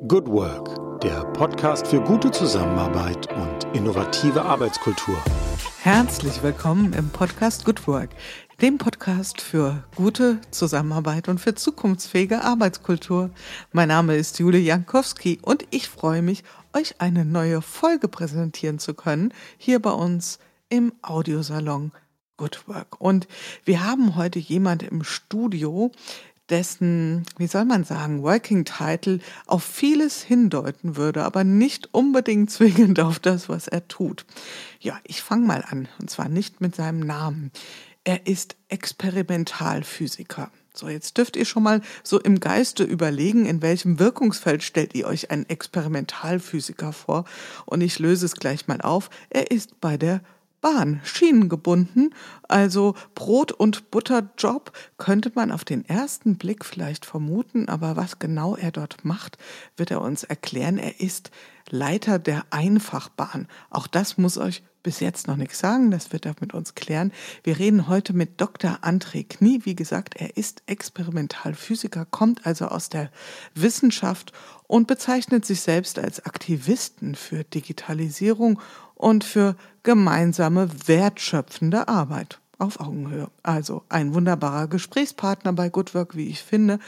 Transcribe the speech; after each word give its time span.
Good 0.00 0.26
Work, 0.26 1.02
der 1.02 1.22
Podcast 1.34 1.86
für 1.86 2.00
gute 2.00 2.30
Zusammenarbeit 2.30 3.30
und 3.34 3.76
innovative 3.76 4.40
Arbeitskultur. 4.40 5.22
Herzlich 5.82 6.42
willkommen 6.42 6.94
im 6.94 7.10
Podcast 7.10 7.66
Good 7.66 7.86
Work, 7.86 8.08
dem 8.62 8.78
Podcast 8.78 9.42
für 9.42 9.84
gute 9.94 10.40
Zusammenarbeit 10.50 11.28
und 11.28 11.40
für 11.40 11.54
zukunftsfähige 11.54 12.40
Arbeitskultur. 12.42 13.28
Mein 13.72 13.88
Name 13.88 14.16
ist 14.16 14.38
Jule 14.38 14.56
Jankowski 14.56 15.38
und 15.42 15.66
ich 15.68 15.90
freue 15.90 16.22
mich, 16.22 16.42
euch 16.72 16.98
eine 17.02 17.26
neue 17.26 17.60
Folge 17.60 18.08
präsentieren 18.08 18.78
zu 18.78 18.94
können, 18.94 19.34
hier 19.58 19.78
bei 19.78 19.92
uns 19.92 20.38
im 20.70 20.94
Audiosalon 21.02 21.92
Good 22.38 22.66
Work. 22.66 22.98
Und 22.98 23.28
wir 23.64 23.84
haben 23.84 24.16
heute 24.16 24.38
jemand 24.38 24.82
im 24.82 25.04
Studio, 25.04 25.92
dessen, 26.52 27.24
wie 27.38 27.46
soll 27.46 27.64
man 27.64 27.82
sagen, 27.82 28.22
Working 28.22 28.64
Title 28.64 29.20
auf 29.46 29.64
vieles 29.64 30.22
hindeuten 30.22 30.96
würde, 30.96 31.24
aber 31.24 31.44
nicht 31.44 31.88
unbedingt 31.92 32.50
zwingend 32.50 33.00
auf 33.00 33.18
das, 33.18 33.48
was 33.48 33.66
er 33.68 33.88
tut. 33.88 34.26
Ja, 34.78 35.00
ich 35.04 35.22
fange 35.22 35.46
mal 35.46 35.64
an, 35.66 35.88
und 35.98 36.10
zwar 36.10 36.28
nicht 36.28 36.60
mit 36.60 36.76
seinem 36.76 37.00
Namen. 37.00 37.50
Er 38.04 38.26
ist 38.26 38.56
Experimentalphysiker. 38.68 40.50
So, 40.74 40.88
jetzt 40.88 41.18
dürft 41.18 41.36
ihr 41.36 41.44
schon 41.44 41.62
mal 41.62 41.80
so 42.02 42.20
im 42.20 42.40
Geiste 42.40 42.84
überlegen, 42.84 43.46
in 43.46 43.62
welchem 43.62 43.98
Wirkungsfeld 43.98 44.62
stellt 44.62 44.94
ihr 44.94 45.06
euch 45.06 45.30
einen 45.30 45.48
Experimentalphysiker 45.48 46.92
vor. 46.92 47.24
Und 47.66 47.80
ich 47.80 47.98
löse 47.98 48.26
es 48.26 48.34
gleich 48.34 48.68
mal 48.68 48.80
auf. 48.80 49.10
Er 49.30 49.50
ist 49.50 49.80
bei 49.80 49.96
der 49.96 50.20
Bahn, 50.62 51.00
schienengebunden, 51.04 52.14
also 52.48 52.94
Brot- 53.14 53.52
und 53.52 53.90
Butterjob, 53.90 54.72
könnte 54.96 55.32
man 55.34 55.50
auf 55.50 55.64
den 55.64 55.84
ersten 55.84 56.36
Blick 56.38 56.64
vielleicht 56.64 57.04
vermuten, 57.04 57.68
aber 57.68 57.96
was 57.96 58.20
genau 58.20 58.56
er 58.56 58.70
dort 58.70 59.04
macht, 59.04 59.36
wird 59.76 59.90
er 59.90 60.00
uns 60.00 60.22
erklären. 60.22 60.78
Er 60.78 61.00
ist 61.00 61.30
Leiter 61.68 62.18
der 62.18 62.44
Einfachbahn. 62.50 63.48
Auch 63.70 63.86
das 63.86 64.18
muss 64.18 64.38
euch 64.38 64.62
bis 64.82 65.00
jetzt 65.00 65.28
noch 65.28 65.36
nichts 65.36 65.58
sagen, 65.58 65.90
das 65.90 66.12
wird 66.12 66.26
er 66.26 66.34
mit 66.40 66.54
uns 66.54 66.74
klären. 66.74 67.12
Wir 67.44 67.58
reden 67.58 67.88
heute 67.88 68.12
mit 68.12 68.40
Dr. 68.40 68.78
André 68.82 69.26
Knie. 69.28 69.60
Wie 69.64 69.76
gesagt, 69.76 70.16
er 70.16 70.36
ist 70.36 70.62
Experimentalphysiker, 70.66 72.04
kommt 72.04 72.46
also 72.46 72.66
aus 72.66 72.88
der 72.88 73.10
Wissenschaft 73.54 74.32
und 74.66 74.86
bezeichnet 74.86 75.44
sich 75.44 75.60
selbst 75.60 75.98
als 75.98 76.24
Aktivisten 76.24 77.14
für 77.14 77.44
Digitalisierung 77.44 78.60
und 79.02 79.24
für 79.24 79.56
gemeinsame 79.82 80.68
wertschöpfende 80.86 81.88
Arbeit 81.88 82.38
auf 82.60 82.78
Augenhöhe. 82.78 83.28
Also 83.42 83.82
ein 83.88 84.14
wunderbarer 84.14 84.68
Gesprächspartner 84.68 85.52
bei 85.52 85.68
Good 85.68 85.92
Work, 85.94 86.16
wie 86.16 86.28
ich 86.28 86.40
finde. 86.40 86.78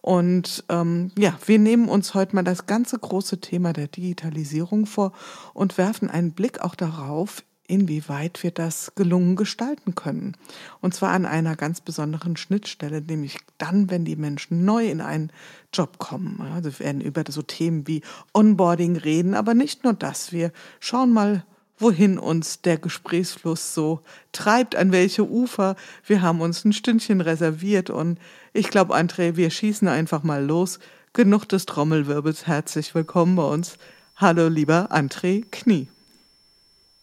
Und 0.00 0.64
ähm, 0.68 1.12
ja, 1.16 1.38
wir 1.46 1.60
nehmen 1.60 1.88
uns 1.88 2.14
heute 2.14 2.34
mal 2.34 2.42
das 2.42 2.66
ganze 2.66 2.98
große 2.98 3.40
Thema 3.40 3.72
der 3.72 3.86
Digitalisierung 3.86 4.86
vor 4.86 5.12
und 5.54 5.78
werfen 5.78 6.10
einen 6.10 6.32
Blick 6.32 6.60
auch 6.60 6.74
darauf, 6.74 7.44
inwieweit 7.68 8.42
wir 8.42 8.50
das 8.50 8.92
gelungen 8.96 9.36
gestalten 9.36 9.94
können. 9.94 10.36
Und 10.80 10.92
zwar 10.92 11.10
an 11.10 11.24
einer 11.24 11.54
ganz 11.54 11.80
besonderen 11.80 12.36
Schnittstelle, 12.36 13.00
nämlich 13.00 13.38
dann, 13.58 13.90
wenn 13.90 14.04
die 14.04 14.16
Menschen 14.16 14.64
neu 14.64 14.90
in 14.90 15.00
einen 15.00 15.30
Job 15.72 15.98
kommen. 15.98 16.40
Also 16.52 16.72
wir 16.72 16.84
werden 16.84 17.00
über 17.00 17.22
so 17.28 17.42
Themen 17.42 17.86
wie 17.86 18.02
Onboarding 18.34 18.96
reden, 18.96 19.34
aber 19.34 19.54
nicht 19.54 19.84
nur 19.84 19.92
das. 19.92 20.32
Wir 20.32 20.50
schauen 20.80 21.12
mal 21.12 21.44
wohin 21.80 22.18
uns 22.18 22.60
der 22.60 22.76
Gesprächsfluss 22.76 23.74
so 23.74 24.00
treibt, 24.32 24.76
an 24.76 24.92
welche 24.92 25.28
Ufer. 25.28 25.76
Wir 26.06 26.22
haben 26.22 26.40
uns 26.40 26.64
ein 26.64 26.72
Stündchen 26.72 27.20
reserviert 27.20 27.90
und 27.90 28.18
ich 28.52 28.68
glaube, 28.68 28.94
André, 28.94 29.36
wir 29.36 29.50
schießen 29.50 29.88
einfach 29.88 30.22
mal 30.22 30.44
los. 30.44 30.78
Genug 31.12 31.46
des 31.46 31.66
Trommelwirbels. 31.66 32.46
Herzlich 32.46 32.94
willkommen 32.94 33.34
bei 33.34 33.42
uns. 33.42 33.78
Hallo, 34.16 34.48
lieber 34.48 34.92
André 34.92 35.44
Knie. 35.50 35.88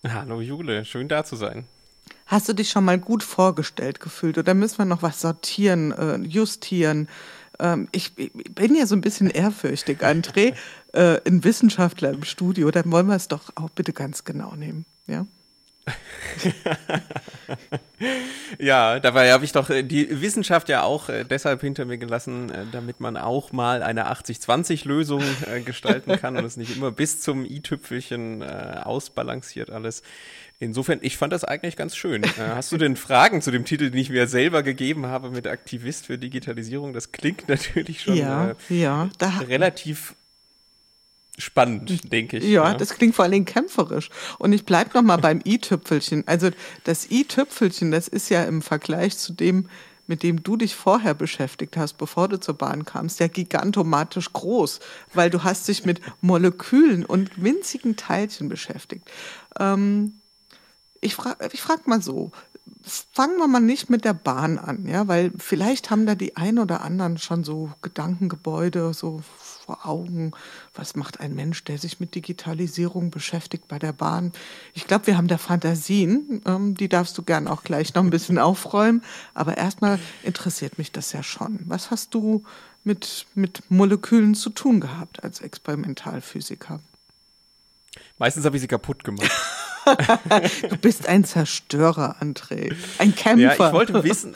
Hallo, 0.07 0.39
Jule. 0.39 0.85
Schön 0.85 1.07
da 1.07 1.25
zu 1.25 1.35
sein. 1.35 1.65
Hast 2.27 2.47
du 2.47 2.53
dich 2.53 2.69
schon 2.69 2.85
mal 2.85 2.99
gut 2.99 3.23
vorgestellt 3.23 3.99
gefühlt 3.99 4.37
oder 4.37 4.53
müssen 4.53 4.77
wir 4.77 4.85
noch 4.85 5.01
was 5.01 5.21
sortieren, 5.21 5.91
äh, 5.93 6.17
justieren? 6.17 7.07
Ähm, 7.59 7.87
ich, 7.91 8.11
ich, 8.17 8.31
bin 8.33 8.75
ja 8.75 8.85
so 8.85 8.95
ein 8.95 9.01
bisschen 9.01 9.29
ehrfürchtig, 9.29 10.01
André. 10.03 10.53
äh, 10.93 11.19
ein 11.27 11.43
Wissenschaftler 11.43 12.11
im 12.11 12.23
Studio, 12.23 12.71
dann 12.71 12.91
wollen 12.91 13.07
wir 13.07 13.15
es 13.15 13.27
doch 13.27 13.51
auch 13.55 13.69
bitte 13.69 13.93
ganz 13.93 14.23
genau 14.23 14.55
nehmen. 14.55 14.85
Ja. 15.07 15.25
ja, 18.59 18.99
dabei 18.99 19.31
habe 19.31 19.45
ich 19.45 19.51
doch 19.53 19.69
äh, 19.69 19.83
die 19.83 20.21
Wissenschaft 20.21 20.69
ja 20.69 20.83
auch 20.83 21.09
äh, 21.09 21.23
deshalb 21.23 21.61
hinter 21.61 21.85
mir 21.85 21.97
gelassen, 21.97 22.49
äh, 22.49 22.65
damit 22.71 22.99
man 22.99 23.15
auch 23.17 23.51
mal 23.51 23.81
eine 23.81 24.11
80-20-Lösung 24.11 25.23
äh, 25.45 25.61
gestalten 25.61 26.17
kann 26.17 26.35
und 26.37 26.43
es 26.45 26.57
nicht 26.57 26.75
immer 26.75 26.91
bis 26.91 27.21
zum 27.21 27.45
i-Tüpfelchen 27.45 28.43
ausbalanciert 28.43 29.69
alles. 29.69 30.03
Insofern, 30.59 30.99
ich 31.03 31.17
fand 31.17 31.33
das 31.33 31.43
eigentlich 31.43 31.75
ganz 31.75 31.95
schön. 31.95 32.23
Äh, 32.23 32.29
hast 32.37 32.71
du 32.71 32.77
denn 32.77 32.95
Fragen 32.95 33.41
zu 33.41 33.51
dem 33.51 33.63
Titel, 33.63 33.91
den 33.91 33.99
ich 33.99 34.09
mir 34.09 34.27
selber 34.27 34.63
gegeben 34.63 35.05
habe 35.05 35.29
mit 35.29 35.45
Aktivist 35.45 36.07
für 36.07 36.17
Digitalisierung? 36.17 36.93
Das 36.93 37.11
klingt 37.11 37.47
natürlich 37.47 38.01
schon 38.01 38.15
ja, 38.15 38.55
ja, 38.69 39.09
relativ 39.47 40.15
spannend, 41.37 42.11
denke 42.11 42.37
ich. 42.37 42.45
Ja, 42.45 42.71
ja, 42.71 42.73
das 42.73 42.95
klingt 42.95 43.15
vor 43.15 43.23
allen 43.23 43.33
Dingen 43.33 43.45
kämpferisch. 43.45 44.09
Und 44.39 44.51
ich 44.53 44.65
bleibe 44.65 44.91
noch 44.95 45.03
mal 45.03 45.17
beim 45.17 45.41
i-Tüpfelchen. 45.45 46.23
Also 46.27 46.49
das 46.85 47.11
i-Tüpfelchen, 47.11 47.91
das 47.91 48.07
ist 48.07 48.29
ja 48.29 48.43
im 48.43 48.63
Vergleich 48.63 49.15
zu 49.17 49.33
dem, 49.33 49.69
mit 50.07 50.23
dem 50.23 50.41
du 50.41 50.57
dich 50.57 50.75
vorher 50.75 51.13
beschäftigt 51.13 51.77
hast, 51.77 51.99
bevor 51.99 52.29
du 52.29 52.39
zur 52.39 52.55
Bahn 52.55 52.85
kamst, 52.85 53.19
ja 53.19 53.27
gigantomatisch 53.27 54.33
groß, 54.33 54.79
weil 55.13 55.29
du 55.29 55.43
hast 55.43 55.67
dich 55.67 55.85
mit 55.85 56.01
Molekülen 56.21 57.05
und 57.05 57.43
winzigen 57.43 57.95
Teilchen 57.95 58.49
beschäftigt. 58.49 59.11
Ähm, 59.59 60.13
ich 61.01 61.15
frage 61.15 61.49
ich 61.51 61.61
frag 61.61 61.87
mal 61.87 62.01
so, 62.01 62.31
fangen 63.11 63.37
wir 63.37 63.47
mal 63.47 63.59
nicht 63.59 63.89
mit 63.89 64.05
der 64.05 64.13
Bahn 64.13 64.57
an, 64.57 64.87
ja, 64.87 65.07
weil 65.07 65.31
vielleicht 65.37 65.89
haben 65.89 66.05
da 66.05 66.15
die 66.15 66.37
ein 66.37 66.59
oder 66.59 66.81
anderen 66.81 67.17
schon 67.17 67.43
so 67.43 67.71
Gedankengebäude 67.81 68.93
so 68.93 69.21
vor 69.65 69.85
Augen. 69.85 70.31
Was 70.73 70.95
macht 70.95 71.19
ein 71.19 71.35
Mensch, 71.35 71.63
der 71.65 71.77
sich 71.77 71.99
mit 71.99 72.15
Digitalisierung 72.15 73.11
beschäftigt 73.11 73.67
bei 73.67 73.79
der 73.79 73.93
Bahn? 73.93 74.31
Ich 74.73 74.87
glaube, 74.87 75.07
wir 75.07 75.17
haben 75.17 75.27
da 75.27 75.37
Fantasien, 75.37 76.41
ähm, 76.45 76.75
die 76.75 76.87
darfst 76.87 77.17
du 77.17 77.23
gern 77.23 77.47
auch 77.47 77.63
gleich 77.63 77.93
noch 77.93 78.03
ein 78.03 78.09
bisschen 78.09 78.39
aufräumen. 78.39 79.03
Aber 79.33 79.57
erstmal 79.57 79.99
interessiert 80.23 80.77
mich 80.77 80.91
das 80.91 81.11
ja 81.11 81.23
schon. 81.23 81.59
Was 81.65 81.91
hast 81.91 82.13
du 82.13 82.43
mit, 82.83 83.25
mit 83.35 83.69
Molekülen 83.69 84.35
zu 84.35 84.49
tun 84.49 84.79
gehabt 84.79 85.23
als 85.23 85.41
Experimentalphysiker? 85.41 86.79
Meistens 88.17 88.45
habe 88.45 88.55
ich 88.55 88.61
sie 88.61 88.67
kaputt 88.67 89.03
gemacht. 89.03 89.31
du 90.69 90.77
bist 90.77 91.07
ein 91.07 91.23
Zerstörer, 91.23 92.17
André. 92.21 92.73
Ein 92.97 93.15
Kämpfer. 93.15 93.41
Ja, 93.41 93.53
ich 93.53 93.73
wollte 93.73 94.03
wissen, 94.03 94.33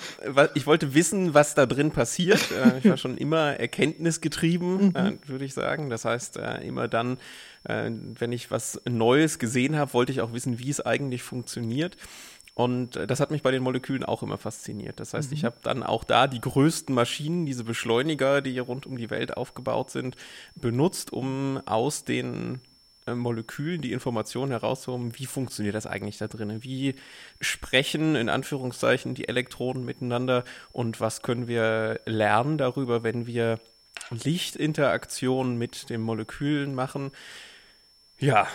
ich 0.54 0.66
wollte 0.66 0.94
wissen, 0.94 1.34
was 1.34 1.56
da 1.56 1.66
drin 1.66 1.92
passiert. 1.92 2.40
Äh, 2.52 2.80
ich 2.80 2.90
war 2.90 2.98
schon 2.98 3.18
immer 3.18 3.60
erkenntnisgetrieben, 3.60 4.90
mhm. 4.90 4.96
Äh, 4.96 5.18
würde 5.28 5.46
ich 5.46 5.54
sagen. 5.54 5.90
Das 5.90 6.06
heißt, 6.06 6.38
äh, 6.38 6.62
immer 6.66 6.88
dann, 6.88 7.18
wenn 7.64 8.32
ich 8.32 8.50
was 8.50 8.82
Neues 8.90 9.38
gesehen 9.38 9.76
habe, 9.76 9.94
wollte 9.94 10.12
ich 10.12 10.22
auch 10.22 10.34
wissen, 10.34 10.58
wie 10.58 10.72
es 10.72 10.82
eigentlich 10.82 11.22
funktioniert. 11.22 11.96
Und 12.56 12.96
das 12.96 13.20
hat 13.20 13.30
mich 13.30 13.44
bei 13.44 13.52
den 13.52 13.62
Molekülen 13.62 14.04
auch 14.04 14.24
immer 14.24 14.40
fasziniert. 14.40 15.00
Das 15.00 15.14
heißt, 15.14 15.30
mhm. 15.30 15.38
ich 15.38 15.46
habe 15.46 15.58
dann 15.62 15.84
auch 15.84 16.04
da 16.04 16.26
die 16.26 16.42
größten 16.42 16.96
Maschinen, 16.96 17.46
diese 17.46 17.64
Beschleuniger, 17.64 18.42
die 18.42 18.54
hier 18.54 18.64
rund 18.64 18.88
um 18.88 18.98
die 18.98 19.12
Welt 19.12 19.38
aufgebaut 19.38 19.92
sind, 19.92 20.16
benutzt, 20.56 21.14
um 21.14 21.62
aus 21.68 22.04
den 22.04 22.62
Molekülen 23.20 23.82
die 23.82 23.92
Informationen 23.94 24.52
herauszuholen, 24.52 25.18
wie 25.18 25.26
funktioniert 25.26 25.76
das 25.76 25.88
eigentlich 25.88 26.18
da 26.18 26.28
drin? 26.28 26.64
Wie 26.64 26.96
sprechen 27.40 28.16
in 28.16 28.30
Anführungszeichen 28.30 29.16
die 29.16 29.28
Elektronen 29.28 29.86
miteinander 29.86 30.44
und 30.72 31.00
was 31.00 31.22
können 31.22 31.48
wir 31.48 32.00
lernen 32.06 32.58
darüber, 32.58 33.04
wenn 33.04 33.28
wir 33.28 33.60
Lichtinteraktionen 34.10 35.58
mit 35.58 35.90
den 35.90 36.02
Molekülen 36.02 36.76
machen? 36.76 37.12
Ja, 38.20 38.47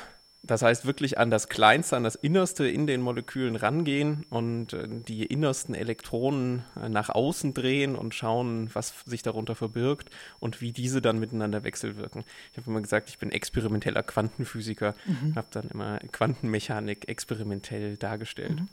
das 0.46 0.62
heißt 0.62 0.86
wirklich 0.86 1.18
an 1.18 1.30
das 1.30 1.48
Kleinste, 1.48 1.96
an 1.96 2.04
das 2.04 2.14
Innerste 2.14 2.68
in 2.68 2.86
den 2.86 3.02
Molekülen 3.02 3.56
rangehen 3.56 4.24
und 4.30 4.72
äh, 4.72 4.88
die 4.88 5.24
innersten 5.24 5.74
Elektronen 5.74 6.64
äh, 6.80 6.88
nach 6.88 7.10
außen 7.10 7.54
drehen 7.54 7.96
und 7.96 8.14
schauen, 8.14 8.70
was 8.72 8.94
sich 9.06 9.22
darunter 9.22 9.54
verbirgt 9.54 10.10
und 10.38 10.60
wie 10.60 10.72
diese 10.72 11.02
dann 11.02 11.18
miteinander 11.18 11.64
wechselwirken. 11.64 12.24
Ich 12.52 12.58
habe 12.58 12.70
immer 12.70 12.80
gesagt, 12.80 13.08
ich 13.08 13.18
bin 13.18 13.30
experimenteller 13.30 14.02
Quantenphysiker, 14.02 14.94
mhm. 15.06 15.34
habe 15.34 15.48
dann 15.50 15.68
immer 15.70 15.98
Quantenmechanik 16.12 17.08
experimentell 17.08 17.96
dargestellt. 17.96 18.60
Mhm. 18.60 18.68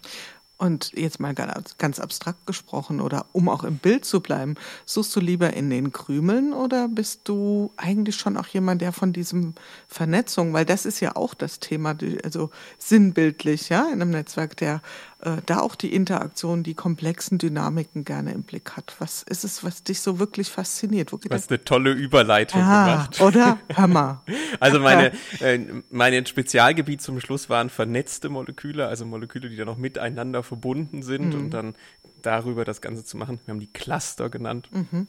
Und 0.58 0.92
jetzt 0.94 1.20
mal 1.20 1.34
ganz 1.34 2.00
abstrakt 2.00 2.46
gesprochen 2.46 3.02
oder 3.02 3.26
um 3.34 3.50
auch 3.50 3.64
im 3.64 3.78
Bild 3.78 4.06
zu 4.06 4.22
bleiben, 4.22 4.56
suchst 4.86 5.14
du 5.16 5.20
lieber 5.20 5.54
in 5.54 5.70
den 5.70 5.92
Krümeln 5.92 6.54
oder 6.54 6.88
bist 6.88 7.22
du 7.26 7.74
eigentlich 7.76 8.16
schon 8.16 8.38
auch 8.38 8.48
jemand, 8.48 8.82
der 8.82 8.94
von 8.94 9.12
diesem 9.14 9.56
Vernetzung, 9.88 10.54
weil 10.54 10.64
das 10.64 10.86
ist 10.86 11.00
ja 11.00 11.16
auch 11.16 11.34
das 11.34 11.60
Thema, 11.60 11.98
also 12.24 12.52
sinnbildlich, 12.78 13.70
ja, 13.70 13.88
in 13.88 14.02
einem 14.02 14.12
Netzwerk 14.12 14.56
der 14.56 14.82
äh, 15.24 15.42
da 15.46 15.60
auch 15.60 15.75
die 15.75 15.94
Interaktion, 15.94 16.64
die 16.64 16.74
komplexen 16.74 17.38
Dynamiken 17.38 18.04
gerne 18.04 18.34
im 18.34 18.44
Blick 18.44 18.72
hat. 18.72 18.96
Was 19.00 19.24
ist 19.24 19.44
es, 19.44 19.64
was 19.64 19.84
dich 19.84 20.02
so 20.02 20.20
wirklich 20.20 20.50
fasziniert? 20.50 21.12
Wo 21.12 21.20
hast 21.30 21.50
eine 21.50 21.64
tolle 21.64 21.92
Überleitung 21.92 22.62
ah, 22.62 22.86
gemacht. 22.86 23.22
Oder? 23.22 23.58
Hammer. 23.75 24.24
also 24.60 24.80
meine, 24.80 25.14
äh, 25.40 25.60
mein 25.90 26.25
Spezialgebiet 26.25 27.02
zum 27.02 27.20
Schluss 27.20 27.50
waren 27.50 27.70
vernetzte 27.70 28.30
Moleküle, 28.30 28.88
also 28.88 29.06
Moleküle, 29.06 29.50
die 29.50 29.56
dann 29.56 29.68
noch 29.68 29.78
miteinander 29.78 30.44
verbunden 30.44 31.04
sind 31.04 31.34
mhm. 31.34 31.40
und 31.40 31.50
dann 31.52 31.76
darüber 32.22 32.66
das 32.66 32.81
Ganze 32.81 33.06
zu 33.06 33.18
machen. 33.18 33.40
Wir 33.46 33.54
haben 33.54 33.60
die 33.60 33.72
Cluster 33.72 34.30
genannt. 34.30 34.69
Mhm. 34.72 35.08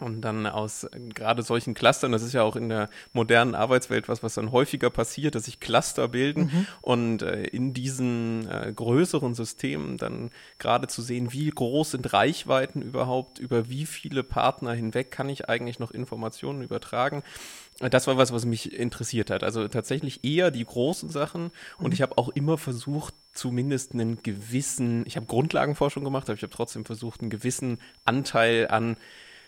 Und 0.00 0.20
dann 0.20 0.46
aus 0.46 0.84
äh, 0.84 1.00
gerade 1.12 1.42
solchen 1.42 1.74
Clustern, 1.74 2.12
das 2.12 2.22
ist 2.22 2.32
ja 2.32 2.44
auch 2.44 2.54
in 2.54 2.68
der 2.68 2.88
modernen 3.12 3.56
Arbeitswelt 3.56 4.08
was, 4.08 4.22
was 4.22 4.34
dann 4.34 4.52
häufiger 4.52 4.90
passiert, 4.90 5.34
dass 5.34 5.46
sich 5.46 5.58
Cluster 5.58 6.06
bilden 6.06 6.42
mhm. 6.42 6.66
und 6.82 7.22
äh, 7.22 7.42
in 7.44 7.74
diesen 7.74 8.48
äh, 8.48 8.72
größeren 8.72 9.34
Systemen 9.34 9.96
dann 9.96 10.30
gerade 10.58 10.86
zu 10.86 11.02
sehen, 11.02 11.32
wie 11.32 11.50
groß 11.50 11.92
sind 11.92 12.12
Reichweiten 12.12 12.80
überhaupt, 12.80 13.40
über 13.40 13.68
wie 13.68 13.86
viele 13.86 14.22
Partner 14.22 14.72
hinweg 14.72 15.10
kann 15.10 15.28
ich 15.28 15.48
eigentlich 15.48 15.80
noch 15.80 15.90
Informationen 15.90 16.62
übertragen. 16.62 17.24
Das 17.80 18.06
war 18.06 18.16
was, 18.16 18.32
was 18.32 18.44
mich 18.44 18.72
interessiert 18.72 19.30
hat. 19.30 19.42
Also 19.42 19.66
tatsächlich 19.66 20.22
eher 20.24 20.52
die 20.52 20.64
großen 20.64 21.08
Sachen 21.08 21.50
und 21.78 21.88
mhm. 21.88 21.92
ich 21.92 22.02
habe 22.02 22.18
auch 22.18 22.28
immer 22.28 22.56
versucht, 22.56 23.14
zumindest 23.32 23.94
einen 23.94 24.22
gewissen, 24.22 25.04
ich 25.06 25.16
habe 25.16 25.26
Grundlagenforschung 25.26 26.04
gemacht, 26.04 26.28
aber 26.28 26.36
ich 26.36 26.42
habe 26.42 26.54
trotzdem 26.54 26.84
versucht, 26.84 27.20
einen 27.20 27.30
gewissen 27.30 27.78
Anteil 28.04 28.68
an 28.68 28.96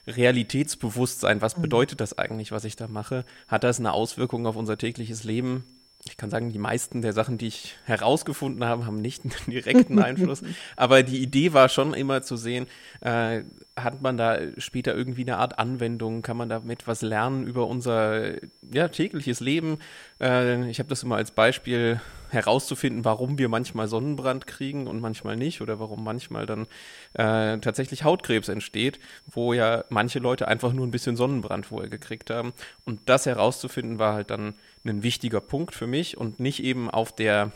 Realitätsbewusstsein, 0.07 1.43
was 1.43 1.57
mhm. 1.57 1.63
bedeutet 1.63 2.01
das 2.01 2.17
eigentlich, 2.19 2.53
was 2.53 2.65
ich 2.65 2.77
da 2.77 2.89
mache? 2.89 3.25
Hat 3.49 3.65
das 3.65 3.79
eine 3.79 3.93
Auswirkung 3.93 4.47
auf 4.47 4.57
unser 4.57 4.79
tägliches 4.79 5.25
Leben? 5.25 5.65
Ich 6.05 6.17
kann 6.17 6.31
sagen, 6.31 6.51
die 6.51 6.59
meisten 6.59 7.03
der 7.03 7.13
Sachen, 7.13 7.37
die 7.37 7.49
ich 7.49 7.77
herausgefunden 7.85 8.65
habe, 8.65 8.87
haben 8.87 8.97
nicht 8.97 9.23
einen 9.23 9.35
direkten 9.47 9.99
Einfluss. 9.99 10.43
Aber 10.77 11.03
die 11.03 11.23
Idee 11.23 11.53
war 11.53 11.69
schon 11.69 11.93
immer 11.93 12.23
zu 12.23 12.37
sehen, 12.37 12.67
äh, 13.01 13.43
hat 13.77 14.03
man 14.03 14.17
da 14.17 14.39
später 14.59 14.95
irgendwie 14.95 15.23
eine 15.23 15.39
Art 15.39 15.59
Anwendung? 15.59 16.23
Kann 16.23 16.37
man 16.37 16.49
damit 16.49 16.87
was 16.87 17.03
lernen 17.03 17.47
über 17.47 17.67
unser 17.67 18.35
ja, 18.73 18.89
tägliches 18.89 19.41
Leben? 19.41 19.79
Äh, 20.21 20.69
ich 20.71 20.79
habe 20.79 20.89
das 20.89 21.03
immer 21.03 21.17
als 21.17 21.31
Beispiel 21.31 22.01
herauszufinden, 22.31 23.05
warum 23.05 23.39
wir 23.39 23.49
manchmal 23.49 23.89
Sonnenbrand 23.89 24.47
kriegen 24.47 24.87
und 24.87 25.01
manchmal 25.01 25.37
nicht 25.37 25.61
oder 25.61 25.81
warum 25.81 26.05
manchmal 26.05 26.47
dann 26.47 26.67
äh, 27.15 27.59
tatsächlich 27.59 28.05
Hautkrebs 28.05 28.49
entsteht, 28.49 29.01
wo 29.27 29.53
ja 29.53 29.85
manche 29.89 30.19
Leute 30.19 30.47
einfach 30.49 30.73
nur 30.73 30.87
ein 30.87 30.93
bisschen 30.93 31.17
Sonnenbrand 31.17 31.67
vorher 31.67 31.91
gekriegt 31.91 32.31
haben. 32.31 32.53
Und 32.85 33.01
das 33.07 33.27
herauszufinden 33.27 33.99
war 33.99 34.15
halt 34.15 34.31
dann 34.31 34.55
ein 34.85 35.03
wichtiger 35.03 35.41
Punkt 35.41 35.75
für 35.75 35.87
mich 35.87 36.17
und 36.17 36.41
nicht 36.41 36.63
eben 36.63 36.91
auf 36.91 37.13
der 37.15 37.53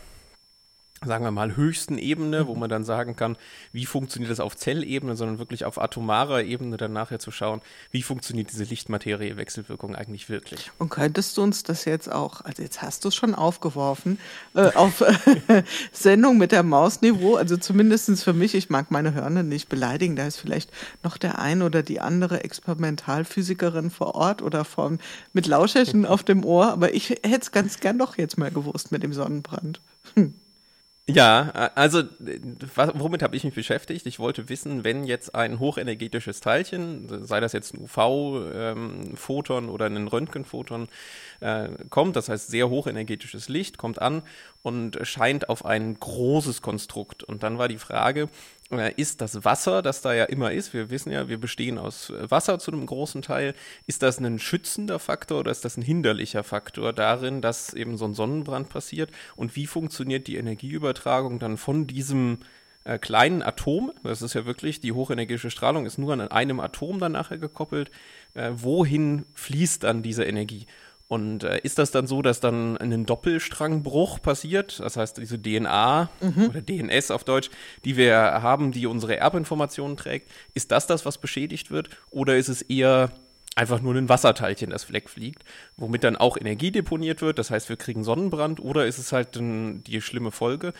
sagen 1.03 1.25
wir 1.25 1.31
mal, 1.31 1.57
höchsten 1.57 1.99
Ebene, 1.99 2.47
wo 2.47 2.55
mhm. 2.55 2.61
man 2.61 2.71
dann 2.71 2.85
sagen 2.85 3.17
kann, 3.17 3.37
wie 3.73 3.87
funktioniert 3.87 4.31
das 4.31 4.41
auf 4.41 4.57
Zellebene, 4.57 5.17
sondern 5.17 5.39
wirklich 5.39 5.65
auf 5.65 5.81
atomarer 5.81 6.43
Ebene 6.43 6.77
dann 6.77 6.93
nachher 6.93 7.19
zu 7.19 7.31
schauen, 7.31 7.61
wie 7.91 8.03
funktioniert 8.03 8.51
diese 8.51 8.65
Lichtmaterie-Wechselwirkung 8.65 9.95
eigentlich 9.95 10.29
wirklich. 10.29 10.71
Und 10.79 10.91
könntest 10.91 11.37
du 11.37 11.43
uns 11.43 11.63
das 11.63 11.85
jetzt 11.85 12.11
auch, 12.11 12.41
also 12.43 12.63
jetzt 12.63 12.83
hast 12.83 13.05
du 13.05 13.09
es 13.09 13.15
schon 13.15 13.35
aufgeworfen, 13.35 14.19
äh, 14.55 14.73
auf 14.75 15.01
äh, 15.03 15.63
Sendung 15.93 16.39
mit 16.39 16.53
der 16.53 16.63
Mausniveau, 16.63 17.37
also 17.37 17.57
zumindest 17.57 18.23
für 18.23 18.33
mich, 18.33 18.55
ich 18.55 18.71
mag 18.71 18.91
meine 18.91 19.15
Hörner 19.15 19.43
nicht 19.43 19.69
beleidigen, 19.69 20.17
da 20.17 20.27
ist 20.27 20.37
vielleicht 20.37 20.71
noch 21.03 21.17
der 21.17 21.39
ein 21.39 21.63
oder 21.63 21.83
die 21.83 22.01
andere 22.01 22.45
Experimentalphysikerin 22.45 23.91
vor 23.91 24.15
Ort 24.15 24.43
oder 24.43 24.65
von, 24.65 24.99
mit 25.33 25.47
Lauscherchen 25.47 26.07
auf 26.07 26.23
dem 26.23 26.45
Ohr, 26.45 26.69
aber 26.69 26.95
ich 26.95 27.11
hätte 27.11 27.41
es 27.41 27.53
ganz 27.53 27.81
gern 27.81 27.99
doch 27.99 28.19
jetzt 28.19 28.39
mal 28.39 28.51
gewusst 28.51 28.93
mit 28.93 29.03
dem 29.03 29.13
Sonnenbrand. 29.13 29.81
Hm. 30.15 30.35
Ja, 31.07 31.51
also 31.75 32.03
womit 32.95 33.23
habe 33.23 33.37
ich 33.37 33.45
mich 33.45 33.55
beschäftigt? 33.55 34.07
Ich 34.07 34.19
wollte 34.19 34.49
wissen, 34.49 34.85
wenn 34.85 35.05
jetzt 35.05 35.35
ein 35.35 35.59
hochenergetisches 35.61 36.41
Teilchen, 36.41 37.27
sei 37.27 37.41
das 37.41 37.53
jetzt 37.53 37.75
ein 37.75 37.83
UV-Photon 37.83 39.65
ähm, 39.65 39.71
oder 39.71 39.85
ein 39.85 40.09
Röntgenphoton, 40.09 40.89
äh, 41.41 41.69
kommt, 41.91 42.17
das 42.17 42.31
heißt 42.31 42.49
sehr 42.49 42.71
hochenergetisches 42.71 43.51
Licht, 43.51 43.77
kommt 43.77 44.01
an 44.01 44.23
und 44.63 44.99
scheint 45.03 45.51
auf 45.51 45.67
ein 45.67 46.01
großes 46.01 46.63
Konstrukt. 46.63 47.23
Und 47.23 47.43
dann 47.43 47.59
war 47.59 47.69
die 47.69 47.77
Frage, 47.77 48.23
äh, 48.23 48.64
ist 48.79 49.21
das 49.21 49.45
Wasser, 49.45 49.83
das 49.83 50.03
da 50.03 50.13
ja 50.15 50.25
immer 50.25 50.53
ist, 50.53 50.73
wir 50.73 50.91
wissen 50.91 51.13
ja, 51.13 51.29
wir 51.29 51.39
bestehen 51.39 51.79
aus 51.79 52.13
Wasser 52.17 52.59
zu 52.59 52.73
einem 52.73 52.87
großen 52.87 53.23
Teil, 53.23 53.55
ist 53.87 54.03
das 54.03 54.19
ein 54.19 54.39
schützender 54.39 54.99
Faktor 54.99 55.41
oder 55.41 55.51
ist 55.51 55.65
das 55.65 55.77
ein 55.77 55.83
hinderlicher 55.83 56.45
Faktor 56.45 56.93
darin, 56.93 57.41
dass 57.41 57.75
eben 57.75 57.97
so 57.97 58.05
ein 58.05 58.15
Sonnenbrand 58.15 58.69
passiert? 58.69 59.11
Und 59.37 59.57
wie 59.57 59.67
funktioniert 59.67 60.27
die 60.27 60.37
Energieübertragung 60.37 61.39
dann 61.39 61.57
von 61.57 61.87
diesem 61.87 62.39
äh, 62.85 62.99
kleinen 62.99 63.43
Atom, 63.43 63.93
das 64.03 64.23
ist 64.23 64.35
ja 64.35 64.45
wirklich, 64.45 64.81
die 64.81 64.93
hochenergetische 64.93 65.51
Strahlung 65.51 65.87
ist 65.87 65.99
nur 65.99 66.13
an 66.13 66.21
einem 66.21 66.61
Atom 66.61 66.99
dann 66.99 67.13
nachher 67.13 67.39
gekoppelt, 67.39 67.91
äh, 68.35 68.53
wohin 68.55 69.25
fließt 69.35 69.83
dann 69.85 70.03
diese 70.03 70.25
Energie? 70.25 70.67
Und 71.15 71.45
äh, 71.45 71.61
ist 71.63 71.79
das 71.79 71.93
dann 71.93 72.09
so, 72.09 72.23
dass 72.23 72.41
dann 72.41 72.77
ein 72.77 73.07
Doppelstrangbruch 73.07 74.21
passiert? 74.21 74.81
Das 74.81 74.97
heißt, 74.97 75.19
diese 75.19 75.41
DNA 75.41 76.11
mhm. 76.21 76.49
oder 76.49 76.61
DNS 76.61 77.13
auf 77.13 77.23
Deutsch, 77.23 77.51
die 77.85 77.97
wir 77.97 78.17
haben, 78.17 78.73
die 78.73 78.89
unsere 78.89 79.17
Erbinformationen 79.17 79.97
trägt, 79.97 80.29
ist 80.55 80.73
das 80.73 80.89
das, 80.89 81.07
was 81.07 81.19
beschädigt 81.19 81.71
wird? 81.71 81.89
Oder 82.11 82.37
ist 82.37 82.49
es 82.49 82.63
eher 82.63 83.13
einfach 83.55 83.81
nur 83.81 83.95
ein 83.95 84.09
Wasserteilchen, 84.09 84.71
das 84.71 84.83
fliegt, 84.83 85.45
womit 85.77 86.03
dann 86.03 86.17
auch 86.17 86.37
Energie 86.37 86.73
deponiert 86.73 87.23
wird? 87.23 87.39
Das 87.39 87.53
heißt, 87.53 87.69
wir 87.69 87.77
kriegen 87.77 88.03
Sonnenbrand 88.03 88.59
oder 88.59 88.85
ist 88.85 88.99
es 88.99 89.13
halt 89.13 89.39
die 89.41 90.01
schlimme 90.01 90.33
Folge? 90.33 90.73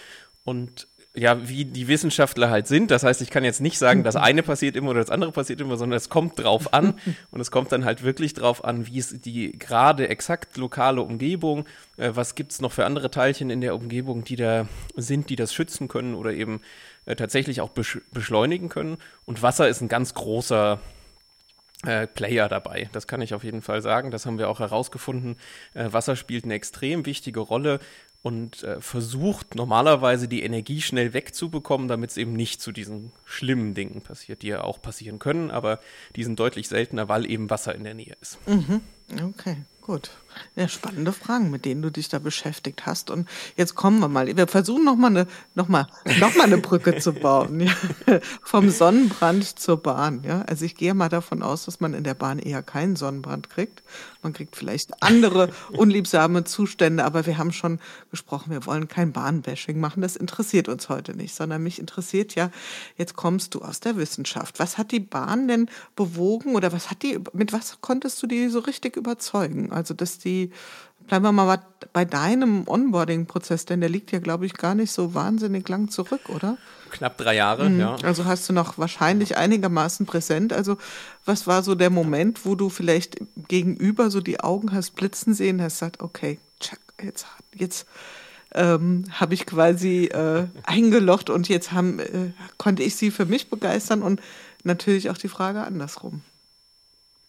Und 0.43 0.89
ja, 1.17 1.49
wie 1.49 1.65
die 1.65 1.87
Wissenschaftler 1.87 2.51
halt 2.51 2.67
sind. 2.67 2.91
Das 2.91 3.05
heißt, 3.05 3.23
ich 3.23 3.31
kann 3.31 3.45
jetzt 3.45 3.61
nicht 3.61 3.79
sagen, 3.79 4.03
das 4.03 4.17
eine 4.17 4.43
passiert 4.43 4.75
immer 4.75 4.91
oder 4.91 5.01
das 5.01 5.11
andere 5.11 5.31
passiert 5.31 5.61
immer, 5.61 5.77
sondern 5.77 5.97
es 5.97 6.09
kommt 6.09 6.43
drauf 6.43 6.75
an. 6.75 6.95
Und 7.31 7.41
es 7.41 7.53
kommt 7.53 7.71
dann 7.71 7.85
halt 7.85 8.03
wirklich 8.03 8.35
drauf 8.35 8.65
an, 8.65 8.87
wie 8.89 8.99
ist 8.99 9.25
die 9.25 9.57
gerade 9.57 10.09
exakt 10.09 10.57
lokale 10.57 11.03
Umgebung, 11.03 11.67
äh, 11.97 12.11
was 12.15 12.35
gibt 12.35 12.51
es 12.51 12.61
noch 12.61 12.73
für 12.73 12.85
andere 12.85 13.11
Teilchen 13.11 13.51
in 13.51 13.61
der 13.61 13.77
Umgebung, 13.77 14.25
die 14.25 14.37
da 14.37 14.67
sind, 14.97 15.31
die 15.31 15.37
das 15.37 15.55
schützen 15.55 15.87
können 15.87 16.15
oder 16.17 16.33
eben 16.33 16.61
äh, 17.07 17.15
tatsächlich 17.15 17.61
auch 17.61 17.71
besch 17.71 18.01
beschleunigen 18.13 18.69
können. 18.69 18.97
Und 19.25 19.41
Wasser 19.41 19.69
ist 19.69 19.81
ein 19.81 19.89
ganz 19.89 20.15
großer 20.15 20.81
äh, 21.87 22.07
Player 22.09 22.49
dabei. 22.49 22.89
Das 22.93 23.07
kann 23.07 23.21
ich 23.21 23.35
auf 23.35 23.45
jeden 23.45 23.63
Fall 23.63 23.83
sagen. 23.83 24.11
Das 24.11 24.27
haben 24.27 24.39
wir 24.39 24.49
auch 24.49 24.59
herausgefunden. 24.59 25.37
Äh, 25.75 25.93
Wasser 25.93 26.17
spielt 26.17 26.45
eine 26.45 26.55
extrem 26.55 27.07
wichtige 27.07 27.41
Rolle 27.41 27.79
und 28.25 28.63
äh, 28.63 28.81
versucht 28.81 29.55
normalerweise 29.55 30.29
die 30.29 30.43
Energie 30.43 30.81
schnell 30.81 31.13
wegzubekommen, 31.13 31.89
damit 31.89 32.09
es 32.09 32.17
eben 32.17 32.33
nicht 32.33 32.63
zu 32.63 32.73
diesen 32.73 33.13
schlimmen 33.27 33.75
Dingen 33.75 34.01
passiert, 34.01 34.41
die 34.41 34.47
ja 34.47 34.63
auch 34.63 34.81
passieren 34.81 35.19
können, 35.19 35.51
aber 35.51 35.79
die 36.17 36.25
sind 36.25 36.41
deutlich 36.41 36.69
seltener, 36.69 37.07
weil 37.11 37.31
eben 37.31 37.51
Wasser 37.51 37.75
in 37.75 37.85
der 37.85 37.93
Nähe 37.93 38.17
ist. 38.23 38.39
Mhm. 38.49 38.81
Okay. 39.29 39.59
Gut. 39.85 40.11
Ja, 40.57 40.69
spannende 40.69 41.13
Fragen, 41.13 41.51
mit 41.51 41.65
denen 41.65 41.83
du 41.83 41.91
dich 41.91 42.09
da 42.09 42.19
beschäftigt 42.19 42.87
hast. 42.87 43.11
Und 43.11 43.29
jetzt 43.57 43.75
kommen 43.75 43.99
wir 43.99 44.09
mal. 44.09 44.35
Wir 44.37 44.47
versuchen 44.47 44.85
nochmal 44.85 45.11
eine, 45.11 45.27
noch 45.55 45.69
mal, 45.69 45.89
noch 46.21 46.35
mal 46.37 46.45
eine 46.45 46.59
Brücke 46.59 46.99
zu 46.99 47.13
bauen. 47.13 47.61
Ja. 47.61 47.73
Vom 48.43 48.71
Sonnenbrand 48.71 49.59
zur 49.59 49.83
Bahn. 49.83 50.23
Ja. 50.25 50.43
Also 50.43 50.65
ich 50.65 50.77
gehe 50.77 50.95
mal 50.95 51.09
davon 51.09 51.43
aus, 51.43 51.65
dass 51.65 51.81
man 51.81 51.93
in 51.93 52.05
der 52.05 52.15
Bahn 52.15 52.39
eher 52.39 52.63
keinen 52.63 52.97
Sonnenbrand 52.97 53.51
kriegt. 53.51 53.83
Man 54.23 54.33
kriegt 54.33 54.57
vielleicht 54.57 55.03
andere 55.03 55.51
unliebsame 55.73 56.45
Zustände, 56.45 57.05
aber 57.05 57.27
wir 57.27 57.37
haben 57.37 57.53
schon 57.53 57.79
gesprochen, 58.11 58.51
wir 58.51 58.65
wollen 58.65 58.89
kein 58.89 59.13
Bahnbashing 59.13 59.79
machen. 59.79 60.03
Das 60.03 60.17
interessiert 60.17 60.69
uns 60.69 60.89
heute 60.89 61.17
nicht, 61.17 61.35
sondern 61.35 61.63
mich 61.63 61.79
interessiert 61.79 62.35
ja, 62.35 62.51
jetzt 62.97 63.17
kommst 63.17 63.55
du 63.55 63.61
aus 63.61 63.81
der 63.81 63.97
Wissenschaft. 63.97 64.59
Was 64.59 64.79
hat 64.79 64.93
die 64.93 65.01
Bahn 65.01 65.49
denn 65.49 65.69
bewogen 65.97 66.55
oder 66.55 66.73
was 66.73 66.91
hat 66.91 67.03
die, 67.03 67.19
mit 67.33 67.53
was 67.53 67.79
konntest 67.81 68.23
du 68.23 68.27
die 68.27 68.49
so 68.49 68.61
richtig 68.61 68.97
überzeugen? 68.97 69.73
Also, 69.75 69.95
dass 69.95 70.19
die, 70.19 70.51
bleiben 71.07 71.25
wir 71.25 71.33
mal 71.33 71.61
bei 71.93 72.05
deinem 72.05 72.67
Onboarding-Prozess, 72.67 73.67
denn 73.67 73.81
der 73.81 73.91
liegt 73.91 74.13
ja, 74.13 74.19
glaube 74.19 74.47
ich, 74.47 74.55
gar 74.55 74.75
nicht 74.75 74.93
so 74.93 75.15
wahnsinnig 75.15 75.69
lang 75.69 75.89
zurück, 75.89 76.29
oder? 76.29 76.57
Knapp 76.91 77.19
drei 77.19 77.35
Jahre, 77.35 77.69
mhm. 77.69 77.81
ja. 77.81 77.97
Also 78.03 78.25
hast 78.25 78.49
du 78.49 78.53
noch 78.53 78.79
wahrscheinlich 78.79 79.37
einigermaßen 79.37 80.07
präsent. 80.07 80.53
Also, 80.53 80.79
was 81.25 81.47
war 81.47 81.63
so 81.63 81.75
der 81.75 81.91
Moment, 81.91 82.45
wo 82.45 82.55
du 82.55 82.69
vielleicht 82.69 83.19
gegenüber 83.49 84.11
so 84.11 84.21
die 84.21 84.41
Augen 84.41 84.73
hast 84.73 84.95
blitzen 84.95 85.35
sehen, 85.35 85.61
hast 85.61 85.75
gesagt, 85.75 86.01
okay, 86.01 86.39
check, 86.61 86.79
jetzt, 87.03 87.27
jetzt, 87.55 87.87
ähm, 88.55 89.05
habe 89.11 89.35
ich 89.35 89.47
quasi 89.47 90.05
äh, 90.07 90.47
eingelocht 90.63 91.29
und 91.29 91.49
jetzt 91.49 91.73
haben, 91.73 91.99
äh, 91.99 92.31
konnte 92.57 92.83
ich 92.83 92.97
sie 92.97 93.11
für 93.11 93.27
mich 93.27 93.51
begeistern 93.51 94.03
und 94.03 94.21
natürlich 94.63 95.11
auch 95.11 95.19
die 95.19 95.29
Frage 95.29 95.63
andersrum. 95.63 96.23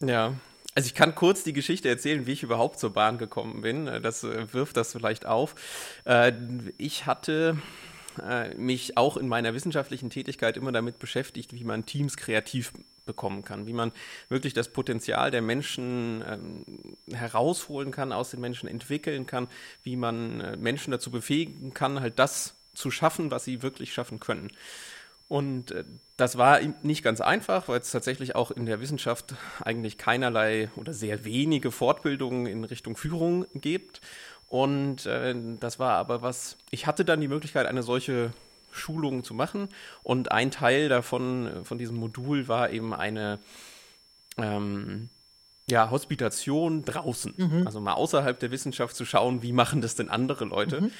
Ja, 0.00 0.32
also 0.76 0.88
ich 0.88 0.94
kann 0.94 1.14
kurz 1.14 1.42
die 1.42 1.54
Geschichte 1.54 1.88
erzählen, 1.88 2.26
wie 2.26 2.32
ich 2.32 2.42
überhaupt 2.42 2.78
zur 2.78 2.92
Bahn 2.92 3.16
gekommen 3.16 3.62
bin. 3.62 3.86
Äh, 3.86 4.00
das 4.02 4.22
äh, 4.24 4.52
wirft 4.52 4.76
das 4.76 4.92
vielleicht 4.92 5.24
auf. 5.24 5.54
Äh, 6.04 6.32
ich 6.78 7.06
hatte 7.06 7.56
mich 8.56 8.96
auch 8.96 9.18
in 9.18 9.28
meiner 9.28 9.52
wissenschaftlichen 9.52 10.08
Tätigkeit 10.08 10.56
immer 10.56 10.72
damit 10.72 10.98
beschäftigt, 10.98 11.52
wie 11.52 11.64
man 11.64 11.84
Teams 11.84 12.16
kreativ 12.16 12.72
bekommen 13.04 13.44
kann, 13.44 13.66
wie 13.66 13.74
man 13.74 13.92
wirklich 14.30 14.54
das 14.54 14.70
Potenzial 14.70 15.30
der 15.30 15.42
Menschen 15.42 16.24
ähm, 16.26 16.96
herausholen 17.12 17.90
kann, 17.90 18.14
aus 18.14 18.30
den 18.30 18.40
Menschen 18.40 18.70
entwickeln 18.70 19.26
kann, 19.26 19.48
wie 19.82 19.96
man 19.96 20.58
Menschen 20.58 20.92
dazu 20.92 21.10
befähigen 21.10 21.74
kann, 21.74 22.00
halt 22.00 22.18
das 22.18 22.54
zu 22.72 22.90
schaffen, 22.90 23.30
was 23.30 23.44
sie 23.44 23.60
wirklich 23.60 23.92
schaffen 23.92 24.18
können. 24.18 24.50
Und 25.28 25.72
äh, 25.72 25.84
das 26.16 26.38
war 26.38 26.60
nicht 26.82 27.02
ganz 27.02 27.20
einfach, 27.20 27.68
weil 27.68 27.80
es 27.80 27.90
tatsächlich 27.90 28.34
auch 28.34 28.50
in 28.50 28.66
der 28.66 28.80
Wissenschaft 28.80 29.34
eigentlich 29.64 29.98
keinerlei 29.98 30.70
oder 30.76 30.92
sehr 30.92 31.24
wenige 31.24 31.70
Fortbildungen 31.70 32.46
in 32.46 32.64
Richtung 32.64 32.96
Führung 32.96 33.46
gibt. 33.54 34.00
Und 34.48 35.06
äh, 35.06 35.34
das 35.58 35.78
war 35.78 35.94
aber 35.94 36.22
was, 36.22 36.56
ich 36.70 36.86
hatte 36.86 37.04
dann 37.04 37.20
die 37.20 37.28
Möglichkeit, 37.28 37.66
eine 37.66 37.82
solche 37.82 38.30
Schulung 38.70 39.24
zu 39.24 39.34
machen. 39.34 39.68
Und 40.02 40.30
ein 40.30 40.50
Teil 40.50 40.88
davon, 40.88 41.46
äh, 41.46 41.64
von 41.64 41.78
diesem 41.78 41.96
Modul, 41.96 42.46
war 42.46 42.70
eben 42.70 42.94
eine 42.94 43.40
ähm, 44.38 45.08
ja, 45.68 45.90
Hospitation 45.90 46.84
draußen. 46.84 47.34
Mhm. 47.36 47.66
Also 47.66 47.80
mal 47.80 47.94
außerhalb 47.94 48.38
der 48.38 48.52
Wissenschaft 48.52 48.94
zu 48.94 49.04
schauen, 49.04 49.42
wie 49.42 49.52
machen 49.52 49.80
das 49.80 49.96
denn 49.96 50.08
andere 50.08 50.44
Leute. 50.44 50.82
Mhm. 50.82 50.90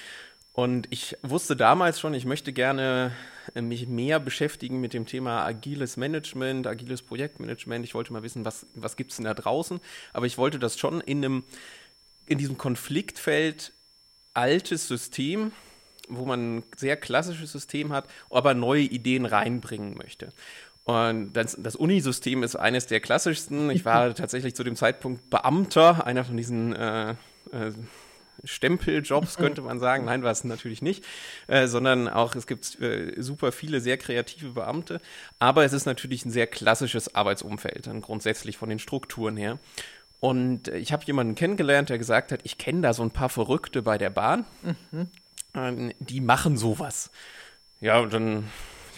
Und 0.57 0.89
ich 0.89 1.19
wusste 1.21 1.55
damals 1.55 2.01
schon, 2.01 2.15
ich 2.15 2.25
möchte 2.25 2.51
gerne 2.51 3.13
äh, 3.55 3.61
mich 3.61 3.89
mehr 3.89 4.19
beschäftigen 4.19 4.81
mit 4.81 4.95
dem 4.95 5.05
Thema 5.05 5.45
agiles 5.45 5.99
Management, 5.99 6.67
agiles 6.67 7.03
Projektmanagement. 7.03 7.85
Ich 7.85 7.95
wollte 7.95 8.15
mal 8.15 8.23
wissen, 8.23 8.47
was, 8.47 8.65
was 8.75 8.97
gibt 8.97 9.11
es 9.11 9.19
denn 9.19 9.27
da 9.27 9.35
draußen. 9.35 9.81
Aber 10.15 10.25
ich 10.25 10.39
wollte 10.39 10.59
das 10.59 10.79
schon 10.79 11.03
in, 11.03 11.23
einem, 11.23 11.45
in 12.25 12.39
diesem 12.39 12.57
Konfliktfeld 12.57 13.75
altes 14.33 14.89
System, 14.89 15.53
wo 16.09 16.25
man 16.25 16.57
ein 16.57 16.63
sehr 16.75 16.97
klassisches 16.97 17.53
System 17.53 17.93
hat, 17.93 18.09
aber 18.31 18.55
neue 18.55 18.85
Ideen 18.85 19.27
reinbringen 19.27 19.95
möchte. 19.95 20.33
Und 20.85 21.35
das, 21.35 21.59
das 21.61 21.77
Unisystem 21.77 22.43
ist 22.43 22.57
eines 22.57 22.87
der 22.87 23.01
klassischsten. 23.01 23.69
Ich 23.69 23.85
war 23.85 24.15
tatsächlich 24.15 24.55
zu 24.55 24.65
dem 24.65 24.75
Zeitpunkt 24.75 25.29
Beamter, 25.29 26.07
einer 26.07 26.25
von 26.25 26.39
diesen 26.39 26.75
äh, 26.75 27.11
äh, 27.53 27.73
Stempeljobs, 28.45 29.37
könnte 29.39 29.63
man 29.63 29.79
sagen. 29.79 30.05
Nein, 30.05 30.23
war 30.23 30.31
es 30.31 30.45
natürlich 30.45 30.83
nicht, 30.83 31.05
äh, 31.47 31.67
sondern 31.67 32.09
auch 32.09 32.35
es 32.35 32.47
gibt 32.47 32.81
äh, 32.81 33.15
super 33.21 33.53
viele 33.53 33.81
sehr 33.81 33.97
kreative 33.97 34.51
Beamte. 34.51 35.01
Aber 35.39 35.65
es 35.65 35.73
ist 35.73 35.87
natürlich 35.87 36.25
ein 36.25 36.31
sehr 36.31 36.47
klassisches 36.47 37.15
Arbeitsumfeld, 37.15 37.87
dann 37.87 38.01
grundsätzlich 38.01 38.57
von 38.57 38.69
den 38.69 38.79
Strukturen 38.79 39.37
her. 39.37 39.59
Und 40.21 40.69
ich 40.69 40.93
habe 40.93 41.05
jemanden 41.05 41.35
kennengelernt, 41.35 41.91
der 41.91 41.99
gesagt 41.99 42.33
hat, 42.33 42.41
ich 42.45 42.59
kenne 42.59 42.81
da 42.81 42.95
so 42.95 43.03
ein 43.03 43.11
paar 43.11 43.29
Verrückte 43.29 43.83
bei 43.83 43.99
der 43.99 44.11
Bahn, 44.11 44.45
mhm. 44.91 45.09
äh, 45.55 45.95
die 46.01 46.21
machen 46.21 46.57
sowas. 46.57 47.11
Ja, 47.81 47.99
und 48.01 48.13
dann 48.13 48.45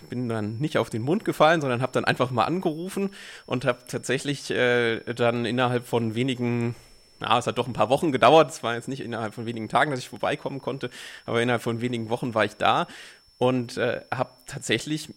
ich 0.03 0.09
bin 0.09 0.29
dann 0.29 0.59
nicht 0.59 0.79
auf 0.79 0.91
den 0.91 1.03
Mund 1.03 1.25
gefallen, 1.25 1.61
sondern 1.61 1.83
habe 1.83 1.93
dann 1.93 2.05
einfach 2.05 2.31
mal 2.31 2.45
angerufen 2.45 3.11
und 3.47 3.65
habe 3.65 3.81
tatsächlich 3.87 4.51
äh, 4.51 5.01
dann 5.15 5.45
innerhalb 5.45 5.87
von 5.87 6.15
wenigen 6.15 6.75
ja, 7.21 7.39
es 7.39 7.47
hat 7.47 7.59
doch 7.59 7.67
ein 7.67 7.73
paar 7.73 7.89
Wochen 7.89 8.13
gedauert. 8.13 8.51
Es 8.51 8.63
war 8.63 8.75
jetzt 8.75 8.89
nicht 8.89 9.01
innerhalb 9.01 9.35
von 9.35 9.47
wenigen 9.47 9.69
Tagen, 9.69 9.91
dass 9.91 10.01
ich 10.01 10.09
vorbeikommen 10.09 10.61
konnte, 10.61 10.91
aber 11.27 11.43
innerhalb 11.43 11.63
von 11.63 11.81
wenigen 11.81 12.11
Wochen 12.11 12.35
war 12.35 12.45
ich 12.45 12.57
da 12.57 12.87
und 13.39 13.77
äh, 13.77 14.03
habe 14.13 14.31
tatsächlich 14.47 15.11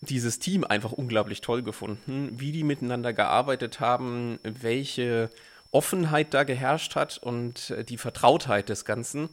dieses 0.00 0.38
Team 0.38 0.64
einfach 0.64 0.92
unglaublich 0.92 1.40
toll 1.40 1.62
gefunden, 1.62 2.30
wie 2.32 2.52
die 2.52 2.64
miteinander 2.64 3.12
gearbeitet 3.12 3.80
haben, 3.80 4.38
welche 4.42 5.30
Offenheit 5.72 6.34
da 6.34 6.44
geherrscht 6.44 6.96
hat 6.96 7.18
und 7.18 7.70
äh, 7.70 7.84
die 7.84 7.98
Vertrautheit 7.98 8.68
des 8.68 8.84
Ganzen. 8.84 9.28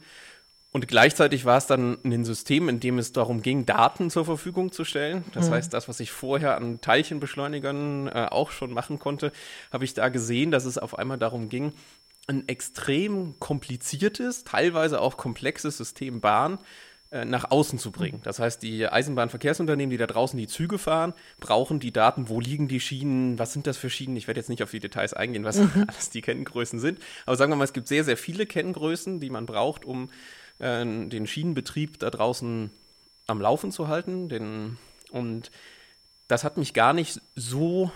Und 0.70 0.86
gleichzeitig 0.86 1.46
war 1.46 1.56
es 1.56 1.66
dann 1.66 1.96
ein 2.04 2.26
System, 2.26 2.68
in 2.68 2.78
dem 2.78 2.98
es 2.98 3.12
darum 3.12 3.40
ging, 3.40 3.64
Daten 3.64 4.10
zur 4.10 4.26
Verfügung 4.26 4.70
zu 4.70 4.84
stellen. 4.84 5.24
Das 5.32 5.48
mhm. 5.48 5.54
heißt, 5.54 5.72
das, 5.72 5.88
was 5.88 5.98
ich 5.98 6.12
vorher 6.12 6.56
an 6.56 6.82
Teilchenbeschleunigern 6.82 8.08
äh, 8.08 8.26
auch 8.30 8.50
schon 8.50 8.72
machen 8.72 8.98
konnte, 8.98 9.32
habe 9.72 9.84
ich 9.84 9.94
da 9.94 10.10
gesehen, 10.10 10.50
dass 10.50 10.66
es 10.66 10.76
auf 10.76 10.98
einmal 10.98 11.16
darum 11.16 11.48
ging, 11.48 11.72
ein 12.28 12.46
extrem 12.46 13.40
kompliziertes, 13.40 14.44
teilweise 14.44 15.00
auch 15.00 15.16
komplexes 15.16 15.78
System 15.78 16.20
Bahn 16.20 16.58
äh, 17.10 17.24
nach 17.24 17.50
außen 17.50 17.78
zu 17.78 17.90
bringen. 17.90 18.20
Das 18.22 18.38
heißt, 18.38 18.62
die 18.62 18.86
Eisenbahnverkehrsunternehmen, 18.86 19.90
die 19.90 19.96
da 19.96 20.06
draußen 20.06 20.38
die 20.38 20.46
Züge 20.46 20.78
fahren, 20.78 21.14
brauchen 21.40 21.80
die 21.80 21.90
Daten, 21.90 22.28
wo 22.28 22.38
liegen 22.38 22.68
die 22.68 22.80
Schienen, 22.80 23.38
was 23.38 23.54
sind 23.54 23.66
das 23.66 23.78
für 23.78 23.88
Schienen. 23.88 24.16
Ich 24.16 24.26
werde 24.26 24.40
jetzt 24.40 24.50
nicht 24.50 24.62
auf 24.62 24.70
die 24.70 24.78
Details 24.78 25.14
eingehen, 25.14 25.44
was 25.44 25.56
mhm. 25.56 25.86
alles 25.88 26.10
die 26.10 26.20
Kenngrößen 26.20 26.78
sind. 26.78 27.00
Aber 27.24 27.36
sagen 27.36 27.50
wir 27.50 27.56
mal, 27.56 27.64
es 27.64 27.72
gibt 27.72 27.88
sehr, 27.88 28.04
sehr 28.04 28.18
viele 28.18 28.44
Kenngrößen, 28.44 29.20
die 29.20 29.30
man 29.30 29.46
braucht, 29.46 29.86
um 29.86 30.10
äh, 30.58 30.84
den 30.84 31.26
Schienenbetrieb 31.26 31.98
da 31.98 32.10
draußen 32.10 32.70
am 33.26 33.40
Laufen 33.40 33.72
zu 33.72 33.88
halten. 33.88 34.28
Den, 34.28 34.76
und 35.10 35.50
das 36.28 36.44
hat 36.44 36.58
mich 36.58 36.74
gar 36.74 36.92
nicht 36.92 37.22
so 37.34 37.90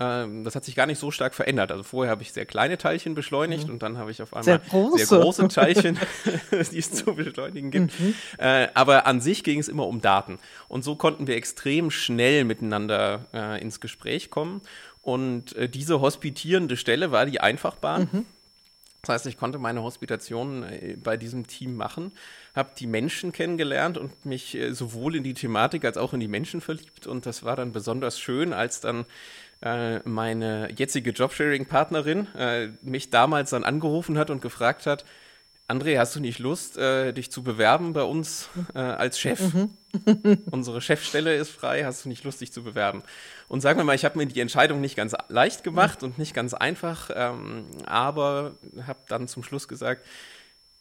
ähm, 0.00 0.44
das 0.44 0.54
hat 0.54 0.64
sich 0.64 0.74
gar 0.74 0.86
nicht 0.86 0.98
so 0.98 1.10
stark 1.10 1.34
verändert. 1.34 1.70
Also 1.70 1.82
vorher 1.82 2.10
habe 2.10 2.22
ich 2.22 2.32
sehr 2.32 2.46
kleine 2.46 2.78
Teilchen 2.78 3.14
beschleunigt 3.14 3.66
mhm. 3.66 3.74
und 3.74 3.82
dann 3.82 3.98
habe 3.98 4.10
ich 4.10 4.22
auf 4.22 4.32
einmal 4.32 4.44
sehr 4.44 4.58
große, 4.58 5.06
sehr 5.06 5.18
große 5.18 5.48
Teilchen, 5.48 5.98
die 6.50 6.78
es 6.78 6.92
zu 6.92 7.14
beschleunigen 7.14 7.70
gibt. 7.70 7.98
Mhm. 8.00 8.14
Äh, 8.38 8.68
aber 8.74 9.06
an 9.06 9.20
sich 9.20 9.44
ging 9.44 9.58
es 9.58 9.68
immer 9.68 9.86
um 9.86 10.00
Daten. 10.00 10.38
Und 10.68 10.82
so 10.82 10.96
konnten 10.96 11.26
wir 11.26 11.36
extrem 11.36 11.90
schnell 11.90 12.44
miteinander 12.44 13.26
äh, 13.34 13.60
ins 13.60 13.80
Gespräch 13.80 14.30
kommen. 14.30 14.62
Und 15.02 15.54
äh, 15.56 15.68
diese 15.68 16.00
hospitierende 16.00 16.76
Stelle 16.76 17.12
war 17.12 17.26
die 17.26 17.40
Einfachbahn. 17.40 18.08
Mhm. 18.10 18.26
Das 19.02 19.14
heißt, 19.14 19.26
ich 19.26 19.36
konnte 19.36 19.58
meine 19.58 19.82
Hospitation 19.82 20.64
bei 21.02 21.16
diesem 21.16 21.48
Team 21.48 21.74
machen, 21.74 22.12
habe 22.54 22.70
die 22.78 22.86
Menschen 22.86 23.32
kennengelernt 23.32 23.98
und 23.98 24.24
mich 24.24 24.56
sowohl 24.70 25.16
in 25.16 25.24
die 25.24 25.34
Thematik 25.34 25.84
als 25.84 25.96
auch 25.96 26.12
in 26.12 26.20
die 26.20 26.28
Menschen 26.28 26.60
verliebt. 26.60 27.08
Und 27.08 27.26
das 27.26 27.42
war 27.42 27.56
dann 27.56 27.72
besonders 27.72 28.20
schön, 28.20 28.52
als 28.52 28.80
dann 28.80 29.04
äh, 29.62 30.00
meine 30.08 30.70
jetzige 30.76 31.10
Jobsharing-Partnerin 31.10 32.26
äh, 32.36 32.68
mich 32.82 33.10
damals 33.10 33.50
dann 33.50 33.64
angerufen 33.64 34.18
hat 34.18 34.30
und 34.30 34.42
gefragt 34.42 34.86
hat, 34.86 35.04
André, 35.68 35.96
hast 35.96 36.14
du 36.14 36.20
nicht 36.20 36.38
Lust, 36.38 36.76
äh, 36.76 37.12
dich 37.12 37.30
zu 37.30 37.42
bewerben 37.42 37.92
bei 37.92 38.02
uns 38.02 38.50
äh, 38.74 38.78
als 38.78 39.18
Chef? 39.18 39.40
Mhm. 39.54 39.70
Unsere 40.50 40.80
Chefstelle 40.80 41.34
ist 41.34 41.50
frei, 41.50 41.84
hast 41.84 42.04
du 42.04 42.08
nicht 42.08 42.24
Lust, 42.24 42.40
dich 42.40 42.52
zu 42.52 42.62
bewerben? 42.62 43.02
Und 43.48 43.60
sagen 43.60 43.78
wir 43.78 43.84
mal, 43.84 43.94
ich 43.94 44.04
habe 44.04 44.18
mir 44.18 44.26
die 44.26 44.40
Entscheidung 44.40 44.80
nicht 44.80 44.96
ganz 44.96 45.14
leicht 45.28 45.64
gemacht 45.64 46.02
mhm. 46.02 46.08
und 46.08 46.18
nicht 46.18 46.34
ganz 46.34 46.52
einfach, 46.52 47.10
ähm, 47.14 47.64
aber 47.86 48.52
habe 48.86 48.98
dann 49.08 49.28
zum 49.28 49.42
Schluss 49.42 49.68
gesagt, 49.68 50.04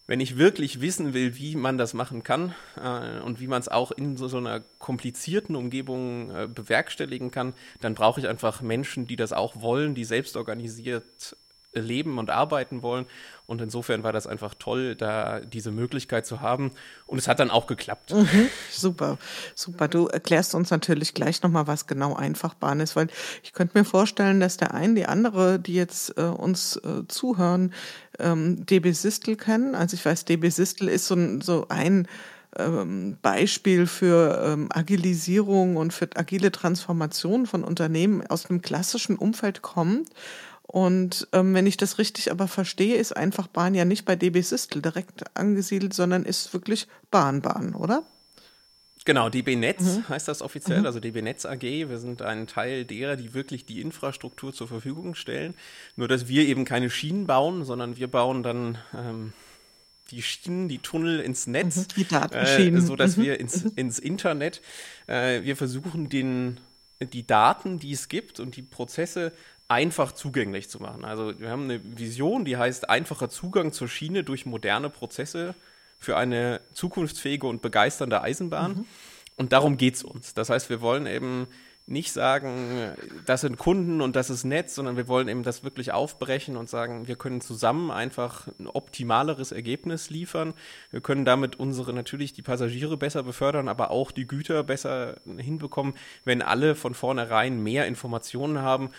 wenn 0.07 0.19
ich 0.19 0.37
wirklich 0.37 0.81
wissen 0.81 1.13
will, 1.13 1.37
wie 1.37 1.55
man 1.55 1.77
das 1.77 1.93
machen 1.93 2.23
kann 2.23 2.53
äh, 2.75 3.19
und 3.19 3.39
wie 3.39 3.47
man 3.47 3.61
es 3.61 3.67
auch 3.67 3.91
in 3.91 4.17
so, 4.17 4.27
so, 4.27 4.37
einer 4.37 4.61
komplizierten 4.79 5.55
Umgebung 5.55 6.31
äh, 6.31 6.47
bewerkstelligen 6.47 7.31
kann, 7.31 7.53
dann 7.79 7.95
brauche 7.95 8.19
ich 8.19 8.27
einfach 8.27 8.61
Menschen, 8.61 9.07
die 9.07 9.15
das 9.15 9.33
auch 9.33 9.61
wollen, 9.61 9.95
die 9.95 10.03
selbst 10.03 10.35
organisiert 10.35 11.35
leben 11.73 12.17
und 12.17 12.29
arbeiten 12.29 12.81
wollen. 12.81 13.05
Und 13.45 13.61
insofern 13.61 14.03
war 14.03 14.13
das 14.13 14.27
einfach 14.27 14.53
toll, 14.57 14.95
da 14.95 15.39
diese 15.41 15.71
Möglichkeit 15.71 16.25
zu 16.25 16.41
haben. 16.41 16.71
Und 17.05 17.17
es 17.17 17.27
hat 17.27 17.39
dann 17.39 17.51
auch 17.51 17.67
geklappt. 17.67 18.13
Mhm, 18.13 18.47
super, 18.71 19.17
super. 19.55 19.87
Du 19.87 20.07
erklärst 20.07 20.55
uns 20.55 20.69
natürlich 20.71 21.13
gleich 21.13 21.41
nochmal, 21.43 21.67
was 21.67 21.87
genau 21.87 22.15
Einfachbahn 22.15 22.79
ist, 22.79 22.95
weil 22.95 23.07
ich 23.43 23.53
könnte 23.53 23.77
mir 23.77 23.85
vorstellen, 23.85 24.39
dass 24.39 24.57
der 24.57 24.73
eine, 24.73 24.95
die 24.95 25.05
andere, 25.05 25.59
die 25.59 25.73
jetzt 25.73 26.17
äh, 26.17 26.21
uns 26.23 26.77
äh, 26.77 27.07
zuhören, 27.07 27.73
ähm, 28.19 28.65
DB 28.65 28.91
Sistel 28.91 29.35
kennen. 29.35 29.75
Also 29.75 29.95
ich 29.95 30.05
weiß, 30.05 30.25
DB 30.25 30.49
Sistel 30.49 30.87
ist 30.87 31.07
so, 31.07 31.17
so 31.41 31.65
ein 31.69 32.07
ähm, 32.57 33.17
Beispiel 33.21 33.87
für 33.87 34.41
ähm, 34.45 34.69
Agilisierung 34.71 35.77
und 35.77 35.93
für 35.93 36.09
agile 36.15 36.51
Transformation 36.51 37.45
von 37.45 37.63
Unternehmen 37.63 38.25
aus 38.27 38.43
dem 38.43 38.61
klassischen 38.61 39.15
Umfeld 39.17 39.61
kommt 39.61 40.09
und 40.71 41.27
ähm, 41.33 41.53
wenn 41.53 41.67
ich 41.67 41.75
das 41.75 41.97
richtig 41.97 42.31
aber 42.31 42.47
verstehe, 42.47 42.95
ist 42.95 43.11
einfach 43.11 43.47
Bahn 43.47 43.75
ja 43.75 43.83
nicht 43.83 44.05
bei 44.05 44.15
DB 44.15 44.39
Systel 44.39 44.81
direkt 44.81 45.35
angesiedelt, 45.35 45.93
sondern 45.93 46.23
ist 46.23 46.53
wirklich 46.53 46.87
Bahnbahn, 47.11 47.75
oder? 47.75 48.03
Genau, 49.03 49.27
DB 49.27 49.57
Netz 49.57 49.81
mhm. 49.81 50.07
heißt 50.07 50.29
das 50.29 50.41
offiziell, 50.41 50.79
mhm. 50.79 50.85
also 50.85 51.01
DB 51.01 51.21
Netz 51.21 51.45
AG. 51.45 51.63
Wir 51.63 51.97
sind 51.97 52.21
ein 52.21 52.47
Teil 52.47 52.85
derer, 52.85 53.17
die 53.17 53.33
wirklich 53.33 53.65
die 53.65 53.81
Infrastruktur 53.81 54.53
zur 54.53 54.69
Verfügung 54.69 55.13
stellen. 55.13 55.55
Nur, 55.97 56.07
dass 56.07 56.29
wir 56.29 56.47
eben 56.47 56.63
keine 56.63 56.89
Schienen 56.89 57.27
bauen, 57.27 57.65
sondern 57.65 57.97
wir 57.97 58.07
bauen 58.07 58.41
dann 58.41 58.77
ähm, 58.97 59.33
die 60.11 60.21
Schienen, 60.21 60.69
die 60.69 60.79
Tunnel 60.79 61.19
ins 61.19 61.47
Netz, 61.47 61.75
mhm. 61.75 61.87
die 61.97 62.07
Datenschienen. 62.07 62.81
Äh, 62.81 62.87
sodass 62.87 63.17
mhm. 63.17 63.23
wir 63.23 63.41
ins, 63.41 63.65
mhm. 63.65 63.71
ins 63.75 63.99
Internet, 63.99 64.61
äh, 65.07 65.43
wir 65.43 65.57
versuchen 65.57 66.07
den, 66.07 66.61
die 67.01 67.27
Daten, 67.27 67.77
die 67.77 67.91
es 67.91 68.07
gibt 68.07 68.39
und 68.39 68.55
die 68.55 68.61
Prozesse 68.61 69.33
einfach 69.71 70.11
zugänglich 70.11 70.69
zu 70.69 70.81
machen. 70.81 71.05
Also 71.05 71.39
wir 71.39 71.49
haben 71.49 71.63
eine 71.63 71.79
Vision, 71.97 72.43
die 72.43 72.57
heißt 72.57 72.89
einfacher 72.89 73.29
Zugang 73.29 73.71
zur 73.71 73.87
Schiene 73.87 74.25
durch 74.25 74.45
moderne 74.45 74.89
Prozesse 74.89 75.55
für 75.97 76.17
eine 76.17 76.59
zukunftsfähige 76.73 77.47
und 77.47 77.61
begeisternde 77.61 78.21
Eisenbahn. 78.21 78.71
Mhm. 78.73 78.85
Und 79.37 79.53
darum 79.53 79.77
geht 79.77 79.95
es 79.95 80.03
uns. 80.03 80.33
Das 80.33 80.49
heißt, 80.49 80.69
wir 80.69 80.81
wollen 80.81 81.05
eben 81.05 81.47
nicht 81.87 82.11
sagen, 82.11 82.91
das 83.25 83.41
sind 83.41 83.57
Kunden 83.57 84.01
und 84.01 84.15
das 84.15 84.29
ist 84.29 84.43
Netz, 84.43 84.75
sondern 84.75 84.97
wir 84.97 85.07
wollen 85.07 85.29
eben 85.29 85.43
das 85.43 85.63
wirklich 85.63 85.93
aufbrechen 85.93 86.57
und 86.57 86.69
sagen, 86.69 87.07
wir 87.07 87.15
können 87.15 87.41
zusammen 87.41 87.91
einfach 87.91 88.47
ein 88.59 88.67
optimaleres 88.67 89.51
Ergebnis 89.51 90.09
liefern. 90.09 90.53
Wir 90.91 91.01
können 91.01 91.25
damit 91.25 91.59
unsere 91.59 91.93
natürlich 91.93 92.33
die 92.33 92.43
Passagiere 92.43 92.97
besser 92.97 93.23
befördern, 93.23 93.67
aber 93.67 93.89
auch 93.91 94.11
die 94.11 94.27
Güter 94.27 94.63
besser 94.63 95.15
hinbekommen, 95.37 95.93
wenn 96.23 96.41
alle 96.41 96.75
von 96.75 96.93
vornherein 96.93 97.63
mehr 97.63 97.87
Informationen 97.87 98.59
haben 98.59 98.89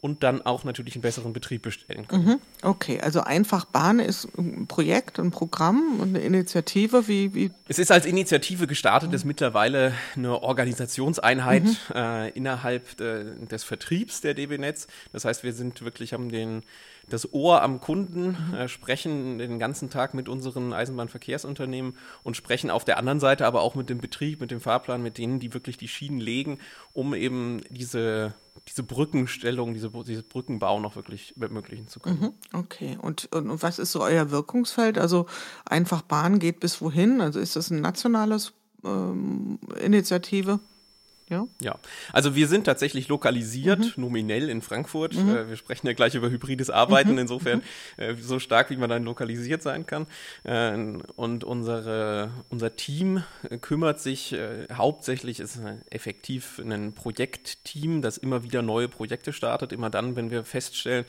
und 0.00 0.22
dann 0.22 0.42
auch 0.42 0.62
natürlich 0.64 0.94
einen 0.94 1.02
besseren 1.02 1.32
Betrieb 1.32 1.62
bestellen 1.62 2.06
können. 2.06 2.24
Mhm. 2.26 2.38
Okay, 2.62 3.00
also 3.00 3.22
einfach 3.22 3.64
Bahn 3.64 3.98
ist 3.98 4.28
ein 4.38 4.66
Projekt, 4.66 5.18
ein 5.18 5.30
Programm, 5.30 6.00
eine 6.00 6.20
Initiative, 6.20 7.08
wie, 7.08 7.34
wie? 7.34 7.50
Es 7.66 7.78
ist 7.78 7.90
als 7.90 8.06
Initiative 8.06 8.66
gestartet, 8.66 9.12
ist 9.14 9.24
mittlerweile 9.24 9.92
eine 10.14 10.42
Organisationseinheit 10.42 11.64
Mhm. 11.64 11.76
äh, 11.94 12.28
innerhalb 12.30 13.00
äh, 13.00 13.24
des 13.46 13.64
Vertriebs 13.64 14.20
der 14.20 14.34
DB 14.34 14.58
Netz. 14.58 14.86
Das 15.12 15.24
heißt, 15.24 15.42
wir 15.42 15.52
sind 15.52 15.82
wirklich, 15.82 16.12
haben 16.12 16.30
den, 16.30 16.62
das 17.08 17.32
Ohr 17.32 17.62
am 17.62 17.80
Kunden, 17.80 18.36
Mhm. 18.50 18.54
äh, 18.54 18.68
sprechen 18.68 19.38
den 19.38 19.58
ganzen 19.58 19.90
Tag 19.90 20.14
mit 20.14 20.28
unseren 20.28 20.72
Eisenbahnverkehrsunternehmen 20.72 21.96
und 22.22 22.36
sprechen 22.36 22.70
auf 22.70 22.84
der 22.84 22.98
anderen 22.98 23.20
Seite 23.20 23.46
aber 23.46 23.62
auch 23.62 23.74
mit 23.74 23.88
dem 23.90 23.98
Betrieb, 23.98 24.40
mit 24.40 24.50
dem 24.50 24.60
Fahrplan, 24.60 25.02
mit 25.02 25.18
denen, 25.18 25.40
die 25.40 25.54
wirklich 25.54 25.76
die 25.78 25.88
Schienen 25.88 26.20
legen, 26.20 26.58
um 26.92 27.14
eben 27.14 27.60
diese, 27.70 28.34
diese 28.68 28.82
Brückenstellung, 28.82 29.74
diese, 29.74 29.90
diese 30.06 30.22
Brückenbau 30.22 30.80
noch 30.80 30.96
wirklich 30.96 31.34
ermöglichen 31.40 31.88
zu 31.88 32.00
können. 32.00 32.20
Mhm. 32.20 32.58
Okay, 32.58 32.98
und, 33.00 33.28
und, 33.32 33.50
und 33.50 33.62
was 33.62 33.78
ist 33.78 33.92
so 33.92 34.02
euer 34.02 34.30
Wirkungsfeld? 34.30 34.98
Also 34.98 35.26
einfach 35.64 36.02
Bahn 36.02 36.38
geht 36.38 36.60
bis 36.60 36.80
wohin? 36.80 37.20
Also 37.20 37.40
ist 37.40 37.56
das 37.56 37.70
ein 37.70 37.80
nationales 37.80 38.52
ähm, 38.84 39.58
Initiative? 39.80 40.60
Ja. 41.28 41.48
Ja, 41.60 41.78
also 42.12 42.36
wir 42.36 42.46
sind 42.46 42.64
tatsächlich 42.64 43.08
lokalisiert, 43.08 43.98
nominell 43.98 44.48
in 44.48 44.62
Frankfurt. 44.62 45.14
Äh, 45.14 45.48
wir 45.48 45.56
sprechen 45.56 45.88
ja 45.88 45.92
gleich 45.92 46.14
über 46.14 46.30
hybrides 46.30 46.70
Arbeiten, 46.70 47.18
insofern 47.18 47.62
äh, 47.96 48.14
so 48.14 48.38
stark, 48.38 48.70
wie 48.70 48.76
man 48.76 48.88
dann 48.88 49.02
lokalisiert 49.02 49.60
sein 49.60 49.86
kann. 49.86 50.06
Äh, 50.44 50.76
und 51.16 51.42
unsere, 51.42 52.30
unser 52.48 52.76
Team 52.76 53.24
äh, 53.50 53.58
kümmert 53.58 54.00
sich 54.00 54.34
äh, 54.34 54.68
hauptsächlich, 54.72 55.40
ist 55.40 55.58
effektiv 55.90 56.60
ein 56.60 56.92
Projektteam, 56.92 58.02
das 58.02 58.18
immer 58.18 58.44
wieder 58.44 58.62
neue 58.62 58.88
Projekte 58.88 59.32
startet, 59.32 59.72
immer 59.72 59.90
dann, 59.90 60.14
wenn 60.14 60.30
wir 60.30 60.44
feststellen, 60.44 61.06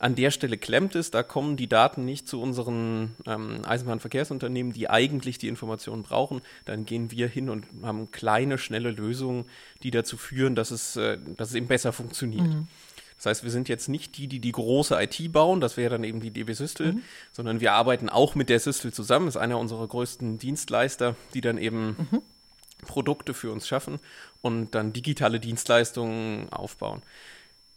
an 0.00 0.14
der 0.14 0.30
Stelle 0.30 0.56
klemmt 0.56 0.94
es, 0.94 1.10
da 1.10 1.22
kommen 1.22 1.58
die 1.58 1.68
Daten 1.68 2.06
nicht 2.06 2.26
zu 2.26 2.40
unseren 2.40 3.14
ähm, 3.26 3.60
Eisenbahnverkehrsunternehmen, 3.66 4.72
die 4.72 4.88
eigentlich 4.88 5.36
die 5.36 5.48
Informationen 5.48 6.02
brauchen. 6.02 6.40
Dann 6.64 6.86
gehen 6.86 7.10
wir 7.10 7.28
hin 7.28 7.50
und 7.50 7.66
haben 7.82 8.10
kleine, 8.10 8.56
schnelle 8.56 8.90
Lösungen, 8.90 9.44
die 9.82 9.90
dazu 9.90 10.16
führen, 10.16 10.54
dass 10.54 10.70
es, 10.70 10.96
äh, 10.96 11.18
dass 11.36 11.50
es 11.50 11.54
eben 11.54 11.68
besser 11.68 11.92
funktioniert. 11.92 12.48
Das 13.18 13.26
heißt, 13.26 13.44
wir 13.44 13.50
sind 13.50 13.68
jetzt 13.68 13.90
nicht 13.90 14.16
die, 14.16 14.26
die 14.26 14.40
die 14.40 14.52
große 14.52 14.98
IT 14.98 15.30
bauen, 15.30 15.60
das 15.60 15.76
wäre 15.76 15.90
dann 15.90 16.04
eben 16.04 16.20
die 16.20 16.30
DB 16.30 16.54
Systel, 16.54 16.96
sondern 17.32 17.60
wir 17.60 17.74
arbeiten 17.74 18.08
auch 18.08 18.34
mit 18.34 18.48
der 18.48 18.58
Systel 18.58 18.94
zusammen. 18.94 19.26
Das 19.26 19.36
ist 19.36 19.42
einer 19.42 19.58
unserer 19.58 19.86
größten 19.86 20.38
Dienstleister, 20.38 21.14
die 21.34 21.42
dann 21.42 21.58
eben 21.58 22.08
Produkte 22.86 23.34
für 23.34 23.52
uns 23.52 23.68
schaffen 23.68 23.98
und 24.40 24.74
dann 24.74 24.94
digitale 24.94 25.40
Dienstleistungen 25.40 26.50
aufbauen. 26.50 27.02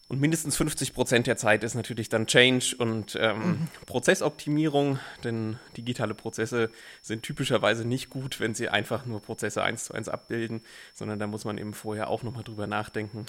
Und 0.09 0.19
mindestens 0.19 0.57
50 0.57 0.93
Prozent 0.93 1.27
der 1.27 1.37
Zeit 1.37 1.63
ist 1.63 1.75
natürlich 1.75 2.09
dann 2.09 2.27
Change 2.27 2.75
und 2.77 3.17
ähm, 3.19 3.67
Prozessoptimierung, 3.85 4.99
denn 5.23 5.57
digitale 5.77 6.13
Prozesse 6.13 6.69
sind 7.01 7.23
typischerweise 7.23 7.85
nicht 7.87 8.09
gut, 8.09 8.39
wenn 8.39 8.53
sie 8.53 8.69
einfach 8.69 9.05
nur 9.05 9.21
Prozesse 9.21 9.63
eins 9.63 9.85
zu 9.85 9.93
eins 9.93 10.09
abbilden, 10.09 10.61
sondern 10.93 11.19
da 11.19 11.27
muss 11.27 11.45
man 11.45 11.57
eben 11.57 11.73
vorher 11.73 12.09
auch 12.09 12.21
nochmal 12.21 12.43
drüber 12.43 12.67
nachdenken. 12.67 13.25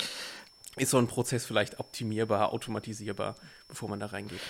Ist 0.76 0.90
so 0.90 0.98
ein 0.98 1.06
Prozess 1.06 1.46
vielleicht 1.46 1.78
optimierbar, 1.78 2.52
automatisierbar, 2.52 3.36
bevor 3.68 3.88
man 3.88 4.00
da 4.00 4.06
reingeht? 4.06 4.40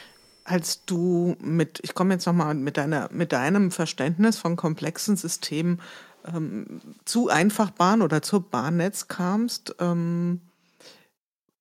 Als 0.45 0.85
du 0.87 1.37
mit, 1.41 1.81
ich 1.83 1.95
komme 1.95 2.15
jetzt 2.15 2.27
nochmal 2.27 2.55
mit, 2.55 2.79
deiner, 2.79 3.11
mit 3.13 3.33
deinem 3.33 3.71
Verständnis 3.71 4.39
von 4.39 4.57
komplexen 4.57 5.17
Systemen 5.17 5.81
ähm, 6.27 6.81
zu 7.05 7.29
Einfachbahn 7.29 8.03
oder 8.03 8.23
zur 8.23 8.43
Bahnnetz 8.43 9.09
kamst, 9.09 9.77
ähm, 9.79 10.41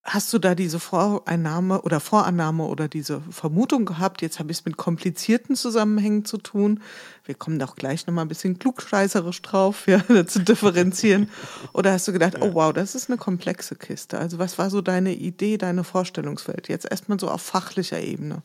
Hast 0.05 0.33
du 0.33 0.37
da 0.37 0.53
diese 0.53 0.81
Voreinnahme 0.81 1.81
oder 1.83 2.01
Vorannahme 2.01 2.65
oder 2.65 2.89
diese 2.89 3.21
Vermutung 3.29 3.85
gehabt, 3.85 4.21
jetzt 4.21 4.37
habe 4.37 4.51
ich 4.51 4.57
es 4.57 4.65
mit 4.65 4.75
komplizierten 4.75 5.55
Zusammenhängen 5.55 6.25
zu 6.25 6.37
tun? 6.37 6.81
Wir 7.23 7.35
kommen 7.35 7.57
doch 7.57 7.77
gleich 7.77 8.05
nochmal 8.05 8.25
ein 8.25 8.27
bisschen 8.27 8.59
klugscheißerisch 8.59 9.41
drauf, 9.41 9.87
ja, 9.87 10.03
zu 10.27 10.39
differenzieren. 10.39 11.29
Oder 11.71 11.93
hast 11.93 12.05
du 12.05 12.11
gedacht, 12.11 12.35
oh 12.41 12.53
wow, 12.53 12.73
das 12.73 12.95
ist 12.95 13.09
eine 13.09 13.17
komplexe 13.17 13.75
Kiste? 13.75 14.17
Also 14.19 14.39
was 14.39 14.57
war 14.57 14.69
so 14.69 14.81
deine 14.81 15.13
Idee, 15.13 15.57
deine 15.57 15.85
Vorstellungswelt? 15.85 16.67
Jetzt 16.67 16.91
erstmal 16.91 17.17
so 17.17 17.29
auf 17.29 17.41
fachlicher 17.41 18.01
Ebene. 18.01 18.43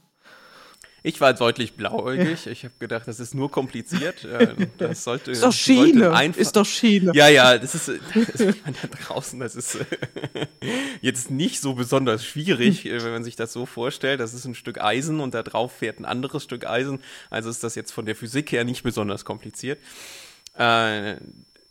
Ich 1.03 1.21
war 1.21 1.33
deutlich 1.33 1.75
blauäugig. 1.75 2.47
Ich 2.49 2.65
habe 2.65 2.75
gedacht, 2.79 3.07
das 3.07 3.21
ist 3.21 3.35
nur 3.35 3.51
kompliziert. 3.51 4.25
Äh, 4.25 4.55
Das 4.79 5.05
sollte, 5.05 5.31
Ist 5.31 5.43
doch 5.43 5.53
Schiene. 5.53 6.13
einfach- 6.13 6.41
Ist 6.41 6.57
doch 6.57 6.67
Schiene. 6.67 7.13
Ja, 7.15 7.29
ja, 7.29 7.57
das 7.57 7.75
ist, 7.75 7.89
das 8.15 8.41
ist 8.41 8.59
da 8.65 8.89
draußen, 9.05 9.39
das 9.41 9.55
ist 9.57 9.79
jetzt 11.01 11.31
nicht 11.31 11.61
so 11.61 11.75
besonders 11.75 12.25
schwierig, 12.25 12.85
äh, 12.87 13.03
wenn 13.03 13.13
man 13.13 13.25
sich 13.25 13.37
das 13.37 13.53
so 13.53 13.67
vorstellt. 13.67 14.21
Das 14.21 14.35
ist 14.35 14.45
ein 14.45 14.55
Stück 14.55 14.81
Eisen 14.83 15.21
und 15.21 15.35
da 15.35 15.43
drauf 15.43 15.73
fährt 15.73 16.01
ein 16.01 16.05
anderes 16.05 16.43
Stück 16.45 16.67
Eisen. 16.67 17.01
Also 17.31 17.49
ist 17.51 17.63
das 17.63 17.75
jetzt 17.75 17.93
von 17.93 18.07
der 18.07 18.17
Physik 18.17 18.51
her 18.53 18.65
nicht 18.65 18.83
besonders 18.83 19.25
kompliziert. 19.25 19.79
Äh, 20.57 21.17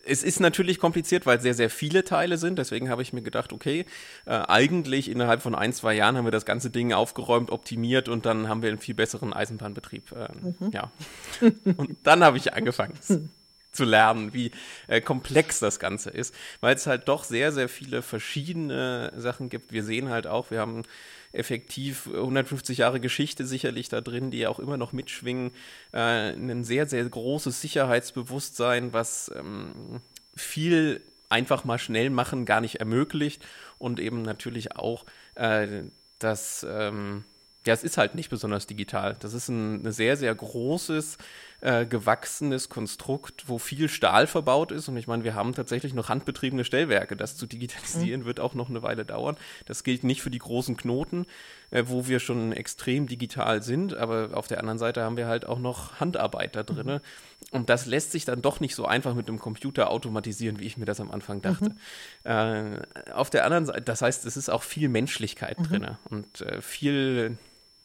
es 0.08 0.24
ist 0.24 0.40
natürlich 0.40 0.80
kompliziert, 0.80 1.26
weil 1.26 1.38
es 1.38 1.44
sehr, 1.44 1.54
sehr 1.54 1.70
viele 1.70 2.04
Teile 2.04 2.38
sind. 2.38 2.58
Deswegen 2.58 2.90
habe 2.90 3.02
ich 3.02 3.14
mir 3.14 3.22
gedacht, 3.22 3.54
okay, 3.54 3.86
äh, 4.26 4.32
eigentlich 4.32 5.10
innerhalb 5.10 5.42
von 5.42 5.56
ein, 5.56 5.74
zwei 5.74 5.94
Jahren 5.94 6.18
haben 6.18 6.26
wir 6.26 6.32
das 6.32 6.46
ganze 6.46 6.70
Ding 6.70 6.94
aufgeräumt, 6.94 7.52
optimiert 7.52 8.10
und 8.10 8.26
dann 8.26 8.48
haben 8.48 8.62
wir 8.62 8.70
einen 8.70 8.80
viel 8.80 8.96
besseren 8.96 9.34
Eisenbahnbetrieb. 9.34 10.12
Ähm, 10.14 10.56
Ja. 10.72 10.92
Und 11.78 11.98
dann 12.04 12.24
habe 12.24 12.38
ich 12.38 12.54
angefangen 12.54 12.94
zu 13.78 13.86
lernen, 13.86 14.34
wie 14.34 14.52
äh, 14.88 15.00
komplex 15.00 15.60
das 15.60 15.80
Ganze 15.80 16.10
ist, 16.10 16.34
weil 16.60 16.76
es 16.76 16.88
halt 16.88 17.08
doch 17.08 17.24
sehr, 17.24 17.52
sehr 17.52 17.70
viele 17.70 18.02
verschiedene 18.02 19.14
Sachen 19.16 19.50
gibt. 19.50 19.72
Wir 19.72 19.84
sehen 19.84 20.10
halt 20.10 20.28
auch, 20.28 20.52
wir 20.52 20.60
haben 20.60 20.84
effektiv 21.32 22.08
150 22.08 22.80
Jahre 22.80 23.00
Geschichte 23.00 23.46
sicherlich 23.46 23.88
da 23.90 24.02
drin, 24.02 24.32
die 24.32 24.48
auch 24.48 24.60
immer 24.60 24.78
noch 24.78 24.92
mitschwingen. 24.92 25.52
Äh, 25.94 26.32
ein 26.34 26.64
sehr, 26.64 26.88
sehr 26.88 27.06
großes 27.06 27.62
Sicherheitsbewusstsein, 27.62 28.94
was 28.94 29.32
ähm, 29.36 30.02
viel 30.36 31.02
einfach 31.30 31.64
mal 31.64 31.78
schnell 31.78 32.10
machen 32.10 32.46
gar 32.46 32.62
nicht 32.62 32.76
ermöglicht 32.76 33.46
und 33.78 34.00
eben 34.00 34.24
natürlich 34.24 34.76
auch 34.76 35.06
äh, 35.36 35.84
das 36.20 36.66
ähm, 36.68 37.26
ja, 37.68 37.74
es 37.74 37.84
ist 37.84 37.98
halt 37.98 38.16
nicht 38.16 38.30
besonders 38.30 38.66
digital. 38.66 39.16
Das 39.20 39.34
ist 39.34 39.50
ein, 39.50 39.86
ein 39.86 39.92
sehr, 39.92 40.16
sehr 40.16 40.34
großes, 40.34 41.18
äh, 41.60 41.86
gewachsenes 41.86 42.70
Konstrukt, 42.70 43.44
wo 43.48 43.58
viel 43.58 43.90
Stahl 43.90 44.26
verbaut 44.26 44.72
ist. 44.72 44.88
Und 44.88 44.96
ich 44.96 45.08
meine, 45.08 45.24
wir 45.24 45.36
haben 45.36 45.54
tatsächlich 45.54 45.94
noch 45.94 46.08
handbetriebene 46.08 46.64
Stellwerke. 46.64 47.18
Das 47.18 47.36
zu 47.36 47.46
digitalisieren 47.46 48.26
wird 48.26 48.40
auch 48.40 48.54
noch 48.54 48.70
eine 48.70 48.84
Weile 48.84 49.06
dauern. 49.06 49.36
Das 49.66 49.84
gilt 49.84 50.04
nicht 50.04 50.22
für 50.22 50.30
die 50.30 50.40
großen 50.40 50.78
Knoten, 50.78 51.26
äh, 51.72 51.84
wo 51.88 52.08
wir 52.08 52.20
schon 52.20 52.54
extrem 52.54 53.08
digital 53.08 53.62
sind. 53.62 53.96
Aber 53.96 54.30
auf 54.34 54.48
der 54.48 54.60
anderen 54.60 54.80
Seite 54.80 55.04
haben 55.04 55.18
wir 55.18 55.28
halt 55.28 55.46
auch 55.46 55.60
noch 55.60 56.00
Handarbeit 56.00 56.56
da 56.56 56.64
drin. 56.64 57.02
Und 57.52 57.70
das 57.70 57.86
lässt 57.86 58.14
sich 58.14 58.24
dann 58.24 58.42
doch 58.42 58.60
nicht 58.62 58.76
so 58.76 58.86
einfach 58.86 59.14
mit 59.14 59.28
einem 59.28 59.40
Computer 59.40 59.92
automatisieren, 59.92 60.60
wie 60.60 60.66
ich 60.66 60.78
mir 60.78 60.86
das 60.86 61.02
am 61.02 61.12
Anfang 61.12 61.42
dachte. 61.42 61.76
Äh, 62.24 63.12
auf 63.12 63.30
der 63.30 63.44
anderen 63.46 63.66
Seite, 63.66 63.82
das 63.82 64.02
heißt, 64.02 64.26
es 64.26 64.38
ist 64.38 64.50
auch 64.50 64.64
viel 64.64 64.90
Menschlichkeit 64.90 65.58
drin 65.60 65.98
und 66.10 66.42
äh, 66.42 66.62
viel 66.62 67.38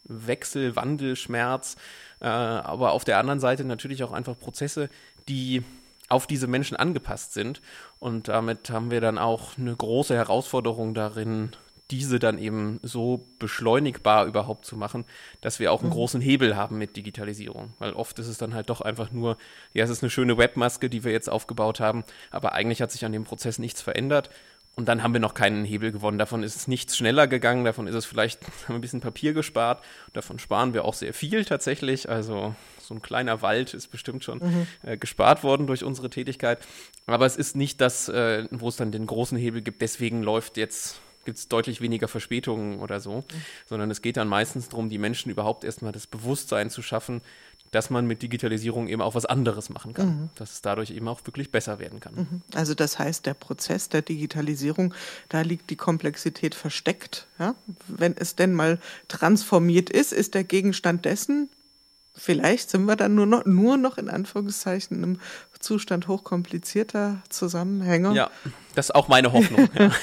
Wechsel, 0.05 0.77
Wandel, 0.77 1.17
Schmerz, 1.17 1.77
äh, 2.21 2.27
aber 2.27 2.93
auf 2.93 3.05
der 3.05 3.19
anderen 3.19 3.41
Seite 3.41 3.65
natürlich 3.65 4.03
auch 4.05 4.13
einfach 4.13 4.39
Prozesse, 4.39 4.89
die 5.29 5.63
auf 6.09 6.27
diese 6.27 6.47
Menschen 6.47 6.77
angepasst 6.77 7.33
sind. 7.33 7.63
Und 7.99 8.29
damit 8.29 8.71
haben 8.71 8.91
wir 8.91 9.01
dann 9.01 9.19
auch 9.19 9.57
eine 9.57 9.75
große 9.75 10.15
Herausforderung 10.15 10.95
darin, 10.95 11.53
diese 11.91 12.19
dann 12.19 12.39
eben 12.39 12.81
so 12.83 13.29
beschleunigbar 13.39 14.27
überhaupt 14.27 14.65
zu 14.65 14.77
machen, 14.77 15.05
dass 15.43 15.59
wir 15.59 15.73
auch 15.73 15.83
einen 15.83 15.91
großen 15.91 16.21
Hebel 16.21 16.57
haben 16.57 16.79
mit 16.79 16.97
Digitalisierung. 16.97 17.75
Weil 17.79 17.93
oft 17.93 18.19
ist 18.19 18.29
es 18.29 18.39
dann 18.39 18.55
halt 18.55 18.71
doch 18.71 18.81
einfach 18.81 19.13
nur, 19.13 19.37
ja, 19.75 19.85
es 19.85 19.91
ist 19.91 20.03
eine 20.03 20.11
schöne 20.11 20.39
Webmaske, 20.39 20.89
die 20.89 21.05
wir 21.05 21.13
jetzt 21.13 21.29
aufgebaut 21.29 21.81
haben, 21.81 22.05
aber 22.31 22.53
eigentlich 22.53 22.81
hat 22.81 22.91
sich 22.91 23.05
an 23.05 23.13
dem 23.13 23.25
Prozess 23.25 23.59
nichts 23.59 23.83
verändert. 23.83 24.31
Und 24.75 24.89
dann 24.89 25.03
haben 25.03 25.13
wir 25.13 25.21
noch 25.21 25.35
keinen 25.35 25.67
Hebel 25.67 25.93
gewonnen. 25.93 26.19
Davon 26.19 26.43
ist 26.43 26.57
es 26.57 26.67
nichts 26.67 26.97
schneller 26.97 27.27
gegangen. 27.27 27.65
Davon 27.65 27.87
ist 27.87 27.95
es 27.95 28.07
vielleicht, 28.07 28.43
haben 28.45 28.69
wir 28.69 28.75
ein 28.77 28.81
bisschen 28.81 29.01
Papier 29.01 29.35
gespart. 29.35 29.85
Davon 30.15 30.39
sparen 30.39 30.73
wir 30.73 30.85
auch 30.85 30.95
sehr 30.95 31.13
viel 31.13 31.45
tatsächlich. 31.45 32.09
Also 32.09 32.55
so 32.81 32.95
ein 32.95 33.03
kleiner 33.03 33.43
Wald 33.43 33.75
ist 33.75 33.89
bestimmt 33.89 34.25
schon 34.25 34.67
äh, 34.83 34.97
gespart 34.97 35.45
worden 35.45 35.67
durch 35.67 35.85
unsere 35.85 36.09
Tätigkeit. 36.09 36.59
Aber 37.07 37.27
es 37.27 37.37
ist 37.37 37.55
nicht 37.55 37.81
das, 37.83 38.09
äh, 38.09 38.47
wo 38.51 38.69
es 38.69 38.77
dann 38.77 38.93
den 38.93 39.07
großen 39.07 39.37
Hebel 39.37 39.61
gibt. 39.61 39.83
Deswegen 39.83 40.23
läuft 40.23 40.57
jetzt 40.57 41.01
gibt 41.25 41.39
es 41.39 41.49
deutlich 41.49 41.81
weniger 41.81 42.09
Verspätungen 42.09 42.81
oder 42.81 43.01
so, 43.01 43.25
sondern 43.67 43.91
es 43.91 44.03
geht 44.03 44.17
dann 44.17 44.29
meistens 44.29 44.69
darum, 44.69 44.89
die 44.89 44.99
Menschen 44.99 45.31
überhaupt 45.31 45.65
erstmal 45.65 45.93
das 45.93 46.07
Bewusstsein 46.07 46.71
zu 46.71 46.83
schaffen, 46.83 47.23
dass 47.73 47.91
man 47.91 48.07
mit 48.07 48.23
Digitalisierung 48.23 48.87
eben 48.87 49.03
auch 49.03 49.15
was 49.17 49.27
anderes 49.27 49.71
machen 49.71 49.95
kann, 49.95 50.31
dass 50.37 50.53
es 50.53 50.63
dadurch 50.63 50.91
eben 50.91 51.09
auch 51.09 51.21
wirklich 51.25 51.51
besser 51.51 51.79
werden 51.79 52.01
kann. 52.01 52.43
Also 52.55 52.75
das 52.75 52.99
heißt, 52.99 53.27
der 53.27 53.35
Prozess 53.35 53.89
der 53.89 54.03
Digitalisierung, 54.03 54.95
da 55.29 55.41
liegt 55.41 55.71
die 55.71 55.77
Komplexität 55.77 56.55
versteckt. 56.55 57.27
Ja? 57.39 57.55
Wenn 57.89 58.15
es 58.17 58.37
denn 58.37 58.53
mal 58.53 58.79
transformiert 59.09 59.91
ist, 59.91 60.13
ist 60.13 60.35
der 60.35 60.45
Gegenstand 60.45 61.05
dessen 61.07 61.49
Vielleicht 62.15 62.69
sind 62.69 62.85
wir 62.85 62.97
dann 62.97 63.15
nur 63.15 63.25
noch, 63.25 63.47
nur 63.47 63.79
noch 63.79 63.97
in 63.97 64.11
Anführungszeichen 64.11 65.03
im 65.03 65.19
Zustand 65.59 66.09
hochkomplizierter 66.09 67.23
Zusammenhänge. 67.31 68.15
Ja, 68.15 68.31
das 68.75 68.87
ist 68.87 68.95
auch 68.95 69.09
meine 69.09 69.33
Hoffnung. 69.33 69.69
Ja. 69.79 69.91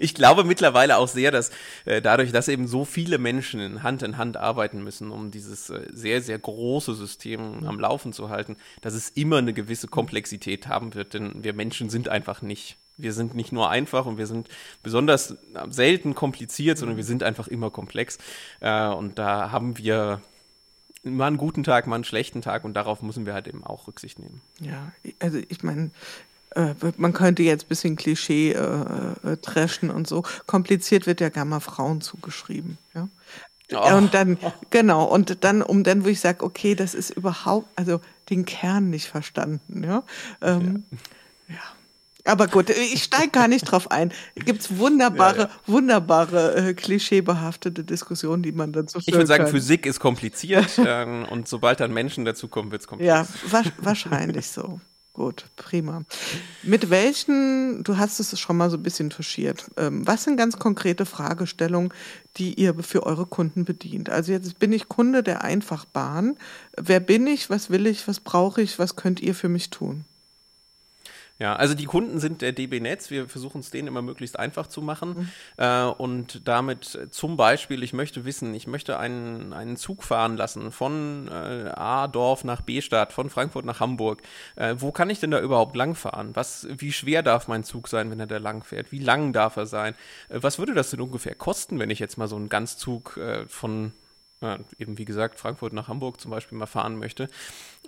Ich 0.00 0.14
glaube 0.14 0.44
mittlerweile 0.44 0.96
auch 0.96 1.08
sehr, 1.08 1.30
dass 1.30 1.50
äh, 1.84 2.00
dadurch, 2.02 2.32
dass 2.32 2.48
eben 2.48 2.66
so 2.66 2.84
viele 2.84 3.18
Menschen 3.18 3.82
Hand 3.82 4.02
in 4.02 4.16
Hand 4.16 4.36
arbeiten 4.36 4.82
müssen, 4.82 5.10
um 5.10 5.30
dieses 5.30 5.70
äh, 5.70 5.86
sehr, 5.92 6.20
sehr 6.20 6.38
große 6.38 6.94
System 6.94 7.66
am 7.66 7.80
Laufen 7.80 8.12
zu 8.12 8.28
halten, 8.28 8.56
dass 8.80 8.94
es 8.94 9.10
immer 9.10 9.38
eine 9.38 9.52
gewisse 9.52 9.88
Komplexität 9.88 10.68
haben 10.68 10.94
wird, 10.94 11.14
denn 11.14 11.42
wir 11.42 11.52
Menschen 11.52 11.90
sind 11.90 12.08
einfach 12.08 12.42
nicht. 12.42 12.78
Wir 12.96 13.12
sind 13.12 13.34
nicht 13.34 13.52
nur 13.52 13.70
einfach 13.70 14.06
und 14.06 14.18
wir 14.18 14.26
sind 14.26 14.48
besonders 14.82 15.36
selten 15.70 16.14
kompliziert, 16.14 16.78
sondern 16.78 16.96
wir 16.96 17.04
sind 17.04 17.22
einfach 17.22 17.48
immer 17.48 17.70
komplex. 17.70 18.18
Äh, 18.60 18.88
und 18.88 19.18
da 19.18 19.50
haben 19.52 19.78
wir 19.78 20.20
mal 21.16 21.26
einen 21.26 21.36
guten 21.36 21.64
Tag, 21.64 21.86
mal 21.86 21.96
einen 21.96 22.04
schlechten 22.04 22.42
Tag 22.42 22.64
und 22.64 22.74
darauf 22.74 23.02
müssen 23.02 23.26
wir 23.26 23.34
halt 23.34 23.48
eben 23.48 23.64
auch 23.64 23.86
Rücksicht 23.86 24.18
nehmen. 24.18 24.40
Ja, 24.60 24.92
also 25.20 25.38
ich 25.48 25.62
meine, 25.62 25.90
äh, 26.54 26.74
man 26.96 27.12
könnte 27.12 27.42
jetzt 27.42 27.64
ein 27.64 27.68
bisschen 27.68 27.96
Klischee 27.96 28.52
äh, 28.52 29.32
äh, 29.32 29.36
trashen 29.38 29.90
und 29.90 30.06
so. 30.06 30.22
Kompliziert 30.46 31.06
wird 31.06 31.20
ja 31.20 31.28
gerne 31.28 31.50
mal 31.50 31.60
Frauen 31.60 32.00
zugeschrieben. 32.00 32.78
Ja? 32.94 33.08
Oh. 33.72 33.96
Und 33.96 34.14
dann, 34.14 34.38
genau, 34.70 35.04
und 35.04 35.44
dann, 35.44 35.62
um 35.62 35.84
dann, 35.84 36.04
wo 36.04 36.08
ich 36.08 36.20
sage, 36.20 36.42
okay, 36.44 36.74
das 36.74 36.94
ist 36.94 37.10
überhaupt, 37.10 37.68
also 37.76 38.00
den 38.30 38.44
Kern 38.44 38.90
nicht 38.90 39.08
verstanden. 39.08 39.84
Ja. 39.84 40.02
Ähm, 40.40 40.84
ja. 41.48 41.54
ja. 41.54 41.60
Aber 42.28 42.46
gut, 42.46 42.70
ich 42.70 43.02
steige 43.02 43.30
gar 43.30 43.48
nicht 43.48 43.64
drauf 43.64 43.90
ein. 43.90 44.12
Gibt 44.34 44.60
es 44.60 44.78
wunderbare, 44.78 45.38
ja, 45.38 45.44
ja. 45.44 45.50
wunderbare, 45.66 46.54
äh, 46.56 46.74
klischeebehaftete 46.74 47.84
Diskussionen, 47.84 48.42
die 48.42 48.52
man 48.52 48.72
dazu 48.72 48.98
führen 48.98 49.04
Ich 49.06 49.14
würde 49.14 49.26
sagen, 49.26 49.44
kann. 49.44 49.52
Physik 49.52 49.86
ist 49.86 49.98
kompliziert 49.98 50.78
ähm, 50.86 51.24
und 51.30 51.48
sobald 51.48 51.80
dann 51.80 51.92
Menschen 51.92 52.24
dazukommen, 52.24 52.70
wird 52.70 52.82
es 52.82 52.88
kompliziert. 52.88 53.16
Ja, 53.16 53.50
wa 53.50 53.62
wahrscheinlich 53.78 54.48
so. 54.48 54.80
Gut, 55.14 55.46
prima. 55.56 56.02
Mit 56.62 56.90
welchen, 56.90 57.82
du 57.82 57.96
hast 57.96 58.20
es 58.20 58.38
schon 58.38 58.56
mal 58.56 58.70
so 58.70 58.76
ein 58.76 58.84
bisschen 58.84 59.10
touchiert, 59.10 59.68
ähm, 59.76 60.06
was 60.06 60.22
sind 60.22 60.36
ganz 60.36 60.60
konkrete 60.60 61.06
Fragestellungen, 61.06 61.92
die 62.36 62.54
ihr 62.54 62.72
für 62.84 63.04
eure 63.04 63.26
Kunden 63.26 63.64
bedient? 63.64 64.10
Also 64.10 64.30
jetzt 64.30 64.60
bin 64.60 64.72
ich 64.72 64.88
Kunde 64.88 65.24
der 65.24 65.42
Einfachbahn. 65.42 66.36
Wer 66.76 67.00
bin 67.00 67.26
ich, 67.26 67.50
was 67.50 67.68
will 67.68 67.88
ich, 67.88 68.06
was 68.06 68.20
brauche 68.20 68.62
ich, 68.62 68.78
was 68.78 68.94
könnt 68.94 69.18
ihr 69.18 69.34
für 69.34 69.48
mich 69.48 69.70
tun? 69.70 70.04
Ja, 71.40 71.54
also 71.54 71.74
die 71.74 71.84
Kunden 71.84 72.18
sind 72.18 72.42
der 72.42 72.52
DB 72.52 72.80
Netz. 72.80 73.10
Wir 73.10 73.28
versuchen 73.28 73.60
es 73.60 73.70
denen 73.70 73.86
immer 73.86 74.02
möglichst 74.02 74.38
einfach 74.38 74.66
zu 74.66 74.82
machen. 74.82 75.10
Mhm. 75.10 75.28
Äh, 75.56 75.84
und 75.84 76.48
damit 76.48 77.08
zum 77.10 77.36
Beispiel, 77.36 77.84
ich 77.84 77.92
möchte 77.92 78.24
wissen, 78.24 78.52
ich 78.54 78.66
möchte 78.66 78.98
einen, 78.98 79.52
einen 79.52 79.76
Zug 79.76 80.02
fahren 80.02 80.36
lassen 80.36 80.72
von 80.72 81.28
äh, 81.28 81.70
A-Dorf 81.74 82.42
nach 82.42 82.62
B-Stadt, 82.62 83.12
von 83.12 83.30
Frankfurt 83.30 83.64
nach 83.64 83.78
Hamburg. 83.78 84.22
Äh, 84.56 84.74
wo 84.78 84.90
kann 84.90 85.10
ich 85.10 85.20
denn 85.20 85.30
da 85.30 85.40
überhaupt 85.40 85.76
langfahren? 85.76 86.34
Was, 86.34 86.66
wie 86.70 86.92
schwer 86.92 87.22
darf 87.22 87.46
mein 87.46 87.62
Zug 87.62 87.86
sein, 87.86 88.10
wenn 88.10 88.18
er 88.18 88.26
da 88.26 88.38
lang 88.38 88.64
fährt? 88.64 88.90
Wie 88.90 88.98
lang 88.98 89.32
darf 89.32 89.56
er 89.56 89.66
sein? 89.66 89.94
Äh, 90.28 90.38
was 90.42 90.58
würde 90.58 90.74
das 90.74 90.90
denn 90.90 91.00
ungefähr 91.00 91.36
kosten, 91.36 91.78
wenn 91.78 91.90
ich 91.90 92.00
jetzt 92.00 92.18
mal 92.18 92.26
so 92.26 92.34
einen 92.34 92.48
Ganzzug 92.48 93.16
äh, 93.16 93.46
von 93.46 93.92
ja, 94.40 94.58
eben 94.78 94.98
wie 94.98 95.04
gesagt, 95.04 95.38
Frankfurt 95.38 95.72
nach 95.72 95.88
Hamburg 95.88 96.20
zum 96.20 96.30
Beispiel 96.30 96.56
mal 96.56 96.66
fahren 96.66 96.96
möchte. 96.98 97.28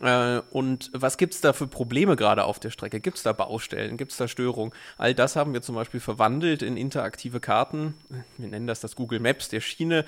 Äh, 0.01 0.41
und 0.51 0.91
was 0.93 1.17
gibt 1.17 1.35
es 1.35 1.41
da 1.41 1.53
für 1.53 1.67
Probleme 1.67 2.17
gerade 2.17 2.45
auf 2.45 2.59
der 2.59 2.71
Strecke? 2.71 3.01
Gibt 3.01 3.19
es 3.19 3.23
da 3.23 3.33
Baustellen? 3.33 3.97
Gibt 3.97 4.13
es 4.13 4.19
da 4.19 4.27
Störungen? 4.27 4.73
All 4.99 5.15
das 5.15 5.37
haben 5.37 5.53
wir 5.53 5.63
zum 5.63 5.77
Beispiel 5.77 6.01
verwandelt 6.01 6.63
in 6.63 6.77
interaktive 6.77 7.41
Karten. 7.41 7.95
Wir 8.37 8.49
nennen 8.49 8.67
das 8.67 8.81
das 8.81 8.97
Google 8.97 9.21
Maps 9.21 9.49
der 9.49 9.61
Schiene. 9.61 10.05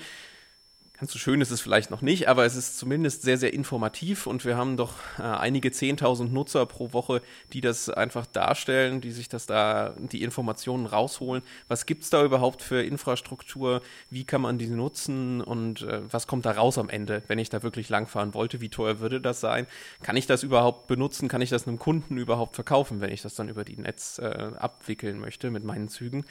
So 1.05 1.19
schön 1.19 1.41
ist 1.41 1.51
es 1.51 1.59
vielleicht 1.59 1.91
noch 1.91 2.01
nicht, 2.01 2.29
aber 2.29 2.45
es 2.45 2.55
ist 2.55 2.77
zumindest 2.77 3.23
sehr, 3.23 3.37
sehr 3.37 3.53
informativ 3.53 4.25
und 4.25 4.45
wir 4.45 4.55
haben 4.55 4.77
doch 4.77 4.93
äh, 5.17 5.23
einige 5.23 5.69
10.000 5.69 6.29
Nutzer 6.29 6.65
pro 6.65 6.93
Woche, 6.93 7.21
die 7.51 7.61
das 7.61 7.89
einfach 7.89 8.25
darstellen, 8.25 9.01
die 9.01 9.11
sich 9.11 9.27
das 9.27 9.45
da, 9.45 9.95
die 9.97 10.23
Informationen 10.23 10.85
rausholen. 10.85 11.43
Was 11.67 11.85
gibt 11.85 12.03
es 12.03 12.09
da 12.09 12.23
überhaupt 12.23 12.61
für 12.61 12.83
Infrastruktur? 12.83 13.81
Wie 14.09 14.23
kann 14.23 14.41
man 14.41 14.57
die 14.57 14.67
nutzen 14.67 15.41
und 15.41 15.81
äh, 15.81 16.01
was 16.11 16.27
kommt 16.27 16.45
da 16.45 16.51
raus 16.51 16.77
am 16.77 16.89
Ende, 16.89 17.23
wenn 17.27 17.39
ich 17.39 17.49
da 17.49 17.63
wirklich 17.63 17.89
langfahren 17.89 18.33
wollte? 18.33 18.61
Wie 18.61 18.69
teuer 18.69 18.99
würde 18.99 19.19
das 19.19 19.41
sein? 19.41 19.67
Kann 20.03 20.15
ich 20.15 20.27
das 20.27 20.43
überhaupt 20.43 20.87
benutzen? 20.87 21.27
Kann 21.27 21.41
ich 21.41 21.49
das 21.49 21.67
einem 21.67 21.79
Kunden 21.79 22.17
überhaupt 22.17 22.55
verkaufen, 22.55 23.01
wenn 23.01 23.11
ich 23.11 23.21
das 23.21 23.35
dann 23.35 23.49
über 23.49 23.65
die 23.65 23.77
Netz 23.77 24.19
äh, 24.19 24.51
abwickeln 24.57 25.19
möchte 25.19 25.51
mit 25.51 25.63
meinen 25.63 25.89
Zügen? 25.89 26.25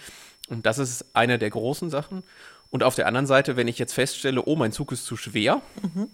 Und 0.49 0.67
das 0.67 0.79
ist 0.79 1.07
eine 1.15 1.39
der 1.39 1.51
großen 1.51 1.91
Sachen. 1.91 2.23
Und 2.73 2.83
auf 2.83 2.95
der 2.95 3.07
anderen 3.07 3.27
Seite, 3.27 3.57
wenn 3.57 3.69
ich 3.69 3.79
jetzt 3.79 3.93
feststelle, 3.93 4.43
oh, 4.47 4.57
mein 4.57 4.73
Zug 4.73 4.93
ist 4.93 5.05
zu 5.05 5.15
schwer, 5.15 5.61
mhm. 5.83 6.09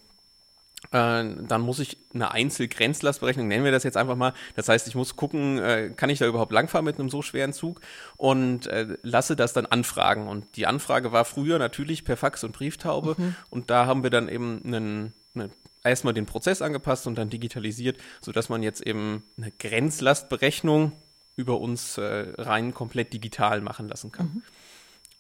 äh, 0.90 1.46
dann 1.46 1.60
muss 1.60 1.78
ich 1.78 1.98
eine 2.12 2.32
Einzelgrenzlastberechnung, 2.32 3.46
nennen 3.46 3.64
wir 3.64 3.70
das 3.70 3.84
jetzt 3.84 3.96
einfach 3.96 4.16
mal. 4.16 4.34
Das 4.56 4.68
heißt, 4.68 4.88
ich 4.88 4.96
muss 4.96 5.14
gucken, 5.14 5.58
äh, 5.58 5.92
kann 5.94 6.10
ich 6.10 6.18
da 6.18 6.26
überhaupt 6.26 6.50
langfahren 6.50 6.84
mit 6.84 6.98
einem 6.98 7.10
so 7.10 7.22
schweren 7.22 7.52
Zug 7.52 7.80
und 8.16 8.66
äh, 8.66 8.98
lasse 9.02 9.36
das 9.36 9.52
dann 9.52 9.66
anfragen. 9.66 10.26
Und 10.26 10.56
die 10.56 10.66
Anfrage 10.66 11.12
war 11.12 11.24
früher 11.24 11.60
natürlich 11.60 12.04
per 12.04 12.16
Fax 12.16 12.42
und 12.42 12.50
Brieftaube. 12.50 13.14
Mhm. 13.16 13.36
Und 13.50 13.70
da 13.70 13.86
haben 13.86 14.02
wir 14.02 14.10
dann 14.10 14.28
eben 14.28 14.60
einen, 14.64 15.12
eine 15.36 15.50
erstmal 15.84 16.12
den 16.12 16.26
Prozess 16.26 16.60
angepasst 16.60 17.06
und 17.06 17.16
dann 17.16 17.30
digitalisiert, 17.30 17.98
sodass 18.20 18.48
man 18.48 18.64
jetzt 18.64 18.84
eben 18.84 19.22
eine 19.36 19.52
Grenzlastberechnung 19.52 20.90
über 21.36 21.60
uns 21.60 21.98
äh, 21.98 22.32
rein 22.36 22.74
komplett 22.74 23.12
digital 23.12 23.60
machen 23.60 23.86
lassen 23.86 24.10
kann. 24.10 24.26
Mhm. 24.26 24.42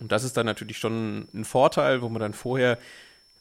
Und 0.00 0.12
das 0.12 0.24
ist 0.24 0.36
dann 0.36 0.46
natürlich 0.46 0.78
schon 0.78 1.28
ein 1.34 1.44
Vorteil, 1.44 2.02
wo 2.02 2.08
man 2.08 2.20
dann 2.20 2.34
vorher 2.34 2.78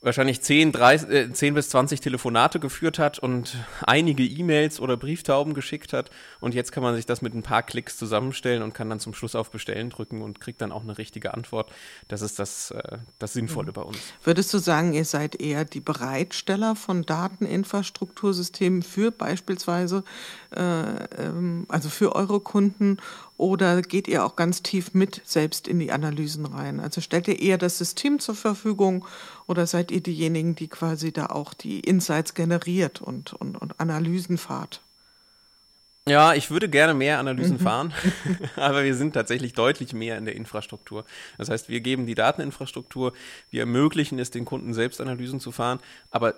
wahrscheinlich 0.02 0.41
10, 0.41 0.72
30, 0.72 1.10
äh, 1.10 1.32
10 1.32 1.54
bis 1.54 1.70
20 1.70 2.02
Telefonate 2.02 2.60
geführt 2.60 3.00
hat 3.00 3.20
und 3.20 3.58
einige 3.82 4.24
E-Mails 4.24 4.80
oder 4.80 4.96
Brieftauben 4.98 5.54
geschickt 5.54 5.93
hat. 5.93 6.10
Und 6.39 6.54
jetzt 6.54 6.72
kann 6.72 6.84
man 6.84 6.96
sich 6.96 7.06
das 7.06 7.22
mit 7.22 7.34
ein 7.34 7.43
paar 7.43 7.63
Klicks 7.63 7.98
zusammenstellen 7.98 8.62
und 8.62 8.74
kann 8.74 8.89
dann 8.89 9.00
zum 9.00 9.13
Schluss 9.13 9.36
auf 9.36 9.52
Bestellen 9.52 9.89
drücken 9.89 10.22
und 10.22 10.39
kriegt 10.39 10.62
dann 10.62 10.72
auch 10.72 10.84
eine 10.84 10.98
richtige 10.98 11.34
Antwort. 11.34 11.72
Das 12.08 12.22
ist 12.22 12.39
das, 12.39 12.72
äh, 12.72 12.98
das 13.20 13.34
Sinnvolle 13.34 13.70
mhm. 13.70 13.74
bei 13.74 13.82
uns. 13.82 13.98
Würdest 14.24 14.54
du 14.54 14.60
sagen, 14.60 14.93
ihr 14.93 15.06
seid 15.06 15.39
eher 15.41 15.65
die 15.65 15.82
Bereitsteller 15.82 16.76
von 16.76 17.04
Dateninfrastruktursystemen 17.04 18.84
für 18.84 19.12
beispielsweise, 19.12 20.04
äh, 20.56 20.62
ähm, 20.62 21.65
also 21.70 21.89
für 21.89 22.15
eure 22.15 22.39
Kunden 22.39 22.98
oder 23.38 23.82
geht 23.84 24.08
ihr 24.08 24.26
auch 24.26 24.36
ganz 24.36 24.63
tief 24.63 24.93
mit 24.93 25.21
selbst 25.23 25.67
in 25.67 25.80
die 25.80 25.91
Analysen 25.91 26.45
rein? 26.45 26.80
Also 26.80 27.02
stellt 27.02 27.28
ihr 27.28 27.39
eher 27.39 27.58
das 27.58 27.78
System 27.78 28.19
zur 28.19 28.36
Verfügung 28.36 29.06
oder 29.45 29.67
seid 29.67 29.91
ihr 29.91 30.02
diejenigen, 30.02 30.56
die 30.56 30.67
quasi 30.67 31.12
da 31.12 31.28
auch 31.28 31.54
die 31.54 31.80
Insights 31.80 32.34
generiert 32.34 33.02
und, 33.02 33.34
und, 33.34 33.58
und 33.58 33.80
Analysen 33.80 34.38
fahrt? 34.38 34.82
Ja, 36.08 36.34
ich 36.34 36.50
würde 36.50 36.69
gerne 36.69 36.93
mehr 36.93 37.19
Analysen 37.19 37.58
mhm. 37.58 37.62
fahren, 37.62 37.93
aber 38.56 38.86
wir 38.86 38.95
sind 38.95 39.13
tatsächlich 39.13 39.54
deutlich 39.54 39.93
mehr 39.93 40.17
in 40.17 40.26
der 40.26 40.36
Infrastruktur. 40.36 41.04
Das 41.38 41.50
heißt, 41.50 41.67
wir 41.67 41.82
geben 41.82 42.06
die 42.06 42.15
Dateninfrastruktur, 42.15 43.12
wir 43.52 43.60
ermöglichen 43.62 44.17
es 44.17 44.32
den 44.32 44.45
Kunden 44.45 44.73
selbst 44.73 45.02
Analysen 45.02 45.41
zu 45.41 45.52
fahren, 45.52 45.80
aber 46.10 46.36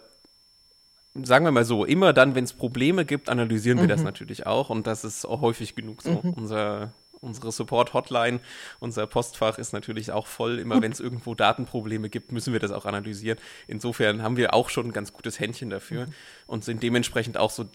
sagen 1.23 1.45
wir 1.45 1.51
mal 1.51 1.65
so, 1.65 1.85
immer 1.85 2.13
dann, 2.13 2.35
wenn 2.35 2.43
es 2.43 2.53
Probleme 2.53 3.05
gibt, 3.05 3.29
analysieren 3.29 3.77
wir 3.77 3.85
mhm. 3.85 3.89
das 3.89 4.03
natürlich 4.03 4.45
auch 4.45 4.69
und 4.69 4.87
das 4.87 5.03
ist 5.03 5.25
auch 5.25 5.41
häufig 5.41 5.75
genug 5.75 6.01
so. 6.01 6.21
Mhm. 6.23 6.33
Unser, 6.33 6.93
unsere 7.21 7.51
Support-Hotline, 7.51 8.39
unser 8.79 9.07
Postfach 9.07 9.57
ist 9.57 9.73
natürlich 9.73 10.11
auch 10.11 10.27
voll. 10.27 10.59
Immer 10.59 10.81
wenn 10.81 10.91
es 10.91 10.99
irgendwo 10.99 11.35
Datenprobleme 11.35 12.09
gibt, 12.09 12.31
müssen 12.31 12.53
wir 12.53 12.59
das 12.59 12.71
auch 12.71 12.85
analysieren. 12.85 13.39
Insofern 13.67 14.21
haben 14.21 14.37
wir 14.37 14.53
auch 14.53 14.69
schon 14.69 14.87
ein 14.87 14.93
ganz 14.93 15.13
gutes 15.13 15.39
Händchen 15.39 15.69
dafür 15.69 16.05
mhm. 16.05 16.13
und 16.47 16.63
sind 16.63 16.83
dementsprechend 16.83 17.37
auch 17.37 17.51
so 17.51 17.65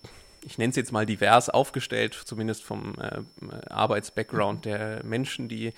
ich 0.44 0.59
nenne 0.59 0.70
es 0.70 0.76
jetzt 0.76 0.92
mal 0.92 1.07
divers 1.07 1.48
aufgestellt, 1.48 2.20
zumindest 2.24 2.62
vom 2.62 2.94
äh, 2.98 3.22
Arbeitsbackground 3.70 4.64
der 4.64 5.04
Menschen, 5.04 5.48
die 5.48 5.72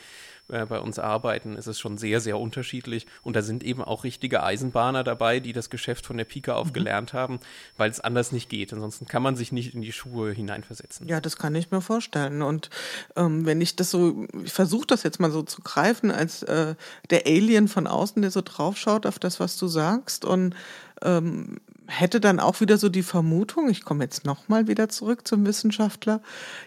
äh, 0.48 0.64
bei 0.66 0.80
uns 0.80 0.98
arbeiten, 0.98 1.56
ist 1.56 1.66
es 1.66 1.80
schon 1.80 1.98
sehr, 1.98 2.20
sehr 2.20 2.38
unterschiedlich. 2.38 3.06
Und 3.22 3.34
da 3.34 3.42
sind 3.42 3.64
eben 3.64 3.82
auch 3.82 4.04
richtige 4.04 4.42
Eisenbahner 4.42 5.02
dabei, 5.02 5.40
die 5.40 5.52
das 5.52 5.70
Geschäft 5.70 6.06
von 6.06 6.16
der 6.16 6.24
Pike 6.24 6.54
auf 6.54 6.68
mhm. 6.68 6.72
gelernt 6.72 7.12
haben, 7.12 7.40
weil 7.76 7.90
es 7.90 8.00
anders 8.00 8.30
nicht 8.30 8.48
geht. 8.48 8.72
Ansonsten 8.72 9.06
kann 9.06 9.22
man 9.22 9.34
sich 9.34 9.50
nicht 9.50 9.74
in 9.74 9.82
die 9.82 9.92
Schuhe 9.92 10.32
hineinversetzen. 10.32 11.08
Ja, 11.08 11.20
das 11.20 11.36
kann 11.36 11.54
ich 11.54 11.70
mir 11.70 11.80
vorstellen. 11.80 12.42
Und 12.42 12.70
ähm, 13.16 13.44
wenn 13.44 13.60
ich 13.60 13.76
das 13.76 13.90
so, 13.90 14.26
ich 14.44 14.52
versuche 14.52 14.86
das 14.86 15.02
jetzt 15.02 15.18
mal 15.18 15.30
so 15.30 15.42
zu 15.42 15.62
greifen, 15.62 16.10
als 16.10 16.42
äh, 16.44 16.74
der 17.10 17.26
Alien 17.26 17.68
von 17.68 17.86
außen, 17.86 18.22
der 18.22 18.30
so 18.30 18.42
draufschaut 18.42 19.06
auf 19.06 19.18
das, 19.18 19.40
was 19.40 19.56
du 19.56 19.66
sagst 19.66 20.24
und 20.24 20.54
ähm, 21.02 21.58
hätte 21.86 22.20
dann 22.20 22.40
auch 22.40 22.60
wieder 22.60 22.78
so 22.78 22.88
die 22.88 23.02
Vermutung, 23.02 23.68
ich 23.68 23.84
komme 23.84 24.04
jetzt 24.04 24.24
nochmal 24.24 24.68
wieder 24.68 24.88
zurück 24.88 25.26
zum 25.26 25.46
Wissenschaftler, 25.46 26.20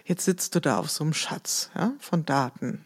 jetzt 0.04 0.24
sitzt 0.24 0.54
du 0.54 0.60
da 0.60 0.78
auf 0.78 0.90
so 0.90 1.04
einem 1.04 1.12
Schatz 1.12 1.70
ja, 1.74 1.92
von 1.98 2.24
Daten. 2.24 2.84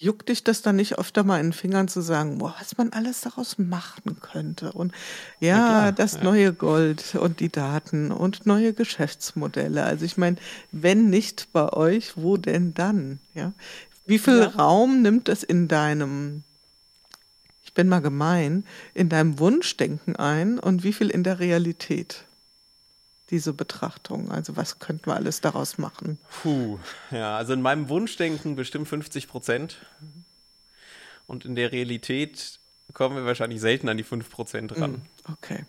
Juckt 0.00 0.28
dich 0.28 0.44
das 0.44 0.62
dann 0.62 0.76
nicht 0.76 0.96
öfter 0.96 1.24
mal 1.24 1.40
in 1.40 1.46
den 1.46 1.52
Fingern 1.52 1.88
zu 1.88 2.02
sagen, 2.02 2.38
boah, 2.38 2.54
was 2.60 2.78
man 2.78 2.92
alles 2.92 3.20
daraus 3.22 3.58
machen 3.58 4.20
könnte? 4.20 4.70
Und 4.70 4.92
ja, 5.40 5.86
ja 5.86 5.92
das 5.92 6.14
ja. 6.14 6.22
neue 6.22 6.52
Gold 6.52 7.16
und 7.16 7.40
die 7.40 7.48
Daten 7.48 8.12
und 8.12 8.46
neue 8.46 8.72
Geschäftsmodelle. 8.72 9.82
Also 9.82 10.04
ich 10.04 10.16
meine, 10.16 10.36
wenn 10.70 11.10
nicht 11.10 11.52
bei 11.52 11.72
euch, 11.72 12.12
wo 12.16 12.36
denn 12.36 12.74
dann? 12.74 13.18
Ja? 13.34 13.52
Wie 14.06 14.20
viel 14.20 14.38
ja. 14.38 14.46
Raum 14.46 15.02
nimmt 15.02 15.26
das 15.26 15.42
in 15.42 15.66
deinem 15.66 16.44
ich 17.68 17.74
bin 17.74 17.90
mal 17.90 18.00
gemein, 18.00 18.64
in 18.94 19.10
deinem 19.10 19.38
Wunschdenken 19.38 20.16
ein 20.16 20.58
und 20.58 20.84
wie 20.84 20.94
viel 20.94 21.10
in 21.10 21.22
der 21.22 21.38
Realität? 21.38 22.24
Diese 23.28 23.52
Betrachtung. 23.52 24.30
Also 24.30 24.56
was 24.56 24.78
könnten 24.78 25.04
wir 25.04 25.14
alles 25.14 25.42
daraus 25.42 25.76
machen? 25.76 26.16
Puh, 26.42 26.78
ja, 27.10 27.36
also 27.36 27.52
in 27.52 27.60
meinem 27.60 27.90
Wunschdenken 27.90 28.56
bestimmt 28.56 28.88
50 28.88 29.28
Prozent. 29.28 29.76
Und 31.26 31.44
in 31.44 31.56
der 31.56 31.70
Realität 31.70 32.58
kommen 32.94 33.16
wir 33.16 33.26
wahrscheinlich 33.26 33.60
selten 33.60 33.90
an 33.90 33.98
die 33.98 34.02
5 34.02 34.30
Prozent 34.30 34.74
ran. 34.80 34.92
Mm, 34.92 35.32
okay. 35.32 35.66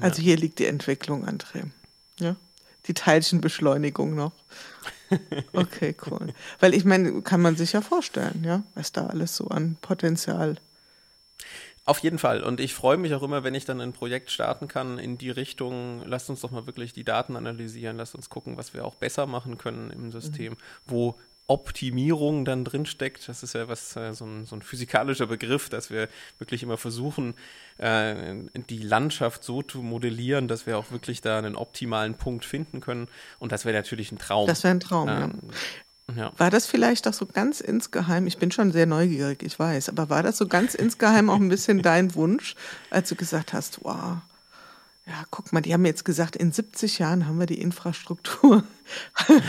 Also 0.00 0.20
ja. 0.20 0.26
hier 0.26 0.36
liegt 0.36 0.58
die 0.58 0.66
Entwicklung, 0.66 1.26
André. 1.26 1.70
Ja? 2.20 2.36
Die 2.88 2.94
Teilchenbeschleunigung 2.94 4.14
noch. 4.14 4.32
Okay, 5.54 5.96
cool. 6.04 6.34
Weil 6.60 6.74
ich 6.74 6.84
meine, 6.84 7.22
kann 7.22 7.40
man 7.40 7.56
sich 7.56 7.72
ja 7.72 7.80
vorstellen, 7.80 8.44
ja, 8.44 8.62
was 8.74 8.92
da 8.92 9.06
alles 9.06 9.34
so 9.34 9.48
an 9.48 9.78
Potenzial 9.80 10.58
auf 11.88 12.00
jeden 12.00 12.18
Fall. 12.18 12.42
Und 12.42 12.60
ich 12.60 12.74
freue 12.74 12.98
mich 12.98 13.14
auch 13.14 13.22
immer, 13.22 13.44
wenn 13.44 13.54
ich 13.54 13.64
dann 13.64 13.80
ein 13.80 13.92
Projekt 13.92 14.30
starten 14.30 14.68
kann 14.68 14.98
in 14.98 15.16
die 15.16 15.30
Richtung, 15.30 16.02
lasst 16.04 16.28
uns 16.28 16.42
doch 16.42 16.50
mal 16.50 16.66
wirklich 16.66 16.92
die 16.92 17.04
Daten 17.04 17.34
analysieren, 17.34 17.96
lasst 17.96 18.14
uns 18.14 18.28
gucken, 18.28 18.56
was 18.56 18.74
wir 18.74 18.84
auch 18.84 18.94
besser 18.94 19.26
machen 19.26 19.56
können 19.56 19.90
im 19.90 20.12
System, 20.12 20.52
mhm. 20.52 20.56
wo 20.86 21.14
Optimierung 21.46 22.44
dann 22.44 22.62
drinsteckt. 22.62 23.26
Das 23.26 23.42
ist 23.42 23.54
ja 23.54 23.68
was, 23.68 23.96
äh, 23.96 24.12
so, 24.12 24.26
ein, 24.26 24.44
so 24.44 24.54
ein 24.54 24.60
physikalischer 24.60 25.26
Begriff, 25.26 25.70
dass 25.70 25.90
wir 25.90 26.08
wirklich 26.38 26.62
immer 26.62 26.76
versuchen, 26.76 27.34
äh, 27.78 28.34
die 28.68 28.82
Landschaft 28.82 29.42
so 29.42 29.62
zu 29.62 29.82
modellieren, 29.82 30.46
dass 30.46 30.66
wir 30.66 30.76
auch 30.76 30.90
wirklich 30.90 31.22
da 31.22 31.38
einen 31.38 31.56
optimalen 31.56 32.16
Punkt 32.16 32.44
finden 32.44 32.80
können. 32.80 33.08
Und 33.38 33.50
das 33.50 33.64
wäre 33.64 33.74
natürlich 33.74 34.12
ein 34.12 34.18
Traum. 34.18 34.46
Das 34.46 34.62
wäre 34.62 34.74
ein 34.74 34.80
Traum, 34.80 35.08
ähm, 35.08 35.16
ja. 35.16 35.54
Ja. 36.16 36.32
War 36.38 36.50
das 36.50 36.66
vielleicht 36.66 37.06
auch 37.06 37.12
so 37.12 37.26
ganz 37.26 37.60
insgeheim, 37.60 38.26
ich 38.26 38.38
bin 38.38 38.50
schon 38.50 38.72
sehr 38.72 38.86
neugierig, 38.86 39.42
ich 39.42 39.58
weiß, 39.58 39.90
aber 39.90 40.08
war 40.08 40.22
das 40.22 40.38
so 40.38 40.48
ganz 40.48 40.74
insgeheim 40.74 41.28
auch 41.28 41.36
ein 41.36 41.50
bisschen 41.50 41.82
dein 41.82 42.14
Wunsch, 42.14 42.54
als 42.90 43.10
du 43.10 43.14
gesagt 43.14 43.52
hast, 43.52 43.80
wow, 43.82 44.18
ja, 45.08 45.24
guck 45.30 45.54
mal, 45.54 45.62
die 45.62 45.72
haben 45.72 45.86
jetzt 45.86 46.04
gesagt, 46.04 46.36
in 46.36 46.52
70 46.52 46.98
Jahren 46.98 47.26
haben 47.26 47.38
wir 47.38 47.46
die 47.46 47.62
Infrastruktur. 47.62 48.62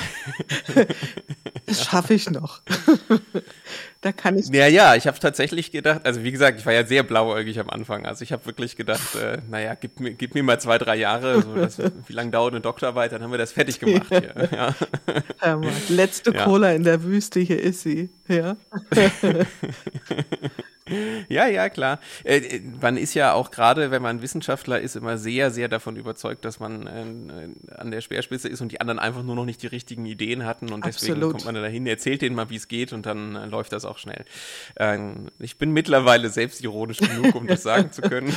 das 1.66 1.84
schaffe 1.84 2.14
ich 2.14 2.30
noch. 2.30 2.62
da 4.02 4.14
kann 4.14 4.38
ich. 4.38 4.48
Ja, 4.48 4.68
ja, 4.68 4.96
ich 4.96 5.06
habe 5.06 5.20
tatsächlich 5.20 5.72
gedacht, 5.72 6.06
also 6.06 6.24
wie 6.24 6.32
gesagt, 6.32 6.60
ich 6.60 6.66
war 6.66 6.72
ja 6.72 6.86
sehr 6.86 7.04
blauäugig 7.04 7.60
am 7.60 7.70
Anfang. 7.70 8.06
Also 8.06 8.24
ich 8.24 8.32
habe 8.32 8.46
wirklich 8.46 8.78
gedacht, 8.78 9.16
äh, 9.16 9.40
naja, 9.50 9.76
gib 9.76 10.00
mir, 10.00 10.14
gib 10.14 10.34
mir 10.34 10.44
mal 10.44 10.62
zwei, 10.62 10.78
drei 10.78 10.96
Jahre. 10.96 11.42
So, 11.42 11.54
das, 11.56 11.78
wie 11.78 12.14
lange 12.14 12.32
dauert 12.32 12.54
eine 12.54 12.62
Doktorarbeit? 12.62 13.12
Dann 13.12 13.22
haben 13.22 13.32
wir 13.32 13.38
das 13.38 13.52
fertig 13.52 13.80
gemacht 13.82 14.08
hier. 14.08 14.50
Ja. 14.52 14.76
Ja, 15.42 15.62
letzte 15.90 16.34
ja. 16.34 16.46
Cola 16.46 16.72
in 16.72 16.84
der 16.84 17.04
Wüste, 17.04 17.42
hier 17.42 17.62
ist 17.62 17.82
sie. 17.82 18.10
Ja. 18.30 18.56
Ja, 21.30 21.48
ja, 21.48 21.70
klar. 21.70 22.00
Äh, 22.24 22.38
äh, 22.38 22.62
man 22.82 22.98
ist 22.98 23.14
ja 23.14 23.34
auch 23.34 23.52
gerade, 23.52 23.92
wenn 23.92 24.02
man 24.02 24.22
Wissenschaftler 24.22 24.80
ist, 24.80 24.96
immer 24.96 25.18
sehr, 25.18 25.52
sehr 25.52 25.68
davon 25.68 25.96
überzeugt, 25.96 26.46
dass 26.46 26.60
man 26.60 26.88
äh, 26.88 27.74
an 27.76 27.92
der 27.92 28.02
Speerspitze 28.02 28.50
ist 28.50 28.62
und 28.62 28.72
die 28.72 28.82
anderen 28.82 29.00
einfach 29.00 29.24
nur 29.24 29.36
noch 29.36 29.46
nicht 29.46 29.62
die 29.62 29.68
richtigen 29.68 30.06
Ideen 30.06 30.46
hatten 30.46 30.72
und 30.72 30.84
Absolut. 30.84 31.16
deswegen 31.16 31.32
kommt 31.32 31.46
man 31.46 31.56
da 31.56 31.62
dahin, 31.62 31.88
erzählt 31.88 32.22
denen 32.22 32.36
mal, 32.36 32.50
wie 32.50 32.56
es 32.56 32.68
geht 32.68 32.94
und 32.94 33.06
dann 33.06 33.36
äh, 33.36 33.46
läuft 33.46 33.72
das 33.74 33.86
auch 33.86 33.98
schnell. 33.98 34.26
Ähm, 34.78 35.28
ich 35.40 35.58
bin 35.58 35.72
mittlerweile 35.72 36.30
selbstironisch 36.30 37.00
genug, 37.00 37.36
um 37.36 37.48
das 37.48 37.64
sagen 37.64 37.92
zu 37.92 38.02
können. 38.02 38.34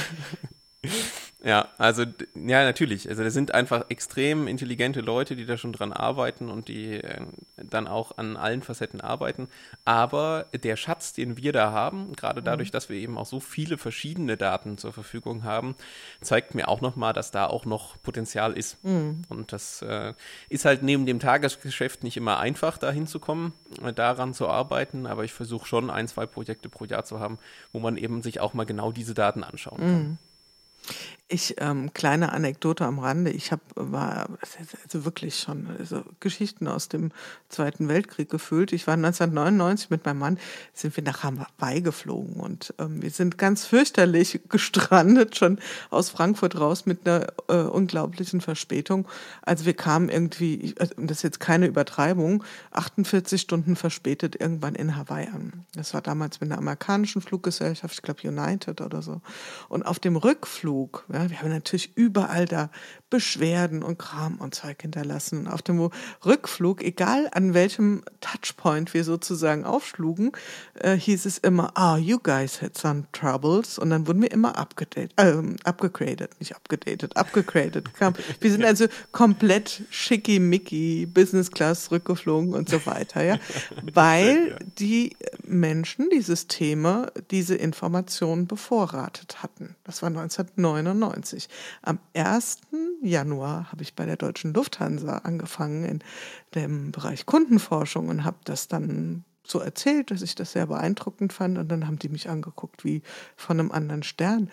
Ja, 1.44 1.68
also 1.76 2.04
ja, 2.34 2.64
natürlich. 2.64 3.08
Also 3.08 3.24
das 3.24 3.34
sind 3.34 3.52
einfach 3.52 3.86
extrem 3.88 4.46
intelligente 4.46 5.00
Leute, 5.00 5.34
die 5.34 5.44
da 5.44 5.56
schon 5.56 5.72
dran 5.72 5.92
arbeiten 5.92 6.48
und 6.48 6.68
die 6.68 6.94
äh, 6.94 7.20
dann 7.56 7.88
auch 7.88 8.16
an 8.16 8.36
allen 8.36 8.62
Facetten 8.62 9.00
arbeiten. 9.00 9.48
Aber 9.84 10.46
der 10.54 10.76
Schatz, 10.76 11.12
den 11.12 11.36
wir 11.36 11.52
da 11.52 11.72
haben, 11.72 12.12
gerade 12.12 12.42
mhm. 12.42 12.44
dadurch, 12.44 12.70
dass 12.70 12.88
wir 12.88 12.96
eben 12.96 13.18
auch 13.18 13.26
so 13.26 13.40
viele 13.40 13.76
verschiedene 13.76 14.36
Daten 14.36 14.78
zur 14.78 14.92
Verfügung 14.92 15.42
haben, 15.42 15.74
zeigt 16.20 16.54
mir 16.54 16.68
auch 16.68 16.80
nochmal, 16.80 17.12
dass 17.12 17.32
da 17.32 17.46
auch 17.46 17.64
noch 17.64 18.00
Potenzial 18.02 18.52
ist. 18.52 18.82
Mhm. 18.84 19.22
Und 19.28 19.52
das 19.52 19.82
äh, 19.82 20.14
ist 20.48 20.64
halt 20.64 20.84
neben 20.84 21.06
dem 21.06 21.18
Tagesgeschäft 21.18 22.04
nicht 22.04 22.16
immer 22.16 22.38
einfach, 22.38 22.78
da 22.78 22.92
hinzukommen, 22.92 23.52
äh, 23.82 23.92
daran 23.92 24.32
zu 24.32 24.46
arbeiten. 24.48 25.06
Aber 25.06 25.24
ich 25.24 25.32
versuche 25.32 25.66
schon 25.66 25.90
ein, 25.90 26.06
zwei 26.06 26.26
Projekte 26.26 26.68
pro 26.68 26.84
Jahr 26.84 27.04
zu 27.04 27.18
haben, 27.18 27.40
wo 27.72 27.80
man 27.80 27.96
eben 27.96 28.22
sich 28.22 28.38
auch 28.38 28.54
mal 28.54 28.64
genau 28.64 28.92
diese 28.92 29.14
Daten 29.14 29.42
anschauen 29.42 29.78
kann. 29.78 30.02
Mhm. 30.02 30.18
Ich, 31.32 31.54
ähm, 31.60 31.94
kleine 31.94 32.32
Anekdote 32.32 32.84
am 32.84 32.98
Rande, 32.98 33.30
ich 33.30 33.52
habe 33.52 33.62
war 33.74 34.28
also 34.84 35.06
wirklich 35.06 35.38
schon 35.38 35.66
also 35.78 36.02
Geschichten 36.20 36.68
aus 36.68 36.90
dem 36.90 37.10
Zweiten 37.48 37.88
Weltkrieg 37.88 38.28
gefühlt. 38.28 38.70
Ich 38.74 38.86
war 38.86 38.94
1999 38.94 39.88
mit 39.88 40.04
meinem 40.04 40.18
Mann, 40.18 40.38
sind 40.74 40.94
wir 40.94 41.02
nach 41.02 41.22
Hawaii 41.22 41.80
geflogen 41.80 42.34
und 42.34 42.74
ähm, 42.78 43.00
wir 43.00 43.08
sind 43.08 43.38
ganz 43.38 43.64
fürchterlich 43.64 44.40
gestrandet, 44.50 45.36
schon 45.36 45.58
aus 45.88 46.10
Frankfurt 46.10 46.60
raus 46.60 46.84
mit 46.84 47.08
einer 47.08 47.28
äh, 47.48 47.62
unglaublichen 47.62 48.42
Verspätung. 48.42 49.08
Also 49.40 49.64
wir 49.64 49.74
kamen 49.74 50.10
irgendwie, 50.10 50.74
also, 50.78 50.94
das 50.98 51.18
ist 51.18 51.22
jetzt 51.22 51.40
keine 51.40 51.66
Übertreibung, 51.66 52.44
48 52.72 53.40
Stunden 53.40 53.76
verspätet 53.76 54.38
irgendwann 54.38 54.74
in 54.74 54.96
Hawaii 54.96 55.28
an. 55.28 55.64
Das 55.74 55.94
war 55.94 56.02
damals 56.02 56.42
mit 56.42 56.50
einer 56.50 56.58
amerikanischen 56.58 57.22
Fluggesellschaft, 57.22 57.94
ich 57.94 58.02
glaube 58.02 58.28
United 58.28 58.82
oder 58.82 59.00
so. 59.00 59.22
Und 59.70 59.84
auf 59.84 59.98
dem 59.98 60.16
Rückflug, 60.16 60.71
ja, 61.12 61.28
wir 61.30 61.40
haben 61.40 61.50
natürlich 61.50 61.96
überall 61.96 62.46
da 62.46 62.70
Beschwerden 63.10 63.82
und 63.82 63.98
Kram 63.98 64.36
und 64.36 64.54
Zeug 64.54 64.80
hinterlassen. 64.80 65.46
Auf 65.46 65.60
dem 65.60 65.90
Rückflug, 66.24 66.82
egal 66.82 67.28
an 67.32 67.52
welchem 67.52 68.02
Touchpoint 68.20 68.94
wir 68.94 69.04
sozusagen 69.04 69.64
aufschlugen, 69.64 70.32
äh, 70.80 70.96
hieß 70.96 71.26
es 71.26 71.36
immer, 71.36 71.72
ah, 71.74 71.94
oh, 71.94 71.98
you 71.98 72.18
guys 72.18 72.62
had 72.62 72.76
some 72.78 73.04
troubles. 73.12 73.78
Und 73.78 73.90
dann 73.90 74.06
wurden 74.06 74.22
wir 74.22 74.30
immer 74.30 74.56
abgedatet, 74.56 75.12
äh, 75.16 75.34
abgegradet, 75.64 76.30
nicht 76.40 76.56
abgedatet, 76.56 77.14
abgegradet. 77.16 77.90
wir 78.40 78.50
sind 78.50 78.64
also 78.64 78.86
komplett 79.12 79.82
schickimicki, 79.90 81.04
Business 81.04 81.50
Class 81.50 81.84
zurückgeflogen 81.84 82.54
und 82.54 82.70
so 82.70 82.84
weiter, 82.86 83.22
ja. 83.22 83.38
Weil 83.92 84.56
die 84.78 85.16
Menschen, 85.52 86.08
die 86.10 86.20
Systeme, 86.20 87.12
diese 87.30 87.54
Informationen 87.54 88.46
bevorratet 88.46 89.42
hatten. 89.42 89.76
Das 89.84 90.02
war 90.02 90.08
1999. 90.08 91.48
Am 91.82 91.98
1. 92.14 92.58
Januar 93.02 93.70
habe 93.70 93.82
ich 93.82 93.94
bei 93.94 94.06
der 94.06 94.16
Deutschen 94.16 94.54
Lufthansa 94.54 95.18
angefangen 95.18 95.84
in 95.84 95.98
dem 96.54 96.92
Bereich 96.92 97.26
Kundenforschung 97.26 98.08
und 98.08 98.24
habe 98.24 98.38
das 98.44 98.68
dann 98.68 99.24
so 99.44 99.58
erzählt, 99.58 100.10
dass 100.10 100.22
ich 100.22 100.34
das 100.34 100.52
sehr 100.52 100.66
beeindruckend 100.66 101.32
fand 101.32 101.58
und 101.58 101.68
dann 101.68 101.86
haben 101.86 101.98
die 101.98 102.08
mich 102.08 102.28
angeguckt 102.28 102.84
wie 102.84 103.02
von 103.36 103.58
einem 103.58 103.72
anderen 103.72 104.02
Stern. 104.02 104.50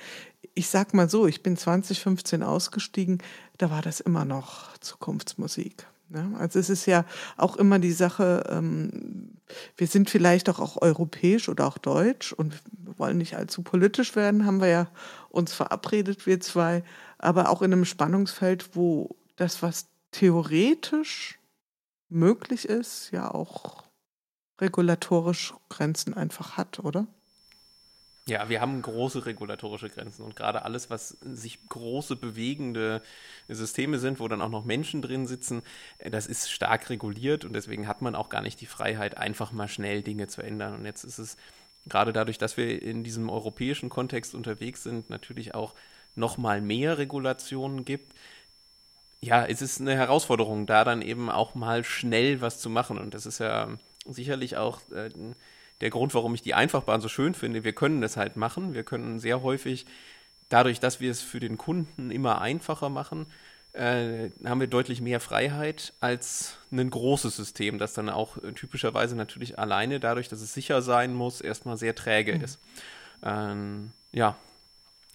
Ich 0.56 0.68
sag 0.68 0.94
mal 0.94 1.10
so, 1.10 1.28
ich 1.28 1.44
bin 1.44 1.58
2015 1.58 2.44
ausgestiegen, 2.44 3.20
da 3.58 3.70
war 3.70 3.82
das 3.82 4.00
immer 4.00 4.26
noch 4.26 4.78
Zukunftsmusik. 4.78 5.88
Ne? 6.10 6.36
Also 6.38 6.60
es 6.60 6.69
ist 6.69 6.86
ja 6.86 7.06
auch 7.38 7.56
immer 7.56 7.80
die 7.80 7.91
Sache, 7.91 8.43
ähm, 8.50 9.38
wir 9.78 9.88
sind 9.88 10.10
vielleicht 10.10 10.50
auch, 10.50 10.60
auch 10.60 10.82
europäisch 10.82 11.50
oder 11.50 11.67
auch 11.67 11.78
deutsch 11.78 12.34
und 12.34 12.62
wollen 12.98 13.17
nicht 13.17 13.36
allzu 13.36 13.62
politisch 13.62 14.15
werden, 14.15 14.45
haben 14.45 14.62
wir 14.62 14.67
ja 14.67 14.88
uns 15.30 15.54
verabredet, 15.54 16.26
wir 16.26 16.39
zwei 16.39 16.84
aber 17.17 17.50
auch 17.50 17.62
in 17.62 17.74
einem 17.74 17.86
Spannungsfeld, 17.86 18.76
wo 18.76 19.15
das, 19.36 19.62
was 19.62 19.88
theoretisch 20.12 21.38
möglich 22.10 22.67
ist, 22.67 23.12
ja 23.12 23.30
auch 23.30 23.84
regulatorisch 24.60 25.54
Grenzen 25.69 26.13
einfach 26.13 26.58
hat, 26.58 26.80
oder? 26.80 27.08
Ja, 28.30 28.48
wir 28.48 28.62
haben 28.62 28.80
große 28.82 29.26
regulatorische 29.26 29.89
Grenzen 29.89 30.24
und 30.24 30.36
gerade 30.36 30.63
alles, 30.63 30.92
was 30.92 31.18
sich 31.22 31.68
große 31.68 32.15
bewegende 32.15 33.02
Systeme 33.48 33.98
sind, 33.98 34.20
wo 34.20 34.28
dann 34.28 34.44
auch 34.44 34.50
noch 34.50 34.65
Menschen 34.65 35.02
drin 35.02 35.26
sitzen, 35.26 35.63
äh, 35.98 36.12
das 36.12 36.28
ist 36.28 36.52
stark 36.52 36.92
reguliert 36.92 37.44
und 37.44 37.54
deswegen 37.54 37.88
hat 37.88 38.04
man 38.04 38.13
auch 38.13 38.30
gar 38.30 38.42
nicht 38.44 38.62
die 38.62 38.68
Freiheit, 38.68 39.18
einfach 39.18 39.52
mal 39.52 39.68
schnell 39.68 40.04
Dinge 40.04 40.28
zu 40.28 40.44
ändern. 40.44 40.76
Und 40.76 40.86
jetzt 40.86 41.04
ist 41.06 41.18
es 41.18 41.38
gerade 41.88 42.13
dadurch, 42.13 42.38
dass 42.38 42.56
wir 42.56 42.82
in 42.84 43.04
diesem 43.04 43.30
europäischen 43.32 43.89
Kontext 43.89 44.36
unterwegs 44.36 44.84
sind, 44.84 45.10
natürlich 45.10 45.56
auch 45.56 45.74
noch 46.15 46.38
mal 46.38 46.62
mehr 46.62 47.00
Regulationen 47.00 47.84
gibt, 47.84 48.13
ja, 49.22 49.46
es 49.46 49.62
ist 49.62 49.82
eine 49.82 49.96
Herausforderung, 49.96 50.65
da 50.68 50.84
dann 50.84 51.02
eben 51.02 51.30
auch 51.32 51.56
mal 51.56 51.84
schnell 51.84 52.42
was 52.42 52.60
zu 52.60 52.70
machen. 52.70 52.98
Und 53.00 53.13
das 53.13 53.26
ist 53.26 53.39
ja 53.39 53.70
sicherlich 54.06 54.58
auch 54.58 54.82
äh, 54.92 55.10
der 55.82 55.89
Grund, 55.89 56.13
warum 56.13 56.34
ich 56.36 56.42
die 56.42 56.54
Einfachbahn 56.54 57.02
so 57.02 57.08
schön 57.08 57.34
finde. 57.34 57.63
Wir 57.63 57.74
können 57.74 58.02
das 58.02 58.18
halt 58.18 58.36
machen. 58.36 58.74
Wir 58.74 58.84
können 58.84 59.20
sehr 59.20 59.42
häufig, 59.42 59.86
dadurch, 60.50 60.80
dass 60.80 61.00
wir 61.00 61.12
es 61.12 61.22
für 61.22 61.39
den 61.39 61.58
Kunden 61.58 62.12
immer 62.12 62.42
einfacher 62.42 62.89
machen, 62.89 63.28
äh, 63.74 64.30
haben 64.46 64.60
wir 64.60 64.68
deutlich 64.68 65.00
mehr 65.00 65.20
Freiheit 65.20 65.94
als 66.00 66.58
ein 66.72 66.89
großes 66.89 67.36
System, 67.36 67.78
das 67.78 67.94
dann 67.94 68.10
auch 68.10 68.38
äh, 68.38 68.52
typischerweise 68.54 69.15
natürlich 69.15 69.60
alleine, 69.60 70.00
dadurch, 70.00 70.28
dass 70.28 70.42
es 70.42 70.54
sicher 70.54 70.82
sein 70.82 71.13
muss, 71.13 71.39
erstmal 71.39 71.78
sehr 71.78 71.94
träge 71.94 72.36
mhm. 72.36 72.44
ist. 72.44 72.60
Ähm, 73.24 73.92
ja, 74.12 74.36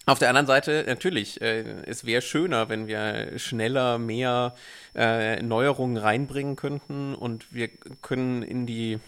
auf 0.07 0.19
der 0.19 0.29
anderen 0.29 0.45
Seite, 0.45 0.85
natürlich, 0.87 1.41
äh, 1.41 1.81
es 1.85 2.05
wäre 2.05 2.21
schöner, 2.21 2.69
wenn 2.69 2.85
wir 2.85 3.39
schneller 3.39 3.97
mehr 3.97 4.53
äh, 4.93 5.41
Neuerungen 5.41 5.97
reinbringen 5.97 6.55
könnten 6.55 7.15
und 7.15 7.51
wir 7.53 7.69
können 8.01 8.43
in 8.43 8.67
die 8.67 8.99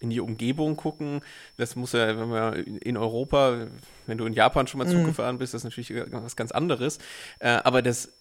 in 0.00 0.10
die 0.10 0.20
Umgebung 0.20 0.76
gucken. 0.76 1.20
Das 1.56 1.76
muss 1.76 1.92
ja, 1.92 2.18
wenn 2.18 2.28
wir 2.28 2.66
in 2.84 2.96
Europa, 2.96 3.66
wenn 4.06 4.18
du 4.18 4.26
in 4.26 4.32
Japan 4.32 4.66
schon 4.66 4.78
mal 4.78 4.88
Zug 4.88 5.00
mhm. 5.00 5.06
gefahren 5.06 5.38
bist, 5.38 5.54
das 5.54 5.64
ist 5.64 5.64
natürlich 5.64 5.92
was 6.12 6.36
ganz 6.36 6.52
anderes. 6.52 6.98
Äh, 7.38 7.48
aber 7.64 7.82
das 7.82 8.12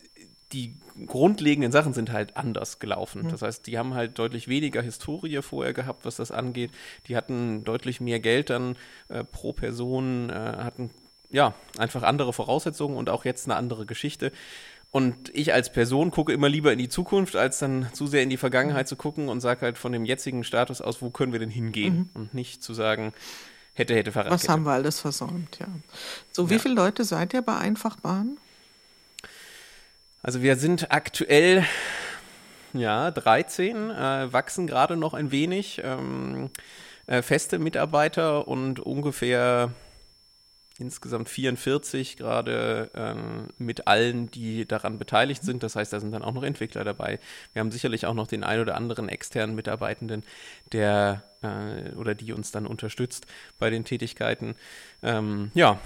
die 0.52 0.78
grundlegenden 1.08 1.72
Sachen 1.72 1.94
sind 1.94 2.12
halt 2.12 2.38
anders 2.38 2.80
gelaufen. 2.80 3.24
Mhm. 3.24 3.30
Das 3.30 3.42
heißt, 3.42 3.66
die 3.68 3.78
haben 3.78 3.94
halt 3.94 4.18
deutlich 4.20 4.48
weniger 4.48 4.82
Historie 4.82 5.42
vorher 5.42 5.74
gehabt, 5.74 6.06
was 6.06 6.18
das 6.18 6.32
angeht. 6.32 6.72
Die 7.08 7.18
hatten 7.18 7.64
deutlich 7.64 8.00
mehr 8.00 8.20
Geld 8.20 8.50
dann 8.50 8.78
äh, 9.10 9.24
pro 9.24 9.54
Person, 9.54 10.30
äh, 10.30 10.34
hatten 10.34 10.92
ja 11.32 11.54
einfach 11.78 12.04
andere 12.04 12.32
Voraussetzungen 12.32 12.96
und 12.96 13.10
auch 13.10 13.26
jetzt 13.26 13.48
eine 13.48 13.56
andere 13.56 13.86
Geschichte. 13.86 14.32
Und 14.95 15.29
ich 15.34 15.53
als 15.53 15.73
Person 15.73 16.10
gucke 16.10 16.31
immer 16.31 16.47
lieber 16.47 16.71
in 16.71 16.79
die 16.79 16.88
Zukunft, 16.88 17.36
als 17.36 17.60
dann 17.60 17.89
zu 17.91 18.08
sehr 18.08 18.23
in 18.23 18.29
die 18.29 18.38
Vergangenheit 18.38 18.88
zu 18.88 18.95
gucken 18.95 19.27
und 19.27 19.41
sage 19.41 19.63
halt 19.63 19.77
von 19.77 19.91
dem 19.91 20.05
jetzigen 20.05 20.45
Status 20.45 20.79
aus, 20.79 21.01
wo 21.01 21.10
können 21.10 21.34
wir 21.34 21.39
denn 21.39 21.49
hingehen? 21.49 21.97
Mhm. 21.97 22.10
Und 22.13 22.34
nicht 22.34 22.63
zu 22.63 22.73
sagen, 22.73 23.12
hätte, 23.73 23.93
hätte, 23.93 24.13
Fahrradkette. 24.13 24.41
Was 24.41 24.47
haben 24.47 24.63
wir 24.63 24.71
alles 24.71 25.01
versäumt, 25.01 25.60
ja. 25.60 25.67
So, 26.31 26.49
wie 26.49 26.53
ja. 26.53 26.60
viele 26.60 26.75
Leute 26.75 27.03
seid 27.03 27.34
ihr 27.34 27.41
bei 27.41 27.58
Einfachbahn? 27.58 28.38
Also 30.23 30.41
wir 30.41 30.55
sind 30.55 30.89
aktuell, 30.93 31.65
ja, 32.71 33.12
13, 33.12 33.89
äh, 33.89 34.31
wachsen 34.31 34.65
gerade 34.65 34.95
noch 34.95 35.13
ein 35.13 35.29
wenig. 35.29 35.81
Ähm, 35.84 36.51
äh, 37.08 37.21
feste 37.21 37.60
Mitarbeiter 37.60 38.47
und 38.47 38.79
ungefähr 38.79 39.73
insgesamt 40.78 41.30
44 41.30 42.18
gerade 42.18 42.92
ähm, 42.96 43.48
mit 43.58 43.88
allen, 43.88 44.30
die 44.30 44.68
daran 44.68 45.00
beteiligt 45.00 45.44
sind. 45.44 45.64
Das 45.64 45.76
heißt, 45.76 45.94
da 45.94 46.00
sind 46.00 46.12
dann 46.12 46.22
auch 46.22 46.34
noch 46.34 46.44
Entwickler 46.44 46.84
dabei. 46.84 47.20
Wir 47.54 47.62
haben 47.62 47.72
sicherlich 47.72 48.06
auch 48.06 48.14
noch 48.14 48.28
den 48.28 48.44
ein 48.44 48.60
oder 48.60 48.76
anderen 48.76 49.08
externen 49.08 49.56
Mitarbeitenden, 49.56 50.24
der 50.74 51.24
äh, 51.42 51.94
oder 51.96 52.14
die 52.14 52.34
uns 52.34 52.52
dann 52.52 52.68
unterstützt 52.68 53.26
bei 53.58 53.70
den 53.70 53.86
Tätigkeiten. 53.86 54.56
Ähm, 55.02 55.52
ja, 55.54 55.80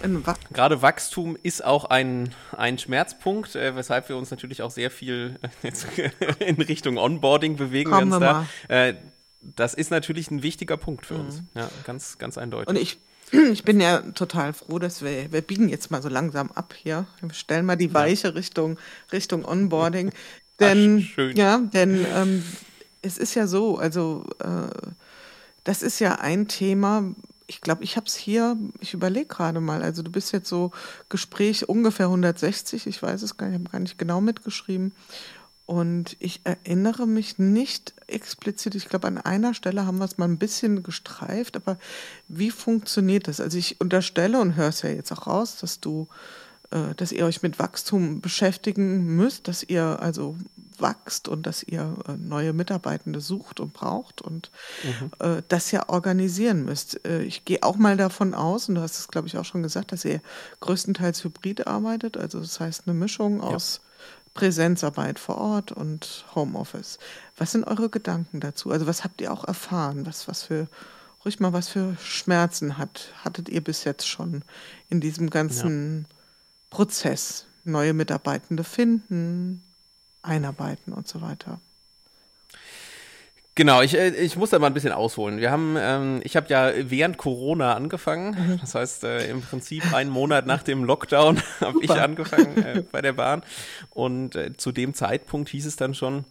gerade 0.51 0.81
Wachstum 0.81 1.37
ist 1.41 1.63
auch 1.63 1.85
ein, 1.85 2.33
ein 2.57 2.79
Schmerzpunkt, 2.79 3.55
äh, 3.55 3.75
weshalb 3.75 4.09
wir 4.09 4.17
uns 4.17 4.31
natürlich 4.31 4.63
auch 4.63 4.71
sehr 4.71 4.89
viel 4.89 5.39
äh, 5.61 6.09
in 6.43 6.55
Richtung 6.55 6.97
Onboarding 6.97 7.57
bewegen. 7.57 7.91
Kommen 7.91 8.09
wir 8.09 8.19
da. 8.19 8.47
Äh, 8.67 8.95
das 9.41 9.73
ist 9.73 9.91
natürlich 9.91 10.31
ein 10.31 10.43
wichtiger 10.43 10.77
Punkt 10.77 11.05
für 11.05 11.13
mhm. 11.13 11.19
uns. 11.21 11.43
Ja, 11.53 11.69
ganz, 11.85 12.17
ganz 12.17 12.37
eindeutig. 12.37 12.67
Und 12.67 12.75
ich 12.75 12.97
ich 13.31 13.63
bin 13.63 13.79
ja 13.79 14.01
total 14.11 14.53
froh, 14.53 14.79
dass 14.79 15.01
wir, 15.01 15.31
wir 15.31 15.41
biegen 15.41 15.69
jetzt 15.69 15.91
mal 15.91 16.01
so 16.01 16.09
langsam 16.09 16.51
ab 16.51 16.73
hier. 16.75 17.05
Wir 17.21 17.33
stellen 17.33 17.65
mal 17.65 17.75
die 17.75 17.93
weiche 17.93 18.35
Richtung, 18.35 18.77
Richtung 19.11 19.45
Onboarding. 19.45 20.11
Denn, 20.59 21.07
Ach, 21.17 21.35
ja, 21.35 21.59
denn 21.59 22.05
ähm, 22.13 22.43
es 23.01 23.17
ist 23.17 23.35
ja 23.35 23.47
so, 23.47 23.77
also 23.77 24.25
äh, 24.39 24.91
das 25.63 25.83
ist 25.83 25.99
ja 25.99 26.15
ein 26.15 26.47
Thema, 26.47 27.15
ich 27.49 27.61
glaube, 27.61 27.83
ich 27.83 27.95
habe 27.95 28.05
es 28.05 28.15
hier, 28.15 28.57
ich 28.79 28.93
überlege 28.93 29.25
gerade 29.25 29.59
mal, 29.59 29.81
also 29.81 30.03
du 30.03 30.11
bist 30.11 30.31
jetzt 30.33 30.49
so 30.49 30.71
Gespräch 31.09 31.67
ungefähr 31.67 32.05
160, 32.05 32.85
ich 32.87 33.01
weiß 33.01 33.23
es 33.23 33.37
gar 33.37 33.47
nicht, 33.47 33.55
ich 33.55 33.61
habe 33.61 33.71
gar 33.71 33.79
nicht 33.79 33.97
genau 33.97 34.21
mitgeschrieben. 34.21 34.93
Und 35.69 36.17
ich 36.17 36.41
erinnere 36.45 37.05
mich 37.05 37.37
nicht 37.37 37.93
explizit, 38.07 38.73
ich 38.73 38.89
glaube, 38.89 39.07
an 39.07 39.19
einer 39.19 39.53
Stelle 39.53 39.85
haben 39.85 39.99
wir 39.99 40.05
es 40.05 40.17
mal 40.17 40.27
ein 40.27 40.39
bisschen 40.39 40.81
gestreift, 40.81 41.55
aber 41.55 41.77
wie 42.27 42.49
funktioniert 42.49 43.27
das? 43.27 43.39
Also 43.39 43.59
ich 43.59 43.79
unterstelle 43.79 44.41
und 44.41 44.55
höre 44.55 44.69
es 44.69 44.81
ja 44.81 44.89
jetzt 44.89 45.11
auch 45.11 45.27
raus, 45.27 45.57
dass 45.57 45.79
du, 45.79 46.07
äh, 46.71 46.95
dass 46.95 47.11
ihr 47.11 47.23
euch 47.23 47.43
mit 47.43 47.59
Wachstum 47.59 48.19
beschäftigen 48.19 49.15
müsst, 49.15 49.47
dass 49.47 49.61
ihr 49.61 50.01
also 50.01 50.37
wachst 50.79 51.27
und 51.27 51.45
dass 51.45 51.61
ihr 51.61 51.97
äh, 52.07 52.13
neue 52.13 52.53
Mitarbeitende 52.53 53.21
sucht 53.21 53.59
und 53.59 53.71
braucht 53.71 54.23
und 54.23 54.49
mhm. 54.83 55.11
äh, 55.19 55.43
das 55.49 55.69
ja 55.69 55.87
organisieren 55.87 56.65
müsst. 56.65 57.05
Äh, 57.05 57.21
ich 57.21 57.45
gehe 57.45 57.61
auch 57.61 57.75
mal 57.75 57.95
davon 57.95 58.33
aus, 58.33 58.69
und 58.69 58.73
du 58.73 58.81
hast 58.81 58.97
es, 58.97 59.07
glaube 59.07 59.27
ich, 59.27 59.37
auch 59.37 59.45
schon 59.45 59.61
gesagt, 59.61 59.91
dass 59.91 60.03
ihr 60.03 60.19
größtenteils 60.61 61.23
hybrid 61.23 61.67
arbeitet, 61.67 62.17
also 62.17 62.39
das 62.39 62.59
heißt 62.59 62.87
eine 62.87 62.97
Mischung 62.97 63.39
aus 63.39 63.81
Präsenzarbeit 64.39 65.19
vor 65.19 65.37
Ort 65.37 65.73
und 65.73 66.23
Homeoffice. 66.33 66.97
Was 67.35 67.51
sind 67.51 67.65
eure 67.65 67.89
Gedanken 67.89 68.39
dazu? 68.39 68.71
Also 68.71 68.87
was 68.87 69.03
habt 69.03 69.19
ihr 69.19 69.33
auch 69.33 69.43
erfahren? 69.43 70.05
Was, 70.05 70.29
was 70.29 70.43
für, 70.43 70.67
ruhig 71.25 71.41
mal, 71.41 71.51
was 71.51 71.67
für 71.67 71.97
Schmerzen 72.01 72.77
hat, 72.77 73.13
hattet 73.21 73.49
ihr 73.49 73.61
bis 73.61 73.83
jetzt 73.83 74.07
schon 74.07 74.43
in 74.89 75.01
diesem 75.01 75.29
ganzen 75.29 76.05
ja. 76.09 76.15
Prozess? 76.69 77.45
Neue 77.65 77.93
Mitarbeitende 77.93 78.63
finden, 78.63 79.61
einarbeiten 80.21 80.93
und 80.93 81.07
so 81.07 81.21
weiter. 81.21 81.59
Genau, 83.59 83.81
ich, 83.81 83.93
äh, 83.93 84.11
ich 84.11 84.37
muss 84.37 84.51
da 84.51 84.59
mal 84.59 84.67
ein 84.67 84.73
bisschen 84.73 84.93
ausholen. 84.93 85.37
Wir 85.39 85.51
haben, 85.51 85.75
ähm, 85.77 86.21
ich 86.23 86.37
habe 86.37 86.47
ja 86.47 86.71
während 86.89 87.17
Corona 87.17 87.73
angefangen. 87.73 88.29
Mhm. 88.29 88.59
Das 88.61 88.73
heißt, 88.73 89.03
äh, 89.03 89.29
im 89.29 89.41
Prinzip 89.41 89.93
einen 89.93 90.09
Monat 90.09 90.45
nach 90.45 90.63
dem 90.63 90.85
Lockdown 90.85 91.41
habe 91.59 91.77
ich 91.81 91.91
angefangen 91.91 92.57
äh, 92.63 92.83
bei 92.93 93.01
der 93.01 93.11
Bahn. 93.11 93.43
Und 93.89 94.37
äh, 94.37 94.55
zu 94.55 94.71
dem 94.71 94.93
Zeitpunkt 94.93 95.49
hieß 95.49 95.65
es 95.65 95.75
dann 95.75 95.93
schon, 95.93 96.23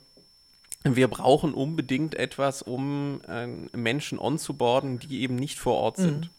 wir 0.84 1.08
brauchen 1.08 1.52
unbedingt 1.52 2.14
etwas, 2.14 2.62
um 2.62 3.20
äh, 3.28 3.46
Menschen 3.76 4.18
onzuboarden, 4.18 4.98
die 4.98 5.20
eben 5.20 5.36
nicht 5.36 5.58
vor 5.58 5.74
Ort 5.74 5.98
sind. 5.98 6.30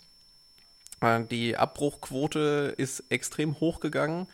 Mhm. 1.04 1.28
Die 1.30 1.56
Abbruchquote 1.56 2.74
ist 2.78 3.04
extrem 3.10 3.60
hochgegangen. 3.60 4.26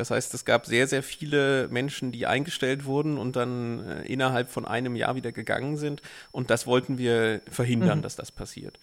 Das 0.00 0.10
heißt, 0.10 0.32
es 0.32 0.46
gab 0.46 0.64
sehr, 0.64 0.86
sehr 0.86 1.02
viele 1.02 1.68
Menschen, 1.68 2.10
die 2.10 2.26
eingestellt 2.26 2.86
wurden 2.86 3.18
und 3.18 3.36
dann 3.36 3.84
äh, 3.86 4.02
innerhalb 4.06 4.48
von 4.48 4.64
einem 4.64 4.96
Jahr 4.96 5.14
wieder 5.14 5.30
gegangen 5.30 5.76
sind. 5.76 6.00
Und 6.32 6.48
das 6.48 6.66
wollten 6.66 6.96
wir 6.96 7.42
verhindern, 7.50 7.98
mhm. 7.98 8.02
dass 8.02 8.16
das 8.16 8.32
passiert. 8.32 8.80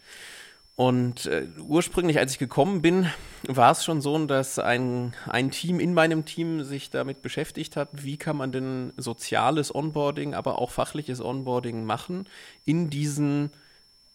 Und 0.76 1.26
äh, 1.26 1.48
ursprünglich, 1.58 2.20
als 2.20 2.34
ich 2.34 2.38
gekommen 2.38 2.84
bin, 2.84 3.08
war 3.48 3.72
es 3.72 3.84
schon 3.84 4.00
so, 4.00 4.24
dass 4.28 4.60
ein, 4.60 5.16
ein 5.26 5.50
Team 5.50 5.80
in 5.80 5.96
meinem 5.96 6.24
Team 6.24 6.64
sich 6.64 6.92
damit 6.92 7.24
beschäftigt 7.24 7.76
hat, 7.76 7.90
wie 7.94 8.18
kann 8.18 8.38
man 8.38 8.52
denn 8.52 8.94
soziales 8.96 9.74
Onboarding, 9.74 10.36
aber 10.36 10.62
auch 10.62 10.70
fachliches 10.70 11.20
Onboarding 11.20 11.84
machen 11.84 12.30
in 12.64 12.92
diesen 12.92 13.50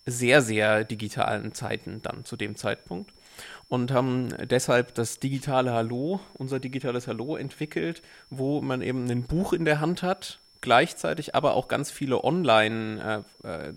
sehr, 0.06 0.40
sehr 0.40 0.84
digitalen 0.84 1.52
Zeiten 1.52 2.00
dann 2.00 2.24
zu 2.24 2.36
dem 2.36 2.54
Zeitpunkt 2.54 3.12
und 3.68 3.90
haben 3.90 4.28
deshalb 4.48 4.94
das 4.94 5.18
digitale 5.18 5.72
Hallo, 5.72 6.20
unser 6.35 6.61
digitales 6.61 7.07
Hallo 7.09 7.37
entwickelt, 7.37 8.02
wo 8.31 8.61
man 8.61 8.83
eben 8.83 9.11
ein 9.11 9.24
Buch 9.24 9.52
in 9.52 9.64
der 9.64 9.81
Hand 9.81 10.02
hat, 10.02 10.40
gleichzeitig 10.61 11.35
aber 11.35 11.55
auch 11.55 11.68
ganz 11.68 11.90
viele 11.90 12.22
Online- 12.24 13.24
äh, 13.44 13.68
äh, 13.68 13.72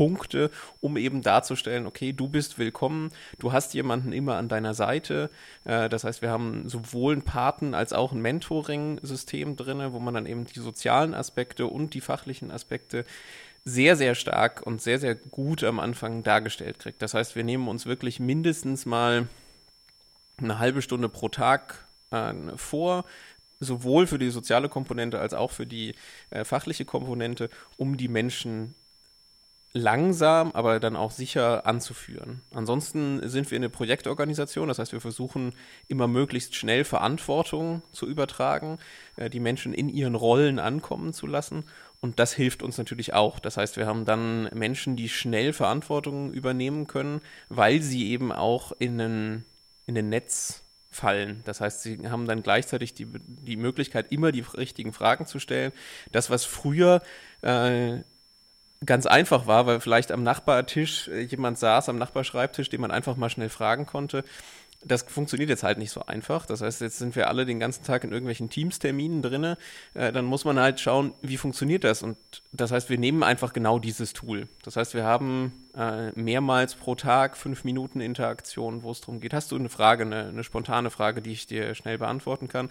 Punkte, 0.00 0.50
um 0.80 0.96
eben 0.96 1.20
darzustellen, 1.20 1.86
okay, 1.86 2.14
du 2.14 2.26
bist 2.26 2.58
willkommen, 2.58 3.10
du 3.38 3.52
hast 3.52 3.74
jemanden 3.74 4.14
immer 4.14 4.36
an 4.36 4.48
deiner 4.48 4.72
Seite. 4.72 5.28
Äh, 5.66 5.90
das 5.90 6.04
heißt, 6.04 6.22
wir 6.22 6.30
haben 6.30 6.70
sowohl 6.70 7.16
ein 7.16 7.22
Paten 7.22 7.74
als 7.74 7.92
auch 7.92 8.12
ein 8.12 8.22
Mentoring-System 8.22 9.56
drin, 9.56 9.92
wo 9.92 9.98
man 9.98 10.14
dann 10.14 10.24
eben 10.24 10.46
die 10.46 10.60
sozialen 10.60 11.12
Aspekte 11.12 11.66
und 11.66 11.92
die 11.92 12.00
fachlichen 12.00 12.50
Aspekte 12.50 13.04
sehr, 13.70 13.96
sehr 13.96 14.14
stark 14.14 14.62
und 14.66 14.82
sehr, 14.82 14.98
sehr 14.98 15.14
gut 15.14 15.62
am 15.64 15.80
Anfang 15.80 16.22
dargestellt 16.22 16.78
kriegt. 16.78 17.02
Das 17.02 17.14
heißt, 17.14 17.36
wir 17.36 17.44
nehmen 17.44 17.68
uns 17.68 17.86
wirklich 17.86 18.20
mindestens 18.20 18.86
mal 18.86 19.28
eine 20.38 20.58
halbe 20.58 20.82
Stunde 20.82 21.08
pro 21.08 21.28
Tag 21.28 21.86
äh, 22.10 22.32
vor, 22.56 23.04
sowohl 23.60 24.06
für 24.06 24.18
die 24.18 24.30
soziale 24.30 24.68
Komponente 24.68 25.20
als 25.20 25.34
auch 25.34 25.50
für 25.50 25.66
die 25.66 25.94
äh, 26.30 26.44
fachliche 26.44 26.84
Komponente, 26.84 27.50
um 27.76 27.96
die 27.96 28.08
Menschen 28.08 28.74
langsam, 29.72 30.50
aber 30.52 30.80
dann 30.80 30.96
auch 30.96 31.12
sicher 31.12 31.64
anzuführen. 31.64 32.40
Ansonsten 32.52 33.28
sind 33.28 33.50
wir 33.52 33.56
eine 33.56 33.68
Projektorganisation, 33.68 34.66
das 34.66 34.80
heißt, 34.80 34.92
wir 34.92 35.00
versuchen 35.00 35.54
immer 35.86 36.08
möglichst 36.08 36.56
schnell 36.56 36.82
Verantwortung 36.84 37.82
zu 37.92 38.08
übertragen, 38.08 38.78
äh, 39.16 39.30
die 39.30 39.40
Menschen 39.40 39.72
in 39.72 39.88
ihren 39.88 40.16
Rollen 40.16 40.58
ankommen 40.58 41.12
zu 41.12 41.26
lassen 41.26 41.64
und 42.00 42.18
das 42.18 42.32
hilft 42.32 42.62
uns 42.62 42.78
natürlich 42.78 43.12
auch. 43.12 43.38
Das 43.38 43.56
heißt, 43.56 43.76
wir 43.76 43.86
haben 43.86 44.04
dann 44.04 44.44
Menschen, 44.54 44.96
die 44.96 45.08
schnell 45.08 45.52
Verantwortung 45.52 46.32
übernehmen 46.32 46.86
können, 46.86 47.20
weil 47.48 47.82
sie 47.82 48.10
eben 48.10 48.32
auch 48.32 48.72
in 48.78 49.00
ein, 49.00 49.44
in 49.86 49.98
ein 49.98 50.08
Netz 50.08 50.62
fallen. 50.90 51.42
Das 51.44 51.60
heißt, 51.60 51.82
sie 51.82 52.08
haben 52.08 52.26
dann 52.26 52.42
gleichzeitig 52.42 52.94
die, 52.94 53.06
die 53.06 53.56
Möglichkeit, 53.56 54.10
immer 54.10 54.32
die 54.32 54.40
richtigen 54.40 54.92
Fragen 54.92 55.26
zu 55.26 55.38
stellen. 55.38 55.72
Das, 56.10 56.30
was 56.30 56.44
früher 56.44 57.02
äh, 57.42 57.98
ganz 58.84 59.06
einfach 59.06 59.46
war, 59.46 59.66
weil 59.66 59.80
vielleicht 59.80 60.10
am 60.10 60.22
Nachbartisch 60.22 61.08
jemand 61.08 61.58
saß, 61.58 61.90
am 61.90 61.98
Nachbarschreibtisch, 61.98 62.70
den 62.70 62.80
man 62.80 62.90
einfach 62.90 63.16
mal 63.16 63.28
schnell 63.28 63.50
fragen 63.50 63.84
konnte, 63.84 64.24
das 64.82 65.02
funktioniert 65.02 65.50
jetzt 65.50 65.62
halt 65.62 65.78
nicht 65.78 65.90
so 65.90 66.06
einfach. 66.06 66.46
Das 66.46 66.62
heißt, 66.62 66.80
jetzt 66.80 66.98
sind 66.98 67.14
wir 67.14 67.28
alle 67.28 67.44
den 67.44 67.60
ganzen 67.60 67.84
Tag 67.84 68.02
in 68.02 68.12
irgendwelchen 68.12 68.48
Teams-Terminen 68.48 69.20
drin. 69.20 69.56
Äh, 69.94 70.12
dann 70.12 70.24
muss 70.24 70.44
man 70.44 70.58
halt 70.58 70.80
schauen, 70.80 71.12
wie 71.20 71.36
funktioniert 71.36 71.84
das. 71.84 72.02
Und 72.02 72.16
das 72.52 72.72
heißt, 72.72 72.88
wir 72.88 72.98
nehmen 72.98 73.22
einfach 73.22 73.52
genau 73.52 73.78
dieses 73.78 74.14
Tool. 74.14 74.48
Das 74.62 74.76
heißt, 74.76 74.94
wir 74.94 75.04
haben 75.04 75.68
äh, 75.74 76.12
mehrmals 76.18 76.74
pro 76.74 76.94
Tag 76.94 77.36
fünf 77.36 77.64
Minuten 77.64 78.00
Interaktion, 78.00 78.82
wo 78.82 78.90
es 78.90 79.00
darum 79.02 79.20
geht, 79.20 79.34
hast 79.34 79.52
du 79.52 79.56
eine 79.56 79.68
Frage, 79.68 80.04
eine, 80.04 80.28
eine, 80.28 80.44
spontane 80.44 80.90
Frage, 80.90 81.20
die 81.20 81.32
ich 81.32 81.46
dir 81.46 81.74
schnell 81.74 81.98
beantworten 81.98 82.48
kann. 82.48 82.70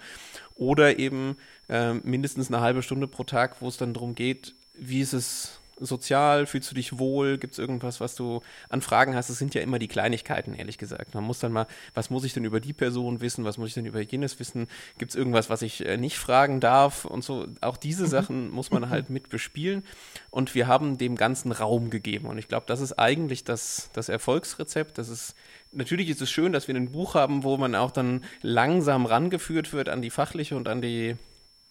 Oder 0.55 0.97
eben 0.97 1.37
äh, 1.69 1.93
mindestens 1.93 2.47
eine 2.47 2.61
halbe 2.61 2.81
Stunde 2.81 3.07
pro 3.07 3.23
Tag, 3.23 3.61
wo 3.61 3.67
es 3.67 3.77
dann 3.77 3.93
darum 3.93 4.15
geht, 4.15 4.55
wie 4.73 5.01
ist 5.01 5.13
es 5.13 5.58
sozial? 5.79 6.45
Fühlst 6.45 6.69
du 6.71 6.75
dich 6.75 6.97
wohl? 6.97 7.37
Gibt 7.37 7.53
es 7.53 7.59
irgendwas, 7.59 7.99
was 7.99 8.15
du 8.15 8.41
an 8.69 8.81
Fragen 8.81 9.15
hast? 9.15 9.29
Es 9.29 9.37
sind 9.37 9.53
ja 9.53 9.61
immer 9.61 9.79
die 9.79 9.87
Kleinigkeiten, 9.87 10.53
ehrlich 10.53 10.77
gesagt. 10.77 11.13
Man 11.13 11.23
muss 11.23 11.39
dann 11.39 11.51
mal, 11.51 11.67
was 11.93 12.09
muss 12.09 12.23
ich 12.23 12.33
denn 12.33 12.45
über 12.45 12.59
die 12.59 12.73
Person 12.73 13.21
wissen? 13.21 13.45
Was 13.45 13.57
muss 13.57 13.69
ich 13.69 13.73
denn 13.73 13.85
über 13.85 14.01
jenes 14.01 14.39
wissen? 14.39 14.67
Gibt 14.97 15.11
es 15.11 15.15
irgendwas, 15.15 15.49
was 15.49 15.61
ich 15.61 15.85
äh, 15.85 15.97
nicht 15.97 16.17
fragen 16.17 16.59
darf? 16.59 17.05
Und 17.05 17.23
so, 17.23 17.47
auch 17.61 17.77
diese 17.77 18.03
mhm. 18.03 18.09
Sachen 18.09 18.49
muss 18.51 18.71
man 18.71 18.89
halt 18.89 19.09
mit 19.09 19.29
bespielen. 19.29 19.83
Und 20.29 20.55
wir 20.55 20.67
haben 20.67 20.97
dem 20.97 21.15
ganzen 21.15 21.51
Raum 21.51 21.89
gegeben. 21.89 22.27
Und 22.27 22.37
ich 22.37 22.47
glaube, 22.47 22.65
das 22.67 22.81
ist 22.81 22.93
eigentlich 22.93 23.43
das, 23.43 23.89
das 23.93 24.09
Erfolgsrezept. 24.09 24.97
Das 24.97 25.09
ist 25.09 25.35
natürlich 25.71 26.09
ist 26.09 26.21
es 26.21 26.31
schön, 26.31 26.51
dass 26.51 26.67
wir 26.67 26.75
ein 26.75 26.91
Buch 26.91 27.15
haben, 27.15 27.43
wo 27.43 27.57
man 27.57 27.75
auch 27.75 27.91
dann 27.91 28.23
langsam 28.41 29.05
rangeführt 29.05 29.73
wird 29.73 29.89
an 29.89 30.01
die 30.01 30.09
fachliche 30.09 30.55
und 30.55 30.67
an 30.67 30.81
die 30.81 31.15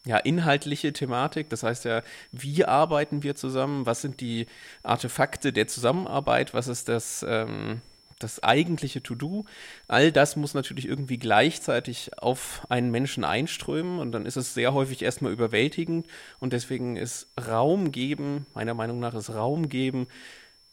ja, 0.06 0.16
inhaltliche 0.18 0.92
Thematik. 0.92 1.50
Das 1.50 1.62
heißt 1.62 1.84
ja, 1.84 2.02
wie 2.32 2.64
arbeiten 2.64 3.22
wir 3.22 3.34
zusammen? 3.34 3.86
Was 3.86 4.02
sind 4.02 4.20
die 4.20 4.46
Artefakte 4.82 5.52
der 5.52 5.66
Zusammenarbeit? 5.66 6.54
Was 6.54 6.68
ist 6.68 6.88
das, 6.88 7.24
ähm, 7.28 7.82
das 8.18 8.42
eigentliche 8.42 9.02
To-Do? 9.02 9.44
All 9.86 10.12
das 10.12 10.36
muss 10.36 10.54
natürlich 10.54 10.88
irgendwie 10.88 11.18
gleichzeitig 11.18 12.10
auf 12.18 12.66
einen 12.68 12.90
Menschen 12.90 13.24
einströmen 13.24 13.98
und 13.98 14.12
dann 14.12 14.26
ist 14.26 14.36
es 14.36 14.54
sehr 14.54 14.72
häufig 14.72 15.02
erstmal 15.02 15.32
überwältigend 15.32 16.06
und 16.40 16.52
deswegen 16.52 16.96
ist 16.96 17.28
Raum 17.38 17.92
geben, 17.92 18.46
meiner 18.54 18.74
Meinung 18.74 19.00
nach 19.00 19.14
ist 19.14 19.30
Raum 19.30 19.68
geben, 19.68 20.08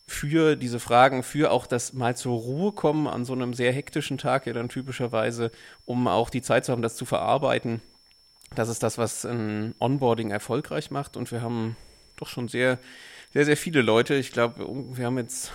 für 0.08 0.56
diese 0.56 0.80
Fragen, 0.80 1.24
für 1.24 1.52
auch 1.52 1.68
das 1.68 1.94
mal 1.94 2.16
zur 2.16 2.40
Ruhe 2.40 2.72
kommen 2.74 3.08
an 3.08 3.26
so 3.26 3.34
einem 3.34 3.54
sehr 3.54 3.74
hektischen 3.74 4.18
Tag, 4.18 4.46
ja 4.46 4.54
dann 4.54 4.70
typischerweise, 4.70 5.52
um 5.86 6.08
auch 6.08 6.30
die 6.30 6.42
Zeit 6.44 6.66
zu 6.66 6.72
haben, 6.72 6.84
das 6.84 6.96
zu 6.96 7.06
verarbeiten. 7.06 7.82
Das 8.56 8.70
ist 8.70 8.84
das, 8.84 8.98
was 8.98 9.26
ein 9.26 9.76
Onboarding 9.80 10.32
erfolgreich 10.32 10.92
macht. 10.92 11.18
Und 11.18 11.32
wir 11.32 11.42
haben 11.42 11.76
doch 12.16 12.28
schon 12.28 12.48
sehr, 12.48 12.80
sehr, 13.34 13.46
sehr 13.46 13.58
viele 13.58 13.82
Leute. 13.82 14.16
Ich 14.16 14.32
glaube, 14.32 14.66
wir 14.98 15.06
haben 15.06 15.18
jetzt 15.18 15.52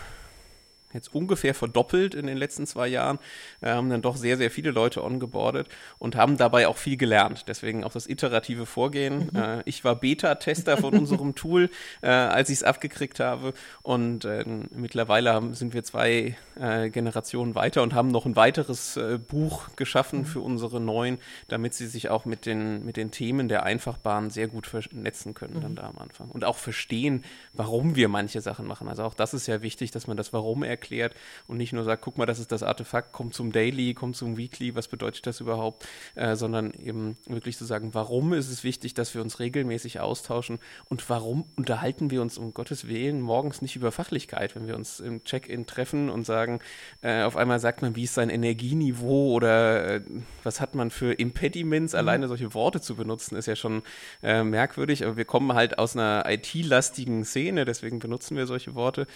jetzt 0.92 1.14
ungefähr 1.14 1.54
verdoppelt 1.54 2.14
in 2.14 2.26
den 2.26 2.36
letzten 2.36 2.66
zwei 2.66 2.88
Jahren. 2.88 3.18
Haben 3.62 3.90
dann 3.90 4.02
doch 4.02 4.16
sehr, 4.16 4.36
sehr 4.36 4.50
viele 4.50 4.70
Leute 4.70 5.04
ongeboardet 5.04 5.68
und 5.98 6.16
haben 6.16 6.36
dabei 6.36 6.68
auch 6.68 6.76
viel 6.76 6.96
gelernt. 6.96 7.44
Deswegen 7.48 7.84
auch 7.84 7.92
das 7.92 8.08
iterative 8.08 8.66
Vorgehen. 8.66 9.30
Mhm. 9.32 9.40
Äh, 9.40 9.62
ich 9.64 9.84
war 9.84 9.96
Beta-Tester 9.96 10.76
von 10.76 10.94
unserem 10.98 11.34
Tool, 11.34 11.70
äh, 12.02 12.08
als 12.08 12.50
ich 12.50 12.58
es 12.58 12.62
abgekriegt 12.62 13.20
habe. 13.20 13.52
Und 13.82 14.24
äh, 14.24 14.44
mittlerweile 14.74 15.32
haben, 15.32 15.54
sind 15.54 15.74
wir 15.74 15.84
zwei 15.84 16.36
äh, 16.56 16.90
Generationen 16.90 17.54
weiter 17.54 17.82
und 17.82 17.94
haben 17.94 18.08
noch 18.08 18.26
ein 18.26 18.36
weiteres 18.36 18.96
äh, 18.96 19.18
Buch 19.18 19.68
geschaffen 19.76 20.20
mhm. 20.20 20.26
für 20.26 20.40
unsere 20.40 20.80
Neuen, 20.80 21.18
damit 21.48 21.74
sie 21.74 21.86
sich 21.86 22.08
auch 22.08 22.24
mit 22.24 22.46
den, 22.46 22.84
mit 22.84 22.96
den 22.96 23.10
Themen 23.10 23.48
der 23.48 23.62
Einfachbahn 23.62 24.30
sehr 24.30 24.48
gut 24.48 24.66
vernetzen 24.66 25.34
können 25.34 25.56
mhm. 25.56 25.60
dann 25.60 25.74
da 25.76 25.82
am 25.84 25.98
Anfang. 25.98 26.30
Und 26.30 26.44
auch 26.44 26.56
verstehen, 26.56 27.24
warum 27.52 27.96
wir 27.96 28.08
manche 28.08 28.40
Sachen 28.40 28.66
machen. 28.66 28.88
Also 28.88 29.04
auch 29.04 29.14
das 29.14 29.34
ist 29.34 29.46
ja 29.46 29.62
wichtig, 29.62 29.90
dass 29.90 30.06
man 30.06 30.16
das 30.16 30.32
Warum 30.32 30.62
erklärt 30.62 30.79
erklärt 30.80 31.14
und 31.46 31.58
nicht 31.58 31.72
nur 31.72 31.84
sagt, 31.84 32.02
guck 32.02 32.16
mal, 32.16 32.26
das 32.26 32.38
ist 32.38 32.50
das 32.52 32.62
Artefakt, 32.62 33.12
kommt 33.12 33.34
zum 33.34 33.52
Daily, 33.52 33.92
kommt 33.92 34.16
zum 34.16 34.36
Weekly, 34.38 34.74
was 34.74 34.88
bedeutet 34.88 35.26
das 35.26 35.40
überhaupt, 35.40 35.86
äh, 36.14 36.34
sondern 36.36 36.72
eben 36.72 37.16
wirklich 37.26 37.56
zu 37.58 37.64
sagen, 37.66 37.92
warum 37.92 38.32
ist 38.32 38.48
es 38.48 38.64
wichtig, 38.64 38.94
dass 38.94 39.14
wir 39.14 39.20
uns 39.20 39.38
regelmäßig 39.38 40.00
austauschen 40.00 40.58
und 40.88 41.08
warum 41.10 41.44
unterhalten 41.56 42.10
wir 42.10 42.22
uns 42.22 42.38
um 42.38 42.54
Gottes 42.54 42.88
Willen 42.88 43.20
morgens 43.20 43.60
nicht 43.60 43.76
über 43.76 43.92
Fachlichkeit, 43.92 44.56
wenn 44.56 44.66
wir 44.66 44.74
uns 44.74 45.00
im 45.00 45.22
Check-in 45.24 45.66
treffen 45.66 46.08
und 46.08 46.24
sagen, 46.24 46.60
äh, 47.02 47.22
auf 47.22 47.36
einmal 47.36 47.60
sagt 47.60 47.82
man, 47.82 47.94
wie 47.94 48.04
ist 48.04 48.14
sein 48.14 48.30
Energieniveau 48.30 49.32
oder 49.32 49.96
äh, 49.96 50.00
was 50.42 50.60
hat 50.60 50.74
man 50.74 50.90
für 50.90 51.12
Impediments, 51.12 51.92
mhm. 51.92 51.98
alleine 51.98 52.28
solche 52.28 52.54
Worte 52.54 52.80
zu 52.80 52.96
benutzen, 52.96 53.36
ist 53.36 53.46
ja 53.46 53.56
schon 53.56 53.82
äh, 54.22 54.42
merkwürdig, 54.42 55.04
aber 55.04 55.16
wir 55.16 55.26
kommen 55.26 55.52
halt 55.52 55.78
aus 55.78 55.94
einer 55.94 56.24
IT-lastigen 56.26 57.24
Szene, 57.24 57.64
deswegen 57.64 57.98
benutzen 57.98 58.36
wir 58.36 58.46
solche 58.46 58.74
Worte 58.74 59.06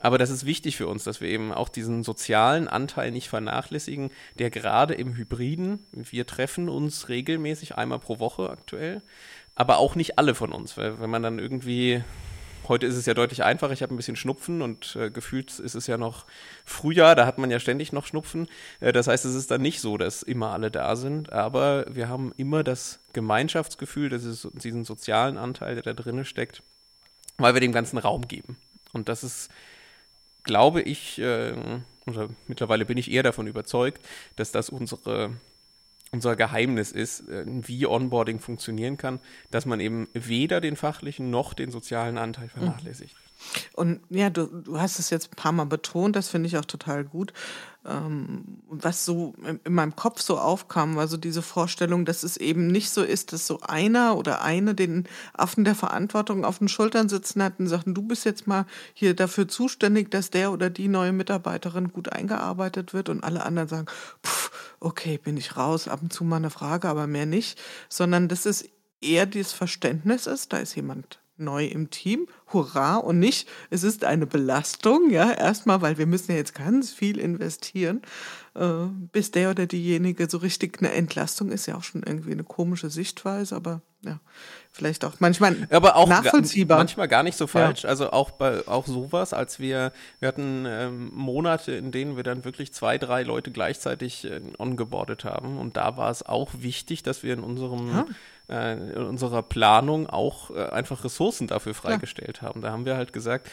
aber 0.00 0.18
das 0.18 0.30
ist 0.30 0.46
wichtig 0.46 0.76
für 0.76 0.88
uns, 0.88 1.04
dass 1.04 1.20
wir 1.20 1.28
eben 1.28 1.52
auch 1.52 1.68
diesen 1.68 2.02
sozialen 2.02 2.68
Anteil 2.68 3.10
nicht 3.10 3.28
vernachlässigen, 3.28 4.10
der 4.38 4.50
gerade 4.50 4.94
im 4.94 5.14
Hybriden, 5.14 5.86
wir 5.92 6.26
treffen 6.26 6.68
uns 6.68 7.08
regelmäßig 7.08 7.76
einmal 7.76 7.98
pro 7.98 8.18
Woche 8.18 8.50
aktuell, 8.50 9.02
aber 9.54 9.78
auch 9.78 9.94
nicht 9.94 10.18
alle 10.18 10.34
von 10.34 10.52
uns, 10.52 10.76
weil 10.76 11.00
wenn 11.00 11.10
man 11.10 11.22
dann 11.22 11.38
irgendwie 11.38 12.02
Heute 12.68 12.86
ist 12.86 12.94
es 12.94 13.04
ja 13.04 13.14
deutlich 13.14 13.42
einfacher. 13.42 13.72
Ich 13.72 13.82
habe 13.82 13.92
ein 13.92 13.96
bisschen 13.96 14.14
Schnupfen 14.14 14.62
und 14.62 14.94
äh, 14.94 15.10
gefühlt 15.10 15.58
ist 15.58 15.74
es 15.74 15.88
ja 15.88 15.98
noch 15.98 16.24
Frühjahr, 16.64 17.16
da 17.16 17.26
hat 17.26 17.36
man 17.36 17.50
ja 17.50 17.58
ständig 17.58 17.92
noch 17.92 18.06
Schnupfen. 18.06 18.46
Äh, 18.78 18.92
das 18.92 19.08
heißt, 19.08 19.24
es 19.24 19.34
ist 19.34 19.50
dann 19.50 19.60
nicht 19.60 19.80
so, 19.80 19.98
dass 19.98 20.22
immer 20.22 20.52
alle 20.52 20.70
da 20.70 20.94
sind, 20.94 21.32
aber 21.32 21.84
wir 21.90 22.08
haben 22.08 22.32
immer 22.36 22.62
das 22.62 23.00
Gemeinschaftsgefühl, 23.12 24.08
das 24.08 24.22
ist 24.22 24.46
diesen 24.52 24.84
sozialen 24.84 25.36
Anteil, 25.36 25.74
der 25.74 25.82
da 25.82 25.94
drin 25.94 26.24
steckt, 26.24 26.62
weil 27.38 27.54
wir 27.54 27.60
dem 27.60 27.72
ganzen 27.72 27.98
Raum 27.98 28.28
geben. 28.28 28.56
Und 28.92 29.08
das 29.08 29.24
ist 29.24 29.50
glaube 30.50 30.82
ich, 30.82 31.20
äh, 31.20 31.54
oder 32.06 32.28
mittlerweile 32.48 32.84
bin 32.84 32.98
ich 32.98 33.08
eher 33.08 33.22
davon 33.22 33.46
überzeugt, 33.46 34.04
dass 34.34 34.50
das 34.50 34.68
unsere, 34.68 35.30
unser 36.10 36.34
Geheimnis 36.34 36.90
ist, 36.90 37.28
äh, 37.28 37.44
wie 37.46 37.86
Onboarding 37.86 38.40
funktionieren 38.40 38.96
kann, 38.96 39.20
dass 39.52 39.64
man 39.64 39.78
eben 39.78 40.08
weder 40.12 40.60
den 40.60 40.74
fachlichen 40.74 41.30
noch 41.30 41.54
den 41.54 41.70
sozialen 41.70 42.18
Anteil 42.18 42.48
vernachlässigt. 42.48 43.14
Und 43.74 44.00
ja, 44.10 44.30
du, 44.30 44.46
du 44.46 44.80
hast 44.80 44.98
es 44.98 45.10
jetzt 45.10 45.32
ein 45.32 45.36
paar 45.36 45.52
Mal 45.52 45.64
betont, 45.64 46.16
das 46.16 46.28
finde 46.28 46.46
ich 46.48 46.56
auch 46.56 46.64
total 46.64 47.04
gut. 47.04 47.32
Ähm, 47.86 48.58
was 48.68 49.06
so 49.06 49.34
in 49.64 49.72
meinem 49.72 49.96
Kopf 49.96 50.20
so 50.20 50.38
aufkam, 50.38 50.96
war 50.96 51.08
so 51.08 51.16
diese 51.16 51.40
Vorstellung, 51.40 52.04
dass 52.04 52.22
es 52.22 52.36
eben 52.36 52.66
nicht 52.66 52.90
so 52.90 53.02
ist, 53.02 53.32
dass 53.32 53.46
so 53.46 53.60
einer 53.60 54.16
oder 54.16 54.42
eine 54.42 54.74
den 54.74 55.08
Affen 55.32 55.64
der 55.64 55.74
Verantwortung 55.74 56.44
auf 56.44 56.58
den 56.58 56.68
Schultern 56.68 57.08
sitzen 57.08 57.42
hat 57.42 57.58
und 57.58 57.68
sagen, 57.68 57.94
du 57.94 58.02
bist 58.02 58.26
jetzt 58.26 58.46
mal 58.46 58.66
hier 58.92 59.14
dafür 59.14 59.48
zuständig, 59.48 60.10
dass 60.10 60.28
der 60.28 60.52
oder 60.52 60.68
die 60.68 60.88
neue 60.88 61.12
Mitarbeiterin 61.12 61.90
gut 61.90 62.10
eingearbeitet 62.10 62.92
wird 62.92 63.08
und 63.08 63.24
alle 63.24 63.44
anderen 63.44 63.68
sagen, 63.68 63.86
pff, 64.26 64.50
okay, 64.80 65.18
bin 65.18 65.38
ich 65.38 65.56
raus, 65.56 65.88
ab 65.88 66.02
und 66.02 66.12
zu 66.12 66.24
mal 66.24 66.36
eine 66.36 66.50
Frage, 66.50 66.88
aber 66.88 67.06
mehr 67.06 67.26
nicht, 67.26 67.58
sondern 67.88 68.28
dass 68.28 68.44
es 68.44 68.68
eher 69.00 69.24
dieses 69.24 69.52
Verständnis 69.52 70.26
ist, 70.26 70.52
da 70.52 70.58
ist 70.58 70.74
jemand 70.74 71.19
neu 71.40 71.66
im 71.66 71.90
Team, 71.90 72.26
hurra, 72.52 72.96
und 72.96 73.18
nicht, 73.18 73.48
es 73.70 73.82
ist 73.82 74.04
eine 74.04 74.26
Belastung, 74.26 75.10
ja, 75.10 75.32
erstmal, 75.32 75.82
weil 75.82 75.98
wir 75.98 76.06
müssen 76.06 76.32
ja 76.32 76.38
jetzt 76.38 76.54
ganz 76.54 76.92
viel 76.92 77.18
investieren, 77.18 78.02
äh, 78.54 78.86
bis 79.12 79.30
der 79.30 79.50
oder 79.50 79.66
diejenige 79.66 80.28
so 80.28 80.38
richtig 80.38 80.78
eine 80.78 80.92
Entlastung 80.92 81.50
ist, 81.50 81.66
ja 81.66 81.76
auch 81.76 81.82
schon 81.82 82.02
irgendwie 82.02 82.32
eine 82.32 82.44
komische 82.44 82.90
Sichtweise, 82.90 83.54
aber 83.54 83.82
ja, 84.02 84.18
vielleicht 84.72 85.04
auch 85.04 85.14
manchmal 85.18 85.68
aber 85.70 85.96
auch 85.96 86.08
nachvollziehbar. 86.08 86.78
manchmal 86.78 87.06
gar 87.06 87.22
nicht 87.22 87.36
so 87.36 87.46
falsch. 87.46 87.82
Ja. 87.82 87.90
Also 87.90 88.10
auch 88.10 88.30
bei 88.30 88.66
auch 88.66 88.86
sowas, 88.86 89.34
als 89.34 89.60
wir, 89.60 89.92
wir 90.20 90.28
hatten 90.28 90.64
ähm, 90.66 91.10
Monate, 91.14 91.72
in 91.72 91.92
denen 91.92 92.16
wir 92.16 92.22
dann 92.22 92.44
wirklich 92.44 92.72
zwei, 92.72 92.96
drei 92.96 93.22
Leute 93.22 93.50
gleichzeitig 93.50 94.24
äh, 94.24 94.40
ongeboardet 94.58 95.24
haben. 95.24 95.58
Und 95.58 95.76
da 95.76 95.98
war 95.98 96.10
es 96.10 96.24
auch 96.24 96.50
wichtig, 96.56 97.02
dass 97.02 97.22
wir 97.22 97.34
in 97.34 97.40
unserem 97.40 97.88
ja 97.88 98.06
äh, 98.50 98.72
in 98.72 99.04
unserer 99.04 99.42
Planung 99.42 100.08
auch 100.08 100.50
äh, 100.50 100.64
einfach 100.70 101.04
Ressourcen 101.04 101.46
dafür 101.46 101.72
freigestellt 101.72 102.40
ja. 102.42 102.48
haben. 102.48 102.60
Da 102.60 102.72
haben 102.72 102.84
wir 102.84 102.96
halt 102.96 103.12
gesagt, 103.12 103.48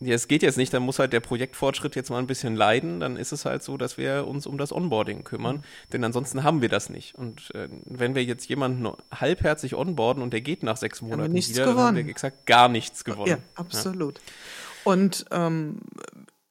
ja, 0.00 0.14
es 0.14 0.28
geht 0.28 0.42
jetzt 0.42 0.56
nicht, 0.56 0.72
dann 0.72 0.82
muss 0.82 0.98
halt 0.98 1.12
der 1.12 1.20
Projektfortschritt 1.20 1.94
jetzt 1.94 2.08
mal 2.08 2.18
ein 2.18 2.26
bisschen 2.26 2.56
leiden. 2.56 3.00
Dann 3.00 3.16
ist 3.16 3.32
es 3.32 3.44
halt 3.44 3.62
so, 3.62 3.76
dass 3.76 3.98
wir 3.98 4.26
uns 4.26 4.46
um 4.46 4.56
das 4.56 4.72
Onboarding 4.72 5.24
kümmern, 5.24 5.56
mhm. 5.56 5.62
denn 5.92 6.04
ansonsten 6.04 6.42
haben 6.42 6.62
wir 6.62 6.70
das 6.70 6.88
nicht. 6.88 7.14
Und 7.14 7.54
äh, 7.54 7.68
wenn 7.84 8.14
wir 8.14 8.24
jetzt 8.24 8.48
jemanden 8.48 8.88
halbherzig 9.12 9.74
onboarden 9.74 10.22
und 10.22 10.32
der 10.32 10.40
geht 10.40 10.62
nach 10.62 10.78
sechs 10.78 11.02
Monaten 11.02 11.34
wieder, 11.34 11.64
gewonnen. 11.64 11.76
dann 11.76 11.86
haben 11.86 12.06
wir 12.06 12.14
gesagt, 12.14 12.46
gar 12.46 12.68
nichts 12.68 13.04
gewonnen. 13.04 13.28
Ja, 13.28 13.38
absolut. 13.54 14.18
Ja. 14.18 14.92
Und 14.92 15.26
ähm, 15.30 15.80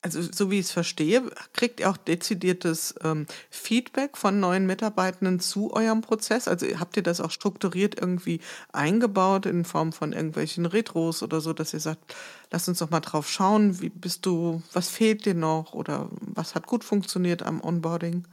also 0.01 0.21
so 0.21 0.49
wie 0.49 0.59
ich 0.59 0.67
es 0.67 0.71
verstehe, 0.71 1.29
kriegt 1.53 1.79
ihr 1.79 1.89
auch 1.89 1.97
dezidiertes 1.97 2.95
ähm, 3.03 3.25
Feedback 3.49 4.17
von 4.17 4.39
neuen 4.39 4.65
Mitarbeitenden 4.65 5.39
zu 5.39 5.73
eurem 5.73 6.01
Prozess? 6.01 6.47
Also 6.47 6.67
habt 6.79 6.95
ihr 6.97 7.03
das 7.03 7.19
auch 7.19 7.31
strukturiert 7.31 7.99
irgendwie 7.99 8.39
eingebaut 8.71 9.45
in 9.45 9.65
Form 9.65 9.91
von 9.91 10.13
irgendwelchen 10.13 10.65
Retros 10.65 11.21
oder 11.21 11.41
so, 11.41 11.51
dass 11.53 11.73
ihr 11.73 11.81
sagt, 11.81 12.15
lass 12.51 12.67
uns 12.67 12.79
doch 12.79 12.89
mal 12.89 13.01
drauf 13.01 13.29
schauen, 13.29 13.81
wie 13.81 13.89
bist 13.89 14.25
du, 14.25 14.61
was 14.73 14.89
fehlt 14.89 15.25
dir 15.25 15.35
noch 15.35 15.73
oder 15.73 16.09
was 16.21 16.55
hat 16.55 16.65
gut 16.65 16.83
funktioniert 16.83 17.43
am 17.43 17.61
Onboarding? 17.61 18.25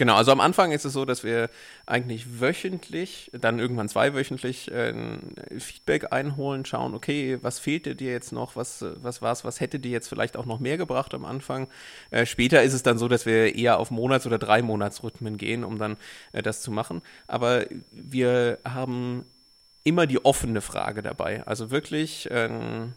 Genau, 0.00 0.14
also 0.16 0.32
am 0.32 0.40
Anfang 0.40 0.72
ist 0.72 0.86
es 0.86 0.94
so, 0.94 1.04
dass 1.04 1.24
wir 1.24 1.50
eigentlich 1.84 2.40
wöchentlich, 2.40 3.30
dann 3.34 3.58
irgendwann 3.58 3.86
zweiwöchentlich 3.86 4.70
äh, 4.72 4.94
Feedback 5.58 6.10
einholen, 6.10 6.64
schauen, 6.64 6.94
okay, 6.94 7.36
was 7.42 7.58
fehlte 7.58 7.94
dir 7.94 8.10
jetzt 8.10 8.32
noch, 8.32 8.56
was, 8.56 8.82
was 9.02 9.20
war 9.20 9.32
es, 9.32 9.44
was 9.44 9.60
hätte 9.60 9.78
dir 9.78 9.90
jetzt 9.90 10.08
vielleicht 10.08 10.38
auch 10.38 10.46
noch 10.46 10.58
mehr 10.58 10.78
gebracht 10.78 11.12
am 11.12 11.26
Anfang. 11.26 11.68
Äh, 12.10 12.24
später 12.24 12.62
ist 12.62 12.72
es 12.72 12.82
dann 12.82 12.96
so, 12.96 13.08
dass 13.08 13.26
wir 13.26 13.54
eher 13.54 13.78
auf 13.78 13.90
Monats- 13.90 14.24
oder 14.26 14.38
Drei-Monats-Rhythmen 14.38 15.36
gehen, 15.36 15.64
um 15.64 15.78
dann 15.78 15.98
äh, 16.32 16.40
das 16.40 16.62
zu 16.62 16.70
machen. 16.70 17.02
Aber 17.26 17.66
wir 17.92 18.58
haben 18.64 19.26
immer 19.84 20.06
die 20.06 20.24
offene 20.24 20.62
Frage 20.62 21.02
dabei. 21.02 21.46
Also 21.46 21.70
wirklich, 21.70 22.26
ähm, 22.30 22.94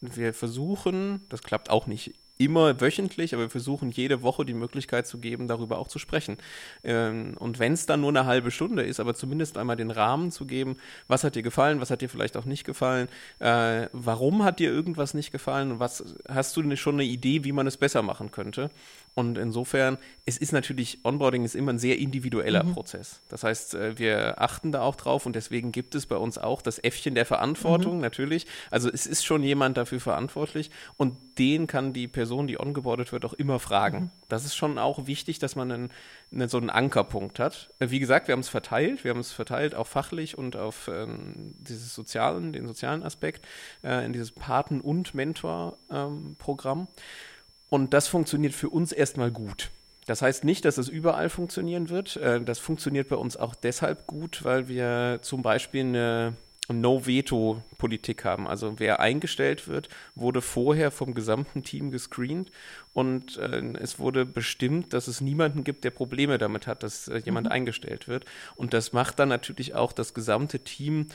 wir 0.00 0.32
versuchen, 0.32 1.26
das 1.28 1.42
klappt 1.42 1.68
auch 1.68 1.86
nicht 1.86 2.14
immer 2.44 2.80
wöchentlich, 2.80 3.34
aber 3.34 3.44
wir 3.44 3.50
versuchen 3.50 3.90
jede 3.90 4.22
Woche 4.22 4.44
die 4.44 4.54
Möglichkeit 4.54 5.06
zu 5.06 5.18
geben, 5.18 5.48
darüber 5.48 5.78
auch 5.78 5.88
zu 5.88 5.98
sprechen. 5.98 6.36
Ähm, 6.84 7.34
und 7.38 7.58
wenn 7.58 7.72
es 7.72 7.86
dann 7.86 8.00
nur 8.00 8.10
eine 8.10 8.26
halbe 8.26 8.50
Stunde 8.50 8.82
ist, 8.82 9.00
aber 9.00 9.14
zumindest 9.14 9.58
einmal 9.58 9.76
den 9.76 9.90
Rahmen 9.90 10.30
zu 10.30 10.46
geben, 10.46 10.76
was 11.08 11.24
hat 11.24 11.34
dir 11.34 11.42
gefallen, 11.42 11.80
was 11.80 11.90
hat 11.90 12.00
dir 12.00 12.08
vielleicht 12.08 12.36
auch 12.36 12.44
nicht 12.44 12.64
gefallen, 12.64 13.08
äh, 13.38 13.88
warum 13.92 14.44
hat 14.44 14.58
dir 14.58 14.70
irgendwas 14.70 15.14
nicht 15.14 15.32
gefallen 15.32 15.72
und 15.72 15.80
was 15.80 16.16
hast 16.28 16.56
du 16.56 16.76
schon 16.76 16.94
eine 16.94 17.04
Idee, 17.04 17.44
wie 17.44 17.52
man 17.52 17.66
es 17.66 17.76
besser 17.76 18.02
machen 18.02 18.30
könnte. 18.30 18.70
Und 19.14 19.36
insofern, 19.36 19.98
es 20.24 20.38
ist 20.38 20.52
natürlich, 20.52 21.04
Onboarding 21.04 21.44
ist 21.44 21.54
immer 21.54 21.72
ein 21.72 21.78
sehr 21.78 21.98
individueller 21.98 22.64
mhm. 22.64 22.72
Prozess. 22.72 23.20
Das 23.28 23.44
heißt, 23.44 23.74
äh, 23.74 23.98
wir 23.98 24.40
achten 24.40 24.72
da 24.72 24.80
auch 24.80 24.96
drauf 24.96 25.26
und 25.26 25.36
deswegen 25.36 25.70
gibt 25.70 25.94
es 25.94 26.06
bei 26.06 26.16
uns 26.16 26.38
auch 26.38 26.62
das 26.62 26.78
Äffchen 26.78 27.14
der 27.14 27.26
Verantwortung, 27.26 27.96
mhm. 27.96 28.00
natürlich. 28.00 28.46
Also 28.70 28.90
es 28.90 29.06
ist 29.06 29.24
schon 29.24 29.42
jemand 29.42 29.76
dafür 29.76 30.00
verantwortlich 30.00 30.70
und 30.96 31.16
den 31.38 31.66
kann 31.66 31.92
die 31.92 32.08
Person, 32.08 32.46
die 32.46 32.58
ongeboardet 32.58 33.12
wird, 33.12 33.24
auch 33.26 33.34
immer 33.34 33.58
fragen. 33.58 33.98
Mhm. 33.98 34.10
Das 34.28 34.46
ist 34.46 34.56
schon 34.56 34.78
auch 34.78 35.06
wichtig, 35.06 35.38
dass 35.38 35.56
man 35.56 35.70
einen, 35.70 35.90
einen, 36.32 36.48
so 36.48 36.56
einen 36.56 36.70
Ankerpunkt 36.70 37.38
hat. 37.38 37.70
Äh, 37.80 37.90
wie 37.90 37.98
gesagt, 37.98 38.28
wir 38.28 38.32
haben 38.32 38.40
es 38.40 38.48
verteilt. 38.48 39.04
Wir 39.04 39.10
haben 39.10 39.20
es 39.20 39.32
verteilt 39.32 39.74
auf 39.74 39.88
fachlich 39.88 40.38
und 40.38 40.56
auf 40.56 40.88
ähm, 40.92 41.54
dieses 41.58 41.94
sozialen, 41.94 42.54
den 42.54 42.66
sozialen 42.66 43.02
Aspekt 43.02 43.46
äh, 43.84 44.06
in 44.06 44.14
dieses 44.14 44.32
Paten- 44.32 44.80
und 44.80 45.14
Mentor-Programm. 45.14 46.80
Ähm, 46.80 46.88
und 47.72 47.94
das 47.94 48.06
funktioniert 48.06 48.52
für 48.52 48.68
uns 48.68 48.92
erstmal 48.92 49.30
gut. 49.30 49.70
Das 50.04 50.20
heißt 50.20 50.44
nicht, 50.44 50.66
dass 50.66 50.76
es 50.76 50.90
überall 50.90 51.30
funktionieren 51.30 51.88
wird. 51.88 52.18
Äh, 52.18 52.42
das 52.42 52.58
funktioniert 52.58 53.08
bei 53.08 53.16
uns 53.16 53.38
auch 53.38 53.54
deshalb 53.54 54.06
gut, 54.06 54.44
weil 54.44 54.68
wir 54.68 55.20
zum 55.22 55.40
Beispiel 55.40 55.80
eine 55.80 56.34
No-Veto-Politik 56.68 58.26
haben. 58.26 58.46
Also 58.46 58.74
wer 58.78 59.00
eingestellt 59.00 59.68
wird, 59.68 59.88
wurde 60.14 60.42
vorher 60.42 60.90
vom 60.90 61.14
gesamten 61.14 61.62
Team 61.62 61.90
gescreent 61.90 62.50
und 62.92 63.38
äh, 63.38 63.62
es 63.80 63.98
wurde 63.98 64.26
bestimmt, 64.26 64.92
dass 64.92 65.08
es 65.08 65.22
niemanden 65.22 65.64
gibt, 65.64 65.84
der 65.84 65.92
Probleme 65.92 66.36
damit 66.36 66.66
hat, 66.66 66.82
dass 66.82 67.08
äh, 67.08 67.22
jemand 67.24 67.46
mhm. 67.46 67.52
eingestellt 67.52 68.06
wird. 68.06 68.26
Und 68.54 68.74
das 68.74 68.92
macht 68.92 69.18
dann 69.18 69.30
natürlich 69.30 69.74
auch 69.74 69.94
das 69.94 70.12
gesamte 70.12 70.58
Team 70.58 71.06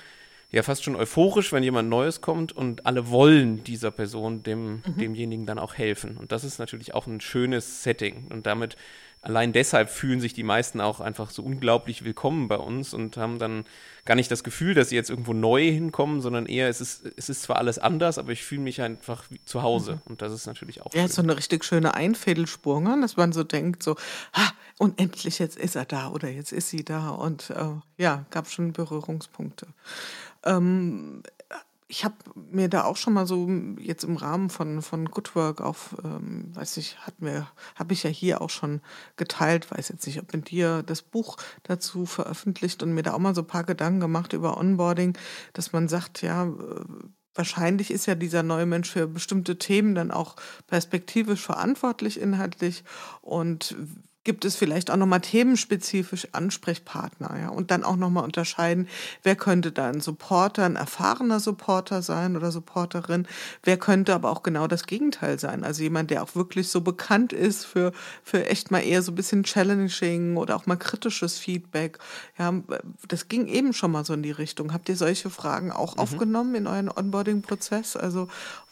ja 0.49 0.63
fast 0.63 0.83
schon 0.83 0.95
euphorisch, 0.95 1.51
wenn 1.51 1.63
jemand 1.63 1.89
Neues 1.89 2.21
kommt 2.21 2.51
und 2.53 2.85
alle 2.85 3.09
wollen 3.09 3.63
dieser 3.63 3.91
Person, 3.91 4.43
dem, 4.43 4.75
mhm. 4.75 4.97
demjenigen 4.97 5.45
dann 5.45 5.59
auch 5.59 5.75
helfen. 5.75 6.17
Und 6.17 6.31
das 6.31 6.43
ist 6.43 6.57
natürlich 6.59 6.93
auch 6.93 7.05
ein 7.07 7.19
schönes 7.19 7.83
Setting. 7.83 8.27
Und 8.29 8.45
damit, 8.45 8.77
allein 9.21 9.51
deshalb 9.51 9.89
fühlen 9.89 10.21
sich 10.21 10.33
die 10.33 10.43
meisten 10.43 10.79
auch 10.79 11.01
einfach 11.01 11.31
so 11.31 11.43
unglaublich 11.43 12.05
willkommen 12.05 12.47
bei 12.47 12.55
uns 12.55 12.93
und 12.93 13.17
haben 13.17 13.39
dann 13.39 13.65
gar 14.05 14.15
nicht 14.15 14.31
das 14.31 14.45
Gefühl, 14.45 14.73
dass 14.73 14.87
sie 14.87 14.95
jetzt 14.95 15.09
irgendwo 15.09 15.33
neu 15.33 15.69
hinkommen, 15.69 16.21
sondern 16.21 16.45
eher, 16.45 16.69
es 16.69 16.79
ist, 16.79 17.05
es 17.17 17.27
ist 17.27 17.41
zwar 17.41 17.57
alles 17.57 17.77
anders, 17.77 18.17
aber 18.17 18.31
ich 18.31 18.43
fühle 18.43 18.61
mich 18.61 18.81
einfach 18.81 19.25
zu 19.43 19.63
Hause. 19.63 19.95
Mhm. 19.95 20.01
Und 20.05 20.21
das 20.21 20.31
ist 20.31 20.45
natürlich 20.47 20.81
auch 20.81 20.93
Ja, 20.93 21.01
schön. 21.01 21.09
so 21.09 21.21
eine 21.23 21.35
richtig 21.35 21.65
schöne 21.65 21.93
Einfädelspur, 21.93 22.79
ne? 22.79 22.97
dass 23.01 23.17
man 23.17 23.33
so 23.33 23.43
denkt, 23.43 23.83
so, 23.83 23.97
ah, 24.31 24.51
und 24.77 25.01
endlich 25.01 25.39
jetzt 25.39 25.57
ist 25.57 25.75
er 25.75 25.85
da 25.85 26.09
oder 26.09 26.29
jetzt 26.29 26.53
ist 26.53 26.69
sie 26.69 26.85
da. 26.85 27.09
Und 27.09 27.49
äh, 27.49 27.71
ja, 27.97 28.25
gab 28.29 28.47
schon 28.49 28.71
Berührungspunkte. 28.71 29.67
Ähm, 30.47 31.23
ich 31.89 32.03
habe 32.03 32.15
mir 32.35 32.67
da 32.67 32.83
auch 32.83 32.97
schon 32.97 33.13
mal 33.13 33.25
so 33.25 33.49
jetzt 33.79 34.03
im 34.03 34.17
Rahmen 34.17 34.49
von, 34.49 34.81
von 34.81 35.05
Good 35.05 35.35
Work 35.35 35.61
auf, 35.61 35.95
ähm, 36.03 36.53
weiß 36.53 36.77
ich, 36.77 36.99
hat 36.99 37.21
mir, 37.21 37.47
habe 37.75 37.93
ich 37.93 38.03
ja 38.03 38.09
hier 38.09 38.41
auch 38.41 38.49
schon 38.49 38.81
geteilt, 39.15 39.71
weiß 39.71 39.89
jetzt 39.89 40.05
nicht, 40.05 40.19
ob 40.19 40.33
mit 40.33 40.49
dir 40.49 40.83
das 40.83 41.01
Buch 41.01 41.37
dazu 41.63 42.05
veröffentlicht 42.05 42.83
und 42.83 42.93
mir 42.93 43.03
da 43.03 43.13
auch 43.13 43.19
mal 43.19 43.35
so 43.35 43.41
ein 43.41 43.47
paar 43.47 43.63
Gedanken 43.63 44.01
gemacht 44.01 44.33
über 44.33 44.57
Onboarding, 44.57 45.17
dass 45.53 45.71
man 45.71 45.87
sagt, 45.87 46.21
ja, 46.21 46.45
äh, 46.45 46.49
wahrscheinlich 47.33 47.91
ist 47.91 48.05
ja 48.05 48.15
dieser 48.15 48.43
neue 48.43 48.65
Mensch 48.65 48.91
für 48.91 49.07
bestimmte 49.07 49.57
Themen 49.57 49.95
dann 49.95 50.11
auch 50.11 50.35
perspektivisch 50.65 51.41
verantwortlich 51.45 52.19
inhaltlich 52.19 52.83
und 53.21 53.77
gibt 54.27 54.43
es 54.43 54.57
vielleicht 54.57 54.91
auch 54.91 54.97
nochmal 54.97 55.21
themenspezifisch 55.21 56.27
Ansprechpartner, 56.33 57.39
ja, 57.39 57.47
und 57.47 57.71
dann 57.71 57.85
auch 57.85 57.95
nochmal 57.95 58.25
unterscheiden, 58.25 58.89
wer 59.23 59.37
könnte 59.37 59.71
da 59.71 59.87
ein 59.87 60.01
Supporter, 60.01 60.65
ein 60.65 60.75
erfahrener 60.75 61.39
Supporter 61.39 62.01
sein 62.01 62.35
oder 62.35 62.51
Supporterin, 62.51 63.25
wer 63.63 63.77
könnte 63.77 64.13
aber 64.13 64.29
auch 64.29 64.43
genau 64.43 64.67
das 64.67 64.85
Gegenteil 64.85 65.39
sein, 65.39 65.63
also 65.63 65.81
jemand, 65.81 66.11
der 66.11 66.23
auch 66.23 66.35
wirklich 66.35 66.67
so 66.67 66.81
bekannt 66.81 67.31
ist 67.31 67.63
für, 67.63 67.93
für 68.21 68.45
echt 68.47 68.69
mal 68.69 68.81
eher 68.81 69.01
so 69.01 69.13
ein 69.13 69.15
bisschen 69.15 69.45
challenging 69.45 70.35
oder 70.35 70.57
auch 70.57 70.65
mal 70.65 70.75
kritisches 70.75 71.39
Feedback, 71.39 71.97
ja, 72.37 72.53
das 73.07 73.29
ging 73.29 73.47
eben 73.47 73.71
schon 73.71 73.93
mal 73.93 74.03
so 74.03 74.13
in 74.13 74.23
die 74.23 74.31
Richtung. 74.31 74.73
Habt 74.73 74.89
ihr 74.89 74.97
solche 74.97 75.29
Fragen 75.29 75.71
auch 75.71 75.95
mhm. 75.95 76.01
aufgenommen 76.01 76.55
in 76.55 76.67
euren 76.67 76.89
Onboarding-Prozess? 76.89 77.95
Also, 77.95 78.27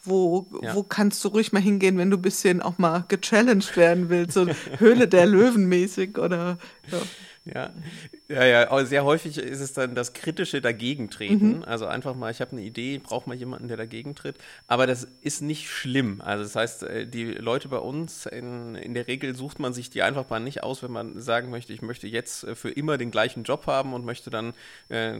wo, 0.06 0.46
ja. 0.62 0.74
wo 0.74 0.82
kannst 0.82 1.24
du 1.24 1.28
ruhig 1.28 1.52
mal 1.52 1.62
hingehen, 1.62 1.98
wenn 1.98 2.10
du 2.10 2.16
ein 2.16 2.22
bisschen 2.22 2.62
auch 2.62 2.78
mal 2.78 3.04
gechallenged 3.08 3.76
werden 3.76 4.08
willst, 4.08 4.34
so 4.34 4.46
Höhle 4.78 5.08
der 5.08 5.26
Löwen 5.26 5.46
Löwenmäßig 5.66 6.18
oder 6.18 6.58
ja. 6.90 6.98
Ja, 7.54 7.70
ja, 8.28 8.44
ja, 8.44 8.70
aber 8.70 8.84
sehr 8.86 9.04
häufig 9.04 9.38
ist 9.38 9.60
es 9.60 9.72
dann 9.72 9.94
das 9.94 10.14
kritische 10.14 10.60
Dagegentreten. 10.60 11.58
Mhm. 11.58 11.62
Also 11.62 11.86
einfach 11.86 12.16
mal, 12.16 12.32
ich 12.32 12.40
habe 12.40 12.50
eine 12.50 12.62
Idee, 12.62 12.98
brauche 12.98 13.28
mal 13.28 13.36
jemanden, 13.36 13.68
der 13.68 13.76
dagegen 13.76 14.16
tritt. 14.16 14.36
Aber 14.66 14.88
das 14.88 15.06
ist 15.20 15.42
nicht 15.42 15.70
schlimm. 15.70 16.20
Also 16.20 16.42
das 16.42 16.56
heißt, 16.56 16.82
äh, 16.82 17.06
die 17.06 17.24
Leute 17.24 17.68
bei 17.68 17.78
uns, 17.78 18.26
in, 18.26 18.74
in 18.74 18.94
der 18.94 19.06
Regel 19.06 19.36
sucht 19.36 19.60
man 19.60 19.72
sich 19.72 19.90
die 19.90 20.02
einfach 20.02 20.28
mal 20.28 20.40
nicht 20.40 20.64
aus, 20.64 20.82
wenn 20.82 20.90
man 20.90 21.20
sagen 21.20 21.50
möchte, 21.50 21.72
ich 21.72 21.82
möchte 21.82 22.08
jetzt 22.08 22.42
äh, 22.42 22.56
für 22.56 22.70
immer 22.70 22.98
den 22.98 23.12
gleichen 23.12 23.44
Job 23.44 23.68
haben 23.68 23.94
und 23.94 24.04
möchte 24.04 24.28
dann 24.28 24.52
äh, 24.88 25.16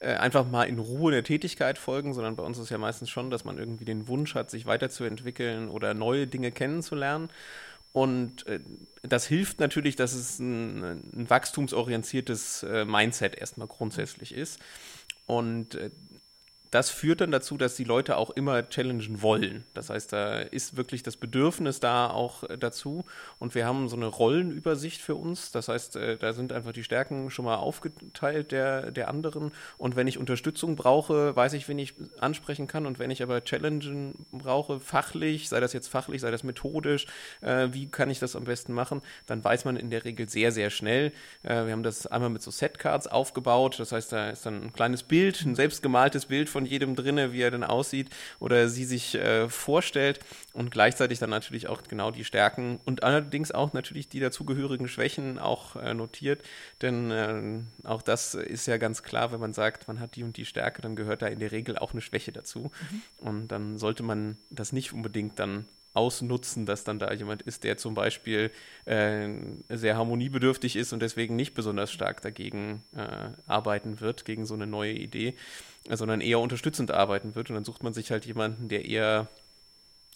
äh, 0.00 0.14
einfach 0.14 0.48
mal 0.48 0.64
in 0.64 0.78
Ruhe 0.78 1.10
der 1.12 1.24
Tätigkeit 1.24 1.78
folgen, 1.78 2.14
sondern 2.14 2.36
bei 2.36 2.42
uns 2.42 2.58
ist 2.58 2.70
ja 2.70 2.78
meistens 2.78 3.10
schon, 3.10 3.30
dass 3.30 3.44
man 3.44 3.58
irgendwie 3.58 3.84
den 3.84 4.08
Wunsch 4.08 4.34
hat, 4.34 4.50
sich 4.50 4.66
weiterzuentwickeln 4.66 5.68
oder 5.68 5.94
neue 5.94 6.26
Dinge 6.26 6.52
kennenzulernen. 6.52 7.30
Und 7.92 8.46
äh, 8.46 8.60
das 9.02 9.26
hilft 9.26 9.60
natürlich, 9.60 9.96
dass 9.96 10.14
es 10.14 10.38
ein, 10.38 10.82
ein 11.14 11.30
wachstumsorientiertes 11.30 12.62
äh, 12.62 12.84
Mindset 12.84 13.34
erstmal 13.36 13.66
grundsätzlich 13.66 14.34
ist. 14.34 14.60
Und 15.26 15.78
das 16.70 16.90
führt 16.90 17.20
dann 17.20 17.30
dazu, 17.30 17.56
dass 17.56 17.76
die 17.76 17.84
Leute 17.84 18.16
auch 18.16 18.30
immer 18.30 18.68
challengen 18.68 19.22
wollen. 19.22 19.64
Das 19.74 19.90
heißt, 19.90 20.12
da 20.12 20.38
ist 20.40 20.76
wirklich 20.76 21.02
das 21.02 21.16
Bedürfnis 21.16 21.80
da 21.80 22.10
auch 22.10 22.44
äh, 22.44 22.58
dazu. 22.58 23.04
Und 23.38 23.54
wir 23.54 23.66
haben 23.66 23.88
so 23.88 23.96
eine 23.96 24.06
Rollenübersicht 24.06 25.00
für 25.00 25.14
uns. 25.14 25.50
Das 25.52 25.68
heißt, 25.68 25.96
äh, 25.96 26.16
da 26.18 26.32
sind 26.32 26.52
einfach 26.52 26.72
die 26.72 26.84
Stärken 26.84 27.30
schon 27.30 27.44
mal 27.44 27.56
aufgeteilt 27.56 28.52
der, 28.52 28.90
der 28.90 29.08
anderen. 29.08 29.52
Und 29.78 29.96
wenn 29.96 30.06
ich 30.06 30.18
Unterstützung 30.18 30.76
brauche, 30.76 31.34
weiß 31.34 31.54
ich, 31.54 31.68
wen 31.68 31.78
ich 31.78 31.94
ansprechen 32.18 32.66
kann. 32.66 32.86
Und 32.86 32.98
wenn 32.98 33.10
ich 33.10 33.22
aber 33.22 33.42
Challengen 33.44 34.26
brauche, 34.32 34.80
fachlich, 34.80 35.48
sei 35.48 35.60
das 35.60 35.72
jetzt 35.72 35.88
fachlich, 35.88 36.20
sei 36.20 36.30
das 36.30 36.44
methodisch, 36.44 37.06
äh, 37.40 37.68
wie 37.72 37.90
kann 37.90 38.10
ich 38.10 38.18
das 38.18 38.36
am 38.36 38.44
besten 38.44 38.72
machen, 38.72 39.02
dann 39.26 39.42
weiß 39.42 39.64
man 39.64 39.76
in 39.76 39.90
der 39.90 40.04
Regel 40.04 40.28
sehr, 40.28 40.52
sehr 40.52 40.70
schnell. 40.70 41.12
Äh, 41.42 41.66
wir 41.66 41.72
haben 41.72 41.82
das 41.82 42.06
einmal 42.06 42.30
mit 42.30 42.42
so 42.42 42.50
Setcards 42.50 43.06
aufgebaut. 43.06 43.78
Das 43.78 43.92
heißt, 43.92 44.12
da 44.12 44.30
ist 44.30 44.44
dann 44.44 44.62
ein 44.62 44.72
kleines 44.72 45.02
Bild, 45.02 45.44
ein 45.44 45.54
selbstgemaltes 45.54 46.26
Bild 46.26 46.48
von 46.48 46.57
von 46.58 46.66
jedem 46.66 46.96
drinne, 46.96 47.32
wie 47.32 47.40
er 47.40 47.52
denn 47.52 47.62
aussieht 47.62 48.10
oder 48.40 48.68
sie 48.68 48.84
sich 48.84 49.14
äh, 49.14 49.48
vorstellt. 49.48 50.18
Und 50.52 50.72
gleichzeitig 50.72 51.20
dann 51.20 51.30
natürlich 51.30 51.68
auch 51.68 51.84
genau 51.84 52.10
die 52.10 52.24
Stärken 52.24 52.80
und 52.84 53.04
allerdings 53.04 53.52
auch 53.52 53.72
natürlich 53.74 54.08
die 54.08 54.18
dazugehörigen 54.18 54.88
Schwächen 54.88 55.38
auch 55.38 55.76
äh, 55.76 55.94
notiert, 55.94 56.42
denn 56.82 57.12
äh, 57.12 57.86
auch 57.86 58.02
das 58.02 58.34
ist 58.34 58.66
ja 58.66 58.76
ganz 58.76 59.04
klar, 59.04 59.30
wenn 59.30 59.38
man 59.38 59.52
sagt, 59.52 59.86
man 59.86 60.00
hat 60.00 60.16
die 60.16 60.24
und 60.24 60.36
die 60.36 60.46
Stärke, 60.46 60.82
dann 60.82 60.96
gehört 60.96 61.22
da 61.22 61.28
in 61.28 61.38
der 61.38 61.52
Regel 61.52 61.78
auch 61.78 61.92
eine 61.92 62.00
Schwäche 62.00 62.32
dazu. 62.32 62.58
Mhm. 62.58 63.02
und 63.18 63.48
dann 63.48 63.78
sollte 63.78 64.02
man 64.02 64.36
das 64.50 64.72
nicht 64.72 64.92
unbedingt 64.92 65.38
dann 65.38 65.66
ausnutzen, 65.94 66.66
dass 66.66 66.84
dann 66.84 66.98
da 66.98 67.12
jemand 67.12 67.42
ist, 67.42 67.64
der 67.64 67.76
zum 67.76 67.94
Beispiel 67.94 68.50
äh, 68.84 69.28
sehr 69.68 69.96
harmoniebedürftig 69.96 70.76
ist 70.76 70.92
und 70.92 71.00
deswegen 71.00 71.36
nicht 71.36 71.54
besonders 71.54 71.90
stark 71.90 72.22
dagegen 72.22 72.84
äh, 72.94 73.30
arbeiten 73.46 74.00
wird, 74.00 74.24
gegen 74.24 74.46
so 74.46 74.54
eine 74.54 74.66
neue 74.66 74.92
Idee, 74.92 75.34
sondern 75.90 76.20
eher 76.20 76.40
unterstützend 76.40 76.90
arbeiten 76.90 77.34
wird. 77.34 77.50
Und 77.50 77.56
dann 77.56 77.64
sucht 77.64 77.82
man 77.82 77.92
sich 77.92 78.10
halt 78.10 78.26
jemanden, 78.26 78.68
der 78.68 78.84
eher 78.84 79.28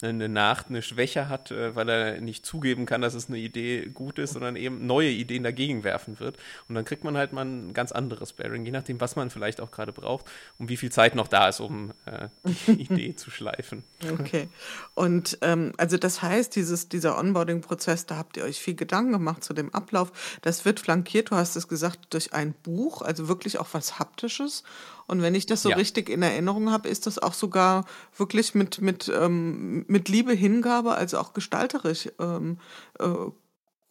eine 0.09 0.29
Nacht, 0.29 0.67
eine 0.69 0.81
Schwäche 0.81 1.29
hat, 1.29 1.51
äh, 1.51 1.75
weil 1.75 1.89
er 1.89 2.21
nicht 2.21 2.45
zugeben 2.45 2.85
kann, 2.85 3.01
dass 3.01 3.13
es 3.13 3.29
eine 3.29 3.37
Idee 3.37 3.87
gut 3.87 4.19
ist, 4.19 4.33
sondern 4.33 4.55
eben 4.55 4.85
neue 4.85 5.09
Ideen 5.09 5.43
dagegen 5.43 5.83
werfen 5.83 6.19
wird. 6.19 6.37
Und 6.67 6.75
dann 6.75 6.85
kriegt 6.85 7.03
man 7.03 7.17
halt 7.17 7.33
mal 7.33 7.45
ein 7.45 7.73
ganz 7.73 7.91
anderes 7.91 8.33
Bearing, 8.33 8.65
je 8.65 8.71
nachdem, 8.71 8.99
was 9.01 9.15
man 9.15 9.29
vielleicht 9.29 9.61
auch 9.61 9.71
gerade 9.71 9.91
braucht 9.91 10.29
und 10.57 10.69
wie 10.69 10.77
viel 10.77 10.91
Zeit 10.91 11.15
noch 11.15 11.27
da 11.27 11.49
ist, 11.49 11.59
um 11.59 11.93
äh, 12.05 12.29
die 12.67 12.81
Idee 12.83 13.15
zu 13.15 13.31
schleifen. 13.31 13.83
Okay. 14.19 14.47
Und 14.93 15.37
ähm, 15.41 15.73
also 15.77 15.97
das 15.97 16.21
heißt, 16.21 16.55
dieses, 16.55 16.89
dieser 16.89 17.17
Onboarding-Prozess, 17.17 18.05
da 18.05 18.17
habt 18.17 18.37
ihr 18.37 18.43
euch 18.43 18.59
viel 18.59 18.75
Gedanken 18.75 19.13
gemacht 19.13 19.43
zu 19.43 19.53
dem 19.53 19.73
Ablauf. 19.73 20.39
Das 20.41 20.65
wird 20.65 20.79
flankiert, 20.79 21.31
du 21.31 21.35
hast 21.35 21.55
es 21.55 21.67
gesagt, 21.67 22.13
durch 22.13 22.33
ein 22.33 22.53
Buch, 22.53 23.01
also 23.01 23.27
wirklich 23.27 23.59
auch 23.59 23.67
was 23.73 23.99
Haptisches. 23.99 24.63
Und 25.07 25.21
wenn 25.21 25.35
ich 25.35 25.45
das 25.45 25.61
so 25.61 25.69
ja. 25.69 25.75
richtig 25.75 26.09
in 26.09 26.21
Erinnerung 26.21 26.71
habe, 26.71 26.89
ist 26.89 27.07
das 27.07 27.19
auch 27.19 27.33
sogar 27.33 27.85
wirklich 28.15 28.55
mit, 28.55 28.81
mit, 28.81 29.11
ähm, 29.13 29.85
mit 29.87 30.09
Liebe, 30.09 30.33
Hingabe, 30.33 30.95
also 30.95 31.17
auch 31.17 31.33
gestalterisch 31.33 32.09
ähm, 32.19 32.57
äh, 32.99 33.05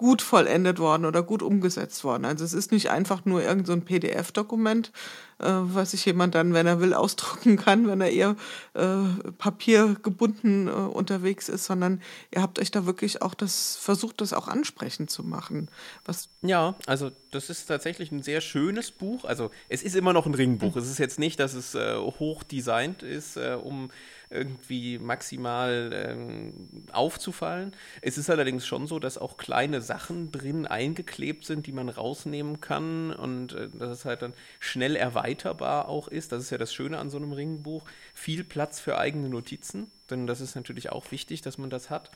gut 0.03 0.21
vollendet 0.21 0.81
worden 0.81 1.05
oder 1.05 1.23
gut 1.23 1.43
umgesetzt 1.45 2.03
worden. 2.03 2.25
Also 2.25 2.45
es 2.45 2.53
ist 2.53 2.73
nicht 2.73 2.91
einfach 2.91 3.25
nur 3.25 3.41
irgendein 3.41 3.79
so 3.79 3.85
PDF-Dokument, 3.87 4.91
äh, 5.39 5.47
was 5.47 5.93
sich 5.93 6.05
jemand 6.05 6.35
dann, 6.35 6.55
wenn 6.55 6.67
er 6.67 6.81
will, 6.81 6.93
ausdrucken 7.03 7.57
kann, 7.57 7.87
wenn 7.87 8.01
er 8.01 8.11
eher 8.11 8.35
äh, 8.75 8.99
papiergebunden 9.39 10.67
äh, 10.67 10.71
unterwegs 10.71 11.49
ist, 11.49 11.67
sondern 11.67 12.03
ihr 12.33 12.43
habt 12.43 12.59
euch 12.59 12.73
da 12.73 12.85
wirklich 12.85 13.23
auch 13.23 13.35
das 13.35 13.77
versucht, 13.77 14.21
das 14.21 14.33
auch 14.33 14.49
ansprechend 14.49 15.09
zu 15.09 15.23
machen. 15.23 15.69
Was 16.05 16.29
ja, 16.43 16.75
also 16.87 17.13
das 17.31 17.49
ist 17.49 17.67
tatsächlich 17.67 18.11
ein 18.11 18.25
sehr 18.25 18.41
schönes 18.41 18.91
Buch. 18.91 19.25
Also 19.25 19.53
es 19.69 19.85
ist 19.85 19.95
immer 19.95 20.13
noch 20.13 20.27
ein 20.27 20.35
Ringbuch. 20.35 20.75
Mhm. 20.75 20.81
Es 20.81 20.91
ist 20.91 20.99
jetzt 20.99 21.21
nicht, 21.21 21.39
dass 21.39 21.55
es 21.55 21.77
äh, 21.77 21.97
hoch 21.97 22.43
designt 22.43 23.05
ist, 23.05 23.37
äh, 23.37 23.57
um 23.63 23.93
irgendwie 24.33 24.99
maximal 24.99 25.91
ähm, 25.93 26.69
aufzufallen. 26.93 27.73
Es 28.01 28.19
ist 28.19 28.31
allerdings 28.31 28.67
schon 28.67 28.87
so, 28.87 28.99
dass 28.99 29.19
auch 29.19 29.37
kleine 29.37 29.81
Sachen 29.81 30.33
drin 30.33 30.67
eingeklebt 30.67 31.45
sind, 31.45 31.67
die 31.67 31.73
man 31.73 31.89
rausnehmen 31.89 32.61
kann 32.61 33.13
und 33.13 33.53
äh, 33.53 33.69
dass 33.69 33.91
es 33.91 34.05
halt 34.05 34.23
dann 34.23 34.35
schnell 34.61 34.97
erweiterbar 34.97 35.89
auch 35.89 36.09
ist. 36.09 36.33
Das 36.33 36.43
ist 36.43 36.51
ja 36.51 36.59
das 36.59 36.73
Schöne 36.73 36.99
an 36.99 37.11
so 37.11 37.19
einem 37.19 37.33
Ringbuch. 37.33 37.85
Viel 38.15 38.45
Platz 38.45 38.81
für 38.81 38.99
eigene 38.99 39.29
Notizen, 39.29 39.91
denn 40.11 40.27
das 40.27 40.41
ist 40.41 40.55
natürlich 40.55 40.91
auch 40.91 41.11
wichtig, 41.11 41.43
dass 41.43 41.59
man 41.59 41.71
das 41.71 41.91
hat. 41.91 42.11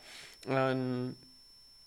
Ähm, 0.49 1.15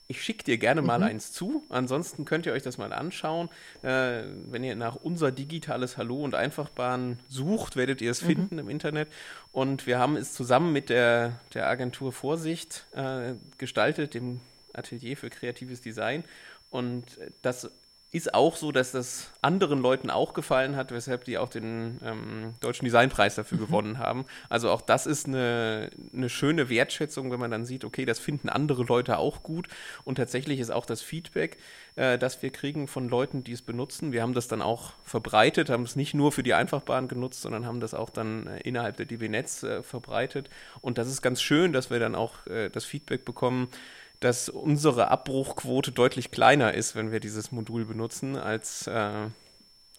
ich 0.10 0.24
schicke 0.24 0.43
dir 0.43 0.57
gerne 0.57 0.82
mal 0.82 0.97
mhm. 0.97 1.05
eins 1.05 1.32
zu. 1.32 1.64
Ansonsten 1.70 2.26
könnt 2.26 2.47
ihr 2.47 2.53
euch 2.53 2.64
das 2.64 2.80
mal 2.80 2.91
anschauen. 2.91 3.47
Äh, 3.84 4.24
wenn 4.47 4.64
ihr 4.64 4.76
nach 4.76 4.95
unser 4.95 5.32
digitales 5.32 5.97
Hallo 5.97 6.24
und 6.24 6.34
Einfachbahn 6.34 7.20
sucht, 7.28 7.76
werdet 7.76 8.01
ihr 8.01 8.10
es 8.10 8.24
mhm. 8.24 8.26
finden 8.26 8.57
im 8.57 8.70
Internet. 8.70 9.07
Und 9.51 9.86
wir 9.86 9.99
haben 9.99 10.18
es 10.18 10.34
zusammen 10.34 10.74
mit 10.74 10.89
der, 10.89 11.39
der 11.53 11.68
Agentur 11.68 12.12
Vorsicht 12.12 12.88
äh, 12.93 13.36
gestaltet, 13.60 14.16
dem 14.16 14.41
Atelier 14.74 15.16
für 15.16 15.30
kreatives 15.30 15.80
Design. 15.80 16.24
Und 16.72 17.05
das 17.43 17.70
ist 18.12 18.34
auch 18.34 18.55
so, 18.55 18.72
dass 18.72 18.91
das 18.91 19.32
anderen 19.41 19.80
Leuten 19.80 20.10
auch 20.10 20.34
gefallen 20.34 20.76
hat, 20.76 20.91
weshalb 20.91 21.26
die 21.26 21.38
auch 21.38 21.49
den 21.49 21.99
ähm, 22.03 22.53
Deutschen 22.60 22.86
Designpreis 22.86 23.36
dafür 23.36 23.60
mhm. 23.60 23.66
gewonnen 23.66 23.97
haben. 23.99 24.26
Also 24.49 24.72
auch 24.72 24.82
das 24.82 25.05
ist 25.05 25.28
eine, 25.28 25.91
eine 26.12 26.30
schöne 26.30 26.70
Wertschätzung, 26.70 27.32
wenn 27.32 27.39
man 27.39 27.51
dann 27.51 27.66
sieht, 27.66 27.86
okay, 27.86 28.05
das 28.05 28.20
finden 28.20 28.49
andere 28.49 28.84
Leute 28.84 29.20
auch 29.20 29.43
gut. 29.43 29.68
Und 30.05 30.16
tatsächlich 30.16 30.60
ist 30.60 30.72
auch 30.72 30.88
das 30.88 31.03
Feedback, 31.03 31.57
äh, 31.95 32.18
das 32.18 32.41
wir 32.41 32.49
kriegen 32.49 32.88
von 32.88 33.10
Leuten, 33.10 33.43
die 33.43 33.51
es 33.51 33.62
benutzen. 33.62 34.12
Wir 34.12 34.24
haben 34.24 34.34
das 34.34 34.47
dann 34.47 34.64
auch 34.64 34.93
verbreitet, 35.03 35.70
haben 35.70 35.84
es 35.84 35.95
nicht 35.95 36.16
nur 36.16 36.32
für 36.32 36.41
die 36.41 36.55
Einfachbahn 36.55 37.07
genutzt, 37.07 37.41
sondern 37.41 37.68
haben 37.68 37.80
das 37.80 37.93
auch 37.93 38.10
dann 38.10 38.47
äh, 38.47 38.60
innerhalb 38.62 38.97
der 38.97 39.05
DB 39.05 39.30
Netz 39.30 39.62
äh, 39.62 39.84
verbreitet. 39.84 40.49
Und 40.82 40.97
das 40.97 41.07
ist 41.07 41.22
ganz 41.22 41.43
schön, 41.43 41.74
dass 41.74 41.91
wir 41.91 41.99
dann 41.99 42.16
auch 42.16 42.47
äh, 42.47 42.70
das 42.70 42.86
Feedback 42.86 43.24
bekommen, 43.24 43.68
dass 44.20 44.50
unsere 44.50 45.10
Abbruchquote 45.10 45.92
deutlich 45.92 46.32
kleiner 46.32 46.74
ist, 46.74 46.96
wenn 46.96 47.12
wir 47.12 47.20
dieses 47.20 47.52
Modul 47.52 47.86
benutzen, 47.86 48.36
als 48.36 48.88
äh, 48.88 49.28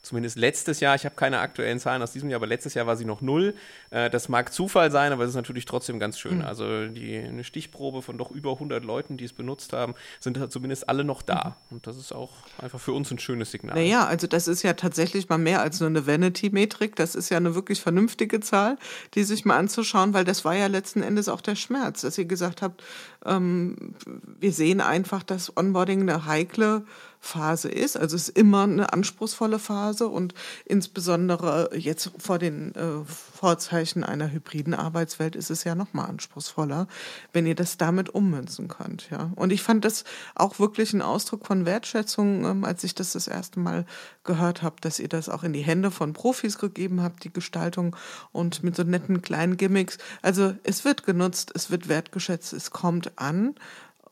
zumindest 0.02 0.38
letztes 0.38 0.80
Jahr, 0.80 0.94
ich 0.94 1.04
habe 1.04 1.14
keine 1.14 1.40
aktuellen 1.40 1.78
Zahlen 1.78 2.02
aus 2.02 2.12
diesem 2.12 2.30
Jahr, 2.30 2.38
aber 2.38 2.46
letztes 2.46 2.74
Jahr 2.74 2.86
war 2.86 2.96
sie 2.96 3.04
noch 3.04 3.20
null. 3.20 3.54
Äh, 3.90 4.10
das 4.10 4.28
mag 4.28 4.52
Zufall 4.52 4.90
sein, 4.90 5.12
aber 5.12 5.24
es 5.24 5.30
ist 5.30 5.36
natürlich 5.36 5.64
trotzdem 5.64 5.98
ganz 5.98 6.18
schön. 6.18 6.38
Mhm. 6.38 6.44
Also 6.44 6.86
die, 6.86 7.16
eine 7.18 7.44
Stichprobe 7.44 8.02
von 8.02 8.18
doch 8.18 8.30
über 8.30 8.52
100 8.52 8.84
Leuten, 8.84 9.16
die 9.16 9.24
es 9.24 9.32
benutzt 9.32 9.72
haben, 9.72 9.94
sind 10.20 10.38
halt 10.38 10.52
zumindest 10.52 10.88
alle 10.88 11.04
noch 11.04 11.22
da. 11.22 11.56
Mhm. 11.68 11.76
Und 11.76 11.86
das 11.86 11.96
ist 11.96 12.12
auch 12.12 12.30
einfach 12.58 12.80
für 12.80 12.92
uns 12.92 13.10
ein 13.10 13.18
schönes 13.18 13.50
Signal. 13.50 13.76
Naja, 13.76 14.06
also 14.06 14.26
das 14.26 14.48
ist 14.48 14.62
ja 14.62 14.72
tatsächlich 14.72 15.28
mal 15.28 15.38
mehr 15.38 15.60
als 15.60 15.80
nur 15.80 15.88
eine 15.88 16.06
Vanity-Metrik. 16.06 16.96
Das 16.96 17.14
ist 17.14 17.28
ja 17.28 17.36
eine 17.36 17.54
wirklich 17.54 17.80
vernünftige 17.80 18.40
Zahl, 18.40 18.76
die 19.14 19.24
sich 19.24 19.44
mal 19.44 19.56
anzuschauen, 19.56 20.14
weil 20.14 20.24
das 20.24 20.44
war 20.44 20.54
ja 20.54 20.66
letzten 20.66 21.02
Endes 21.02 21.28
auch 21.28 21.40
der 21.40 21.56
Schmerz, 21.56 22.00
dass 22.00 22.18
ihr 22.18 22.24
gesagt 22.24 22.62
habt, 22.62 22.82
ähm, 23.24 23.94
wir 24.38 24.52
sehen 24.52 24.80
einfach, 24.80 25.22
dass 25.22 25.56
Onboarding 25.56 26.02
eine 26.02 26.24
heikle 26.24 26.84
Phase 27.22 27.68
ist. 27.68 27.98
Also 27.98 28.16
es 28.16 28.28
ist 28.28 28.38
immer 28.38 28.62
eine 28.62 28.92
anspruchsvolle 28.92 29.58
Phase 29.58 30.08
und 30.08 30.32
insbesondere 30.64 31.70
jetzt 31.76 32.10
vor 32.18 32.38
den 32.38 32.74
äh, 32.74 33.04
Vorzeichen 33.04 34.02
einer 34.04 34.32
hybriden 34.32 34.72
Arbeitswelt 34.72 35.36
ist 35.36 35.50
es 35.50 35.64
ja 35.64 35.74
noch 35.74 35.92
mal 35.92 36.06
anspruchsvoller, 36.06 36.88
wenn 37.32 37.46
ihr 37.46 37.54
das 37.54 37.76
damit 37.76 38.08
ummünzen 38.08 38.68
könnt. 38.68 39.10
Ja. 39.10 39.30
Und 39.36 39.52
ich 39.52 39.62
fand 39.62 39.84
das 39.84 40.04
auch 40.34 40.58
wirklich 40.58 40.94
ein 40.94 41.02
Ausdruck 41.02 41.46
von 41.46 41.66
Wertschätzung, 41.66 42.44
ähm, 42.46 42.64
als 42.64 42.82
ich 42.84 42.94
das 42.94 43.12
das 43.12 43.28
erste 43.28 43.60
Mal 43.60 43.84
gehört 44.24 44.62
habe, 44.62 44.76
dass 44.80 44.98
ihr 44.98 45.08
das 45.08 45.28
auch 45.28 45.44
in 45.44 45.52
die 45.52 45.60
Hände 45.60 45.90
von 45.90 46.14
Profis 46.14 46.58
gegeben 46.58 47.02
habt, 47.02 47.22
die 47.24 47.32
Gestaltung 47.32 47.94
und 48.32 48.62
mit 48.62 48.76
so 48.76 48.82
netten 48.82 49.20
kleinen 49.20 49.58
Gimmicks. 49.58 49.98
Also 50.22 50.54
es 50.64 50.86
wird 50.86 51.04
genutzt, 51.04 51.52
es 51.54 51.70
wird 51.70 51.88
wertgeschätzt, 51.88 52.54
es 52.54 52.70
kommt 52.70 53.18
an. 53.18 53.54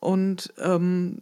Und 0.01 0.53
ähm, 0.59 1.21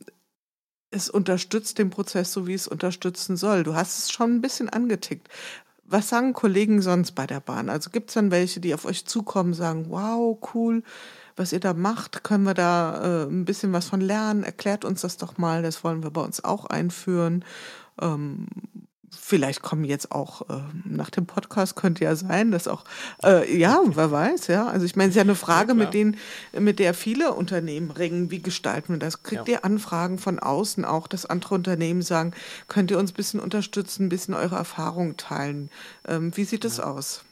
es 0.91 1.11
unterstützt 1.11 1.78
den 1.78 1.91
Prozess 1.91 2.32
so, 2.32 2.47
wie 2.47 2.55
es 2.55 2.68
unterstützen 2.68 3.37
soll. 3.37 3.64
Du 3.64 3.74
hast 3.74 3.99
es 3.99 4.12
schon 4.12 4.37
ein 4.37 4.41
bisschen 4.41 4.68
angetickt. 4.68 5.28
Was 5.84 6.09
sagen 6.09 6.32
Kollegen 6.32 6.82
sonst 6.82 7.12
bei 7.12 7.26
der 7.26 7.41
Bahn? 7.41 7.68
Also 7.68 7.91
gibt 7.91 8.11
es 8.11 8.14
dann 8.14 8.30
welche, 8.30 8.61
die 8.61 8.74
auf 8.74 8.84
euch 8.87 9.07
zukommen, 9.07 9.55
sagen, 9.55 9.87
wow, 9.89 10.37
cool, 10.55 10.82
was 11.37 11.53
ihr 11.53 11.61
da 11.61 11.74
macht, 11.74 12.24
können 12.24 12.45
wir 12.45 12.55
da 12.55 13.24
äh, 13.24 13.28
ein 13.28 13.45
bisschen 13.45 13.72
was 13.72 13.87
von 13.87 14.01
lernen? 14.01 14.43
Erklärt 14.43 14.84
uns 14.84 15.03
das 15.03 15.16
doch 15.16 15.39
mal, 15.39 15.62
das 15.62 15.84
wollen 15.84 16.03
wir 16.03 16.11
bei 16.11 16.22
uns 16.22 16.43
auch 16.43 16.64
einführen. 16.64 17.45
Ähm, 18.01 18.47
vielleicht 19.18 19.62
kommen 19.62 19.84
jetzt 19.84 20.12
auch 20.12 20.42
äh, 20.48 20.62
nach 20.84 21.10
dem 21.10 21.26
Podcast 21.26 21.76
könnte 21.76 22.04
ja 22.04 22.14
sein, 22.16 22.50
dass 22.50 22.68
auch 22.68 22.84
äh, 23.22 23.56
ja, 23.56 23.80
wer 23.86 24.10
weiß, 24.10 24.46
ja. 24.48 24.66
Also 24.66 24.86
ich 24.86 24.96
meine, 24.96 25.08
es 25.08 25.14
ist 25.14 25.16
ja 25.16 25.22
eine 25.22 25.34
Frage, 25.34 25.70
ja, 25.70 25.74
mit 25.74 25.94
denen, 25.94 26.16
mit 26.52 26.78
der 26.78 26.94
viele 26.94 27.32
Unternehmen 27.32 27.90
ringen. 27.90 28.30
Wie 28.30 28.42
gestalten 28.42 28.94
wir 28.94 28.98
das? 28.98 29.22
Kriegt 29.22 29.48
ja. 29.48 29.54
ihr 29.54 29.64
Anfragen 29.64 30.18
von 30.18 30.38
außen 30.38 30.84
auch, 30.84 31.08
dass 31.08 31.26
andere 31.26 31.54
Unternehmen 31.54 32.02
sagen, 32.02 32.32
könnt 32.68 32.90
ihr 32.90 32.98
uns 32.98 33.12
ein 33.12 33.16
bisschen 33.16 33.40
unterstützen, 33.40 34.06
ein 34.06 34.08
bisschen 34.08 34.34
eure 34.34 34.56
Erfahrungen 34.56 35.16
teilen? 35.16 35.70
Ähm, 36.06 36.36
wie 36.36 36.44
sieht 36.44 36.64
es 36.64 36.78
ja. 36.78 36.84
aus? 36.84 37.24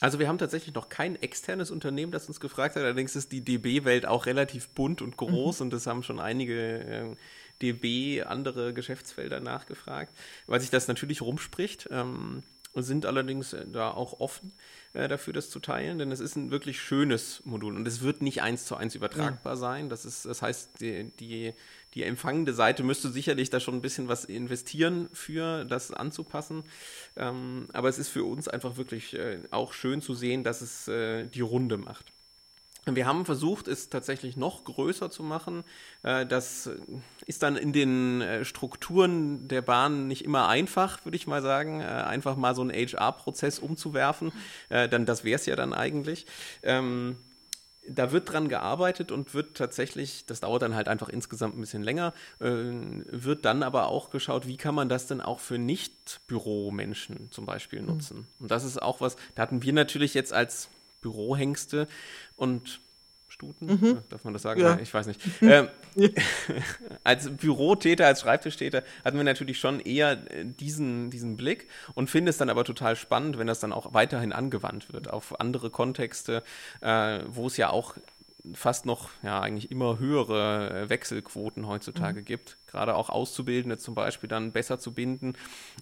Also 0.00 0.18
wir 0.18 0.28
haben 0.28 0.38
tatsächlich 0.38 0.74
noch 0.74 0.88
kein 0.88 1.20
externes 1.20 1.70
Unternehmen, 1.70 2.10
das 2.10 2.26
uns 2.26 2.40
gefragt 2.40 2.74
hat. 2.74 2.82
Allerdings 2.82 3.16
ist 3.16 3.32
die 3.32 3.42
DB-Welt 3.44 4.06
auch 4.06 4.24
relativ 4.26 4.70
bunt 4.70 5.02
und 5.02 5.18
groß 5.18 5.60
mhm. 5.60 5.66
und 5.66 5.74
es 5.74 5.86
haben 5.86 6.02
schon 6.02 6.18
einige 6.18 6.78
äh, 6.78 7.16
DB 7.62 8.22
andere 8.22 8.72
Geschäftsfelder 8.74 9.40
nachgefragt, 9.40 10.16
weil 10.46 10.60
sich 10.60 10.70
das 10.70 10.88
natürlich 10.88 11.22
rumspricht. 11.22 11.88
Ähm, 11.90 12.42
sind 12.74 13.04
allerdings 13.04 13.52
äh, 13.52 13.66
da 13.66 13.90
auch 13.90 14.20
offen 14.20 14.52
äh, 14.92 15.08
dafür, 15.08 15.32
das 15.32 15.50
zu 15.50 15.58
teilen, 15.58 15.98
denn 15.98 16.12
es 16.12 16.20
ist 16.20 16.36
ein 16.36 16.50
wirklich 16.50 16.80
schönes 16.80 17.42
Modul 17.44 17.74
und 17.76 17.86
es 17.86 18.00
wird 18.00 18.22
nicht 18.22 18.42
eins 18.42 18.64
zu 18.64 18.76
eins 18.76 18.94
übertragbar 18.94 19.54
ja. 19.54 19.56
sein. 19.56 19.88
Das 19.88 20.04
ist, 20.04 20.24
das 20.24 20.42
heißt, 20.42 20.80
die, 20.80 21.10
die, 21.18 21.54
die, 21.94 22.04
empfangende 22.04 22.54
Seite 22.54 22.84
müsste 22.84 23.10
sicherlich 23.10 23.50
da 23.50 23.58
schon 23.58 23.74
ein 23.74 23.82
bisschen 23.82 24.08
was 24.08 24.24
investieren, 24.24 25.08
für 25.12 25.64
das 25.64 25.92
anzupassen. 25.92 26.62
Ähm, 27.16 27.68
aber 27.72 27.88
es 27.88 27.98
ist 27.98 28.08
für 28.08 28.24
uns 28.24 28.46
einfach 28.46 28.76
wirklich 28.76 29.14
äh, 29.14 29.40
auch 29.50 29.72
schön 29.72 30.00
zu 30.00 30.14
sehen, 30.14 30.44
dass 30.44 30.60
es 30.60 30.86
äh, 30.86 31.26
die 31.26 31.40
Runde 31.40 31.76
macht. 31.76 32.12
Wir 32.86 33.06
haben 33.06 33.24
versucht, 33.26 33.68
es 33.68 33.90
tatsächlich 33.90 34.36
noch 34.36 34.64
größer 34.64 35.10
zu 35.10 35.22
machen. 35.22 35.64
Äh, 36.02 36.26
das 36.26 36.70
ist 37.26 37.42
dann 37.42 37.56
in 37.56 37.72
den 37.72 38.22
äh, 38.22 38.44
Strukturen 38.44 39.48
der 39.48 39.62
Bahn 39.62 40.06
nicht 40.06 40.24
immer 40.24 40.48
einfach, 40.48 41.04
würde 41.04 41.16
ich 41.16 41.26
mal 41.26 41.42
sagen, 41.42 41.80
äh, 41.80 41.84
einfach 41.84 42.36
mal 42.36 42.54
so 42.54 42.62
einen 42.62 42.70
HR-Prozess 42.70 43.58
umzuwerfen. 43.58 44.32
Dann, 44.68 45.04
das 45.04 45.24
wäre 45.24 45.36
es 45.36 45.46
ja 45.46 45.56
dann 45.56 45.72
eigentlich. 45.74 46.26
Ähm, 46.62 47.16
da 47.88 48.12
wird 48.12 48.32
dran 48.32 48.48
gearbeitet 48.48 49.10
und 49.10 49.34
wird 49.34 49.56
tatsächlich, 49.56 50.26
das 50.26 50.40
dauert 50.40 50.62
dann 50.62 50.74
halt 50.74 50.88
einfach 50.88 51.08
insgesamt 51.08 51.56
ein 51.56 51.60
bisschen 51.60 51.82
länger, 51.82 52.14
wird 52.38 53.44
dann 53.44 53.62
aber 53.62 53.88
auch 53.88 54.10
geschaut, 54.10 54.46
wie 54.46 54.56
kann 54.56 54.74
man 54.74 54.88
das 54.88 55.06
denn 55.06 55.20
auch 55.20 55.40
für 55.40 55.58
Nicht-Büromenschen 55.58 57.30
zum 57.30 57.46
Beispiel 57.46 57.82
nutzen. 57.82 58.18
Mhm. 58.18 58.26
Und 58.40 58.50
das 58.50 58.64
ist 58.64 58.80
auch 58.80 59.00
was, 59.00 59.16
da 59.34 59.42
hatten 59.42 59.62
wir 59.62 59.72
natürlich 59.72 60.14
jetzt 60.14 60.32
als 60.32 60.68
Bürohengste 61.00 61.86
und 62.36 62.80
Stuten, 63.28 63.66
mhm. 63.66 63.98
darf 64.08 64.24
man 64.24 64.32
das 64.32 64.42
sagen? 64.42 64.60
Ja. 64.60 64.78
Ich 64.80 64.92
weiß 64.92 65.06
nicht. 65.06 65.20
Ähm, 65.40 65.68
als 67.04 67.30
Bürotäter, 67.30 68.06
als 68.06 68.20
Schreibtischtäter 68.20 68.82
hatten 69.04 69.16
wir 69.16 69.24
natürlich 69.24 69.58
schon 69.58 69.80
eher 69.80 70.12
äh, 70.32 70.44
diesen, 70.44 71.10
diesen 71.10 71.36
Blick 71.36 71.68
und 71.94 72.10
finde 72.10 72.30
es 72.30 72.38
dann 72.38 72.50
aber 72.50 72.64
total 72.64 72.96
spannend, 72.96 73.38
wenn 73.38 73.46
das 73.46 73.60
dann 73.60 73.72
auch 73.72 73.94
weiterhin 73.94 74.32
angewandt 74.32 74.92
wird 74.92 75.10
auf 75.10 75.40
andere 75.40 75.70
Kontexte, 75.70 76.42
äh, 76.80 77.20
wo 77.28 77.46
es 77.46 77.56
ja 77.56 77.70
auch 77.70 77.94
fast 78.54 78.86
noch 78.86 79.10
ja 79.22 79.40
eigentlich 79.40 79.70
immer 79.70 79.98
höhere 79.98 80.82
äh, 80.82 80.88
Wechselquoten 80.90 81.66
heutzutage 81.66 82.20
mhm. 82.20 82.24
gibt. 82.24 82.58
Gerade 82.70 82.94
auch 82.94 83.10
Auszubildende 83.10 83.78
zum 83.78 83.94
Beispiel 83.94 84.28
dann 84.28 84.52
besser 84.52 84.78
zu 84.78 84.92
binden. 84.92 85.34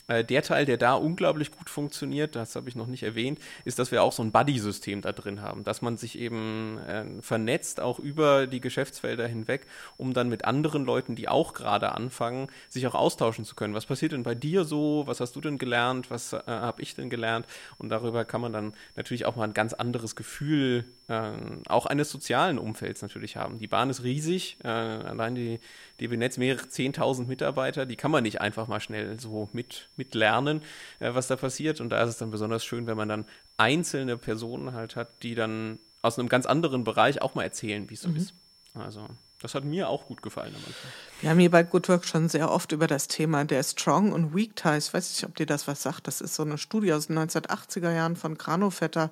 Äh, 0.07 0.25
der 0.25 0.43
Teil, 0.43 0.65
der 0.65 0.77
da 0.77 0.95
unglaublich 0.95 1.51
gut 1.51 1.71
funktioniert, 1.71 2.37
das 2.37 2.57
habe 2.57 2.69
ich 2.69 2.77
noch 2.77 2.87
nicht 2.87 3.03
erwähnt, 3.03 3.39
ist, 3.65 3.79
dass 3.79 3.93
wir 3.93 4.03
auch 4.03 4.13
so 4.13 4.23
ein 4.23 4.33
Buddy-System 4.33 5.01
da 5.01 5.13
drin 5.13 5.43
haben, 5.43 5.65
dass 5.65 5.83
man 5.83 5.97
sich 5.97 6.19
eben 6.19 6.79
äh, 6.79 7.05
vernetzt, 7.21 7.81
auch 7.81 7.99
über 7.99 8.47
die 8.47 8.61
Geschäftsfelder 8.61 9.27
hinweg, 9.27 9.67
um 9.97 10.15
dann 10.15 10.29
mit 10.29 10.45
anderen 10.45 10.85
Leuten, 10.85 11.15
die 11.15 11.29
auch 11.29 11.53
gerade 11.53 11.93
anfangen, 11.93 12.49
sich 12.69 12.87
auch 12.87 12.95
austauschen 12.95 13.45
zu 13.45 13.55
können. 13.55 13.75
Was 13.75 13.87
passiert 13.87 14.13
denn 14.13 14.23
bei 14.23 14.35
dir 14.35 14.65
so? 14.65 15.03
Was 15.07 15.21
hast 15.21 15.37
du 15.37 15.41
denn 15.41 15.59
gelernt? 15.59 16.11
Was 16.11 16.33
äh, 16.33 16.41
habe 16.47 16.83
ich 16.83 16.95
denn 16.95 17.11
gelernt? 17.11 17.47
Und 17.79 17.91
darüber 17.91 18.25
kann 18.25 18.41
man 18.41 18.53
dann 18.53 18.75
natürlich 18.97 19.27
auch 19.27 19.37
mal 19.37 19.45
ein 19.45 19.55
ganz 19.55 19.73
anderes 19.73 20.17
Gefühl 20.17 20.85
äh, 21.09 21.33
auch 21.69 21.87
eines 21.87 22.11
sozialen 22.11 22.59
Umfelds 22.59 23.03
natürlich 23.03 23.37
haben. 23.37 23.59
Die 23.59 23.67
Bahn 23.67 23.91
ist 23.91 24.03
riesig, 24.03 24.59
äh, 24.63 24.69
allein 24.69 25.35
die 25.35 25.59
DB 26.01 26.17
Netz 26.17 26.37
mehrere 26.37 26.69
10.000 26.79 27.27
Mitarbeiter, 27.27 27.87
die 27.87 27.97
kann 27.97 28.11
man 28.11 28.23
nicht 28.23 28.41
einfach 28.41 28.69
mal 28.69 28.81
schnell 28.81 29.19
so 29.19 29.49
mit, 29.53 29.89
mit 29.97 30.15
lernen, 30.15 30.63
äh, 31.01 31.15
was 31.15 31.27
da 31.27 31.37
passiert. 31.37 31.81
Und 31.81 31.91
da 31.91 32.03
ist 32.03 32.11
es 32.11 32.19
dann 32.19 32.31
besonders 32.31 32.65
schön, 32.65 32.87
wenn 32.87 32.97
man 32.97 33.09
dann 33.09 33.25
einzelne 33.57 34.17
Personen 34.17 34.73
halt 34.73 34.97
hat, 34.97 35.23
die 35.23 35.35
dann 35.35 35.79
aus 36.03 36.19
einem 36.19 36.29
ganz 36.29 36.47
anderen 36.47 36.85
Bereich 36.85 37.21
auch 37.23 37.35
mal 37.35 37.43
erzählen, 37.43 37.91
wie 37.91 37.95
es 37.95 38.03
so 38.03 38.09
mhm. 38.09 38.17
ist. 38.17 38.35
Also 38.75 39.09
das 39.41 39.55
hat 39.55 39.65
mir 39.65 39.89
auch 39.89 40.07
gut 40.07 40.21
gefallen 40.23 40.55
am. 40.55 40.75
Wir 41.21 41.31
haben 41.31 41.39
hier 41.39 41.51
bei 41.51 41.63
Good 41.63 41.89
Work 41.89 42.05
schon 42.05 42.29
sehr 42.29 42.51
oft 42.51 42.71
über 42.73 42.87
das 42.87 43.09
Thema 43.09 43.45
der 43.45 43.63
Strong 43.63 44.13
und 44.13 44.35
Weak 44.35 44.55
Ties, 44.57 44.95
weiß 44.95 45.11
nicht, 45.11 45.25
ob 45.25 45.37
dir 45.37 45.47
das 45.47 45.67
was 45.67 45.83
sagt. 45.83 46.07
Das 46.07 46.21
ist 46.21 46.35
so 46.35 46.45
eine 46.45 46.59
Studie 46.59 46.93
aus 46.93 47.09
den 47.09 47.19
1980er 47.19 47.93
Jahren 47.93 48.17
von 48.17 48.37
Granovetter 48.37 49.11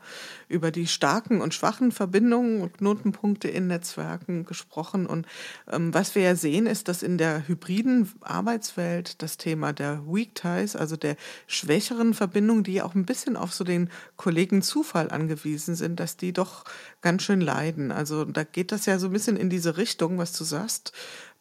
über 0.48 0.70
die 0.70 0.86
starken 0.86 1.40
und 1.40 1.54
schwachen 1.54 1.90
Verbindungen 1.90 2.62
und 2.62 2.78
Knotenpunkte 2.78 3.48
in 3.48 3.66
Netzwerken 3.66 4.44
gesprochen. 4.44 5.06
Und 5.06 5.26
ähm, 5.70 5.94
was 5.94 6.14
wir 6.14 6.22
ja 6.22 6.36
sehen, 6.36 6.66
ist, 6.66 6.88
dass 6.88 7.02
in 7.02 7.18
der 7.18 7.46
hybriden 7.48 8.12
Arbeitswelt 8.20 9.22
das 9.22 9.36
Thema 9.36 9.72
der 9.72 10.02
Weak 10.06 10.34
Ties, 10.34 10.76
also 10.76 10.96
der 10.96 11.16
schwächeren 11.46 12.14
Verbindungen, 12.14 12.62
die 12.62 12.74
ja 12.74 12.84
auch 12.84 12.94
ein 12.94 13.06
bisschen 13.06 13.36
auf 13.36 13.52
so 13.52 13.64
den 13.64 13.90
Kollegen 14.16 14.62
Zufall 14.62 15.10
angewiesen 15.10 15.74
sind, 15.74 15.98
dass 15.98 16.16
die 16.16 16.32
doch 16.32 16.64
ganz 17.06 17.22
schön 17.22 17.40
leiden. 17.40 17.92
Also 17.92 18.24
da 18.24 18.42
geht 18.42 18.72
das 18.72 18.84
ja 18.86 18.98
so 18.98 19.06
ein 19.06 19.12
bisschen 19.12 19.36
in 19.36 19.48
diese 19.48 19.76
Richtung, 19.76 20.18
was 20.18 20.36
du 20.36 20.42
sagst, 20.42 20.92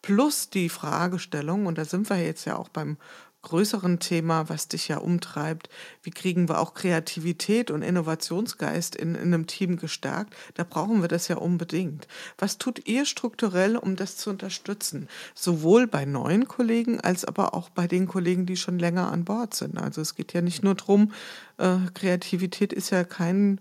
plus 0.03 0.51
die 0.51 0.69
Fragestellung, 0.69 1.65
und 1.65 1.79
da 1.79 1.85
sind 1.85 2.07
wir 2.07 2.23
jetzt 2.23 2.45
ja 2.45 2.55
auch 2.55 2.69
beim 2.69 2.97
größeren 3.41 3.97
Thema, 3.97 4.47
was 4.47 4.67
dich 4.67 4.89
ja 4.89 4.97
umtreibt, 4.97 5.69
wie 6.03 6.11
kriegen 6.11 6.47
wir 6.47 6.59
auch 6.59 6.75
Kreativität 6.75 7.71
und 7.71 7.81
Innovationsgeist 7.81 8.95
in, 8.95 9.15
in 9.15 9.33
einem 9.33 9.47
Team 9.47 9.77
gestärkt, 9.77 10.35
da 10.53 10.63
brauchen 10.63 11.01
wir 11.01 11.07
das 11.07 11.29
ja 11.29 11.37
unbedingt. 11.37 12.07
Was 12.37 12.59
tut 12.59 12.87
ihr 12.87 13.05
strukturell, 13.05 13.75
um 13.75 13.95
das 13.95 14.17
zu 14.17 14.29
unterstützen? 14.29 15.07
Sowohl 15.33 15.87
bei 15.87 16.05
neuen 16.05 16.47
Kollegen 16.47 16.99
als 16.99 17.25
aber 17.25 17.55
auch 17.55 17.69
bei 17.69 17.87
den 17.87 18.07
Kollegen, 18.07 18.45
die 18.45 18.57
schon 18.57 18.77
länger 18.77 19.11
an 19.11 19.25
Bord 19.25 19.55
sind. 19.55 19.79
Also 19.79 20.01
es 20.01 20.13
geht 20.13 20.33
ja 20.33 20.41
nicht 20.41 20.63
nur 20.63 20.75
darum, 20.75 21.11
äh, 21.57 21.77
Kreativität 21.95 22.71
ist 22.71 22.91
ja 22.91 23.03
kein 23.03 23.59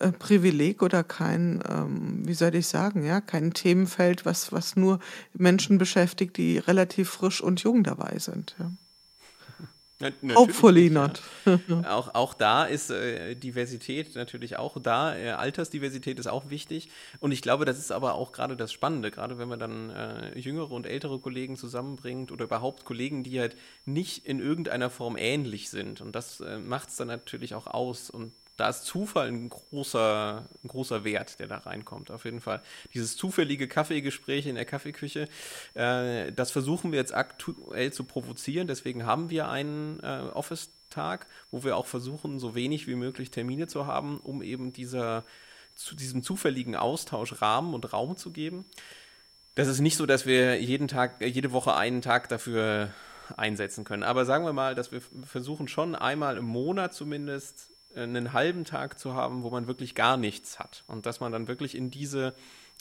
äh, 0.00 0.10
Privileg 0.10 0.82
oder 0.82 1.04
kein, 1.04 1.62
ähm, 1.68 2.22
wie 2.26 2.34
soll 2.34 2.54
ich 2.56 2.66
sagen, 2.66 3.04
ja, 3.04 3.20
kein 3.20 3.52
Themenfeld, 3.52 4.26
was, 4.26 4.50
was 4.50 4.74
nur 4.74 4.98
Menschen 5.34 5.78
beschäftigt, 5.78 6.36
die 6.36 6.58
relativ 6.58 7.10
frisch 7.10 7.40
und 7.40 7.62
jung 7.62 7.84
dabei 7.84 8.18
sind. 8.18 8.56
Ja. 8.58 8.72
Na, 10.20 10.34
Hopefully 10.34 10.90
not. 10.90 11.22
auch, 11.88 12.12
auch 12.12 12.34
da 12.34 12.64
ist 12.64 12.90
äh, 12.90 13.36
Diversität 13.36 14.16
natürlich 14.16 14.56
auch 14.56 14.82
da. 14.82 15.16
Äh, 15.16 15.30
Altersdiversität 15.30 16.18
ist 16.18 16.26
auch 16.26 16.50
wichtig. 16.50 16.90
Und 17.20 17.30
ich 17.30 17.40
glaube, 17.40 17.64
das 17.64 17.78
ist 17.78 17.92
aber 17.92 18.14
auch 18.14 18.32
gerade 18.32 18.56
das 18.56 18.72
Spannende, 18.72 19.12
gerade 19.12 19.38
wenn 19.38 19.48
man 19.48 19.60
dann 19.60 19.90
äh, 19.90 20.36
jüngere 20.36 20.72
und 20.72 20.88
ältere 20.88 21.20
Kollegen 21.20 21.56
zusammenbringt 21.56 22.32
oder 22.32 22.46
überhaupt 22.46 22.84
Kollegen, 22.84 23.22
die 23.22 23.38
halt 23.38 23.56
nicht 23.84 24.26
in 24.26 24.40
irgendeiner 24.40 24.90
Form 24.90 25.16
ähnlich 25.16 25.70
sind. 25.70 26.00
Und 26.00 26.16
das 26.16 26.40
äh, 26.40 26.58
macht 26.58 26.88
es 26.88 26.96
dann 26.96 27.06
natürlich 27.06 27.54
auch 27.54 27.68
aus. 27.68 28.10
Und 28.10 28.32
da 28.56 28.68
ist 28.68 28.84
Zufall 28.84 29.28
ein 29.28 29.48
großer, 29.48 30.48
ein 30.62 30.68
großer 30.68 31.04
Wert, 31.04 31.40
der 31.40 31.48
da 31.48 31.58
reinkommt, 31.58 32.10
auf 32.10 32.24
jeden 32.24 32.40
Fall. 32.40 32.62
Dieses 32.92 33.16
zufällige 33.16 33.66
Kaffeegespräch 33.66 34.46
in 34.46 34.54
der 34.54 34.64
Kaffeeküche, 34.64 35.28
äh, 35.74 36.32
das 36.32 36.50
versuchen 36.50 36.92
wir 36.92 36.98
jetzt 36.98 37.14
aktuell 37.14 37.92
zu 37.92 38.04
provozieren. 38.04 38.68
Deswegen 38.68 39.06
haben 39.06 39.30
wir 39.30 39.48
einen 39.48 40.00
äh, 40.00 40.30
Office-Tag, 40.32 41.26
wo 41.50 41.64
wir 41.64 41.76
auch 41.76 41.86
versuchen, 41.86 42.38
so 42.38 42.54
wenig 42.54 42.86
wie 42.86 42.94
möglich 42.94 43.30
Termine 43.30 43.66
zu 43.66 43.86
haben, 43.86 44.18
um 44.18 44.42
eben 44.42 44.72
dieser, 44.72 45.24
zu 45.74 45.96
diesem 45.96 46.22
zufälligen 46.22 46.76
Austausch 46.76 47.42
Rahmen 47.42 47.74
und 47.74 47.92
Raum 47.92 48.16
zu 48.16 48.30
geben. 48.30 48.64
Das 49.56 49.68
ist 49.68 49.80
nicht 49.80 49.96
so, 49.96 50.06
dass 50.06 50.26
wir 50.26 50.60
jeden 50.60 50.88
Tag, 50.88 51.20
jede 51.24 51.52
Woche 51.52 51.74
einen 51.74 52.02
Tag 52.02 52.28
dafür 52.28 52.90
einsetzen 53.36 53.84
können. 53.84 54.02
Aber 54.02 54.24
sagen 54.24 54.44
wir 54.44 54.52
mal, 54.52 54.74
dass 54.74 54.92
wir 54.92 55.00
versuchen 55.24 55.66
schon 55.66 55.94
einmal 55.94 56.36
im 56.36 56.44
Monat 56.44 56.92
zumindest 56.92 57.73
einen 57.96 58.32
halben 58.32 58.64
Tag 58.64 58.98
zu 58.98 59.14
haben, 59.14 59.42
wo 59.42 59.50
man 59.50 59.66
wirklich 59.66 59.94
gar 59.94 60.16
nichts 60.16 60.58
hat 60.58 60.84
und 60.86 61.06
dass 61.06 61.20
man 61.20 61.32
dann 61.32 61.48
wirklich 61.48 61.76
in 61.76 61.90
diese 61.90 62.34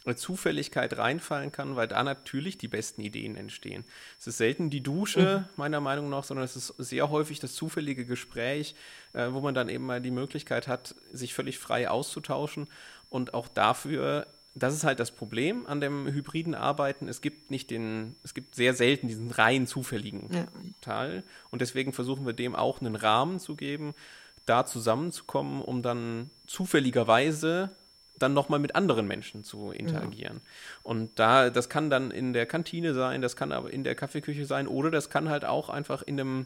äh, 0.05 0.15
Zufälligkeit 0.15 0.97
reinfallen 0.97 1.51
kann, 1.51 1.75
weil 1.77 1.87
da 1.87 2.03
natürlich 2.03 2.57
die 2.57 2.67
besten 2.67 3.01
Ideen 3.01 3.37
entstehen. 3.37 3.85
Es 4.19 4.27
ist 4.27 4.37
selten 4.37 4.69
die 4.69 4.81
Dusche, 4.81 5.45
mhm. 5.47 5.53
meiner 5.55 5.79
Meinung 5.79 6.09
nach, 6.09 6.25
sondern 6.25 6.43
es 6.43 6.57
ist 6.57 6.73
sehr 6.77 7.09
häufig 7.09 7.39
das 7.39 7.53
zufällige 7.53 8.05
Gespräch, 8.05 8.75
äh, 9.13 9.31
wo 9.31 9.39
man 9.39 9.55
dann 9.55 9.69
eben 9.69 9.85
mal 9.85 10.01
die 10.01 10.11
Möglichkeit 10.11 10.67
hat, 10.67 10.95
sich 11.13 11.33
völlig 11.33 11.57
frei 11.57 11.89
auszutauschen. 11.89 12.67
Und 13.09 13.33
auch 13.33 13.47
dafür, 13.47 14.27
das 14.55 14.73
ist 14.73 14.83
halt 14.83 14.99
das 14.99 15.11
Problem 15.11 15.65
an 15.67 15.79
dem 15.79 16.07
hybriden 16.07 16.53
Arbeiten. 16.53 17.07
Es 17.07 17.21
gibt 17.21 17.49
nicht 17.49 17.71
den, 17.71 18.17
es 18.23 18.33
gibt 18.33 18.55
sehr 18.55 18.73
selten 18.73 19.07
diesen 19.07 19.31
rein 19.31 19.67
zufälligen 19.67 20.29
ja. 20.33 20.47
Teil. 20.81 21.23
Und 21.49 21.61
deswegen 21.61 21.93
versuchen 21.93 22.25
wir 22.25 22.33
dem 22.33 22.55
auch 22.55 22.81
einen 22.81 22.95
Rahmen 22.95 23.39
zu 23.39 23.55
geben, 23.55 23.93
da 24.45 24.65
zusammenzukommen, 24.65 25.61
um 25.61 25.81
dann 25.81 26.29
zufälligerweise 26.47 27.69
dann 28.19 28.33
nochmal 28.33 28.59
mit 28.59 28.75
anderen 28.75 29.07
Menschen 29.07 29.43
zu 29.43 29.71
interagieren. 29.71 30.41
Ja. 30.43 30.51
Und 30.83 31.17
da, 31.19 31.49
das 31.49 31.69
kann 31.69 31.89
dann 31.89 32.11
in 32.11 32.33
der 32.33 32.45
Kantine 32.45 32.93
sein, 32.93 33.21
das 33.21 33.35
kann 33.35 33.51
aber 33.51 33.71
in 33.71 33.83
der 33.83 33.95
Kaffeeküche 33.95 34.45
sein 34.45 34.67
oder 34.67 34.91
das 34.91 35.09
kann 35.09 35.29
halt 35.29 35.45
auch 35.45 35.69
einfach 35.69 36.03
in 36.03 36.19
einem 36.19 36.45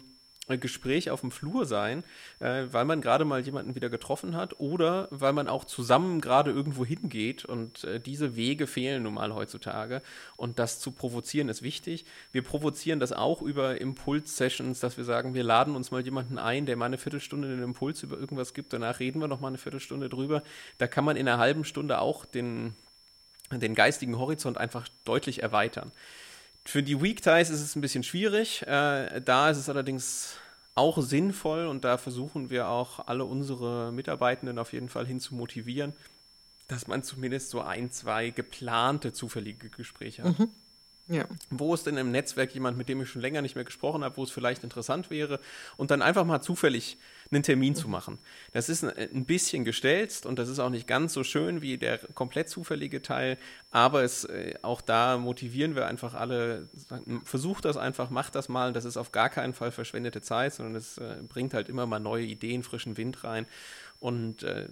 Gespräch 0.55 1.11
auf 1.11 1.19
dem 1.19 1.31
Flur 1.31 1.65
sein, 1.65 2.05
äh, 2.39 2.63
weil 2.71 2.85
man 2.85 3.01
gerade 3.01 3.25
mal 3.25 3.41
jemanden 3.41 3.75
wieder 3.75 3.89
getroffen 3.89 4.35
hat 4.35 4.59
oder 4.61 5.09
weil 5.11 5.33
man 5.33 5.49
auch 5.49 5.65
zusammen 5.65 6.21
gerade 6.21 6.51
irgendwo 6.51 6.85
hingeht 6.85 7.43
und 7.43 7.83
äh, 7.83 7.99
diese 7.99 8.37
Wege 8.37 8.65
fehlen 8.67 9.03
nun 9.03 9.15
mal 9.15 9.33
heutzutage 9.33 10.01
und 10.37 10.59
das 10.59 10.79
zu 10.79 10.91
provozieren 10.91 11.49
ist 11.49 11.63
wichtig. 11.63 12.05
Wir 12.31 12.43
provozieren 12.43 13.01
das 13.01 13.11
auch 13.11 13.41
über 13.41 13.81
Impuls-Sessions, 13.81 14.79
dass 14.79 14.95
wir 14.95 15.03
sagen, 15.03 15.33
wir 15.33 15.43
laden 15.43 15.75
uns 15.75 15.91
mal 15.91 16.01
jemanden 16.01 16.37
ein, 16.37 16.65
der 16.65 16.77
mal 16.77 16.85
eine 16.85 16.97
Viertelstunde 16.97 17.49
einen 17.49 17.63
Impuls 17.63 18.01
über 18.03 18.17
irgendwas 18.17 18.53
gibt, 18.53 18.71
danach 18.71 19.01
reden 19.01 19.19
wir 19.19 19.27
noch 19.27 19.41
mal 19.41 19.49
eine 19.49 19.57
Viertelstunde 19.57 20.07
drüber. 20.07 20.43
Da 20.77 20.87
kann 20.87 21.03
man 21.03 21.17
in 21.17 21.27
einer 21.27 21.39
halben 21.39 21.65
Stunde 21.65 21.99
auch 21.99 22.23
den, 22.23 22.73
den 23.51 23.75
geistigen 23.75 24.17
Horizont 24.17 24.57
einfach 24.57 24.87
deutlich 25.03 25.43
erweitern. 25.43 25.91
Für 26.67 26.83
die 26.83 27.01
Weak 27.01 27.21
Ties 27.21 27.49
ist 27.49 27.61
es 27.61 27.77
ein 27.77 27.81
bisschen 27.81 28.03
schwierig. 28.03 28.61
Äh, 28.67 29.21
da 29.21 29.49
ist 29.49 29.57
es 29.57 29.69
allerdings 29.69 30.35
auch 30.75 31.01
sinnvoll 31.01 31.65
und 31.65 31.85
da 31.85 31.97
versuchen 31.97 32.49
wir 32.49 32.67
auch 32.67 33.07
alle 33.07 33.23
unsere 33.23 33.93
Mitarbeitenden 33.93 34.59
auf 34.59 34.73
jeden 34.73 34.89
Fall 34.89 35.07
hin 35.07 35.21
zu 35.21 35.33
motivieren, 35.33 35.93
dass 36.67 36.87
man 36.87 37.03
zumindest 37.03 37.51
so 37.51 37.61
ein, 37.61 37.89
zwei 37.91 38.31
geplante 38.31 39.13
zufällige 39.13 39.69
Gespräche 39.69 40.23
hat. 40.23 40.37
Mhm. 40.37 40.49
Ja. 41.09 41.25
Wo 41.49 41.73
ist 41.73 41.85
denn 41.85 41.95
im 41.97 42.11
Netzwerk 42.11 42.53
jemand, 42.53 42.77
mit 42.77 42.89
dem 42.89 43.01
ich 43.01 43.09
schon 43.09 43.21
länger 43.21 43.41
nicht 43.41 43.55
mehr 43.55 43.63
gesprochen 43.63 44.03
habe, 44.03 44.17
wo 44.17 44.23
es 44.23 44.31
vielleicht 44.31 44.63
interessant 44.63 45.09
wäre 45.09 45.39
und 45.77 45.89
dann 45.89 46.01
einfach 46.01 46.25
mal 46.25 46.41
zufällig 46.41 46.97
einen 47.31 47.43
Termin 47.43 47.75
zu 47.75 47.87
machen. 47.87 48.19
Das 48.51 48.69
ist 48.69 48.83
ein 48.83 49.25
bisschen 49.25 49.63
gestelzt 49.63 50.25
und 50.25 50.37
das 50.39 50.49
ist 50.49 50.59
auch 50.59 50.69
nicht 50.69 50.87
ganz 50.87 51.13
so 51.13 51.23
schön 51.23 51.61
wie 51.61 51.77
der 51.77 51.99
komplett 52.13 52.49
zufällige 52.49 53.01
Teil, 53.01 53.37
aber 53.71 54.03
es, 54.03 54.25
äh, 54.25 54.55
auch 54.61 54.81
da 54.81 55.17
motivieren 55.17 55.75
wir 55.75 55.87
einfach 55.87 56.13
alle, 56.13 56.69
versucht 57.23 57.65
das 57.65 57.77
einfach, 57.77 58.09
macht 58.09 58.35
das 58.35 58.49
mal. 58.49 58.73
Das 58.73 58.85
ist 58.85 58.97
auf 58.97 59.11
gar 59.11 59.29
keinen 59.29 59.53
Fall 59.53 59.71
verschwendete 59.71 60.21
Zeit, 60.21 60.53
sondern 60.53 60.75
es 60.75 60.97
äh, 60.97 61.17
bringt 61.27 61.53
halt 61.53 61.69
immer 61.69 61.85
mal 61.85 61.99
neue 61.99 62.25
Ideen, 62.25 62.63
frischen 62.63 62.97
Wind 62.97 63.23
rein. 63.23 63.45
Und 63.99 64.43
äh, 64.43 64.67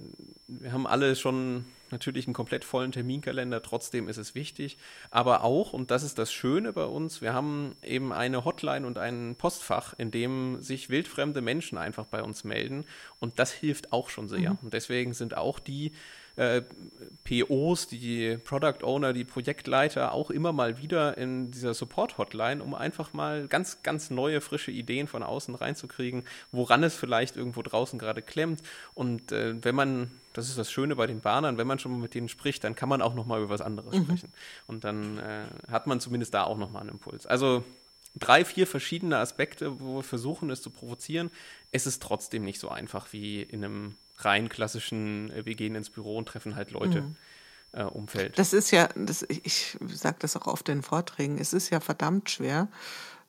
wir 0.48 0.72
haben 0.72 0.86
alle 0.86 1.16
schon 1.16 1.66
natürlich 1.92 2.28
einen 2.28 2.34
komplett 2.34 2.64
vollen 2.64 2.92
Terminkalender, 2.92 3.62
trotzdem 3.62 4.08
ist 4.08 4.18
es 4.18 4.36
wichtig. 4.36 4.78
Aber 5.12 5.44
auch, 5.44 5.74
und 5.74 5.92
das 5.92 6.04
ist 6.04 6.18
das 6.18 6.32
Schöne 6.32 6.74
bei 6.74 6.86
uns, 6.86 7.22
wir 7.22 7.34
haben 7.34 7.76
eben 7.84 8.12
eine 8.12 8.46
Hotline 8.46 8.86
und 8.86 8.98
ein 8.98 9.36
Postfach, 9.36 9.94
in 9.98 10.12
dem 10.12 10.62
sich 10.62 10.90
wildfremde 10.90 11.42
Menschen 11.42 11.78
einfach 11.78 12.06
bei 12.06 12.22
uns 12.22 12.44
melden. 12.44 12.86
Und 13.20 13.40
das 13.40 13.52
hilft 13.52 13.94
auch 13.94 14.10
schon 14.10 14.28
sehr. 14.28 14.52
Mhm. 14.52 14.60
Und 14.64 14.74
deswegen 14.74 15.14
sind 15.14 15.38
auch 15.38 15.60
die 15.60 15.92
äh, 16.36 16.62
POs, 17.24 17.88
die 17.88 18.38
Product 18.38 18.84
Owner, 18.84 19.14
die 19.14 19.24
Projektleiter 19.24 20.14
auch 20.14 20.30
immer 20.30 20.54
mal 20.54 20.78
wieder 20.78 21.18
in 21.18 21.52
dieser 21.52 21.74
Support-Hotline, 21.74 22.64
um 22.64 22.76
einfach 22.76 23.14
mal 23.14 23.48
ganz, 23.48 23.82
ganz 23.84 24.10
neue, 24.10 24.42
frische 24.42 24.72
Ideen 24.72 25.08
von 25.08 25.24
außen 25.24 25.56
reinzukriegen, 25.56 26.24
woran 26.52 26.84
es 26.84 26.96
vielleicht 26.96 27.36
irgendwo 27.36 27.62
draußen 27.62 27.98
gerade 27.98 28.22
klemmt. 28.22 28.62
Und 28.94 29.32
äh, 29.32 29.56
wenn 29.64 29.76
man, 29.76 30.12
das 30.34 30.50
ist 30.50 30.58
das 30.58 30.72
Schöne 30.72 30.96
bei 30.96 31.08
den 31.08 31.22
Bahnern, 31.22 31.58
wenn 31.58 31.68
man 31.68 31.80
schon 31.80 31.94
mal 31.94 32.00
mit 32.00 32.14
denen 32.14 32.30
spricht, 32.30 32.64
dann 32.64 32.76
kann 32.76 32.90
man 32.90 33.02
auch 33.02 33.16
noch 33.16 33.26
mal 33.26 33.40
über 33.40 33.50
was 33.50 33.62
anderes 33.62 33.96
mhm. 33.96 34.04
sprechen. 34.04 34.34
Und 34.68 34.84
dann 34.84 35.18
äh, 35.18 35.46
hat 35.72 35.88
man 35.88 36.00
zumindest 36.00 36.34
da 36.34 36.44
auch 36.44 36.58
noch 36.58 36.72
mal 36.72 36.82
einen 36.82 36.90
Impuls. 36.90 37.26
Also 37.26 37.64
drei, 38.16 38.46
vier 38.46 38.68
verschiedene 38.68 39.18
Aspekte, 39.18 39.80
wo 39.80 39.98
wir 39.98 40.04
versuchen, 40.04 40.50
es 40.50 40.62
zu 40.62 40.70
provozieren. 40.70 41.32
Es 41.72 41.86
ist 41.86 42.02
trotzdem 42.02 42.44
nicht 42.44 42.60
so 42.60 42.70
einfach 42.70 43.14
wie 43.14 43.42
in 43.42 43.64
einem 43.64 43.96
rein 44.18 44.50
klassischen, 44.50 45.32
äh, 45.32 45.46
wir 45.46 45.56
gehen 45.56 45.76
ins 45.76 45.90
Büro 45.90 46.18
und 46.18 46.28
treffen 46.28 46.56
halt 46.56 46.72
Leute. 46.72 47.02
Mhm. 47.02 47.16
Äh, 47.72 47.84
Umfeld. 47.84 48.40
Das 48.40 48.54
ist 48.54 48.72
ja, 48.72 48.88
das, 48.96 49.26
ich 49.28 49.78
sage 49.88 50.16
das 50.20 50.38
auch 50.38 50.48
oft 50.48 50.70
in 50.70 50.82
Vorträgen, 50.82 51.38
es 51.38 51.52
ist 51.52 51.72
ja 51.72 51.82
verdammt 51.82 52.30
schwer, 52.30 52.70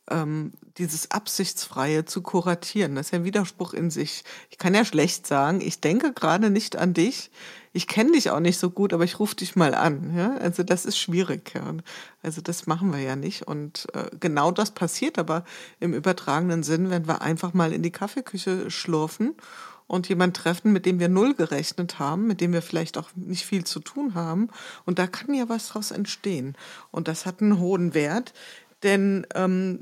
ähm, 0.08 0.52
dieses 0.78 1.10
Absichtsfreie 1.10 2.04
zu 2.04 2.22
kuratieren. 2.22 2.94
Das 2.94 3.06
ist 3.06 3.12
ja 3.12 3.18
ein 3.18 3.24
Widerspruch 3.24 3.74
in 3.74 3.90
sich. 3.90 4.22
Ich 4.50 4.58
kann 4.58 4.74
ja 4.74 4.84
schlecht 4.84 5.26
sagen, 5.26 5.60
ich 5.60 5.80
denke 5.80 6.12
gerade 6.12 6.50
nicht 6.50 6.76
an 6.76 6.94
dich, 6.94 7.30
ich 7.76 7.86
kenne 7.86 8.12
dich 8.12 8.30
auch 8.30 8.40
nicht 8.40 8.58
so 8.58 8.70
gut, 8.70 8.94
aber 8.94 9.04
ich 9.04 9.20
rufe 9.20 9.36
dich 9.36 9.54
mal 9.54 9.74
an. 9.74 10.16
Ja? 10.16 10.34
Also 10.38 10.62
das 10.62 10.86
ist 10.86 10.96
schwierig. 10.96 11.52
Ja? 11.54 11.74
Also 12.22 12.40
das 12.40 12.66
machen 12.66 12.90
wir 12.90 13.00
ja 13.00 13.16
nicht. 13.16 13.46
Und 13.46 13.86
äh, 13.92 14.08
genau 14.18 14.50
das 14.50 14.70
passiert 14.70 15.18
aber 15.18 15.44
im 15.78 15.92
übertragenen 15.92 16.62
Sinn, 16.62 16.88
wenn 16.88 17.06
wir 17.06 17.20
einfach 17.20 17.52
mal 17.52 17.74
in 17.74 17.82
die 17.82 17.92
Kaffeeküche 17.92 18.70
schlurfen 18.70 19.34
und 19.86 20.08
jemand 20.08 20.34
treffen, 20.38 20.72
mit 20.72 20.86
dem 20.86 20.98
wir 20.98 21.10
null 21.10 21.34
gerechnet 21.34 21.98
haben, 21.98 22.26
mit 22.26 22.40
dem 22.40 22.54
wir 22.54 22.62
vielleicht 22.62 22.96
auch 22.96 23.10
nicht 23.14 23.44
viel 23.44 23.64
zu 23.64 23.80
tun 23.80 24.14
haben. 24.14 24.48
Und 24.86 24.98
da 24.98 25.06
kann 25.06 25.34
ja 25.34 25.50
was 25.50 25.68
draus 25.68 25.90
entstehen. 25.90 26.56
Und 26.90 27.08
das 27.08 27.26
hat 27.26 27.42
einen 27.42 27.58
hohen 27.58 27.92
Wert, 27.92 28.32
denn 28.84 29.26
ähm, 29.34 29.80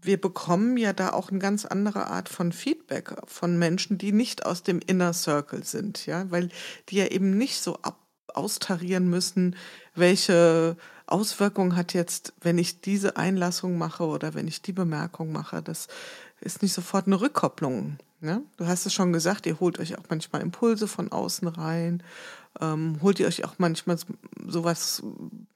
wir 0.00 0.20
bekommen 0.20 0.76
ja 0.76 0.92
da 0.92 1.10
auch 1.10 1.30
eine 1.30 1.38
ganz 1.38 1.64
andere 1.64 2.06
Art 2.06 2.28
von 2.28 2.52
Feedback 2.52 3.14
von 3.26 3.58
Menschen, 3.58 3.98
die 3.98 4.12
nicht 4.12 4.46
aus 4.46 4.62
dem 4.62 4.80
Inner 4.86 5.12
Circle 5.12 5.64
sind, 5.64 6.06
ja, 6.06 6.30
weil 6.30 6.50
die 6.88 6.96
ja 6.96 7.06
eben 7.06 7.36
nicht 7.36 7.60
so 7.60 7.76
ab 7.82 7.98
austarieren 8.34 9.08
müssen, 9.08 9.56
welche 9.94 10.76
Auswirkungen 11.06 11.74
hat 11.74 11.94
jetzt, 11.94 12.34
wenn 12.40 12.58
ich 12.58 12.80
diese 12.80 13.16
Einlassung 13.16 13.78
mache 13.78 14.04
oder 14.04 14.34
wenn 14.34 14.46
ich 14.46 14.62
die 14.62 14.72
Bemerkung 14.72 15.32
mache. 15.32 15.62
Das 15.62 15.88
ist 16.40 16.62
nicht 16.62 16.74
sofort 16.74 17.06
eine 17.06 17.20
Rückkopplung. 17.20 17.98
Ne? 18.20 18.42
Du 18.56 18.66
hast 18.66 18.86
es 18.86 18.92
schon 18.92 19.12
gesagt, 19.12 19.46
ihr 19.46 19.58
holt 19.60 19.78
euch 19.78 19.96
auch 19.98 20.04
manchmal 20.08 20.42
Impulse 20.42 20.88
von 20.88 21.10
außen 21.10 21.48
rein 21.48 22.02
ähm, 22.60 22.98
holt 23.02 23.20
ihr 23.20 23.26
euch 23.26 23.44
auch 23.44 23.54
manchmal 23.58 23.98
sowas, 24.46 25.02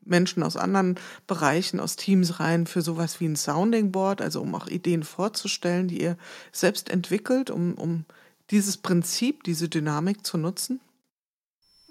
Menschen 0.05 0.43
aus 0.43 0.57
anderen 0.57 0.99
Bereichen, 1.27 1.81
aus 1.81 1.97
Teams 1.97 2.41
rein 2.41 2.67
für 2.67 2.83
sowas 2.83 3.21
wie 3.21 3.27
ein 3.27 3.37
Sounding 3.37 3.93
Board, 3.93 4.21
also 4.21 4.41
um 4.41 4.55
auch 4.55 4.67
Ideen 4.67 5.03
vorzustellen, 5.03 5.89
die 5.89 6.03
ihr 6.03 6.17
selbst 6.51 6.91
entwickelt, 6.91 7.51
um, 7.51 7.75
um 7.75 8.05
dieses 8.51 8.77
Prinzip, 8.77 9.45
diese 9.45 9.69
Dynamik 9.69 10.27
zu 10.27 10.39
nutzen? 10.39 10.81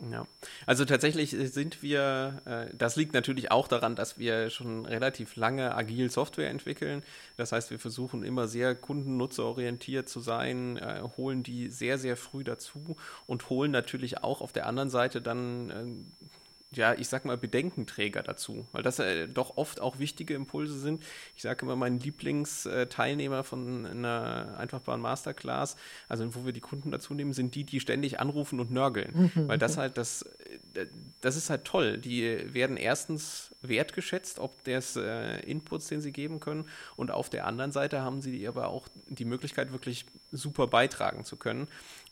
Ja, 0.09 0.25
also 0.65 0.83
tatsächlich 0.83 1.29
sind 1.29 1.83
wir, 1.83 2.41
äh, 2.45 2.75
das 2.75 2.95
liegt 2.95 3.13
natürlich 3.13 3.51
auch 3.51 3.67
daran, 3.67 3.95
dass 3.95 4.17
wir 4.17 4.49
schon 4.49 4.87
relativ 4.87 5.35
lange 5.35 5.75
agil 5.75 6.09
Software 6.09 6.49
entwickeln. 6.49 7.03
Das 7.37 7.51
heißt, 7.51 7.69
wir 7.69 7.77
versuchen 7.77 8.23
immer 8.23 8.47
sehr 8.47 8.73
kundennutzerorientiert 8.73 10.09
zu 10.09 10.19
sein, 10.19 10.77
äh, 10.77 11.03
holen 11.17 11.43
die 11.43 11.69
sehr, 11.69 11.99
sehr 11.99 12.17
früh 12.17 12.43
dazu 12.43 12.95
und 13.27 13.49
holen 13.51 13.69
natürlich 13.69 14.23
auch 14.23 14.41
auf 14.41 14.53
der 14.53 14.65
anderen 14.65 14.89
Seite 14.89 15.21
dann 15.21 15.69
äh, 15.69 15.85
ja, 16.73 16.93
ich 16.93 17.09
sag 17.09 17.25
mal, 17.25 17.37
Bedenkenträger 17.37 18.23
dazu, 18.23 18.65
weil 18.71 18.81
das 18.81 18.99
äh, 18.99 19.27
doch 19.27 19.57
oft 19.57 19.81
auch 19.81 19.99
wichtige 19.99 20.33
Impulse 20.35 20.79
sind. 20.79 21.03
Ich 21.35 21.41
sage 21.41 21.65
immer, 21.65 21.75
mein 21.75 21.99
Lieblingsteilnehmer 21.99 23.43
von 23.43 23.85
einer 23.85 24.55
einfachbaren 24.57 25.01
Masterclass, 25.01 25.75
also 26.07 26.33
wo 26.33 26.45
wir 26.45 26.53
die 26.53 26.61
Kunden 26.61 26.91
dazu 26.91 27.13
nehmen, 27.13 27.33
sind 27.33 27.55
die, 27.55 27.65
die 27.65 27.81
ständig 27.81 28.21
anrufen 28.21 28.61
und 28.61 28.71
nörgeln, 28.71 29.31
mhm. 29.35 29.47
weil 29.49 29.57
das 29.57 29.75
halt, 29.75 29.97
das, 29.97 30.21
äh, 30.73 30.87
das 31.19 31.35
ist 31.35 31.49
halt 31.49 31.65
toll. 31.65 31.97
Die 31.97 32.53
werden 32.53 32.77
erstens 32.77 33.53
wertgeschätzt, 33.61 34.39
ob 34.39 34.63
des 34.63 34.95
äh, 34.95 35.39
Inputs, 35.41 35.87
den 35.87 35.99
sie 35.99 36.13
geben 36.13 36.39
können, 36.39 36.69
und 36.95 37.11
auf 37.11 37.29
der 37.29 37.47
anderen 37.47 37.73
Seite 37.73 38.01
haben 38.01 38.21
sie 38.21 38.47
aber 38.47 38.69
auch 38.69 38.87
die 39.07 39.25
Möglichkeit, 39.25 39.73
wirklich 39.73 40.05
super 40.31 40.67
beitragen 40.67 41.25
zu 41.25 41.35
können. 41.35 41.67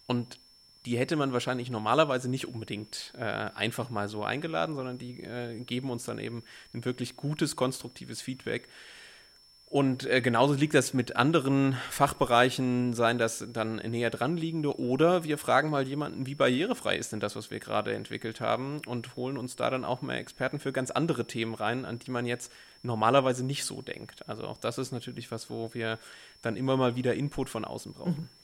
Und 0.05 0.39
die 0.85 0.97
hätte 0.97 1.15
man 1.15 1.33
wahrscheinlich 1.33 1.69
normalerweise 1.69 2.29
nicht 2.29 2.47
unbedingt 2.47 3.13
äh, 3.17 3.23
einfach 3.23 3.89
mal 3.89 4.07
so 4.07 4.23
eingeladen, 4.23 4.75
sondern 4.75 4.97
die 4.97 5.23
äh, 5.23 5.59
geben 5.59 5.89
uns 5.89 6.05
dann 6.05 6.19
eben 6.19 6.43
ein 6.73 6.85
wirklich 6.85 7.15
gutes, 7.15 7.55
konstruktives 7.55 8.21
Feedback. 8.21 8.67
Und 9.69 10.07
äh, 10.07 10.19
genauso 10.21 10.55
liegt 10.55 10.73
das 10.73 10.95
mit 10.95 11.15
anderen 11.15 11.77
Fachbereichen, 11.91 12.93
seien 12.93 13.19
das 13.19 13.45
dann 13.53 13.75
näher 13.75 14.09
dran 14.09 14.35
liegende, 14.35 14.79
oder 14.79 15.23
wir 15.23 15.37
fragen 15.37 15.69
mal 15.69 15.87
jemanden, 15.87 16.25
wie 16.25 16.33
barrierefrei 16.33 16.97
ist 16.97 17.13
denn 17.13 17.19
das, 17.19 17.35
was 17.35 17.51
wir 17.51 17.59
gerade 17.59 17.93
entwickelt 17.93 18.41
haben, 18.41 18.81
und 18.87 19.15
holen 19.15 19.37
uns 19.37 19.55
da 19.57 19.69
dann 19.69 19.85
auch 19.85 20.01
mal 20.01 20.15
Experten 20.15 20.57
für 20.57 20.71
ganz 20.71 20.89
andere 20.89 21.27
Themen 21.27 21.53
rein, 21.53 21.85
an 21.85 21.99
die 21.99 22.09
man 22.09 22.25
jetzt 22.25 22.51
normalerweise 22.81 23.45
nicht 23.45 23.63
so 23.63 23.83
denkt. 23.83 24.27
Also 24.27 24.45
auch 24.45 24.57
das 24.57 24.79
ist 24.79 24.91
natürlich 24.91 25.29
was, 25.29 25.51
wo 25.51 25.71
wir 25.75 25.99
dann 26.41 26.55
immer 26.55 26.75
mal 26.75 26.95
wieder 26.95 27.13
Input 27.13 27.47
von 27.47 27.63
außen 27.63 27.93
brauchen. 27.93 28.21
Mhm. 28.21 28.38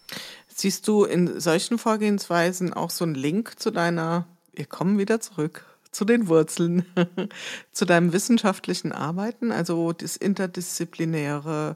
Siehst 0.48 0.88
du 0.88 1.04
in 1.04 1.40
solchen 1.40 1.78
Vorgehensweisen 1.78 2.74
auch 2.74 2.90
so 2.90 3.04
einen 3.04 3.16
Link 3.16 3.60
zu 3.60 3.72
deiner, 3.72 4.26
wir 4.54 4.66
kommen 4.66 4.98
wieder 4.98 5.20
zurück, 5.20 5.66
zu 5.96 6.06
den 6.06 6.28
Wurzeln, 6.28 6.86
zu 7.72 7.86
deinem 7.86 8.14
wissenschaftlichen 8.14 8.92
Arbeiten, 8.92 9.52
also 9.52 9.94
das 9.94 10.18
Interdisziplinäre, 10.18 11.76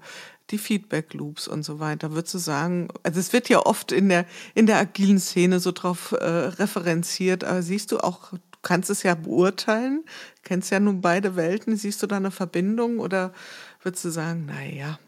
die 0.50 0.58
Feedback 0.58 1.14
Loops 1.14 1.48
und 1.48 1.64
so 1.64 1.80
weiter. 1.80 2.12
Würdest 2.12 2.34
du 2.34 2.38
sagen, 2.38 2.90
also 3.04 3.20
es 3.20 3.34
wird 3.34 3.50
ja 3.50 3.60
oft 3.60 3.92
in 3.92 4.10
der, 4.10 4.26
in 4.56 4.66
der 4.66 4.78
agilen 4.78 5.20
Szene 5.20 5.60
so 5.60 5.72
drauf 5.72 6.12
äh, 6.12 6.26
referenziert, 6.26 7.44
aber 7.44 7.62
siehst 7.62 7.92
du 7.92 8.00
auch, 8.00 8.32
du 8.32 8.40
kannst 8.62 8.90
es 8.90 9.04
ja 9.04 9.16
beurteilen, 9.16 10.04
kennst 10.44 10.72
ja 10.72 10.80
nun 10.80 11.02
beide 11.02 11.36
Welten, 11.36 11.78
siehst 11.78 12.04
du 12.04 12.08
da 12.08 12.18
eine 12.18 12.32
Verbindung 12.32 13.00
oder 13.00 13.34
würdest 13.82 14.04
du 14.06 14.10
sagen, 14.10 14.46
naja, 14.46 15.00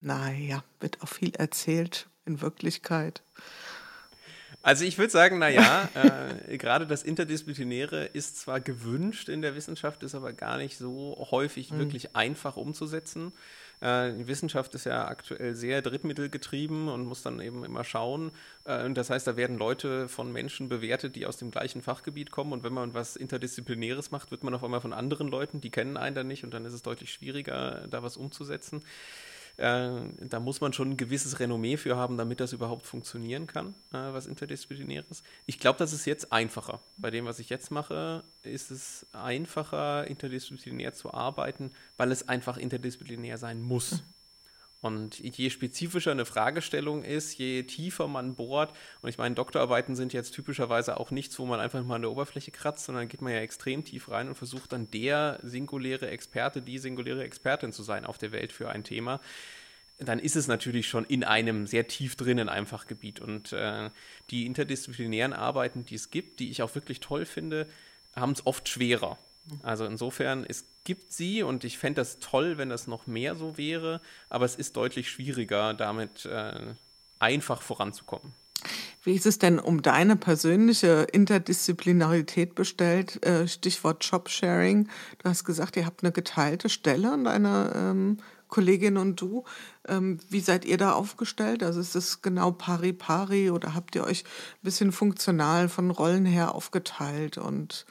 naja, 0.00 0.64
wird 0.80 1.02
auch 1.02 1.08
viel 1.08 1.34
erzählt, 1.36 2.09
in 2.24 2.40
Wirklichkeit? 2.40 3.22
Also 4.62 4.84
ich 4.84 4.98
würde 4.98 5.10
sagen, 5.10 5.38
naja, 5.38 5.88
äh, 5.94 6.58
gerade 6.58 6.86
das 6.86 7.02
Interdisziplinäre 7.02 8.04
ist 8.04 8.38
zwar 8.38 8.60
gewünscht 8.60 9.30
in 9.30 9.40
der 9.40 9.54
Wissenschaft, 9.54 10.02
ist 10.02 10.14
aber 10.14 10.34
gar 10.34 10.58
nicht 10.58 10.76
so 10.76 11.26
häufig 11.30 11.70
mhm. 11.70 11.78
wirklich 11.78 12.14
einfach 12.14 12.58
umzusetzen. 12.58 13.32
Äh, 13.80 14.12
die 14.12 14.28
Wissenschaft 14.28 14.74
ist 14.74 14.84
ja 14.84 15.08
aktuell 15.08 15.54
sehr 15.54 15.80
drittmittelgetrieben 15.80 16.88
und 16.88 17.06
muss 17.06 17.22
dann 17.22 17.40
eben 17.40 17.64
immer 17.64 17.84
schauen. 17.84 18.32
Äh, 18.64 18.90
das 18.90 19.08
heißt, 19.08 19.26
da 19.26 19.36
werden 19.38 19.56
Leute 19.56 20.08
von 20.08 20.30
Menschen 20.30 20.68
bewertet, 20.68 21.16
die 21.16 21.24
aus 21.24 21.38
dem 21.38 21.50
gleichen 21.50 21.80
Fachgebiet 21.80 22.30
kommen. 22.30 22.52
Und 22.52 22.62
wenn 22.62 22.74
man 22.74 22.92
was 22.92 23.16
Interdisziplinäres 23.16 24.10
macht, 24.10 24.30
wird 24.30 24.44
man 24.44 24.52
auf 24.52 24.62
einmal 24.62 24.82
von 24.82 24.92
anderen 24.92 25.28
Leuten, 25.28 25.62
die 25.62 25.70
kennen 25.70 25.96
einen 25.96 26.14
dann 26.14 26.26
nicht 26.26 26.44
und 26.44 26.52
dann 26.52 26.66
ist 26.66 26.74
es 26.74 26.82
deutlich 26.82 27.14
schwieriger, 27.14 27.86
da 27.88 28.02
was 28.02 28.18
umzusetzen. 28.18 28.82
Äh, 29.56 29.90
da 30.20 30.40
muss 30.40 30.60
man 30.60 30.72
schon 30.72 30.90
ein 30.90 30.96
gewisses 30.96 31.40
Renommee 31.40 31.76
für 31.76 31.96
haben, 31.96 32.16
damit 32.16 32.40
das 32.40 32.52
überhaupt 32.52 32.86
funktionieren 32.86 33.46
kann, 33.46 33.74
äh, 33.92 34.12
was 34.12 34.26
Interdisziplinäres. 34.26 35.22
Ich 35.46 35.58
glaube, 35.58 35.78
das 35.78 35.92
ist 35.92 36.06
jetzt 36.06 36.32
einfacher. 36.32 36.80
Bei 36.96 37.10
dem, 37.10 37.24
was 37.24 37.38
ich 37.38 37.48
jetzt 37.48 37.70
mache, 37.70 38.24
ist 38.42 38.70
es 38.70 39.06
einfacher, 39.12 40.06
interdisziplinär 40.06 40.92
zu 40.92 41.12
arbeiten, 41.12 41.70
weil 41.96 42.12
es 42.12 42.28
einfach 42.28 42.56
interdisziplinär 42.56 43.38
sein 43.38 43.62
muss. 43.62 44.02
Und 44.80 45.18
je 45.18 45.50
spezifischer 45.50 46.10
eine 46.10 46.24
Fragestellung 46.24 47.02
ist, 47.02 47.36
je 47.36 47.64
tiefer 47.64 48.08
man 48.08 48.34
bohrt, 48.34 48.72
und 49.02 49.10
ich 49.10 49.18
meine, 49.18 49.34
Doktorarbeiten 49.34 49.94
sind 49.94 50.14
jetzt 50.14 50.30
typischerweise 50.30 50.98
auch 50.98 51.10
nichts, 51.10 51.38
wo 51.38 51.44
man 51.44 51.60
einfach 51.60 51.84
mal 51.84 51.96
an 51.96 52.02
der 52.02 52.10
Oberfläche 52.10 52.50
kratzt, 52.50 52.86
sondern 52.86 53.08
geht 53.08 53.20
man 53.20 53.32
ja 53.32 53.40
extrem 53.40 53.84
tief 53.84 54.08
rein 54.08 54.28
und 54.28 54.36
versucht 54.36 54.72
dann 54.72 54.90
der 54.90 55.38
singuläre 55.42 56.08
Experte, 56.08 56.62
die 56.62 56.78
singuläre 56.78 57.24
Expertin 57.24 57.72
zu 57.72 57.82
sein 57.82 58.06
auf 58.06 58.16
der 58.16 58.32
Welt 58.32 58.52
für 58.52 58.70
ein 58.70 58.82
Thema. 58.82 59.20
Dann 59.98 60.18
ist 60.18 60.34
es 60.34 60.48
natürlich 60.48 60.88
schon 60.88 61.04
in 61.04 61.24
einem 61.24 61.66
sehr 61.66 61.86
tief 61.86 62.16
drin 62.16 62.38
in 62.38 62.48
einem 62.48 62.66
Fachgebiet. 62.66 63.20
Und 63.20 63.52
äh, 63.52 63.90
die 64.30 64.46
interdisziplinären 64.46 65.34
Arbeiten, 65.34 65.84
die 65.84 65.96
es 65.96 66.10
gibt, 66.10 66.40
die 66.40 66.50
ich 66.50 66.62
auch 66.62 66.74
wirklich 66.74 67.00
toll 67.00 67.26
finde, 67.26 67.66
haben 68.16 68.32
es 68.32 68.46
oft 68.46 68.66
schwerer. 68.66 69.18
Also 69.62 69.84
insofern, 69.84 70.44
es 70.48 70.64
gibt 70.84 71.12
sie 71.12 71.42
und 71.42 71.64
ich 71.64 71.78
fände 71.78 72.00
das 72.00 72.18
toll, 72.18 72.58
wenn 72.58 72.68
das 72.68 72.86
noch 72.86 73.06
mehr 73.06 73.34
so 73.34 73.56
wäre, 73.56 74.00
aber 74.28 74.44
es 74.44 74.56
ist 74.56 74.76
deutlich 74.76 75.10
schwieriger, 75.10 75.74
damit 75.74 76.24
äh, 76.26 76.74
einfach 77.18 77.62
voranzukommen. 77.62 78.32
Wie 79.02 79.14
ist 79.14 79.26
es 79.26 79.38
denn 79.38 79.58
um 79.58 79.80
deine 79.80 80.16
persönliche 80.16 81.06
Interdisziplinarität 81.10 82.54
bestellt? 82.54 83.24
Äh, 83.24 83.48
Stichwort 83.48 84.04
Jobsharing. 84.04 84.88
Du 85.18 85.28
hast 85.28 85.44
gesagt, 85.44 85.76
ihr 85.76 85.86
habt 85.86 86.02
eine 86.02 86.12
geteilte 86.12 86.68
Stelle 86.68 87.12
und 87.12 87.24
deine 87.24 87.72
ähm, 87.74 88.18
Kollegin 88.48 88.98
und 88.98 89.18
du. 89.18 89.44
Ähm, 89.88 90.18
wie 90.28 90.40
seid 90.40 90.66
ihr 90.66 90.76
da 90.76 90.92
aufgestellt? 90.92 91.62
Also 91.62 91.80
ist 91.80 91.94
es 91.96 92.20
genau 92.20 92.50
pari 92.50 92.92
pari 92.92 93.50
oder 93.50 93.74
habt 93.74 93.94
ihr 93.94 94.04
euch 94.04 94.24
ein 94.24 94.64
bisschen 94.64 94.92
funktional 94.92 95.70
von 95.70 95.90
Rollen 95.90 96.26
her 96.26 96.54
aufgeteilt 96.54 97.38
und 97.38 97.86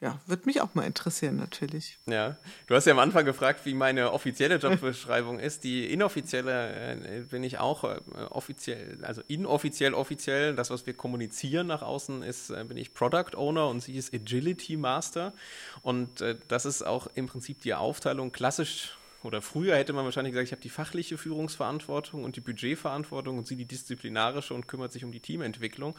ja, 0.00 0.18
würde 0.26 0.46
mich 0.46 0.62
auch 0.62 0.74
mal 0.74 0.84
interessieren, 0.84 1.36
natürlich. 1.36 1.98
Ja, 2.06 2.38
du 2.66 2.74
hast 2.74 2.86
ja 2.86 2.92
am 2.92 2.98
Anfang 2.98 3.26
gefragt, 3.26 3.66
wie 3.66 3.74
meine 3.74 4.12
offizielle 4.12 4.56
Jobbeschreibung 4.56 5.38
ist. 5.38 5.62
Die 5.62 5.92
inoffizielle 5.92 6.94
äh, 6.94 7.20
bin 7.20 7.44
ich 7.44 7.58
auch 7.58 7.84
äh, 7.84 7.98
offiziell, 8.30 8.98
also 9.02 9.20
inoffiziell, 9.28 9.92
offiziell. 9.92 10.54
Das, 10.54 10.70
was 10.70 10.86
wir 10.86 10.94
kommunizieren 10.94 11.66
nach 11.66 11.82
außen, 11.82 12.22
ist, 12.22 12.48
äh, 12.48 12.64
bin 12.64 12.78
ich 12.78 12.94
Product 12.94 13.36
Owner 13.36 13.68
und 13.68 13.80
sie 13.80 13.94
ist 13.96 14.14
Agility 14.14 14.78
Master. 14.78 15.34
Und 15.82 16.22
äh, 16.22 16.36
das 16.48 16.64
ist 16.64 16.82
auch 16.82 17.08
im 17.14 17.26
Prinzip 17.26 17.60
die 17.60 17.74
Aufteilung 17.74 18.32
klassisch 18.32 18.96
oder 19.22 19.42
früher 19.42 19.76
hätte 19.76 19.92
man 19.92 20.04
wahrscheinlich 20.04 20.32
gesagt, 20.32 20.48
ich 20.48 20.52
habe 20.52 20.62
die 20.62 20.70
fachliche 20.70 21.18
Führungsverantwortung 21.18 22.24
und 22.24 22.36
die 22.36 22.40
Budgetverantwortung 22.40 23.36
und 23.36 23.46
sie 23.46 23.56
die 23.56 23.66
disziplinarische 23.66 24.54
und 24.54 24.66
kümmert 24.66 24.92
sich 24.92 25.04
um 25.04 25.12
die 25.12 25.20
Teamentwicklung. 25.20 25.94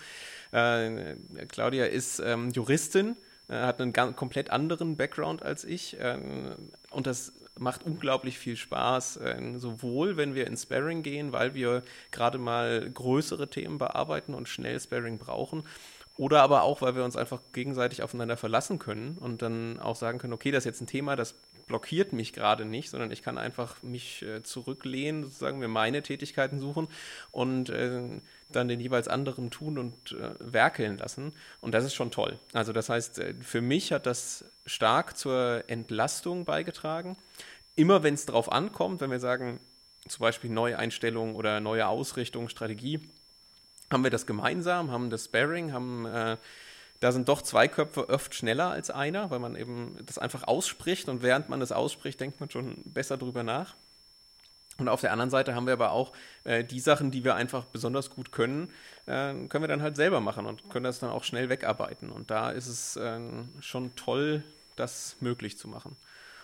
Äh, 0.51 1.17
Claudia 1.47 1.85
ist 1.85 2.19
ähm, 2.19 2.49
Juristin, 2.49 3.15
hat 3.55 3.81
einen 3.81 3.93
ganz, 3.93 4.15
komplett 4.15 4.49
anderen 4.49 4.97
Background 4.97 5.43
als 5.43 5.63
ich 5.63 5.99
äh, 5.99 6.17
und 6.91 7.07
das 7.07 7.33
macht 7.59 7.85
unglaublich 7.85 8.39
viel 8.39 8.57
Spaß, 8.57 9.17
äh, 9.17 9.57
sowohl 9.57 10.17
wenn 10.17 10.35
wir 10.35 10.47
ins 10.47 10.63
Sparring 10.63 11.03
gehen, 11.03 11.31
weil 11.31 11.53
wir 11.53 11.83
gerade 12.11 12.37
mal 12.37 12.89
größere 12.89 13.49
Themen 13.49 13.77
bearbeiten 13.77 14.33
und 14.33 14.49
schnell 14.49 14.79
Sparring 14.79 15.17
brauchen, 15.17 15.63
oder 16.17 16.41
aber 16.41 16.63
auch, 16.63 16.81
weil 16.81 16.95
wir 16.95 17.03
uns 17.03 17.15
einfach 17.15 17.39
gegenseitig 17.53 18.03
aufeinander 18.03 18.37
verlassen 18.37 18.79
können 18.79 19.17
und 19.17 19.41
dann 19.41 19.79
auch 19.79 19.95
sagen 19.95 20.19
können, 20.19 20.33
okay, 20.33 20.51
das 20.51 20.59
ist 20.59 20.65
jetzt 20.65 20.81
ein 20.81 20.87
Thema, 20.87 21.15
das 21.15 21.35
blockiert 21.67 22.13
mich 22.13 22.33
gerade 22.33 22.65
nicht, 22.65 22.89
sondern 22.89 23.11
ich 23.11 23.23
kann 23.23 23.37
einfach 23.37 23.81
mich 23.81 24.21
äh, 24.23 24.43
zurücklehnen, 24.43 25.23
sozusagen 25.23 25.59
mir 25.59 25.69
meine 25.69 26.01
Tätigkeiten 26.03 26.59
suchen 26.59 26.89
und 27.31 27.69
äh, 27.69 28.01
dann 28.55 28.67
den 28.67 28.79
jeweils 28.79 29.07
anderen 29.07 29.51
tun 29.51 29.77
und 29.77 30.11
äh, 30.13 30.33
werkeln 30.39 30.97
lassen. 30.97 31.33
Und 31.59 31.73
das 31.73 31.85
ist 31.85 31.93
schon 31.93 32.11
toll. 32.11 32.39
Also 32.53 32.73
das 32.73 32.89
heißt, 32.89 33.19
äh, 33.19 33.33
für 33.41 33.61
mich 33.61 33.91
hat 33.91 34.05
das 34.05 34.45
stark 34.65 35.17
zur 35.17 35.63
Entlastung 35.67 36.45
beigetragen. 36.45 37.17
Immer 37.75 38.03
wenn 38.03 38.13
es 38.13 38.25
darauf 38.25 38.51
ankommt, 38.51 39.01
wenn 39.01 39.11
wir 39.11 39.19
sagen, 39.19 39.59
zum 40.07 40.21
Beispiel 40.21 40.49
Neueinstellung 40.49 41.35
oder 41.35 41.59
neue 41.59 41.87
Ausrichtung, 41.87 42.49
Strategie, 42.49 42.99
haben 43.91 44.03
wir 44.03 44.11
das 44.11 44.25
gemeinsam, 44.25 44.91
haben 44.91 45.09
das 45.09 45.25
Sparring, 45.25 45.73
haben 45.73 46.05
äh, 46.05 46.37
da 47.01 47.11
sind 47.11 47.27
doch 47.27 47.41
zwei 47.41 47.67
Köpfe 47.67 48.09
oft 48.09 48.35
schneller 48.35 48.69
als 48.69 48.91
einer, 48.91 49.31
weil 49.31 49.39
man 49.39 49.55
eben 49.55 49.97
das 50.05 50.19
einfach 50.19 50.43
ausspricht 50.43 51.09
und 51.09 51.23
während 51.23 51.49
man 51.49 51.59
das 51.59 51.71
ausspricht, 51.71 52.19
denkt 52.19 52.39
man 52.39 52.49
schon 52.51 52.75
besser 52.85 53.17
drüber 53.17 53.41
nach. 53.41 53.75
Und 54.77 54.89
auf 54.89 55.01
der 55.01 55.11
anderen 55.11 55.29
Seite 55.29 55.53
haben 55.53 55.65
wir 55.65 55.73
aber 55.73 55.91
auch 55.91 56.11
äh, 56.43 56.63
die 56.63 56.79
Sachen, 56.79 57.11
die 57.11 57.23
wir 57.23 57.35
einfach 57.35 57.65
besonders 57.65 58.09
gut 58.09 58.31
können, 58.31 58.69
äh, 59.05 59.33
können 59.47 59.63
wir 59.63 59.67
dann 59.67 59.81
halt 59.81 59.95
selber 59.95 60.21
machen 60.21 60.45
und 60.45 60.69
können 60.69 60.85
das 60.85 60.99
dann 60.99 61.11
auch 61.11 61.23
schnell 61.23 61.49
wegarbeiten. 61.49 62.09
Und 62.11 62.31
da 62.31 62.51
ist 62.51 62.67
es 62.67 62.95
äh, 62.95 63.19
schon 63.59 63.95
toll, 63.95 64.43
das 64.75 65.17
möglich 65.19 65.57
zu 65.57 65.67
machen. 65.67 65.95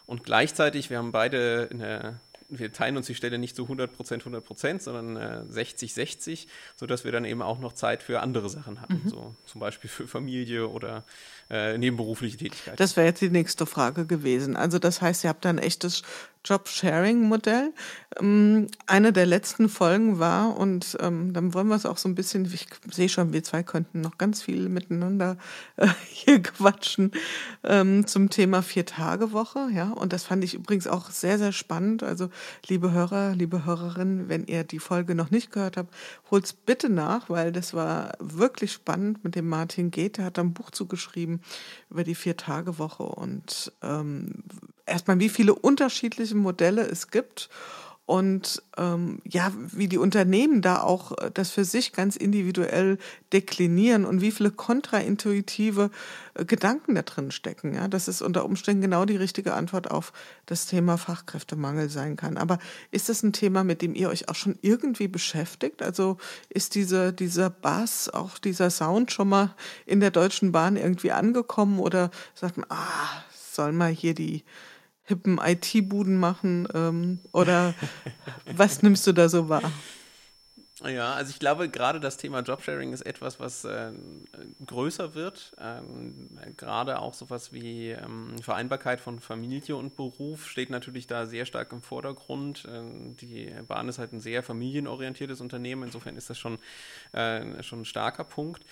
Und 0.05 0.23
gleichzeitig, 0.23 0.89
wir 0.89 0.97
haben 0.99 1.11
beide 1.11 1.69
eine 1.71 2.19
wir 2.49 2.71
teilen 2.71 2.95
uns 2.95 3.07
die 3.07 3.15
Stelle 3.15 3.37
nicht 3.37 3.55
zu 3.55 3.63
100 3.63 3.93
Prozent, 3.93 4.21
100 4.21 4.43
Prozent, 4.43 4.81
sondern 4.81 5.17
äh, 5.17 5.51
60, 5.51 5.93
60, 5.93 6.47
sodass 6.75 7.03
wir 7.03 7.11
dann 7.11 7.25
eben 7.25 7.41
auch 7.41 7.59
noch 7.59 7.73
Zeit 7.73 8.03
für 8.03 8.21
andere 8.21 8.49
Sachen 8.49 8.81
haben, 8.81 9.01
mhm. 9.03 9.09
so 9.09 9.35
zum 9.45 9.59
Beispiel 9.59 9.89
für 9.89 10.07
Familie 10.07 10.67
oder 10.69 11.03
äh, 11.49 11.77
nebenberufliche 11.77 12.37
Tätigkeit. 12.37 12.79
Das 12.79 12.95
wäre 12.95 13.07
jetzt 13.07 13.21
die 13.21 13.29
nächste 13.29 13.65
Frage 13.65 14.05
gewesen. 14.05 14.55
Also 14.55 14.79
das 14.79 15.01
heißt, 15.01 15.25
ihr 15.25 15.29
habt 15.29 15.43
da 15.43 15.49
ein 15.49 15.57
echtes 15.57 16.03
Job-Sharing-Modell. 16.45 17.73
Ähm, 18.19 18.67
eine 18.85 19.13
der 19.13 19.25
letzten 19.25 19.69
Folgen 19.69 20.19
war, 20.19 20.57
und 20.57 20.97
ähm, 21.01 21.33
dann 21.33 21.53
wollen 21.53 21.67
wir 21.67 21.75
es 21.75 21.85
auch 21.85 21.97
so 21.97 22.07
ein 22.09 22.15
bisschen, 22.15 22.45
ich 22.45 22.67
sehe 22.91 23.09
schon, 23.09 23.33
wir 23.33 23.43
zwei 23.43 23.63
könnten 23.63 24.01
noch 24.01 24.17
ganz 24.17 24.41
viel 24.41 24.69
miteinander 24.69 25.37
äh, 25.75 25.87
hier 26.09 26.41
quatschen, 26.41 27.11
ähm, 27.63 28.07
zum 28.07 28.29
Thema 28.29 28.61
Vier-Tage-Woche. 28.61 29.69
Ja, 29.73 29.91
und 29.91 30.13
das 30.13 30.23
fand 30.23 30.43
ich 30.43 30.53
übrigens 30.53 30.87
auch 30.87 31.09
sehr, 31.09 31.37
sehr 31.37 31.51
spannend. 31.51 32.03
Also, 32.03 32.29
liebe 32.67 32.91
Hörer, 32.91 33.35
liebe 33.35 33.65
Hörerinnen, 33.65 34.29
wenn 34.29 34.45
ihr 34.45 34.63
die 34.63 34.79
Folge 34.79 35.15
noch 35.15 35.31
nicht 35.31 35.51
gehört 35.51 35.77
habt, 35.77 35.93
holt's 36.31 36.53
bitte 36.53 36.89
nach, 36.89 37.29
weil 37.29 37.51
das 37.51 37.73
war 37.73 38.13
wirklich 38.19 38.71
spannend 38.71 39.23
mit 39.23 39.35
dem 39.35 39.47
Martin. 39.47 39.91
Der 39.91 40.25
hat 40.25 40.39
ein 40.39 40.53
Buch 40.53 40.71
zugeschrieben 40.71 41.41
über 41.89 42.03
die 42.03 42.15
Vier-Tage-Woche 42.15 43.03
und 43.03 43.71
ähm, 43.81 44.43
erstmal, 44.87 45.19
wie 45.19 45.29
viele 45.29 45.53
unterschiedliche 45.53 46.35
Modelle 46.35 46.81
es 46.87 47.09
gibt 47.09 47.49
und 48.07 48.63
ähm, 48.77 49.21
ja, 49.25 49.51
wie 49.53 49.89
die 49.89 49.97
Unternehmen 49.97 50.61
da 50.61 50.79
auch 50.81 51.11
äh, 51.17 51.29
das 51.33 51.51
für 51.51 51.65
sich 51.65 51.91
ganz 51.91 52.15
individuell 52.15 52.99
deklinieren 53.33 54.05
und 54.05 54.21
wie 54.21 54.31
viele 54.31 54.49
kontraintuitive 54.49 55.91
äh, 56.33 56.45
Gedanken 56.45 56.95
da 56.95 57.01
drin 57.01 57.31
stecken. 57.31 57.73
Ja, 57.73 57.89
dass 57.89 58.07
es 58.07 58.21
unter 58.21 58.45
Umständen 58.45 58.81
genau 58.81 59.03
die 59.03 59.17
richtige 59.17 59.55
Antwort 59.55 59.91
auf 59.91 60.13
das 60.45 60.67
Thema 60.67 60.97
Fachkräftemangel 60.97 61.89
sein 61.89 62.15
kann. 62.15 62.37
Aber 62.37 62.59
ist 62.91 63.09
das 63.09 63.23
ein 63.23 63.33
Thema, 63.33 63.65
mit 63.65 63.81
dem 63.81 63.93
ihr 63.93 64.07
euch 64.07 64.29
auch 64.29 64.35
schon 64.35 64.57
irgendwie 64.61 65.09
beschäftigt? 65.09 65.81
Also 65.81 66.15
ist 66.47 66.75
diese, 66.75 67.11
dieser 67.11 67.49
Bass, 67.49 68.07
auch 68.07 68.37
dieser 68.37 68.69
Sound 68.69 69.11
schon 69.11 69.27
mal 69.27 69.53
in 69.85 69.99
der 69.99 70.11
Deutschen 70.11 70.53
Bahn 70.53 70.77
irgendwie 70.77 71.11
angekommen 71.11 71.79
oder 71.79 72.09
sagt 72.35 72.55
man, 72.55 72.67
ah, 72.69 73.25
sollen 73.51 73.75
mal 73.75 73.91
hier 73.91 74.13
die 74.13 74.45
hippen 75.07 75.39
IT-Buden 75.43 76.17
machen? 76.17 76.67
Ähm, 76.73 77.19
oder 77.31 77.73
was 78.55 78.83
nimmst 78.83 79.07
du 79.07 79.13
da 79.13 79.29
so 79.29 79.49
wahr? 79.49 79.71
Ja, 80.85 81.13
also 81.13 81.31
ich 81.31 81.39
glaube, 81.39 81.69
gerade 81.69 81.99
das 81.99 82.17
Thema 82.17 82.41
Jobsharing 82.41 82.93
ist 82.93 83.01
etwas, 83.01 83.39
was 83.39 83.65
äh, 83.65 83.93
größer 84.63 85.15
wird. 85.15 85.55
Ähm, 85.59 86.29
gerade 86.55 86.99
auch 86.99 87.15
sowas 87.15 87.51
wie 87.51 87.89
ähm, 87.89 88.35
Vereinbarkeit 88.43 88.99
von 88.99 89.19
Familie 89.19 89.75
und 89.75 89.95
Beruf 89.95 90.47
steht 90.47 90.69
natürlich 90.69 91.07
da 91.07 91.25
sehr 91.25 91.45
stark 91.47 91.71
im 91.71 91.81
Vordergrund. 91.81 92.67
Ähm, 92.71 93.15
die 93.17 93.51
Bahn 93.67 93.89
ist 93.89 93.97
halt 93.97 94.13
ein 94.13 94.19
sehr 94.19 94.43
familienorientiertes 94.43 95.41
Unternehmen, 95.41 95.83
insofern 95.83 96.15
ist 96.15 96.29
das 96.29 96.37
schon, 96.37 96.59
äh, 97.11 97.63
schon 97.63 97.81
ein 97.81 97.85
starker 97.85 98.23
Punkt. 98.23 98.63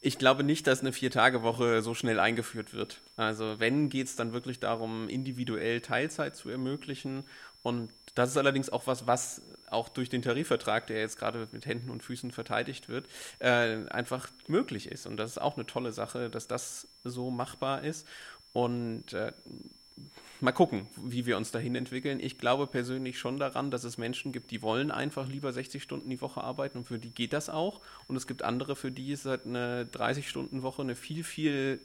Ich 0.00 0.16
glaube 0.16 0.44
nicht, 0.44 0.68
dass 0.68 0.80
eine 0.80 0.92
Vier-Tage-Woche 0.92 1.82
so 1.82 1.92
schnell 1.92 2.20
eingeführt 2.20 2.72
wird. 2.72 3.00
Also 3.16 3.56
wenn, 3.58 3.88
geht 3.88 4.06
es 4.06 4.14
dann 4.14 4.32
wirklich 4.32 4.60
darum, 4.60 5.08
individuell 5.08 5.80
Teilzeit 5.80 6.36
zu 6.36 6.48
ermöglichen. 6.50 7.24
Und 7.62 7.90
das 8.14 8.30
ist 8.30 8.36
allerdings 8.36 8.70
auch 8.70 8.86
was, 8.86 9.08
was 9.08 9.42
auch 9.66 9.88
durch 9.88 10.08
den 10.08 10.22
Tarifvertrag, 10.22 10.86
der 10.86 11.00
jetzt 11.00 11.18
gerade 11.18 11.48
mit 11.50 11.66
Händen 11.66 11.90
und 11.90 12.04
Füßen 12.04 12.30
verteidigt 12.30 12.88
wird, 12.88 13.08
äh, 13.40 13.86
einfach 13.88 14.28
möglich 14.46 14.86
ist. 14.88 15.06
Und 15.06 15.16
das 15.16 15.32
ist 15.32 15.38
auch 15.38 15.56
eine 15.56 15.66
tolle 15.66 15.90
Sache, 15.90 16.30
dass 16.30 16.46
das 16.46 16.86
so 17.02 17.30
machbar 17.32 17.82
ist. 17.82 18.06
Und 18.52 19.12
äh, 19.14 19.32
mal 20.40 20.52
gucken, 20.52 20.86
wie 20.96 21.26
wir 21.26 21.36
uns 21.36 21.50
dahin 21.50 21.74
entwickeln. 21.74 22.20
Ich 22.20 22.38
glaube 22.38 22.66
persönlich 22.66 23.18
schon 23.18 23.38
daran, 23.38 23.70
dass 23.70 23.84
es 23.84 23.98
Menschen 23.98 24.32
gibt, 24.32 24.50
die 24.50 24.62
wollen 24.62 24.90
einfach 24.90 25.28
lieber 25.28 25.52
60 25.52 25.82
Stunden 25.82 26.10
die 26.10 26.20
Woche 26.20 26.42
arbeiten 26.42 26.78
und 26.78 26.84
für 26.84 26.98
die 26.98 27.10
geht 27.10 27.32
das 27.32 27.48
auch. 27.48 27.80
Und 28.06 28.16
es 28.16 28.26
gibt 28.26 28.42
andere, 28.42 28.76
für 28.76 28.92
die 28.92 29.12
ist 29.12 29.26
halt 29.26 29.46
eine 29.46 29.88
30-Stunden-Woche 29.92 30.82
eine 30.82 30.96
viel, 30.96 31.24
viel 31.24 31.80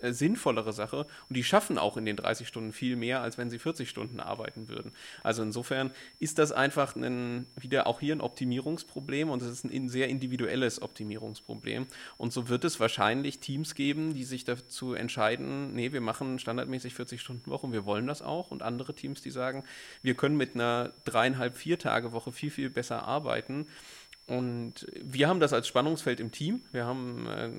äh, 0.00 0.12
sinnvollere 0.12 0.72
Sache 0.72 1.06
und 1.28 1.36
die 1.36 1.44
schaffen 1.44 1.78
auch 1.78 1.96
in 1.96 2.04
den 2.04 2.16
30 2.16 2.46
Stunden 2.46 2.72
viel 2.72 2.96
mehr, 2.96 3.20
als 3.20 3.38
wenn 3.38 3.50
sie 3.50 3.58
40 3.58 3.88
Stunden 3.88 4.20
arbeiten 4.20 4.68
würden. 4.68 4.92
Also 5.22 5.42
insofern 5.42 5.90
ist 6.18 6.38
das 6.38 6.52
einfach 6.52 6.96
ein, 6.96 7.46
wieder 7.56 7.86
auch 7.86 8.00
hier 8.00 8.14
ein 8.14 8.20
Optimierungsproblem 8.20 9.30
und 9.30 9.42
es 9.42 9.48
ist 9.48 9.64
ein 9.64 9.88
sehr 9.88 10.08
individuelles 10.08 10.80
Optimierungsproblem. 10.82 11.86
Und 12.16 12.32
so 12.32 12.48
wird 12.48 12.64
es 12.64 12.80
wahrscheinlich 12.80 13.40
Teams 13.40 13.74
geben, 13.74 14.14
die 14.14 14.24
sich 14.24 14.44
dazu 14.44 14.94
entscheiden, 14.94 15.74
nee, 15.74 15.92
wir 15.92 16.00
machen 16.00 16.38
standardmäßig 16.38 16.94
40 16.94 17.20
Stunden 17.20 17.50
Woche 17.50 17.66
und 17.66 17.72
wir 17.72 17.84
wollen 17.84 18.06
das 18.06 18.22
auch 18.22 18.50
und 18.50 18.62
andere 18.62 18.94
Teams, 18.94 19.22
die 19.22 19.30
sagen, 19.30 19.64
wir 20.02 20.14
können 20.14 20.36
mit 20.36 20.54
einer 20.54 20.92
dreieinhalb, 21.04 21.56
vier 21.56 21.78
Tage 21.78 22.12
Woche 22.12 22.32
viel, 22.32 22.50
viel 22.50 22.70
besser 22.70 23.02
arbeiten. 23.02 23.66
Und 24.26 24.86
wir 24.94 25.26
haben 25.26 25.40
das 25.40 25.52
als 25.52 25.66
Spannungsfeld 25.66 26.20
im 26.20 26.30
Team. 26.30 26.62
Wir 26.70 26.84
haben 26.84 27.26
äh, 27.26 27.50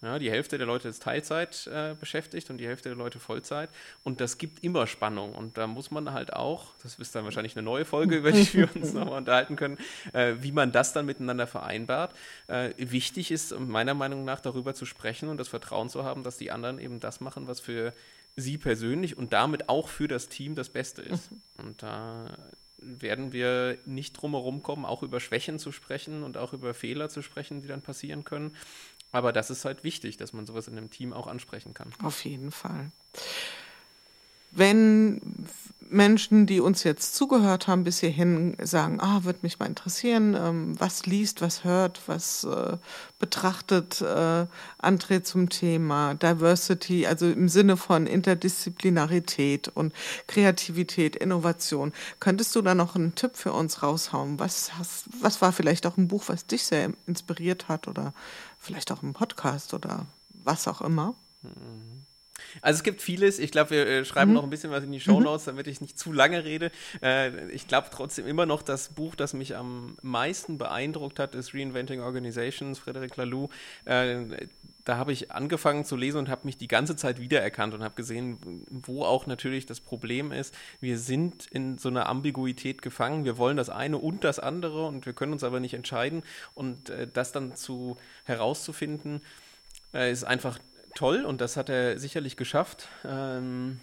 ja, 0.00 0.18
die 0.20 0.30
Hälfte 0.30 0.58
der 0.58 0.66
Leute 0.66 0.88
ist 0.88 1.02
Teilzeit 1.02 1.66
äh, 1.66 1.96
beschäftigt 1.98 2.50
und 2.50 2.58
die 2.58 2.66
Hälfte 2.66 2.88
der 2.88 2.96
Leute 2.96 3.18
Vollzeit. 3.18 3.68
Und 4.04 4.20
das 4.20 4.38
gibt 4.38 4.62
immer 4.62 4.86
Spannung. 4.86 5.34
Und 5.34 5.58
da 5.58 5.66
muss 5.66 5.90
man 5.90 6.12
halt 6.12 6.32
auch, 6.32 6.74
das 6.82 6.98
ist 7.00 7.14
dann 7.16 7.24
wahrscheinlich 7.24 7.56
eine 7.56 7.64
neue 7.64 7.84
Folge, 7.84 8.16
über 8.16 8.30
die 8.30 8.52
wir 8.54 8.68
uns 8.76 8.92
nochmal 8.94 9.18
unterhalten 9.18 9.56
können, 9.56 9.76
äh, 10.12 10.36
wie 10.38 10.52
man 10.52 10.70
das 10.70 10.92
dann 10.92 11.04
miteinander 11.06 11.48
vereinbart. 11.48 12.14
Äh, 12.46 12.74
wichtig 12.76 13.32
ist 13.32 13.58
meiner 13.58 13.94
Meinung 13.94 14.24
nach 14.24 14.40
darüber 14.40 14.72
zu 14.72 14.86
sprechen 14.86 15.28
und 15.28 15.38
das 15.38 15.48
Vertrauen 15.48 15.88
zu 15.88 16.04
haben, 16.04 16.22
dass 16.22 16.36
die 16.36 16.52
anderen 16.52 16.78
eben 16.78 17.00
das 17.00 17.20
machen, 17.20 17.48
was 17.48 17.58
für 17.58 17.92
sie 18.36 18.56
persönlich 18.56 19.18
und 19.18 19.32
damit 19.32 19.68
auch 19.68 19.88
für 19.88 20.06
das 20.06 20.28
Team 20.28 20.54
das 20.54 20.68
Beste 20.68 21.02
ist. 21.02 21.32
Mhm. 21.32 21.40
Und 21.56 21.82
da 21.82 22.36
werden 22.80 23.32
wir 23.32 23.78
nicht 23.86 24.12
drumherum 24.12 24.62
kommen, 24.62 24.84
auch 24.84 25.02
über 25.02 25.20
Schwächen 25.20 25.58
zu 25.58 25.72
sprechen 25.72 26.22
und 26.22 26.36
auch 26.36 26.52
über 26.52 26.74
Fehler 26.74 27.08
zu 27.08 27.22
sprechen, 27.22 27.60
die 27.60 27.68
dann 27.68 27.82
passieren 27.82 28.24
können. 28.24 28.54
Aber 29.12 29.32
das 29.32 29.50
ist 29.50 29.64
halt 29.64 29.84
wichtig, 29.84 30.16
dass 30.16 30.32
man 30.32 30.46
sowas 30.46 30.68
in 30.68 30.76
einem 30.76 30.90
Team 30.90 31.12
auch 31.12 31.26
ansprechen 31.26 31.74
kann. 31.74 31.92
Auf 32.02 32.24
jeden 32.24 32.50
Fall. 32.50 32.90
Wenn 34.50 35.20
Menschen, 35.90 36.46
die 36.46 36.60
uns 36.60 36.84
jetzt 36.84 37.14
zugehört 37.14 37.66
haben 37.66 37.84
bis 37.84 38.00
hierhin, 38.00 38.56
sagen, 38.62 39.00
ah, 39.00 39.24
würde 39.24 39.40
mich 39.42 39.58
mal 39.58 39.66
interessieren, 39.66 40.34
ähm, 40.38 40.74
was 40.78 41.06
liest, 41.06 41.40
was 41.40 41.64
hört, 41.64 42.00
was 42.06 42.44
äh, 42.44 42.76
betrachtet 43.18 44.00
äh, 44.00 44.46
André 44.82 45.22
zum 45.22 45.48
Thema 45.48 46.14
Diversity, 46.14 47.06
also 47.06 47.26
im 47.26 47.48
Sinne 47.48 47.76
von 47.76 48.06
Interdisziplinarität 48.06 49.68
und 49.68 49.92
Kreativität, 50.26 51.16
Innovation. 51.16 51.92
Könntest 52.20 52.54
du 52.54 52.62
da 52.62 52.74
noch 52.74 52.94
einen 52.94 53.14
Tipp 53.14 53.36
für 53.36 53.52
uns 53.52 53.82
raushauen? 53.82 54.38
Was, 54.38 54.76
hast, 54.78 55.06
was 55.20 55.40
war 55.40 55.52
vielleicht 55.52 55.86
auch 55.86 55.96
ein 55.96 56.08
Buch, 56.08 56.24
was 56.26 56.46
dich 56.46 56.64
sehr 56.64 56.92
inspiriert 57.06 57.68
hat 57.68 57.88
oder 57.88 58.12
vielleicht 58.58 58.92
auch 58.92 59.02
ein 59.02 59.12
Podcast 59.14 59.74
oder 59.74 60.06
was 60.30 60.68
auch 60.68 60.80
immer? 60.80 61.14
Mhm. 61.42 61.97
Also 62.62 62.78
es 62.78 62.82
gibt 62.82 63.02
vieles. 63.02 63.38
Ich 63.38 63.50
glaube, 63.50 63.70
wir 63.70 63.86
äh, 63.86 64.04
schreiben 64.04 64.30
mhm. 64.30 64.36
noch 64.36 64.42
ein 64.44 64.50
bisschen 64.50 64.70
was 64.70 64.84
in 64.84 64.92
die 64.92 65.00
Show 65.00 65.20
Notes, 65.20 65.44
damit 65.44 65.66
ich 65.66 65.80
nicht 65.80 65.98
zu 65.98 66.12
lange 66.12 66.44
rede. 66.44 66.70
Äh, 67.02 67.50
ich 67.50 67.68
glaube 67.68 67.88
trotzdem 67.90 68.26
immer 68.26 68.46
noch, 68.46 68.62
das 68.62 68.90
Buch, 68.90 69.14
das 69.14 69.34
mich 69.34 69.56
am 69.56 69.96
meisten 70.02 70.58
beeindruckt 70.58 71.18
hat, 71.18 71.34
ist 71.34 71.54
Reinventing 71.54 72.00
Organizations, 72.00 72.78
Frederic 72.78 73.16
Laloux. 73.16 73.48
Äh, 73.84 74.48
da 74.88 74.96
habe 74.96 75.12
ich 75.12 75.30
angefangen 75.32 75.84
zu 75.84 75.96
lesen 75.96 76.16
und 76.16 76.30
habe 76.30 76.46
mich 76.46 76.56
die 76.56 76.66
ganze 76.66 76.96
Zeit 76.96 77.20
wiedererkannt 77.20 77.74
und 77.74 77.82
habe 77.82 77.94
gesehen, 77.94 78.64
wo 78.70 79.04
auch 79.04 79.26
natürlich 79.26 79.66
das 79.66 79.80
Problem 79.80 80.32
ist. 80.32 80.56
Wir 80.80 80.98
sind 80.98 81.46
in 81.46 81.76
so 81.76 81.90
einer 81.90 82.08
Ambiguität 82.08 82.80
gefangen. 82.80 83.26
Wir 83.26 83.36
wollen 83.36 83.58
das 83.58 83.68
eine 83.68 83.98
und 83.98 84.24
das 84.24 84.38
andere 84.38 84.86
und 84.86 85.04
wir 85.04 85.12
können 85.12 85.34
uns 85.34 85.44
aber 85.44 85.60
nicht 85.60 85.74
entscheiden. 85.74 86.22
Und 86.54 86.88
äh, 86.88 87.06
das 87.06 87.32
dann 87.32 87.54
zu 87.54 87.98
herauszufinden, 88.24 89.20
äh, 89.92 90.10
ist 90.10 90.24
einfach 90.24 90.58
toll 90.94 91.24
und 91.24 91.40
das 91.40 91.56
hat 91.56 91.68
er 91.68 91.98
sicherlich 91.98 92.36
geschafft. 92.36 92.88
Ähm, 93.04 93.80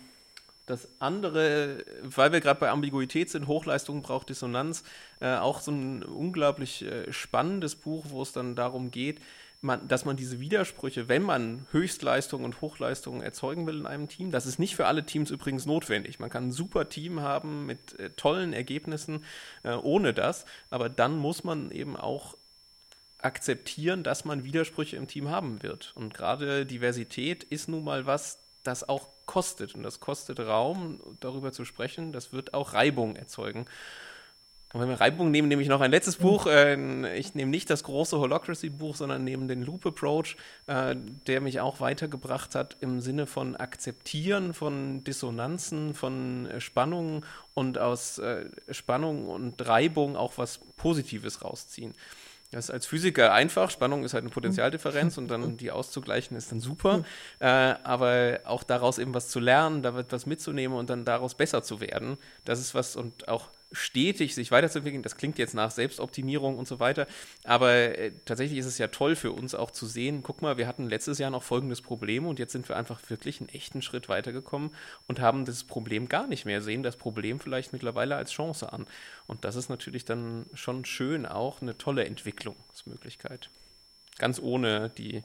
das 0.65 0.89
andere, 0.99 1.85
weil 2.01 2.31
wir 2.31 2.41
gerade 2.41 2.59
bei 2.59 2.69
Ambiguität 2.69 3.29
sind, 3.29 3.47
Hochleistung 3.47 4.01
braucht 4.01 4.29
Dissonanz, 4.29 4.83
äh, 5.19 5.35
auch 5.35 5.59
so 5.61 5.71
ein 5.71 6.03
unglaublich 6.03 6.83
äh, 6.83 7.11
spannendes 7.13 7.75
Buch, 7.75 8.05
wo 8.09 8.23
es 8.23 8.31
dann 8.31 8.55
darum 8.55 8.89
geht, 8.89 9.21
man, 9.61 9.87
dass 9.87 10.05
man 10.05 10.15
diese 10.15 10.39
Widersprüche, 10.39 11.09
wenn 11.09 11.23
man 11.23 11.65
Höchstleistung 11.71 12.43
und 12.43 12.61
Hochleistung 12.61 13.21
erzeugen 13.21 13.67
will 13.67 13.79
in 13.79 13.85
einem 13.85 14.07
Team, 14.07 14.31
das 14.31 14.45
ist 14.45 14.59
nicht 14.59 14.75
für 14.75 14.85
alle 14.85 15.05
Teams 15.05 15.31
übrigens 15.31 15.65
notwendig. 15.65 16.19
Man 16.19 16.29
kann 16.29 16.47
ein 16.47 16.51
super 16.51 16.87
Team 16.87 17.21
haben 17.21 17.65
mit 17.65 17.99
äh, 17.99 18.11
tollen 18.11 18.53
Ergebnissen 18.53 19.23
äh, 19.63 19.73
ohne 19.73 20.13
das, 20.13 20.45
aber 20.69 20.89
dann 20.89 21.17
muss 21.17 21.43
man 21.43 21.71
eben 21.71 21.97
auch 21.97 22.37
akzeptieren, 23.25 24.03
dass 24.03 24.23
man 24.23 24.43
Widersprüche 24.43 24.95
im 24.95 25.07
Team 25.07 25.29
haben 25.29 25.63
wird. 25.63 25.93
Und 25.95 26.13
gerade 26.13 26.65
Diversität 26.65 27.43
ist 27.43 27.67
nun 27.67 27.83
mal 27.83 28.05
was, 28.05 28.39
das 28.63 28.87
auch 28.87 29.09
kostet. 29.25 29.75
Und 29.75 29.83
das 29.83 29.99
kostet 29.99 30.39
Raum, 30.39 31.01
darüber 31.19 31.51
zu 31.51 31.65
sprechen. 31.65 32.11
Das 32.11 32.31
wird 32.31 32.53
auch 32.53 32.73
Reibung 32.73 33.15
erzeugen. 33.15 33.65
Und 34.73 34.81
wenn 34.81 34.89
wir 34.89 34.99
Reibung 34.99 35.31
nehmen, 35.31 35.47
nehme 35.47 35.61
ich 35.61 35.69
noch 35.69 35.79
ein 35.79 35.89
letztes 35.89 36.17
Buch. 36.17 36.47
Äh, 36.47 37.17
ich 37.17 37.33
nehme 37.33 37.49
nicht 37.49 37.69
das 37.69 37.83
große 37.83 38.19
Holocracy-Buch, 38.19 38.95
sondern 38.95 39.23
nehme 39.23 39.47
den 39.47 39.63
Loop 39.63 39.85
Approach, 39.85 40.35
äh, 40.67 40.95
der 41.27 41.39
mich 41.39 41.61
auch 41.61 41.79
weitergebracht 41.79 42.55
hat 42.55 42.75
im 42.81 42.99
Sinne 42.99 43.25
von 43.25 43.55
Akzeptieren 43.55 44.53
von 44.53 45.03
Dissonanzen, 45.03 45.93
von 45.93 46.47
äh, 46.47 46.59
Spannungen 46.59 47.25
und 47.53 47.77
aus 47.77 48.21
Spannung 48.69 49.29
und 49.29 49.65
Reibung 49.65 50.17
auch 50.17 50.33
was 50.37 50.59
Positives 50.75 51.41
rausziehen. 51.41 51.93
Das 52.51 52.65
ist 52.65 52.71
als 52.71 52.85
Physiker 52.85 53.33
einfach. 53.33 53.69
Spannung 53.69 54.03
ist 54.03 54.13
halt 54.13 54.23
eine 54.23 54.31
Potentialdifferenz 54.31 55.17
und 55.17 55.27
dann 55.27 55.57
die 55.57 55.71
auszugleichen 55.71 56.37
ist 56.37 56.51
dann 56.51 56.59
super. 56.59 57.03
Äh, 57.39 57.47
aber 57.47 58.39
auch 58.45 58.63
daraus 58.63 58.97
eben 58.97 59.13
was 59.13 59.29
zu 59.29 59.39
lernen, 59.39 59.81
da 59.81 59.95
wird 59.95 60.11
was 60.11 60.25
mitzunehmen 60.25 60.77
und 60.77 60.89
dann 60.89 61.05
daraus 61.05 61.35
besser 61.35 61.63
zu 61.63 61.81
werden, 61.81 62.17
das 62.45 62.59
ist 62.59 62.75
was 62.75 62.95
und 62.95 63.27
auch 63.27 63.49
stetig 63.71 64.35
sich 64.35 64.51
weiterzuentwickeln. 64.51 65.03
Das 65.03 65.17
klingt 65.17 65.37
jetzt 65.37 65.53
nach 65.53 65.71
Selbstoptimierung 65.71 66.57
und 66.57 66.67
so 66.67 66.79
weiter, 66.79 67.07
aber 67.43 67.73
äh, 67.73 68.11
tatsächlich 68.25 68.59
ist 68.59 68.65
es 68.65 68.77
ja 68.77 68.87
toll 68.87 69.15
für 69.15 69.31
uns 69.31 69.55
auch 69.55 69.71
zu 69.71 69.85
sehen, 69.85 70.23
guck 70.23 70.41
mal, 70.41 70.57
wir 70.57 70.67
hatten 70.67 70.87
letztes 70.87 71.17
Jahr 71.17 71.31
noch 71.31 71.43
folgendes 71.43 71.81
Problem 71.81 72.25
und 72.25 72.39
jetzt 72.39 72.51
sind 72.51 72.69
wir 72.69 72.77
einfach 72.77 73.01
wirklich 73.09 73.39
einen 73.39 73.49
echten 73.49 73.81
Schritt 73.81 74.09
weitergekommen 74.09 74.71
und 75.07 75.19
haben 75.19 75.45
das 75.45 75.63
Problem 75.63 76.07
gar 76.07 76.27
nicht 76.27 76.45
mehr, 76.45 76.61
sehen 76.61 76.83
das 76.83 76.97
Problem 76.97 77.39
vielleicht 77.39 77.73
mittlerweile 77.73 78.15
als 78.15 78.31
Chance 78.31 78.71
an. 78.71 78.85
Und 79.27 79.45
das 79.45 79.55
ist 79.55 79.69
natürlich 79.69 80.05
dann 80.05 80.45
schon 80.53 80.85
schön 80.85 81.25
auch 81.25 81.61
eine 81.61 81.77
tolle 81.77 82.05
Entwicklungsmöglichkeit. 82.05 83.49
Ganz 84.17 84.39
ohne 84.39 84.89
die 84.89 85.23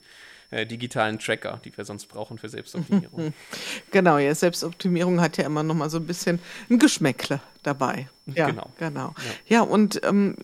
äh, 0.50 0.66
digitalen 0.66 1.18
Tracker, 1.18 1.60
die 1.64 1.76
wir 1.76 1.84
sonst 1.84 2.06
brauchen 2.06 2.38
für 2.38 2.48
Selbstoptimierung. 2.48 3.32
genau, 3.90 4.18
ja, 4.18 4.34
Selbstoptimierung 4.34 5.20
hat 5.20 5.36
ja 5.36 5.44
immer 5.44 5.62
noch 5.62 5.74
mal 5.74 5.90
so 5.90 5.98
ein 5.98 6.06
bisschen 6.06 6.40
ein 6.68 6.78
Geschmäckle 6.78 7.40
dabei. 7.62 8.08
Ja, 8.26 8.48
genau. 8.48 8.70
genau. 8.78 9.14
Ja. 9.46 9.58
ja, 9.58 9.62
und 9.62 10.00
ähm, 10.04 10.36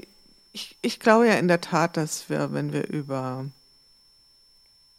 ich, 0.53 0.77
ich 0.81 1.01
glaube 1.01 1.27
ja 1.27 1.35
in 1.35 1.49
der 1.49 1.61
Tat, 1.61 1.97
dass 1.97 2.31
wir, 2.31 2.53
wenn 2.53 2.73
wir 2.73 2.89
über 2.89 3.47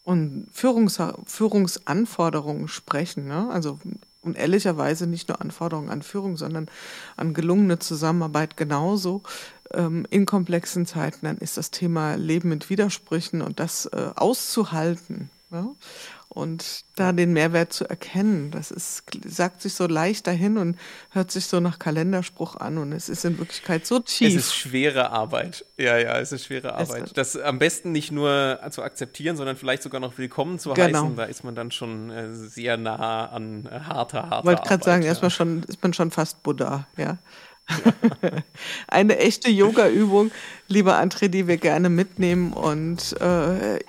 und 0.03 0.47
Führungs 0.53 1.01
Führungsanforderungen 1.25 2.69
sprechen, 2.69 3.27
ne? 3.27 3.49
also 3.51 3.79
und 4.21 4.37
ehrlicherweise 4.37 5.07
nicht 5.07 5.29
nur 5.29 5.41
Anforderungen 5.41 5.89
an 5.89 6.01
Führung, 6.01 6.37
sondern 6.37 6.67
an 7.15 7.33
gelungene 7.33 7.79
Zusammenarbeit 7.79 8.57
genauso, 8.57 9.23
in 9.73 10.25
komplexen 10.25 10.85
Zeiten, 10.85 11.25
dann 11.25 11.37
ist 11.37 11.57
das 11.57 11.71
Thema 11.71 12.15
Leben 12.15 12.49
mit 12.49 12.69
Widersprüchen 12.69 13.41
und 13.41 13.59
das 13.59 13.85
äh, 13.87 14.11
auszuhalten. 14.15 15.29
Ja? 15.51 15.67
Und 16.29 16.83
da 16.95 17.13
den 17.13 17.33
Mehrwert 17.33 17.73
zu 17.73 17.89
erkennen, 17.89 18.51
das 18.51 18.69
ist, 18.69 19.03
sagt 19.25 19.61
sich 19.61 19.73
so 19.73 19.87
leicht 19.87 20.27
dahin 20.27 20.57
und 20.57 20.77
hört 21.09 21.31
sich 21.31 21.47
so 21.47 21.59
nach 21.59 21.79
Kalenderspruch 21.79 22.57
an 22.57 22.77
und 22.77 22.91
es 22.91 23.09
ist 23.09 23.25
in 23.25 23.39
Wirklichkeit 23.39 23.87
so 23.87 23.99
tief. 23.99 24.27
Es 24.27 24.35
ist 24.35 24.55
schwere 24.55 25.09
Arbeit. 25.09 25.65
Ja, 25.77 25.97
ja, 25.97 26.19
es 26.19 26.31
ist 26.33 26.45
schwere 26.45 26.73
Arbeit. 26.73 27.05
Es, 27.05 27.13
das 27.13 27.37
am 27.37 27.59
besten 27.59 27.91
nicht 27.91 28.11
nur 28.11 28.59
zu 28.69 28.83
akzeptieren, 28.83 29.35
sondern 29.35 29.55
vielleicht 29.55 29.81
sogar 29.81 29.99
noch 29.99 30.17
willkommen 30.17 30.59
zu 30.59 30.73
genau. 30.73 31.05
heißen. 31.05 31.15
Da 31.15 31.23
ist 31.23 31.43
man 31.43 31.55
dann 31.55 31.71
schon 31.71 32.11
äh, 32.11 32.35
sehr 32.35 32.77
nah 32.77 33.27
an 33.27 33.65
äh, 33.65 33.79
harter, 33.79 34.29
harter 34.29 34.45
Wollte 34.45 34.63
gerade 34.63 34.83
sagen, 34.83 35.01
ja. 35.03 35.07
erstmal 35.07 35.31
schon, 35.31 35.63
ist 35.63 35.81
man 35.81 35.93
schon 35.93 36.11
fast 36.11 36.43
Buddha, 36.43 36.87
ja. 36.97 37.17
Eine 38.87 39.17
echte 39.17 39.49
Yoga-Übung, 39.49 40.31
lieber 40.67 40.99
André, 40.99 41.27
die 41.27 41.47
wir 41.47 41.57
gerne 41.57 41.89
mitnehmen. 41.89 42.53
Und 42.53 43.19
äh, 43.21 43.77
äh, 43.77 43.81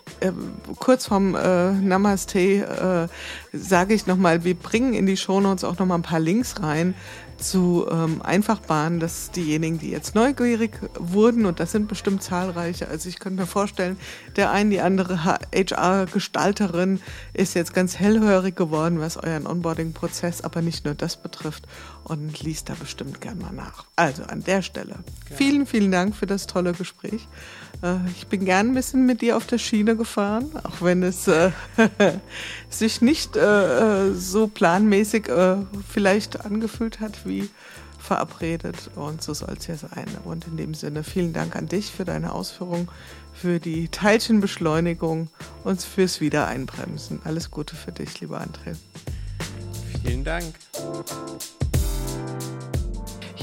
kurz 0.78 1.06
vorm 1.06 1.34
äh, 1.34 1.72
Namaste 1.72 3.10
äh, 3.52 3.56
sage 3.56 3.94
ich 3.94 4.06
nochmal, 4.06 4.44
wir 4.44 4.54
bringen 4.54 4.94
in 4.94 5.06
die 5.06 5.16
Shownotes 5.16 5.64
auch 5.64 5.78
nochmal 5.78 5.98
ein 5.98 6.02
paar 6.02 6.20
Links 6.20 6.60
rein 6.62 6.94
zu 7.38 7.86
ähm, 7.90 8.20
Einfachbahnen, 8.22 9.00
dass 9.00 9.30
diejenigen, 9.30 9.78
die 9.78 9.90
jetzt 9.90 10.14
neugierig 10.14 10.78
wurden, 10.98 11.46
und 11.46 11.60
das 11.60 11.72
sind 11.72 11.88
bestimmt 11.88 12.22
zahlreiche, 12.22 12.88
also 12.88 13.08
ich 13.08 13.18
könnte 13.18 13.42
mir 13.42 13.46
vorstellen, 13.46 13.96
der 14.36 14.50
ein, 14.50 14.70
die 14.70 14.80
andere 14.80 15.24
HR-Gestalterin 15.24 17.00
ist 17.32 17.54
jetzt 17.54 17.74
ganz 17.74 17.96
hellhörig 17.98 18.56
geworden, 18.56 18.98
was 19.00 19.16
euren 19.16 19.46
Onboarding-Prozess, 19.46 20.42
aber 20.42 20.62
nicht 20.62 20.84
nur 20.84 20.94
das 20.94 21.16
betrifft 21.16 21.66
und 22.08 22.42
liest 22.42 22.68
da 22.68 22.74
bestimmt 22.74 23.20
gern 23.20 23.38
mal 23.38 23.52
nach. 23.52 23.84
Also 23.96 24.24
an 24.24 24.42
der 24.42 24.62
Stelle, 24.62 24.96
ja. 25.30 25.36
vielen, 25.36 25.66
vielen 25.66 25.92
Dank 25.92 26.16
für 26.16 26.26
das 26.26 26.46
tolle 26.46 26.72
Gespräch. 26.72 27.28
Äh, 27.82 27.96
ich 28.16 28.26
bin 28.26 28.44
gern 28.44 28.68
ein 28.68 28.74
bisschen 28.74 29.06
mit 29.06 29.20
dir 29.20 29.36
auf 29.36 29.46
der 29.46 29.58
Schiene 29.58 29.96
gefahren, 29.96 30.50
auch 30.64 30.82
wenn 30.82 31.02
es 31.02 31.28
äh, 31.28 31.50
sich 32.68 33.00
nicht 33.00 33.36
äh, 33.36 34.12
so 34.14 34.48
planmäßig 34.48 35.28
äh, 35.28 35.56
vielleicht 35.88 36.44
angefühlt 36.44 37.00
hat 37.00 37.26
wie 37.26 37.48
verabredet. 37.98 38.90
Und 38.94 39.22
so 39.22 39.34
soll 39.34 39.54
es 39.58 39.66
ja 39.66 39.76
sein. 39.76 40.06
Und 40.24 40.46
in 40.46 40.56
dem 40.56 40.74
Sinne 40.74 41.04
vielen 41.04 41.32
Dank 41.32 41.56
an 41.56 41.66
dich 41.66 41.90
für 41.92 42.04
deine 42.04 42.32
Ausführungen, 42.32 42.88
für 43.34 43.60
die 43.60 43.88
Teilchenbeschleunigung 43.88 45.28
und 45.64 45.82
fürs 45.82 46.20
Wiedereinbremsen. 46.20 47.20
Alles 47.24 47.50
Gute 47.50 47.76
für 47.76 47.92
dich, 47.92 48.20
lieber 48.20 48.40
André. 48.40 48.76
Vielen 50.02 50.24
Dank. 50.24 50.54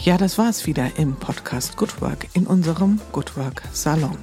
Ja, 0.05 0.17
das 0.17 0.37
war 0.37 0.49
es 0.49 0.67
wieder 0.67 0.99
im 0.99 1.15
Podcast 1.15 1.77
Good 1.77 1.99
Work 1.99 2.27
in 2.33 2.45
unserem 2.45 3.01
Good 3.11 3.37
Work 3.37 3.63
Salon. 3.73 4.17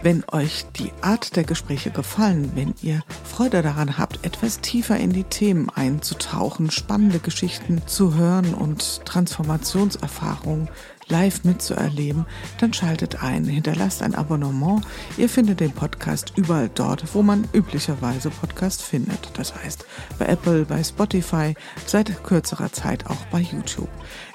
Wenn 0.00 0.22
euch 0.30 0.64
die 0.78 0.92
Art 1.00 1.34
der 1.34 1.42
Gespräche 1.42 1.90
gefallen, 1.90 2.52
wenn 2.54 2.74
ihr 2.82 3.02
Freude 3.24 3.62
daran 3.62 3.98
habt, 3.98 4.24
etwas 4.24 4.60
tiefer 4.60 4.96
in 4.96 5.12
die 5.12 5.24
Themen 5.24 5.70
einzutauchen, 5.70 6.70
spannende 6.70 7.18
Geschichten 7.18 7.82
zu 7.86 8.14
hören 8.14 8.54
und 8.54 9.04
Transformationserfahrungen 9.06 10.68
live 11.08 11.44
mitzuerleben, 11.44 12.26
dann 12.60 12.72
schaltet 12.72 13.22
ein, 13.22 13.44
hinterlasst 13.44 14.02
ein 14.02 14.14
Abonnement. 14.14 14.82
Ihr 15.16 15.28
findet 15.28 15.60
den 15.60 15.72
Podcast 15.72 16.32
überall 16.36 16.70
dort, 16.74 17.14
wo 17.14 17.22
man 17.22 17.48
üblicherweise 17.52 18.30
Podcast 18.30 18.82
findet. 18.82 19.30
Das 19.34 19.54
heißt 19.54 19.84
bei 20.18 20.26
Apple, 20.26 20.64
bei 20.64 20.82
Spotify, 20.82 21.54
seit 21.86 22.22
kürzerer 22.24 22.72
Zeit 22.72 23.06
auch 23.06 23.24
bei 23.30 23.40
YouTube. 23.40 23.90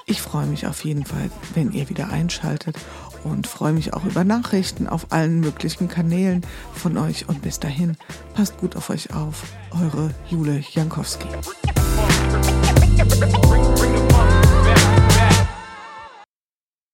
Ich 0.06 0.20
freue 0.20 0.46
mich 0.46 0.66
auf 0.66 0.84
jeden 0.84 1.04
Fall, 1.04 1.30
wenn 1.54 1.72
ihr 1.72 1.88
wieder 1.88 2.10
einschaltet 2.10 2.76
und 3.24 3.46
freue 3.46 3.72
mich 3.72 3.94
auch 3.94 4.04
über 4.04 4.22
Nachrichten 4.22 4.86
auf 4.86 5.06
allen 5.10 5.40
möglichen 5.40 5.88
Kanälen 5.88 6.42
von 6.74 6.98
euch. 6.98 7.28
Und 7.28 7.42
bis 7.42 7.58
dahin, 7.58 7.96
passt 8.34 8.58
gut 8.58 8.76
auf 8.76 8.90
euch 8.90 9.14
auf. 9.14 9.44
Eure 9.70 10.10
Jule 10.28 10.62
Jankowski. 10.72 11.26